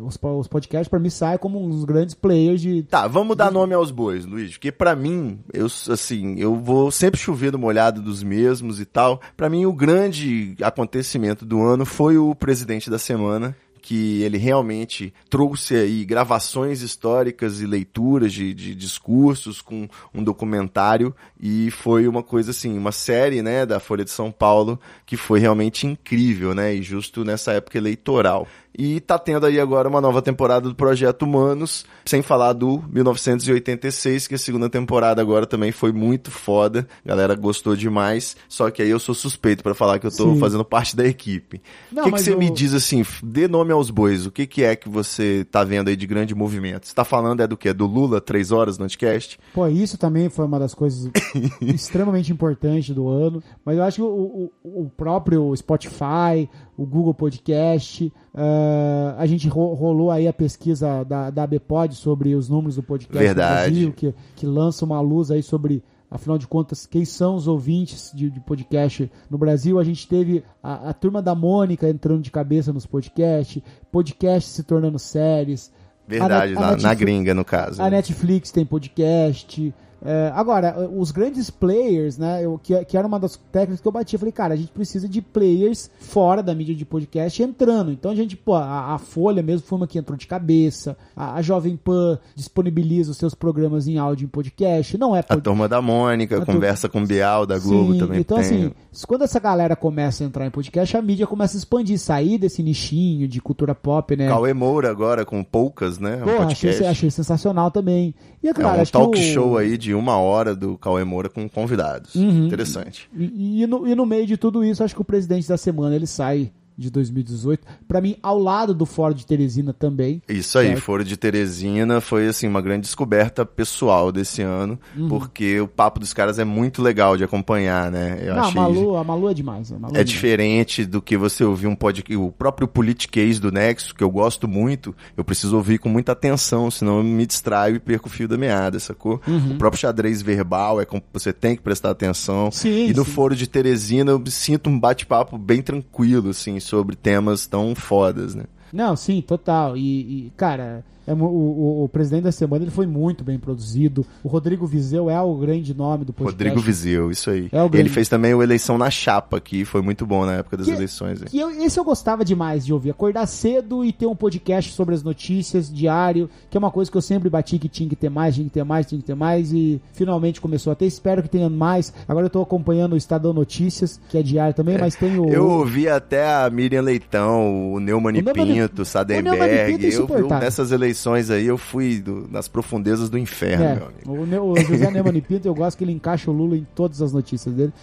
Os, 0.06 0.18
po- 0.18 0.39
os 0.39 0.48
podcasts, 0.48 0.88
pra 0.88 1.00
mim, 1.00 1.10
saem 1.10 1.38
como 1.38 1.64
uns 1.64 1.84
grandes 1.86 2.16
players 2.16 2.62
de. 2.62 2.84
Tá, 2.84 3.08
vamos 3.08 3.36
dar 3.36 3.52
nome 3.52 3.74
aos 3.74 3.91
bois, 3.91 4.26
Luiz, 4.26 4.52
porque 4.52 4.72
pra 4.72 4.96
mim, 4.96 5.39
eu 5.54 5.66
assim, 5.66 6.36
eu 6.38 6.56
vou 6.56 6.91
sempre 6.91 7.20
chover 7.20 7.52
no 7.52 7.60
molhado 7.60 8.02
dos 8.02 8.22
mesmos 8.24 8.80
e 8.80 8.86
tal. 8.86 9.22
Pra 9.36 9.50
mim, 9.50 9.66
o 9.66 9.74
grande 9.74 10.56
acontecimento 10.62 11.46
do 11.46 11.62
ano 11.62 11.86
foi 11.86 12.18
o 12.18 12.34
presidente 12.36 12.89
da 12.89 12.98
semana, 13.00 13.56
que 13.82 14.24
ele 14.24 14.38
realmente 14.39 15.14
trouxe 15.30 15.76
aí 15.76 16.04
gravações 16.06 16.82
históricas 16.82 17.62
e 17.62 17.68
leituras 17.68 18.34
de, 18.34 18.52
de 18.52 18.74
discursos 18.74 19.62
com 19.62 19.88
um 20.12 20.24
documentário 20.24 21.14
e 21.39 21.70
foi 21.70 22.08
uma 22.08 22.24
coisa 22.24 22.50
assim, 22.50 22.76
uma 22.76 22.91
série, 22.91 23.43
né, 23.43 23.64
da 23.64 23.80
Folha 23.80 24.04
de 24.04 24.10
São 24.10 24.32
Paulo 24.32 24.80
que 25.06 25.16
foi 25.16 25.39
realmente 25.39 25.86
incrível, 25.86 26.56
né, 26.56 26.74
e 26.74 26.82
justo 26.82 27.24
nessa 27.24 27.52
época 27.52 27.78
eleitoral. 27.78 28.48
E 28.78 28.99
tá 28.99 29.17
tendo 29.17 29.45
aí 29.45 29.59
agora 29.59 29.88
uma 29.88 30.01
nova 30.01 30.21
temporada 30.21 30.67
do 30.67 30.76
Projeto 30.76 31.23
Humanos, 31.23 31.86
sem 32.05 32.21
falar 32.21 32.53
do 32.53 32.84
1986, 32.91 34.28
que 34.28 34.36
a 34.36 34.38
segunda 34.38 34.69
temporada 34.69 35.21
agora 35.21 35.45
também 35.45 35.71
foi 35.71 35.91
muito 35.91 36.30
foda. 36.32 36.88
A 37.05 37.07
galera 37.09 37.36
gostou 37.36 37.76
demais, 37.76 38.36
só 38.49 38.69
que 38.69 38.82
aí 38.82 38.89
eu 38.89 38.99
sou 38.99 39.15
suspeito 39.15 39.63
pra 39.63 39.73
falar 39.73 39.99
que 39.99 40.07
eu 40.07 40.11
tô 40.15 40.34
Sim. 40.34 40.39
fazendo 40.39 40.65
parte 40.65 40.95
da 40.95 41.05
equipe. 41.05 41.61
O 41.91 42.03
que, 42.03 42.11
que 42.11 42.19
você 42.21 42.34
o- 42.34 42.38
me 42.38 42.49
diz 42.49 42.73
assim, 42.73 43.03
dê 43.23 43.47
nome 43.47 43.71
aos 43.71 43.89
bois, 43.89 44.26
o 44.26 44.32
que, 44.32 44.45
que 44.45 44.63
é 44.63 44.76
que 44.76 44.89
você 44.89 45.45
tá 45.49 45.63
vendo 45.63 45.88
aí 45.88 45.95
de 45.95 46.05
grande 46.07 46.36
movimento? 46.36 46.88
Você 46.88 46.93
tá 46.93 47.03
falando 47.05 47.41
é 47.41 47.47
do 47.47 47.55
que? 47.57 47.71
Do 47.73 47.86
Lula, 47.86 48.19
três 48.19 48.51
horas 48.51 48.78
no 48.78 48.86
anticast? 48.86 49.39
Pô, 49.53 49.67
isso 49.67 49.97
também 49.97 50.30
foi 50.30 50.45
uma 50.45 50.59
das 50.59 50.73
coisas 50.73 51.09
extremamente 51.61 52.32
importantes 52.32 52.93
do 52.93 53.07
ano. 53.07 53.41
Mas 53.63 53.78
eu 53.78 53.84
acho 53.84 53.95
que 53.97 54.01
o, 54.01 54.51
o, 54.63 54.84
o 54.84 54.89
próprio 54.89 55.55
Spotify, 55.55 56.49
o 56.78 56.86
Google 56.86 57.13
Podcast, 57.13 58.11
ah, 58.36 59.16
a 59.18 59.26
gente 59.26 59.48
ro- 59.48 59.74
rolou 59.74 60.12
aí 60.12 60.28
a 60.28 60.34
pesquisa 60.34 61.04
da, 61.04 61.30
da 61.30 61.44
ABPOD 61.44 61.96
sobre 61.96 62.36
os 62.36 62.50
números 62.50 62.76
do 62.76 62.84
podcast 62.84 63.24
Verdade. 63.26 63.72
Brasil, 63.72 63.94
que, 63.94 64.14
que 64.36 64.46
lança 64.46 64.84
uma 64.86 65.00
luz 65.02 65.32
aí 65.32 65.42
sobre. 65.42 65.84
Afinal 66.12 66.38
de 66.38 66.48
contas, 66.48 66.86
quem 66.86 67.04
são 67.04 67.36
os 67.36 67.48
ouvintes 67.48 68.12
de, 68.14 68.30
de 68.30 68.40
podcast 68.40 69.12
no 69.30 69.38
Brasil? 69.38 69.80
A 69.80 69.84
gente 69.84 70.08
teve 70.08 70.44
a, 70.62 70.90
a 70.90 70.94
turma 70.94 71.22
da 71.22 71.34
Mônica 71.34 71.90
entrando 71.90 72.22
de 72.22 72.30
cabeça 72.30 72.72
nos 72.72 72.86
podcasts, 72.86 73.62
podcasts 73.92 74.54
se 74.54 74.64
tornando 74.64 75.00
séries. 75.00 75.72
Verdade, 76.08 76.56
A 76.56 76.60
a 76.60 76.72
na, 76.76 76.78
na 76.78 76.94
gringa, 76.94 77.34
no 77.34 77.44
caso. 77.44 77.82
A 77.82 77.90
Netflix 77.90 78.52
tem 78.52 78.64
podcast. 78.66 79.74
É, 80.04 80.32
agora, 80.36 80.89
os 80.96 81.12
grandes 81.12 81.50
players, 81.50 82.18
né? 82.18 82.43
Eu, 82.46 82.60
que, 82.62 82.84
que 82.86 82.98
era 82.98 83.08
uma 83.08 83.20
das 83.20 83.38
técnicas 83.52 83.82
que 83.82 83.88
eu 83.88 83.91
bati. 83.91 84.14
Eu 84.16 84.20
falei, 84.20 84.32
cara, 84.32 84.54
a 84.54 84.58
gente 84.58 84.72
precisa 84.72 85.08
de 85.10 85.22
players 85.22 85.89
fora 86.00 86.43
da 86.43 86.54
mídia 86.54 86.76
de 86.76 86.86
podcast 86.86 87.41
entrando. 87.41 87.91
Então 87.91 88.12
a 88.12 88.16
gente, 88.16 88.36
pô, 88.38 88.54
a, 88.56 88.93
a 88.93 88.98
Folha 88.98 89.41
mesmo 89.41 89.66
foi 89.68 89.78
uma 89.78 89.88
que 89.88 89.98
entrou 89.98 90.18
de 90.18 90.28
cabeça. 90.28 90.96
A, 91.16 91.36
a 91.36 91.41
Jovem 91.41 91.76
Pan 91.76 92.20
disponibiliza 92.36 93.12
os 93.12 93.18
seus 93.18 93.34
programas 93.34 93.88
em 93.88 93.98
áudio 93.98 94.26
em 94.26 94.30
podcast. 94.30 94.98
Não 94.98 95.16
é 95.16 95.20
A 95.20 95.24
pod- 95.24 95.41
turma 95.41 95.68
da 95.68 95.82
Mônica, 95.82 96.38
A 96.41 96.46
conversa 96.46 96.88
com 96.88 97.02
o 97.02 97.06
Bial 97.08 97.46
da 97.46 97.58
Globo 97.58 97.93
Sim, 97.93 98.00
também 98.00 98.20
Então, 98.20 98.38
tem. 98.38 98.46
assim, 98.46 98.72
quando 99.08 99.24
essa 99.24 99.39
galera 99.39 99.76
começa 99.76 100.24
a 100.24 100.28
entrar 100.28 100.46
em 100.46 100.52
podcast, 100.52 100.96
a 100.96 101.02
mídia 101.02 101.26
começa 101.26 101.58
a 101.58 101.60
expandir, 101.60 101.98
sair 102.00 102.38
desse 102.38 102.62
nichinho 102.62 103.28
de 103.28 103.41
cultura 103.41 103.74
pop, 103.74 104.16
né? 104.16 104.28
Cauê 104.28 104.54
Moura 104.54 104.89
agora 104.91 105.26
com 105.26 105.43
poucas, 105.43 105.98
né? 106.00 106.18
Um 106.22 106.26
Pô, 106.26 106.32
achei, 106.43 106.70
podcast. 106.70 106.84
achei 106.86 107.10
sensacional 107.12 107.72
também. 107.72 108.14
E 108.43 108.48
é 108.48 108.52
É 108.52 108.54
claro, 108.54 108.78
um 108.78 108.82
acho 108.82 108.91
talk 108.91 109.18
o- 109.18 109.22
show 109.22 109.58
aí 109.58 109.78
de 109.78 109.95
uma 109.96 110.18
hora 110.18 110.56
do 110.56 110.78
Cauê 110.78 111.04
Moura 111.04 111.30
com 111.30 111.48
convidados. 111.50 112.16
Uhum. 112.16 112.46
Interessante. 112.46 113.10
E, 113.14 113.64
e 113.64 113.68
no, 113.68 113.88
e 113.88 113.96
no 113.96 114.06
meio 114.06 114.26
de 114.26 114.38
tudo 114.38 114.64
isso, 114.64 114.84
acho 114.84 114.96
que 114.96 115.02
o 115.02 115.06
presidente 115.06 115.48
da 115.48 115.58
semana 115.58 115.96
ele 115.96 116.08
sai 116.08 116.52
de 116.78 116.89
2018. 116.89 117.65
Pra 117.88 118.01
mim, 118.01 118.15
ao 118.21 118.38
lado 118.39 118.73
do 118.73 118.86
Ford 118.86 119.15
de 119.15 119.26
Teresina 119.26 119.73
também. 119.73 120.21
Isso 120.28 120.57
aí, 120.59 120.67
Certo. 120.69 120.82
Foro 120.82 121.03
de 121.03 121.15
Teresina 121.17 122.01
foi 122.01 122.28
assim 122.28 122.47
uma 122.47 122.61
grande 122.61 122.82
descoberta 122.82 123.45
pessoal 123.45 124.11
desse 124.11 124.41
ano, 124.41 124.80
Uhum. 124.95 125.07
porque 125.07 125.59
o 125.59 125.67
papo 125.67 125.99
dos 125.99 126.13
caras 126.13 126.39
é 126.39 126.43
muito 126.43 126.82
legal 126.82 127.15
de 127.17 127.23
acompanhar, 127.23 127.91
né? 127.91 128.19
Eu 128.21 128.36
Não, 128.36 128.43
a 128.43 128.45
achei 128.47 128.61
Malu, 128.61 128.95
a 128.97 129.03
Malu 129.03 129.30
é 129.30 129.34
demais. 129.34 129.71
A 129.71 129.76
Malu 129.80 129.93
é 129.95 130.03
demais. 130.03 130.09
diferente 130.09 130.86
do 130.86 131.01
que 131.01 131.17
você 131.17 131.43
ouvir 131.43 131.67
um 131.67 131.76
podcast, 131.76 132.15
o 132.15 132.32
próprio 132.32 132.67
Politicase 132.67 133.39
do 133.39 133.51
Nexo, 133.51 133.93
que 133.95 134.03
eu 134.03 134.09
gosto 134.09 134.47
muito, 134.47 134.95
eu 135.15 135.23
preciso 135.23 135.55
ouvir 135.55 135.78
com 135.80 135.89
muita 135.89 136.11
atenção, 136.11 136.69
senão 136.69 136.97
eu 136.97 137.03
me 137.03 137.26
distraio 137.26 137.76
e 137.76 137.80
perco 137.80 138.07
o 138.07 138.11
fio 138.11 138.28
da 138.28 138.38
meada, 138.38 138.80
sacou? 138.80 139.21
Uhum. 139.28 139.53
O 139.53 139.57
próprio 139.57 139.80
xadrez 139.80 140.21
verbal 140.21 140.80
é 140.82 140.86
com, 140.86 141.01
você 141.13 141.32
tem 141.32 141.55
que 141.55 141.61
prestar 141.61 141.91
atenção. 141.91 142.51
Sim, 142.51 142.88
e 142.89 142.93
no 142.93 143.05
sim. 143.05 143.11
Foro 143.11 143.36
de 143.36 143.47
Teresina 143.47 144.11
eu 144.11 144.21
sinto 144.28 144.69
um 144.69 144.80
bate-papo 144.80 145.38
bem 145.38 145.61
tranquilo, 145.61 146.30
assim, 146.30 146.59
sobre 146.66 146.95
temas 146.95 147.47
tão 147.47 147.74
fodas, 147.76 148.36
né? 148.36 148.43
Não, 148.74 148.95
sim, 148.95 149.22
total. 149.22 149.78
E, 149.78 150.28
e, 150.28 150.30
cara, 150.36 150.84
é 151.08 151.14
o, 151.14 151.18
o- 151.24 151.84
o 151.84 151.89
presidente 151.89 152.24
da 152.24 152.32
semana 152.32 152.64
ele 152.64 152.72
foi 152.72 152.86
muito 152.86 153.24
bem 153.24 153.38
produzido. 153.39 154.06
O 154.24 154.28
Rodrigo 154.28 154.66
Vizeu 154.66 155.10
é 155.10 155.22
o 155.22 155.36
grande 155.36 155.74
nome 155.74 156.06
do 156.06 156.14
podcast. 156.14 156.43
Rodrigo 156.43 156.60
Vizeu, 156.66 157.12
isso 157.12 157.30
aí. 157.30 157.49
É 157.51 157.62
o 157.64 157.70
Ele 157.74 157.89
fez 157.89 158.10
também 158.10 158.34
o 158.34 158.41
Eleição 158.41 158.78
na 158.78 158.89
Chapa, 158.89 159.39
que 159.39 159.66
foi 159.66 159.82
muito 159.82 160.06
bom 160.06 160.26
na 160.26 160.36
época 160.36 160.58
das 160.58 160.66
Que- 160.68 160.74
eleições. 160.74 161.22
hein? 161.22 161.28
Que 161.30 161.39
eu- 161.39 161.49
esse 161.51 161.80
eu 161.80 161.84
gostava 161.84 162.24
demais 162.26 162.66
de 162.66 162.74
ouvir. 162.74 162.91
Acordar 162.91 163.26
cedo 163.28 163.84
e 163.86 163.91
ter 163.91 164.06
um 164.08 164.16
podcast 164.16 164.72
sobre 164.74 164.95
as 164.95 165.03
notícias 165.03 165.72
diário, 165.72 166.30
que 166.49 166.58
é 166.58 166.60
uma 166.60 166.72
coisa 166.72 166.89
que 166.89 166.97
eu 166.97 167.01
sempre 167.01 167.30
bati 167.30 167.60
que 167.60 167.70
tinha 167.70 167.88
que 167.89 167.95
ter 167.95 168.10
mais, 168.10 168.36
tinha 168.36 168.45
que 168.47 168.53
ter 168.53 168.64
mais, 168.64 168.86
tinha 168.88 168.99
que 168.99 169.06
ter 169.06 169.16
mais, 169.16 169.51
e 169.53 169.80
finalmente 169.93 170.41
começou 170.41 170.72
a 170.72 170.76
ter. 170.76 170.86
Espero 170.86 171.22
que 171.22 171.30
tenha 171.30 171.49
mais. 171.49 171.93
Agora 172.08 172.26
eu 172.26 172.30
tô 172.30 172.41
acompanhando 172.41 172.93
o 172.93 172.97
Estadão 172.97 173.34
Notícias, 173.34 173.99
que 174.10 174.18
é 174.18 174.24
diário 174.24 174.53
também, 174.53 174.78
mas 174.78 174.95
tem 174.95 175.20
o. 175.20 175.30
Eu 175.30 175.47
ouvi 175.47 175.88
até 175.88 176.28
a 176.28 176.49
Miriam 176.49 176.82
Leitão, 176.82 177.74
o 177.74 177.80
Neumann 177.80 178.14
O 178.20 178.24
Neumann- 178.24 178.34
Pinto, 178.34 178.41
o 178.41 178.45
o 178.45 178.45
Neumann 178.45 178.58
Pinto 178.70 178.86
Sadenberg. 178.86 179.39
é 179.39 179.95
Eu, 179.95 180.30
nessas 180.39 180.72
eleições 180.72 180.95
aí, 181.32 181.46
eu 181.46 181.58
fui 181.58 182.00
do- 182.00 182.28
nas 182.30 182.48
profundezas 182.48 183.10
do 183.10 183.18
inferno, 183.18 183.64
É, 183.64 183.76
meu 183.76 183.88
amigo. 183.88 184.24
o, 184.24 184.26
Ne- 184.26 184.39
o 184.39 184.56
José 184.58 184.89
Neumann 184.91 185.22
Pinto, 185.22 185.48
eu 185.48 185.54
gosto 185.56 185.78
que 185.78 185.84
ele 185.84 185.91
encaixa 185.91 186.30
o 186.30 186.34
Lula 186.34 186.56
em 186.58 186.66
todas 186.76 187.02
as 187.02 187.12
notícias 187.14 187.54
dele. 187.54 187.74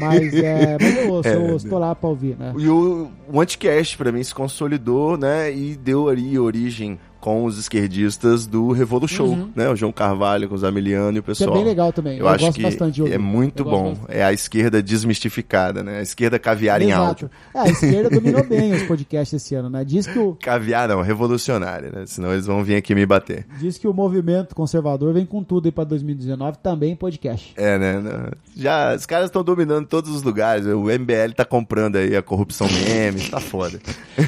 Mas, 0.00 0.34
é, 0.34 0.76
mas 0.80 0.96
eu 0.96 1.12
ouço, 1.12 1.28
eu 1.28 1.42
ouço, 1.52 1.68
tô 1.68 1.78
lá 1.78 1.94
pra 1.94 2.08
ouvir, 2.08 2.36
né? 2.38 2.52
E 2.58 2.68
o, 2.68 3.08
o 3.32 3.40
Anticast, 3.40 3.96
pra 3.96 4.10
mim, 4.12 4.22
se 4.22 4.34
consolidou, 4.34 5.16
né? 5.16 5.52
E 5.54 5.74
deu 5.76 6.08
ali 6.08 6.38
origem 6.38 6.98
com 7.24 7.46
os 7.46 7.56
esquerdistas 7.58 8.46
do 8.46 8.70
Revolu 8.70 9.08
Show, 9.08 9.48
né? 9.56 9.66
O 9.70 9.74
João 9.74 9.90
Carvalho 9.90 10.46
com 10.46 10.54
o 10.54 10.58
Zamiliano 10.58 11.16
e 11.16 11.20
o 11.20 11.24
Uhum. 11.24 11.32
Isso 11.32 11.42
é 11.42 11.46
pessoal. 11.46 11.56
bem 11.56 11.64
legal 11.64 11.90
também. 11.90 12.18
Eu, 12.18 12.26
Eu 12.26 12.28
acho 12.28 12.44
gosto 12.44 12.56
que 12.56 12.62
bastante 12.62 12.94
de 12.96 13.00
ouvir. 13.02 13.14
é 13.14 13.18
muito 13.18 13.62
Eu 13.62 13.70
bom. 13.70 13.96
É 14.08 14.22
a 14.22 14.30
esquerda 14.30 14.82
desmistificada, 14.82 15.82
né? 15.82 16.00
A 16.00 16.02
esquerda 16.02 16.38
caviar 16.38 16.82
em 16.82 16.92
áudio. 16.92 17.30
É, 17.54 17.60
a 17.60 17.66
esquerda 17.68 18.10
dominou 18.10 18.44
bem 18.44 18.74
os 18.74 18.82
podcasts 18.82 19.42
esse 19.42 19.54
ano, 19.54 19.70
né? 19.70 19.82
Diz 19.86 20.06
que 20.06 20.18
o, 20.18 20.34
Caviar 20.44 20.86
não, 20.86 21.00
revolucionária, 21.00 21.90
né? 21.90 22.04
Senão 22.06 22.30
eles 22.30 22.44
vão 22.44 22.62
vir 22.62 22.76
aqui 22.76 22.94
me 22.94 23.06
bater. 23.06 23.46
diz 23.58 23.78
que 23.78 23.88
o 23.88 23.94
movimento 23.94 24.54
conservador 24.54 25.14
vem 25.14 25.24
com 25.24 25.42
tudo 25.42 25.64
aí 25.64 25.72
pra 25.72 25.84
2019, 25.84 26.58
também 26.62 26.94
podcast. 26.94 27.54
É, 27.56 27.78
né? 27.78 28.00
Não. 28.00 28.30
Já, 28.54 28.94
os 28.94 29.06
caras 29.06 29.26
estão 29.28 29.42
dominando 29.42 29.86
todos 29.86 30.10
os 30.14 30.22
lugares. 30.22 30.66
O 30.66 30.82
MBL 30.90 31.32
tá 31.34 31.44
comprando 31.46 31.96
aí 31.96 32.14
a 32.14 32.20
corrupção 32.22 32.66
memes, 32.68 33.30
tá 33.30 33.40
foda. 33.40 33.80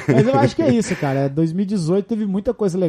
Mas 0.08 0.26
eu 0.26 0.34
acho 0.38 0.56
que 0.56 0.62
é 0.62 0.72
isso, 0.72 0.96
cara. 0.96 1.28
2018 1.28 2.06
teve 2.06 2.24
muita 2.24 2.54
coisa 2.54 2.78
legal. 2.78 2.85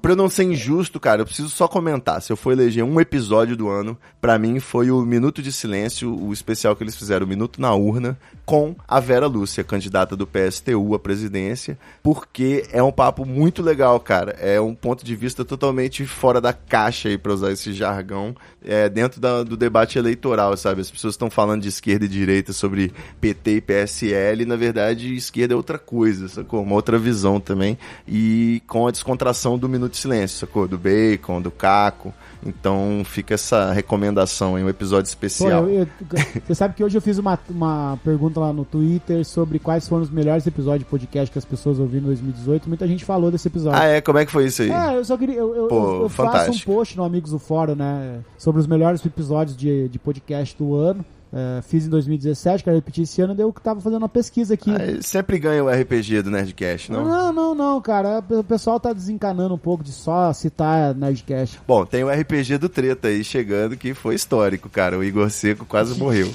Pra 0.00 0.12
eu 0.12 0.16
não 0.16 0.28
ser 0.28 0.44
injusto, 0.44 0.98
cara, 1.00 1.22
eu 1.22 1.26
preciso 1.26 1.48
só 1.48 1.66
comentar. 1.68 2.20
Se 2.22 2.32
eu 2.32 2.36
for 2.36 2.52
eleger 2.52 2.84
um 2.84 3.00
episódio 3.00 3.56
do 3.56 3.68
ano, 3.68 3.96
pra 4.20 4.38
mim 4.38 4.60
foi 4.60 4.90
o 4.90 5.00
Minuto 5.02 5.42
de 5.42 5.52
Silêncio, 5.52 6.14
o 6.14 6.32
especial 6.32 6.74
que 6.76 6.82
eles 6.84 6.96
fizeram, 6.96 7.24
o 7.26 7.28
Minuto 7.28 7.60
na 7.60 7.74
Urna, 7.74 8.18
com 8.44 8.74
a 8.86 8.98
Vera 9.00 9.26
Lúcia, 9.26 9.62
candidata 9.64 10.16
do 10.16 10.26
PSTU 10.26 10.94
à 10.94 10.98
presidência, 10.98 11.78
porque 12.02 12.66
é 12.72 12.82
um 12.82 12.92
papo 12.92 13.24
muito 13.24 13.62
legal, 13.62 13.98
cara. 14.00 14.32
É 14.40 14.60
um 14.60 14.74
ponto 14.74 15.04
de 15.04 15.14
vista 15.14 15.44
totalmente 15.44 16.06
fora 16.06 16.40
da 16.40 16.52
caixa 16.52 17.08
aí, 17.08 17.18
pra 17.18 17.32
usar 17.32 17.52
esse 17.52 17.72
jargão, 17.72 18.34
é, 18.64 18.88
dentro 18.88 19.20
da- 19.20 19.42
do 19.42 19.56
debate 19.56 19.98
eleitoral, 19.98 20.56
sabe? 20.56 20.80
As 20.80 20.90
pessoas 20.90 21.14
estão 21.14 21.30
falando 21.30 21.62
de 21.62 21.68
esquerda 21.68 22.04
e 22.04 22.08
direita 22.08 22.52
sobre 22.52 22.92
PT 23.20 23.56
e 23.56 23.60
PSL, 23.60 24.42
e 24.42 24.46
na 24.46 24.56
verdade 24.56 25.14
esquerda 25.14 25.54
é 25.54 25.56
outra 25.56 25.78
coisa, 25.78 26.28
sacou? 26.28 26.62
Uma 26.62 26.74
outra 26.74 26.98
visão 26.98 27.38
também. 27.40 27.78
E 28.06 28.62
com 28.66 28.86
a 28.86 28.90
descontração 28.90 29.37
do 29.58 29.68
Minuto 29.68 29.92
de 29.92 29.98
Silêncio, 29.98 30.38
sacou? 30.38 30.66
Do 30.66 30.76
Bacon, 30.78 31.40
do 31.40 31.50
Caco. 31.50 32.12
Então 32.44 33.02
fica 33.04 33.34
essa 33.34 33.72
recomendação 33.72 34.58
em 34.58 34.62
um 34.64 34.68
episódio 34.68 35.04
Pô, 35.06 35.08
especial. 35.26 35.68
eu- 35.68 35.80
eu- 35.80 35.88
você 36.46 36.54
sabe 36.54 36.74
que 36.74 36.84
hoje 36.84 36.96
eu 36.96 37.02
fiz 37.02 37.18
uma, 37.18 37.38
uma 37.50 37.98
pergunta 38.04 38.38
lá 38.38 38.52
no 38.52 38.64
Twitter 38.64 39.24
sobre 39.24 39.58
quais 39.58 39.88
foram 39.88 40.02
os 40.04 40.10
melhores 40.10 40.46
episódios 40.46 40.84
de 40.84 40.90
podcast 40.90 41.32
que 41.32 41.38
as 41.38 41.44
pessoas 41.44 41.78
ouviram 41.80 42.04
em 42.04 42.06
2018. 42.08 42.68
Muita 42.68 42.86
gente 42.86 43.04
falou 43.04 43.30
desse 43.30 43.48
episódio. 43.48 43.78
Ah, 43.80 43.84
é? 43.86 44.00
Como 44.00 44.18
é 44.18 44.24
que 44.26 44.30
foi 44.32 44.46
isso 44.46 44.62
aí? 44.62 44.70
É, 44.70 44.96
eu 44.96 45.04
só 45.04 45.16
queria. 45.16 45.36
Eu, 45.36 45.66
Pô, 45.68 45.74
eu- 45.96 46.02
eu 46.02 46.08
faço 46.08 46.50
um 46.52 46.58
post 46.60 46.96
no 46.96 47.02
Amigos 47.04 47.32
do 47.32 47.38
Fórum, 47.38 47.74
né? 47.74 48.20
Sobre 48.36 48.60
os 48.60 48.66
melhores 48.66 49.04
episódios 49.04 49.56
de, 49.56 49.88
de 49.88 49.98
podcast 49.98 50.56
do 50.56 50.74
ano. 50.76 51.04
É, 51.32 51.60
fiz 51.62 51.86
em 51.86 51.90
2017, 51.90 52.64
quero 52.64 52.76
repetir 52.76 53.04
esse 53.04 53.20
ano, 53.20 53.34
eu 53.38 53.52
tava 53.52 53.80
fazendo 53.80 54.00
uma 54.00 54.08
pesquisa 54.08 54.54
aqui. 54.54 54.70
Ah, 54.70 55.02
sempre 55.02 55.38
ganha 55.38 55.62
o 55.62 55.68
RPG 55.68 56.22
do 56.22 56.30
Nerdcast, 56.30 56.90
não? 56.90 57.04
Não, 57.04 57.32
não, 57.32 57.54
não, 57.54 57.80
cara. 57.80 58.22
O 58.30 58.44
pessoal 58.44 58.80
tá 58.80 58.92
desencanando 58.92 59.54
um 59.54 59.58
pouco 59.58 59.84
de 59.84 59.92
só 59.92 60.32
citar 60.32 60.94
Nerdcast. 60.94 61.60
Bom, 61.66 61.84
tem 61.84 62.02
o 62.02 62.10
RPG 62.10 62.56
do 62.58 62.68
Treta 62.68 63.08
aí 63.08 63.22
chegando 63.22 63.76
que 63.76 63.92
foi 63.92 64.14
histórico, 64.14 64.70
cara. 64.70 64.98
O 64.98 65.04
Igor 65.04 65.28
Seco 65.30 65.66
quase 65.66 65.96
morreu. 66.00 66.32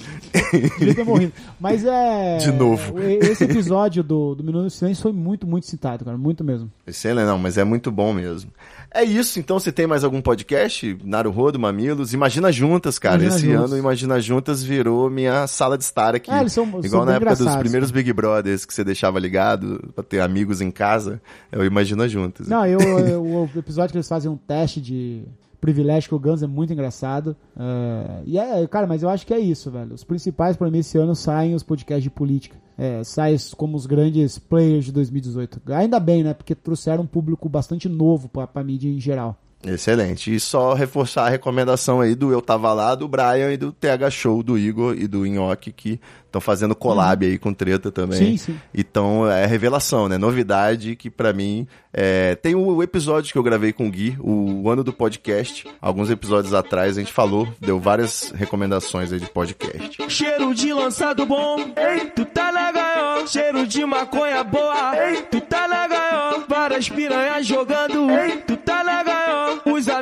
Devia 0.78 0.96
ter 0.96 1.04
morrido. 1.04 1.34
Mas 1.60 1.84
é. 1.86 2.38
De 2.44 2.52
novo. 2.52 3.00
Esse 3.00 3.46
episódio 3.46 4.04
do, 4.04 4.36
do 4.36 4.44
Minuto 4.44 4.68
de 4.68 4.74
Silêncio 4.74 5.02
foi 5.02 5.12
muito, 5.12 5.48
muito 5.48 5.66
citado, 5.66 6.06
cara. 6.06 6.18
Muito 6.18 6.44
mesmo. 6.44 6.72
Excelente, 6.86 7.26
não, 7.26 7.40
mas 7.40 7.58
é 7.58 7.64
muito 7.64 7.92
bom 7.92 8.14
mesmo. 8.14 8.52
É 8.94 9.04
isso, 9.04 9.40
então 9.40 9.58
você 9.60 9.72
tem 9.72 9.88
mais 9.88 10.04
algum 10.04 10.22
podcast? 10.22 10.98
Naruhodo, 11.04 11.58
Mamilos? 11.60 12.14
Imagina 12.14 12.52
Juntas, 12.52 13.00
cara. 13.00 13.16
Imagina 13.24 13.36
Esse 13.38 13.48
Juntas. 13.48 13.72
ano 13.72 13.80
Imagina 13.80 14.20
Juntas 14.22 14.64
virou 14.64 15.10
minha 15.10 15.48
sala 15.48 15.78
de 15.78 15.84
estar 15.84 16.14
aqui. 16.14 16.30
É, 16.30 16.40
eles 16.42 16.54
são- 16.54 16.66
Igual 16.66 16.82
são 16.84 17.06
na 17.06 17.16
época 17.16 17.36
dos 17.36 17.56
primeiros 17.58 17.90
Big 17.92 18.14
Brothers 18.14 18.66
que 18.66 18.74
você 18.74 18.84
deixava 18.84 19.20
ligado 19.20 19.92
pra 19.96 20.04
ter 20.04 20.20
amigos 20.20 20.62
em 20.62 20.70
casa. 20.70 21.20
É 21.52 21.58
o 21.58 21.66
Imagina 21.66 22.08
Juntas. 22.08 22.48
Não, 22.48 22.66
eu, 22.68 22.80
eu- 23.10 23.24
o 23.24 23.50
episódio 23.58 23.92
que 23.92 23.98
eles 23.98 24.08
fazem 24.08 24.30
um 24.30 24.38
teste 24.38 24.80
de 24.80 25.24
privilégio 25.60 26.10
com 26.10 26.16
o 26.18 26.20
Guns 26.20 26.44
é 26.44 26.48
muito 26.48 26.72
engraçado. 26.74 27.36
É, 27.58 28.22
e 28.26 28.38
é, 28.38 28.68
cara, 28.68 28.86
mas 28.86 29.02
eu 29.02 29.10
acho 29.10 29.26
que 29.26 29.34
é 29.34 29.40
isso, 29.40 29.72
velho. 29.72 29.94
Os 29.96 30.04
principais 30.04 30.56
pra 30.56 30.70
mim 30.70 30.80
esse 30.80 30.98
ano 30.98 31.16
saem 31.16 31.56
os 31.56 31.64
podcasts 31.64 32.04
de 32.04 32.10
política. 32.10 32.58
É, 32.78 33.04
saem 33.04 33.38
como 33.56 33.78
os 33.78 33.86
grandes 33.86 34.40
players 34.40 34.86
de 34.86 34.92
2018. 34.92 35.62
Ainda 35.74 36.00
bem, 36.00 36.24
né? 36.24 36.34
Porque 36.34 36.56
trouxeram 36.56 37.04
um 37.04 37.08
público 37.08 37.48
bastante 37.48 37.88
novo 37.88 38.28
pra, 38.28 38.48
pra 38.48 38.64
mídia 38.64 38.90
em 38.90 39.00
geral. 39.00 39.38
Excelente. 39.66 40.34
E 40.34 40.40
só 40.40 40.74
reforçar 40.74 41.26
a 41.26 41.30
recomendação 41.30 42.02
aí 42.02 42.16
do 42.16 42.32
Eu 42.32 42.42
Tava 42.42 42.74
Lá, 42.74 42.96
do 42.96 43.08
Brian 43.08 43.52
e 43.52 43.58
do 43.58 43.72
TH 43.72 44.10
Show, 44.10 44.44
do 44.44 44.58
Igor 44.58 44.96
e 44.98 45.08
do 45.08 45.26
Nhoque, 45.26 45.72
que 45.72 46.00
estão 46.26 46.42
fazendo 46.42 46.76
collab 46.76 47.26
aí 47.26 47.38
com 47.38 47.54
treta 47.54 47.92
também. 47.92 48.38
Sim, 48.38 48.38
sim. 48.38 48.60
Então 48.74 49.30
é 49.30 49.46
revelação, 49.46 50.10
né? 50.10 50.18
Novidade 50.18 50.96
que 50.96 51.10
pra 51.10 51.32
mim 51.32 51.68
é... 51.94 52.36
tem 52.36 52.56
o 52.56 52.82
episódio 52.82 53.32
que 53.32 53.38
eu 53.38 53.44
gravei 53.44 53.72
com 53.72 53.88
o 53.88 53.92
Gui, 53.92 54.18
o 54.20 54.68
ano 54.70 54.84
do 54.84 54.92
podcast. 54.92 55.66
Alguns 55.80 56.10
episódios 56.10 56.54
atrás 56.54 56.98
a 56.98 57.02
gente 57.02 57.14
falou, 57.14 57.48
deu 57.60 57.80
várias 57.80 58.32
recomendações 58.36 59.14
aí 59.14 59.20
de 59.20 59.28
podcast. 59.28 59.98
Cheiro 60.10 60.56
de 60.56 60.74
lançado 60.74 61.26
bom, 61.26 61.58
ei, 61.78 62.10
tu 62.16 62.26
tá 62.26 62.52
na 62.52 62.72
gaiola. 62.72 63.28
Cheiro 63.28 63.68
de 63.68 63.86
maconha 63.86 64.44
boa, 64.44 64.98
ei, 64.98 65.22
tu 65.24 65.40
tá 65.40 65.68
na 65.68 65.88
gaiola. 65.88 66.46
Várias 66.48 66.90
piranhas 66.90 67.46
jogando, 67.46 68.10
ei, 68.10 68.38
tu 68.38 68.53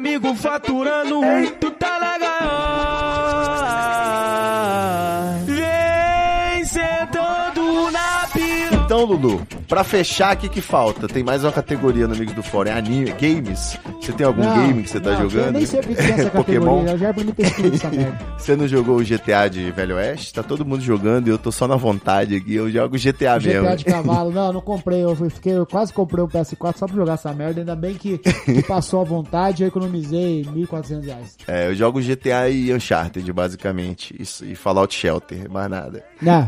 amigos 0.01 0.41
faturando, 0.41 1.21
tu 1.59 1.69
tá 1.71 1.99
na 1.99 2.17
gaiola. 2.17 3.51
Vem 5.45 6.65
sentando 6.65 7.91
na 7.91 8.27
piroca. 8.33 8.83
Então, 8.83 9.05
Lulu, 9.05 9.47
Pra 9.71 9.85
fechar, 9.85 10.35
o 10.35 10.37
que 10.37 10.49
que 10.49 10.59
falta? 10.59 11.07
Tem 11.07 11.23
mais 11.23 11.45
uma 11.45 11.51
categoria 11.53 12.05
no 12.05 12.13
Amigo 12.13 12.33
do 12.33 12.43
Fórum, 12.43 12.69
é 12.69 12.73
anime, 12.73 13.05
games. 13.13 13.79
Você 14.01 14.11
tem 14.11 14.27
algum 14.27 14.43
Não, 14.43 14.67
game 14.67 14.83
que 14.83 14.89
você 14.89 14.99
tá 14.99 15.11
não, 15.11 15.29
jogando? 15.29 15.45
Eu 15.45 15.51
nem 15.53 15.65
sei 15.65 15.79
o 15.79 15.83
que 15.83 15.93
é 15.93 16.09
essa 16.09 16.29
Pokémon? 16.29 16.83
categoria. 16.83 16.91
Eu 16.91 16.97
já 16.97 17.07
é 17.07 17.73
essa 17.75 17.87
merda. 17.95 18.17
Você 18.37 18.55
não 18.57 18.67
jogou 18.67 18.97
o 18.97 19.01
GTA 19.01 19.47
de 19.49 19.71
Velho 19.71 19.95
Oeste? 19.95 20.33
Tá 20.33 20.43
todo 20.43 20.65
mundo 20.65 20.81
jogando 20.83 21.27
e 21.27 21.29
eu 21.29 21.37
tô 21.37 21.53
só 21.53 21.69
na 21.69 21.77
vontade 21.77 22.35
aqui. 22.35 22.53
Eu 22.53 22.69
jogo 22.69 22.97
GTA, 22.97 23.39
mesmo. 23.39 23.61
GTA 23.63 23.75
de 23.77 23.85
cavalo. 23.85 24.31
Não, 24.35 24.51
não 24.51 24.59
comprei. 24.59 25.01
Eu 25.05 25.15
fiquei, 25.15 25.53
eu 25.53 25.65
quase 25.65 25.93
comprei 25.93 26.21
um 26.21 26.27
PS4 26.27 26.75
só 26.75 26.85
pra 26.85 26.95
jogar 26.97 27.13
essa 27.13 27.31
merda. 27.31 27.61
Ainda 27.61 27.75
bem 27.75 27.93
que, 27.95 28.17
que 28.17 28.63
passou 28.63 28.99
à 28.99 29.05
vontade. 29.05 29.63
Eu 29.63 29.69
economizei 29.69 30.43
1.400 30.53 31.05
reais. 31.05 31.37
É, 31.47 31.67
eu 31.67 31.75
jogo 31.75 32.01
GTA 32.01 32.49
e 32.49 32.73
Uncharted, 32.73 33.31
basicamente. 33.31 34.13
Isso, 34.19 34.43
e 34.43 34.53
Fallout 34.53 34.93
Shelter, 34.93 35.49
mais 35.49 35.69
nada. 35.69 36.03
Não, 36.21 36.45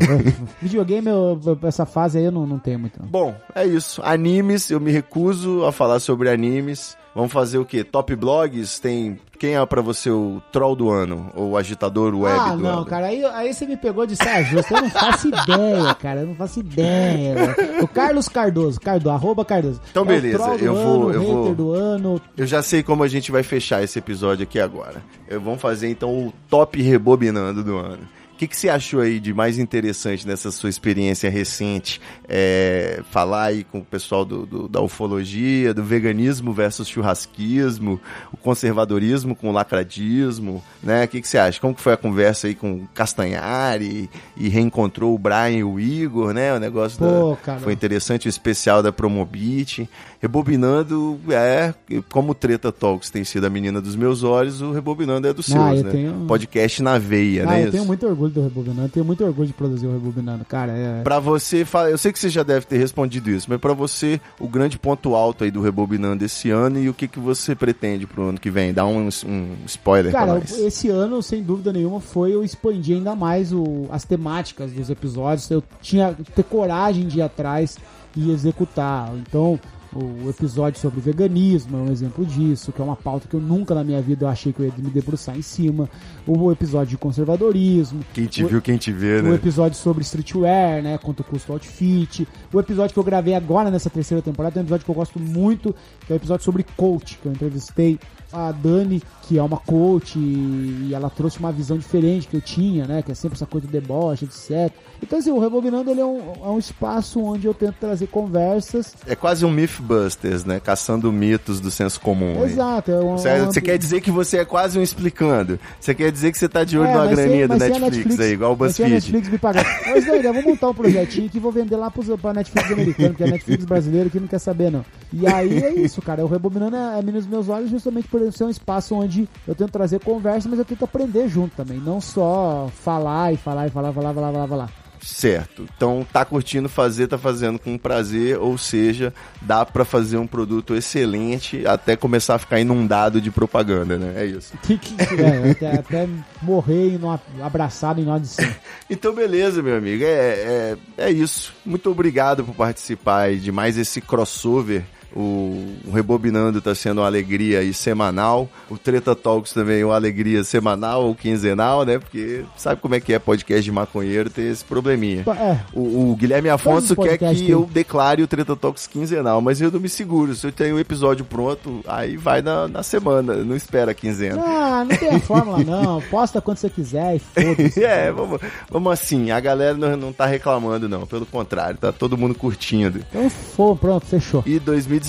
videogame, 0.61 1.07
eu- 1.07 1.39
essa 1.63 1.85
fase 1.85 2.17
aí 2.17 2.25
eu 2.25 2.31
não, 2.31 2.45
não 2.45 2.59
tenho 2.59 2.79
muito. 2.79 3.01
Não. 3.01 3.12
Bom, 3.13 3.35
é 3.53 3.63
isso. 3.63 4.01
Animes, 4.03 4.71
eu 4.71 4.79
me 4.79 4.89
recuso 4.89 5.63
a 5.65 5.71
falar 5.71 5.99
sobre 5.99 6.31
animes. 6.31 6.97
Vamos 7.13 7.31
fazer 7.31 7.59
o 7.59 7.63
quê? 7.65 7.83
Top 7.83 8.15
blogs? 8.15 8.79
Tem. 8.79 9.19
Quem 9.37 9.55
é 9.55 9.63
pra 9.67 9.83
você 9.83 10.09
o 10.09 10.41
troll 10.51 10.75
do 10.75 10.89
ano? 10.89 11.29
Ou 11.35 11.51
o 11.51 11.57
agitador 11.57 12.15
web 12.15 12.39
ah, 12.39 12.55
do 12.55 12.63
não, 12.63 12.69
ano? 12.77 12.85
cara, 12.87 13.05
aí, 13.05 13.23
aí 13.23 13.53
você 13.53 13.67
me 13.67 13.77
pegou 13.77 14.07
de 14.07 14.15
saia 14.15 14.43
justa. 14.43 14.73
Eu 14.75 14.81
não 14.81 14.89
faço 14.89 15.27
ideia, 15.27 15.93
cara. 15.93 16.21
Eu 16.21 16.25
não 16.27 16.33
faço 16.35 16.59
ideia. 16.61 17.55
O 17.83 17.87
Carlos 17.87 18.27
Cardoso, 18.27 18.79
Cardo, 18.81 19.11
arroba 19.11 19.45
Cardoso. 19.45 19.79
Então, 19.91 20.01
É 20.05 20.07
beleza, 20.07 20.55
eu 20.55 20.75
ano, 20.75 20.83
vou- 20.83 21.05
o 21.05 21.11
eu 21.13 21.21
vou- 21.21 21.53
do 21.53 21.71
ano. 21.71 22.19
Eu 22.35 22.47
já 22.47 22.63
sei 22.63 22.81
como 22.81 23.03
a 23.03 23.07
gente 23.07 23.31
vai 23.31 23.43
fechar 23.43 23.83
esse 23.83 23.99
episódio 23.99 24.41
aqui 24.41 24.59
agora. 24.59 25.03
Eu, 25.27 25.39
vamos 25.39 25.61
fazer 25.61 25.87
então 25.87 26.09
o 26.09 26.33
top 26.49 26.81
rebobinando 26.81 27.63
do 27.63 27.77
ano. 27.77 27.99
O 28.43 28.45
que, 28.45 28.49
que 28.49 28.57
você 28.57 28.67
achou 28.67 28.99
aí 28.99 29.21
de 29.21 29.33
mais 29.33 29.57
interessante 29.57 30.27
nessa 30.27 30.51
sua 30.51 30.69
experiência 30.69 31.29
recente? 31.29 32.01
É, 32.27 33.01
falar 33.09 33.45
aí 33.45 33.63
com 33.63 33.79
o 33.79 33.85
pessoal 33.85 34.25
do, 34.25 34.45
do- 34.45 34.67
da 34.67 34.81
ufologia, 34.81 35.73
do 35.73 35.81
veganismo 35.81 36.51
versus 36.51 36.87
churrasquismo, 36.89 38.01
o 38.33 38.37
conservadorismo 38.37 39.33
com 39.33 39.49
o 39.49 39.51
lacradismo, 39.53 40.61
né? 40.81 41.05
O 41.05 41.07
que, 41.07 41.21
que 41.21 41.27
você 41.27 41.37
acha? 41.37 41.59
Como 41.61 41.73
que 41.73 41.81
foi 41.81 41.93
a 41.93 41.97
conversa 41.97 42.47
aí 42.47 42.55
com 42.55 42.73
o 42.73 42.87
Castanhari 42.93 44.09
e 44.35 44.49
reencontrou 44.49 45.15
o 45.15 45.17
Brian 45.17 45.49
e 45.51 45.63
o 45.63 45.79
Igor, 45.79 46.33
né? 46.33 46.53
O 46.53 46.59
negócio 46.59 46.99
Pô, 46.99 47.37
da, 47.45 47.59
foi 47.59 47.71
interessante 47.71 48.27
o 48.27 48.29
especial 48.29 48.83
da 48.83 48.91
Promobit. 48.91 49.89
Rebobinando 50.23 51.19
é, 51.29 51.73
como 52.09 52.33
Treta 52.33 52.71
Talks 52.71 53.09
tem 53.09 53.23
sido 53.25 53.45
a 53.45 53.49
menina 53.49 53.81
dos 53.81 53.93
meus 53.95 54.23
olhos, 54.23 54.61
o 54.61 54.71
Rebobinando 54.71 55.27
é 55.27 55.33
dos 55.33 55.51
Ah, 55.53 55.67
seus, 55.69 55.79
eu 55.79 55.83
né? 55.83 55.91
tenho- 55.91 56.13
Podcast 56.25 56.81
na 56.81 56.97
veia, 56.97 57.43
ah, 57.43 57.47
né? 57.47 57.57
eu 57.57 57.61
isso? 57.63 57.71
tenho 57.73 57.85
muito 57.85 58.07
orgulho 58.07 58.31
do 58.31 58.41
Rebobinando. 58.41 58.83
Eu 58.83 58.89
tenho 58.89 59.05
muito 59.05 59.23
orgulho 59.23 59.47
de 59.47 59.53
produzir 59.53 59.85
o 59.85 59.91
Rebobinando, 59.91 60.45
cara. 60.45 60.71
É... 60.71 61.01
Pra 61.03 61.19
você, 61.19 61.65
eu 61.91 61.97
sei 61.97 62.13
que 62.13 62.19
você 62.19 62.29
já 62.29 62.41
deve 62.41 62.65
ter 62.65 62.77
respondido 62.77 63.29
isso, 63.29 63.47
mas 63.49 63.59
pra 63.59 63.73
você, 63.73 64.19
o 64.39 64.47
grande 64.47 64.79
ponto 64.79 65.13
alto 65.13 65.43
aí 65.43 65.51
do 65.51 65.61
Rebobinando 65.61 66.23
esse 66.23 66.49
ano 66.49 66.79
e 66.79 66.87
o 66.87 66.93
que, 66.93 67.07
que 67.07 67.19
você 67.19 67.53
pretende 67.53 68.07
pro 68.07 68.29
ano 68.29 68.39
que 68.39 68.49
vem? 68.49 68.73
Dá 68.73 68.85
um, 68.85 69.09
um 69.27 69.47
spoiler 69.65 70.11
pra 70.11 70.25
Cara, 70.25 70.41
esse 70.59 70.87
ano, 70.89 71.21
sem 71.21 71.43
dúvida 71.43 71.73
nenhuma, 71.73 71.99
foi 71.99 72.33
eu 72.33 72.43
expandir 72.43 72.95
ainda 72.95 73.13
mais 73.15 73.51
o- 73.51 73.87
as 73.91 74.05
temáticas 74.05 74.71
dos 74.71 74.89
episódios. 74.89 75.49
Eu 75.51 75.61
tinha 75.81 76.13
que 76.13 76.31
ter 76.31 76.43
coragem 76.43 77.07
de 77.07 77.19
ir 77.19 77.21
atrás 77.21 77.77
e 78.15 78.31
executar. 78.31 79.11
Então, 79.17 79.59
o 79.95 80.29
episódio 80.29 80.79
sobre 80.79 80.99
veganismo 80.99 81.77
é 81.77 81.81
um 81.81 81.91
exemplo 81.91 82.25
disso, 82.25 82.71
que 82.71 82.81
é 82.81 82.83
uma 82.83 82.95
pauta 82.95 83.27
que 83.27 83.35
eu 83.35 83.39
nunca 83.39 83.75
na 83.75 83.83
minha 83.83 84.01
vida 84.01 84.27
achei 84.29 84.51
que 84.51 84.59
eu 84.59 84.65
ia 84.65 84.73
me 84.77 84.89
debruçar 84.89 85.37
em 85.37 85.41
cima. 85.41 85.89
O 86.25 86.51
episódio 86.51 86.87
de 86.91 86.97
conservadorismo. 86.97 88.01
Quem 88.13 88.25
te 88.25 88.43
o- 88.43 88.47
viu, 88.47 88.61
quem 88.61 88.77
te 88.77 88.91
vê, 88.91 89.19
o 89.19 89.23
né? 89.23 89.35
episódio 89.35 89.77
sobre 89.77 90.03
streetwear, 90.03 90.81
né? 90.81 90.97
Quanto 90.97 91.23
custa 91.23 91.51
o 91.51 91.55
outfit. 91.55 92.27
O 92.51 92.59
episódio 92.59 92.93
que 92.93 92.99
eu 92.99 93.03
gravei 93.03 93.35
agora 93.35 93.69
nessa 93.69 93.89
terceira 93.89 94.21
temporada 94.21 94.59
é 94.59 94.61
um 94.61 94.63
episódio 94.63 94.85
que 94.85 94.91
eu 94.91 94.95
gosto 94.95 95.19
muito, 95.19 95.75
que 96.05 96.11
é 96.11 96.15
o 96.15 96.17
episódio 96.17 96.43
sobre 96.45 96.63
coach, 96.75 97.17
que 97.21 97.25
eu 97.27 97.31
entrevistei 97.31 97.99
a 98.31 98.51
Dani, 98.51 99.01
que 99.27 99.37
é 99.39 99.43
uma 99.43 99.57
coach, 99.57 100.19
e 100.19 100.91
ela 100.93 101.09
trouxe 101.09 101.39
uma 101.39 101.51
visão 101.51 101.77
diferente 101.77 102.27
que 102.27 102.35
eu 102.35 102.41
tinha, 102.41 102.85
né? 102.85 103.01
Que 103.01 103.11
é 103.11 103.15
sempre 103.15 103.35
essa 103.35 103.45
coisa 103.45 103.65
do 103.65 103.71
deboche, 103.71 104.25
etc. 104.25 104.71
Então, 105.01 105.19
assim, 105.19 105.31
o 105.31 105.39
Rebobinando 105.39 105.89
ele 105.89 106.01
é 106.01 106.05
um, 106.05 106.19
é 106.43 106.47
um 106.49 106.59
espaço 106.59 107.21
onde 107.21 107.45
eu 107.47 107.53
tento 107.53 107.75
trazer 107.79 108.07
conversas. 108.07 108.93
É 109.07 109.15
quase 109.15 109.45
um 109.45 109.51
Mythbusters, 109.51 110.45
né? 110.45 110.59
Caçando 110.59 111.11
mitos 111.11 111.59
do 111.59 111.69
senso 111.71 111.99
comum. 111.99 112.43
Exato. 112.43 112.91
É 112.91 112.99
um, 112.99 113.17
Você, 113.17 113.29
é 113.29 113.41
um 113.43 113.45
você 113.45 113.61
quer 113.61 113.77
dizer 113.77 114.01
que 114.01 114.11
você 114.11 114.37
é 114.39 114.45
quase 114.45 114.77
um 114.77 114.81
explicando. 114.81 115.59
Você 115.79 115.93
quer 115.93 116.11
dizer 116.11 116.31
que 116.31 116.37
você 116.37 116.47
tá 116.49 116.63
de 116.63 116.77
olho 116.77 116.87
É, 116.87 116.93
numa 116.93 117.05
mas 117.05 117.15
sem- 117.15 117.25
graninha 117.25 117.47
do 117.47 117.51
mas 117.51 117.63
sem 117.63 117.75
a 117.75 117.79
Netflix, 117.79 118.19
aí, 118.19 118.31
igual 118.33 118.53
o 118.53 118.57
mas 118.57 118.67
BuzzFeed. 118.71 118.93
Netflix 118.93 119.29
me 119.29 119.37
pagar. 119.37 119.65
Mas 119.87 120.05
daí, 120.05 120.23
eu 120.25 120.33
vou 120.33 120.43
montar 120.43 120.69
um 120.69 120.73
projetinho 120.73 121.29
que 121.29 121.39
vou 121.39 121.51
vender 121.51 121.75
lá 121.75 121.89
pros, 121.91 122.07
pra 122.19 122.33
Netflix 122.33 122.71
americano, 122.71 123.09
porque 123.09 123.23
a 123.23 123.27
Netflix 123.27 123.65
brasileiro 123.65 124.09
que 124.09 124.19
não 124.19 124.27
quer 124.27 124.39
saber, 124.39 124.71
não. 124.71 124.85
E 125.11 125.27
aí 125.27 125.63
é 125.63 125.73
isso, 125.75 126.01
cara. 126.01 126.23
O 126.23 126.27
Rebobinando 126.27 126.75
é, 126.75 126.99
é 126.99 127.01
nos 127.01 127.27
meus 127.27 127.49
olhos 127.49 127.69
justamente 127.69 128.07
por 128.07 128.31
ser 128.33 128.45
um 128.45 128.49
espaço 128.49 128.95
onde 128.95 129.12
eu 129.47 129.55
tento 129.55 129.71
trazer 129.71 129.99
conversa, 129.99 130.47
mas 130.49 130.59
eu 130.59 130.65
tento 130.65 130.85
aprender 130.85 131.27
junto 131.27 131.55
também. 131.55 131.79
Não 131.79 131.99
só 132.01 132.69
falar 132.83 133.33
e 133.33 133.37
falar 133.37 133.67
e 133.67 133.69
falar, 133.69 133.91
falar, 133.93 134.13
falar, 134.13 134.31
falar, 134.31 134.47
falar. 134.47 134.69
Certo. 135.01 135.67
Então, 135.75 136.07
tá 136.13 136.23
curtindo 136.23 136.69
fazer, 136.69 137.07
tá 137.07 137.17
fazendo 137.17 137.59
com 137.59 137.77
prazer, 137.77 138.37
ou 138.39 138.57
seja, 138.57 139.13
dá 139.41 139.65
pra 139.65 139.83
fazer 139.83 140.15
um 140.17 140.25
produto 140.25 140.73
excelente 140.75 141.67
até 141.67 141.97
começar 141.97 142.35
a 142.35 142.39
ficar 142.39 142.61
inundado 142.61 143.19
de 143.19 143.29
propaganda, 143.29 143.97
né? 143.97 144.13
É 144.23 144.25
isso. 144.25 144.53
Que, 144.63 144.77
que, 144.77 144.95
é, 145.21 145.51
até, 145.51 145.75
até 145.77 146.09
morrer 146.41 146.93
em 146.93 146.97
nó- 146.97 147.19
abraçado 147.41 147.99
em 147.99 148.05
nó 148.05 148.17
de 148.17 148.27
cima. 148.27 148.55
Então, 148.89 149.13
beleza, 149.13 149.61
meu 149.61 149.75
amigo. 149.75 150.05
É, 150.05 150.07
é, 150.07 150.77
é 150.97 151.11
isso. 151.11 151.53
Muito 151.65 151.91
obrigado 151.91 152.45
por 152.45 152.55
participar 152.55 153.35
de 153.35 153.51
mais 153.51 153.77
esse 153.77 153.99
crossover. 153.99 154.83
O, 155.15 155.65
Rebobinando 155.93 156.61
tá 156.61 156.73
sendo 156.73 157.01
uma 157.01 157.07
alegria 157.07 157.59
aí 157.59 157.73
semanal. 157.73 158.49
O 158.69 158.77
Treta 158.77 159.15
Talks 159.15 159.53
também 159.53 159.81
é 159.81 159.85
uma 159.85 159.95
alegria 159.95 160.43
semanal 160.43 161.05
ou 161.05 161.15
quinzenal, 161.15 161.85
né? 161.85 161.99
Porque 161.99 162.43
sabe 162.57 162.81
como 162.81 162.95
é 162.95 162.99
que 162.99 163.13
é 163.13 163.19
podcast 163.19 163.63
de 163.63 163.71
maconheiro 163.71 164.29
ter 164.29 164.43
esse 164.51 164.63
probleminha. 164.65 165.23
É, 165.27 165.59
O, 165.73 166.11
o 166.11 166.15
Guilherme 166.15 166.49
Afonso 166.49 166.95
quer 166.95 167.17
que 167.17 167.25
tem. 167.25 167.49
eu 167.49 167.69
declare 167.71 168.23
o 168.23 168.27
Treta 168.27 168.55
Talks 168.55 168.87
quinzenal, 168.87 169.39
mas 169.41 169.61
eu 169.61 169.71
não 169.71 169.79
me 169.79 169.89
seguro. 169.89 170.33
Se 170.35 170.47
eu 170.47 170.51
tenho 170.51 170.75
o 170.75 170.79
episódio 170.79 171.23
pronto, 171.25 171.81
aí 171.87 172.17
vai 172.17 172.41
na, 172.41 172.67
na 172.67 172.81
semana, 172.83 173.35
não 173.35 173.55
espera 173.55 173.91
a 173.91 173.93
quinzena. 173.93 174.41
ah, 174.43 174.85
não 174.89 174.97
tem 174.97 175.09
a 175.09 175.19
fórmula, 175.19 175.63
não. 175.63 176.01
Posta 176.01 176.41
quando 176.41 176.57
você 176.57 176.69
quiser 176.69 177.17
e 177.17 177.19
foda-se. 177.19 177.83
É, 177.93 178.11
vamos, 178.11 178.39
vamos 178.69 178.91
assim, 178.93 179.29
a 179.31 179.39
galera 179.39 179.75
não, 179.75 179.95
não 179.97 180.13
tá 180.13 180.25
reclamando 180.25 180.87
não, 180.87 181.05
pelo 181.05 181.25
contrário, 181.25 181.77
tá 181.77 181.91
todo 181.91 182.17
mundo 182.17 182.33
curtindo. 182.33 182.99
Então, 183.09 183.29
for, 183.29 183.77
pronto, 183.77 184.05
fechou. 184.05 184.41
E 184.45 184.57
2019 184.57 185.02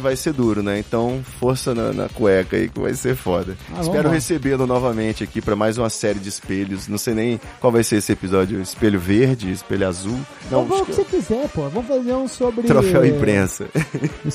vai 0.00 0.16
ser 0.16 0.32
duro, 0.32 0.62
né? 0.62 0.78
Então, 0.78 1.22
força 1.38 1.74
na, 1.74 1.92
na 1.92 2.08
cueca 2.08 2.56
aí 2.56 2.68
que 2.68 2.80
vai 2.80 2.94
ser 2.94 3.14
foda. 3.14 3.56
Ah, 3.76 3.80
Espero 3.80 4.08
recebê-lo 4.08 4.66
novamente 4.66 5.22
aqui 5.24 5.40
pra 5.40 5.54
mais 5.56 5.78
uma 5.78 5.90
série 5.90 6.18
de 6.18 6.28
espelhos. 6.28 6.88
Não 6.88 6.98
sei 6.98 7.14
nem 7.14 7.40
qual 7.60 7.72
vai 7.72 7.82
ser 7.84 7.96
esse 7.96 8.12
episódio, 8.12 8.60
espelho 8.60 8.98
verde, 8.98 9.50
espelho 9.50 9.86
azul. 9.88 10.18
Não, 10.50 10.64
Vamos 10.64 10.80
o 10.82 10.86
que 10.86 10.92
você 10.94 11.04
quiser, 11.04 11.48
pô. 11.50 11.68
Vamos 11.68 11.88
fazer 11.88 12.12
um 12.14 12.26
sobre. 12.28 12.66
troféu 12.66 13.04
imprensa. 13.04 13.66
O 14.24 14.28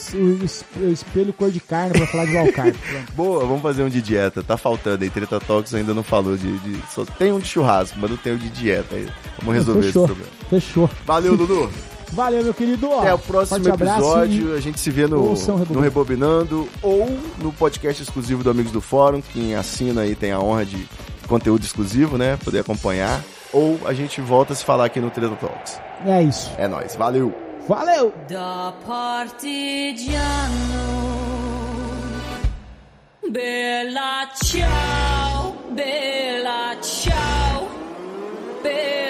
es- 0.43 0.63
o 0.77 0.87
espelho 0.91 1.33
cor 1.33 1.49
de 1.51 1.59
carne 1.59 1.93
pra 1.93 2.07
falar 2.07 2.25
de 2.25 2.33
Valcar. 2.33 2.71
Pronto. 2.89 3.13
Boa, 3.15 3.39
vamos 3.45 3.61
fazer 3.61 3.83
um 3.83 3.89
de 3.89 4.01
dieta. 4.01 4.43
Tá 4.43 4.55
faltando 4.57 5.03
aí. 5.03 5.09
Treta 5.09 5.39
Talks 5.39 5.73
ainda 5.73 5.93
não 5.93 6.03
falou 6.03 6.37
de, 6.37 6.57
de- 6.59 6.79
Só 6.93 7.03
tem 7.05 7.31
um 7.31 7.39
de 7.39 7.47
churrasco, 7.47 7.97
mas 7.99 8.09
não 8.09 8.17
tem 8.17 8.33
o 8.33 8.37
de 8.37 8.49
dieta 8.49 8.95
aí. 8.95 9.07
Vamos 9.39 9.55
resolver 9.55 9.81
Fechou. 9.83 10.05
esse 10.05 10.13
problema. 10.13 10.31
Fechou. 10.49 10.89
Valeu, 11.05 11.35
Dudu. 11.37 11.69
Valeu, 12.11 12.43
meu 12.43 12.53
querido. 12.53 12.91
Até 12.93 13.13
o 13.13 13.19
próximo 13.19 13.67
episódio. 13.69 14.53
e- 14.55 14.57
A 14.57 14.61
gente 14.61 14.79
se 14.79 14.89
vê 14.89 15.07
no, 15.07 15.33
Rebobinando. 15.33 15.73
no 15.73 15.79
Rebobinando 15.79 16.69
ou 16.81 17.07
no 17.37 17.53
podcast 17.53 18.01
exclusivo 18.01 18.43
do 18.43 18.49
Amigos 18.49 18.71
do 18.71 18.81
Fórum. 18.81 19.21
Quem 19.21 19.55
assina 19.55 20.01
aí 20.01 20.15
tem 20.15 20.31
a 20.31 20.39
honra 20.39 20.65
de 20.65 20.87
conteúdo 21.27 21.63
exclusivo, 21.63 22.17
né? 22.17 22.37
Poder 22.43 22.59
acompanhar. 22.59 23.21
Ou 23.53 23.79
a 23.85 23.93
gente 23.93 24.21
volta 24.21 24.53
a 24.53 24.55
se 24.55 24.63
falar 24.65 24.85
aqui 24.85 24.99
no 24.99 25.09
Treta 25.09 25.35
Talks. 25.35 25.79
É 26.05 26.21
isso. 26.23 26.51
É 26.57 26.67
nóis. 26.67 26.95
Valeu! 26.95 27.33
Valeu! 27.67 28.13
Da 28.29 28.73
partigiano 28.87 30.19
Bella 33.31 34.29
ciao 34.43 35.55
Bella 35.71 36.75
ciao 36.81 37.67
Bella 38.63 39.08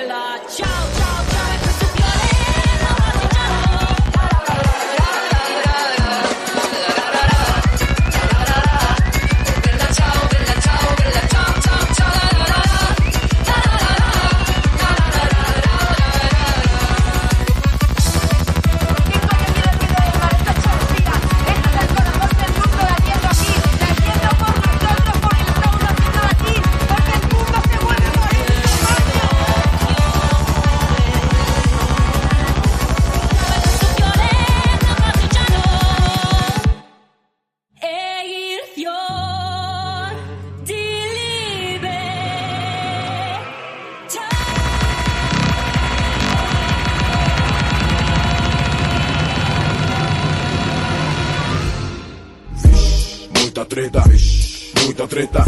treta, 55.19 55.43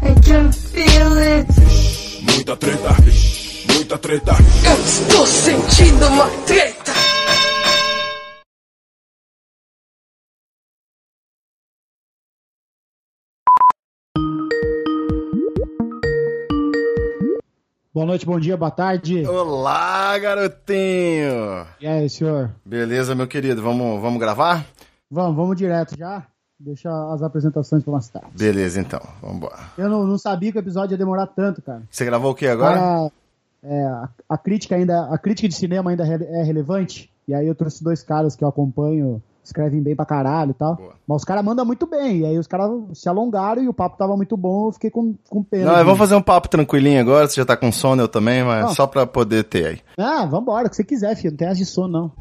I 0.00 0.14
can 0.24 0.50
feel 0.50 1.18
it. 1.18 1.46
muita 2.22 2.56
treta, 2.56 2.88
muita 3.74 3.98
treta. 3.98 4.32
Eu 4.64 4.84
estou 4.84 5.26
sentindo 5.26 6.06
uma 6.06 6.26
treta. 6.46 6.92
Boa 17.92 18.06
noite, 18.06 18.24
bom 18.24 18.40
dia, 18.40 18.56
boa 18.56 18.70
tarde. 18.70 19.26
Olá, 19.26 20.18
garotinho! 20.18 21.66
E 21.78 21.86
aí, 21.86 22.08
senhor? 22.08 22.54
Beleza, 22.64 23.14
meu 23.14 23.26
querido? 23.26 23.60
Vamos, 23.60 24.00
vamos 24.00 24.18
gravar? 24.18 24.64
Vamos, 25.10 25.36
vamos 25.36 25.56
direto 25.56 25.94
já? 25.98 26.26
Deixa 26.60 26.90
as 27.14 27.22
apresentações 27.22 27.84
pra 27.84 27.92
mais 27.92 28.08
tarde. 28.08 28.28
Beleza, 28.36 28.80
então. 28.80 29.00
Vamos 29.22 29.36
embora. 29.36 29.56
Eu 29.78 29.88
não, 29.88 30.04
não 30.04 30.18
sabia 30.18 30.50
que 30.50 30.58
o 30.58 30.60
episódio 30.60 30.94
ia 30.94 30.98
demorar 30.98 31.28
tanto, 31.28 31.62
cara. 31.62 31.82
Você 31.88 32.04
gravou 32.04 32.32
o 32.32 32.34
que 32.34 32.46
agora? 32.48 32.74
Cara, 32.74 33.12
é, 33.62 33.82
a, 33.84 34.08
a 34.28 34.36
crítica 34.38 34.74
ainda, 34.74 35.06
a 35.08 35.16
crítica 35.18 35.48
de 35.48 35.54
cinema 35.54 35.90
ainda 35.90 36.02
re- 36.04 36.24
é 36.24 36.42
relevante. 36.42 37.08
E 37.28 37.34
aí 37.34 37.46
eu 37.46 37.54
trouxe 37.54 37.84
dois 37.84 38.02
caras 38.02 38.34
que 38.34 38.42
eu 38.42 38.48
acompanho, 38.48 39.22
escrevem 39.44 39.80
bem 39.80 39.94
pra 39.94 40.04
caralho 40.04 40.50
e 40.50 40.54
tal. 40.54 40.74
Boa. 40.74 40.94
Mas 41.06 41.18
os 41.18 41.24
caras 41.24 41.44
mandam 41.44 41.64
muito 41.64 41.86
bem. 41.86 42.18
E 42.20 42.26
aí 42.26 42.36
os 42.38 42.48
caras 42.48 42.70
se 42.92 43.08
alongaram 43.08 43.62
e 43.62 43.68
o 43.68 43.72
papo 43.74 43.96
tava 43.96 44.16
muito 44.16 44.36
bom, 44.36 44.66
eu 44.68 44.72
fiquei 44.72 44.90
com, 44.90 45.14
com 45.30 45.44
pena. 45.44 45.76
Não, 45.76 45.84
vamos 45.84 45.98
fazer 45.98 46.16
um 46.16 46.22
papo 46.22 46.48
tranquilinho 46.48 47.00
agora. 47.00 47.28
Você 47.28 47.36
já 47.36 47.46
tá 47.46 47.56
com 47.56 47.70
sono, 47.70 48.02
eu 48.02 48.08
também, 48.08 48.42
mas 48.42 48.64
Não. 48.64 48.74
só 48.74 48.84
pra 48.86 49.06
poder 49.06 49.44
ter 49.44 49.64
aí. 49.66 49.78
Ah, 49.96 50.26
vambora, 50.26 50.66
o 50.66 50.70
que 50.70 50.74
você 50.74 50.82
quiser, 50.82 51.14
filho. 51.14 51.30
Não 51.30 51.36
tem 51.38 51.46
as 51.48 51.58
de 51.58 51.64
sono, 51.66 51.88
não. 51.88 52.12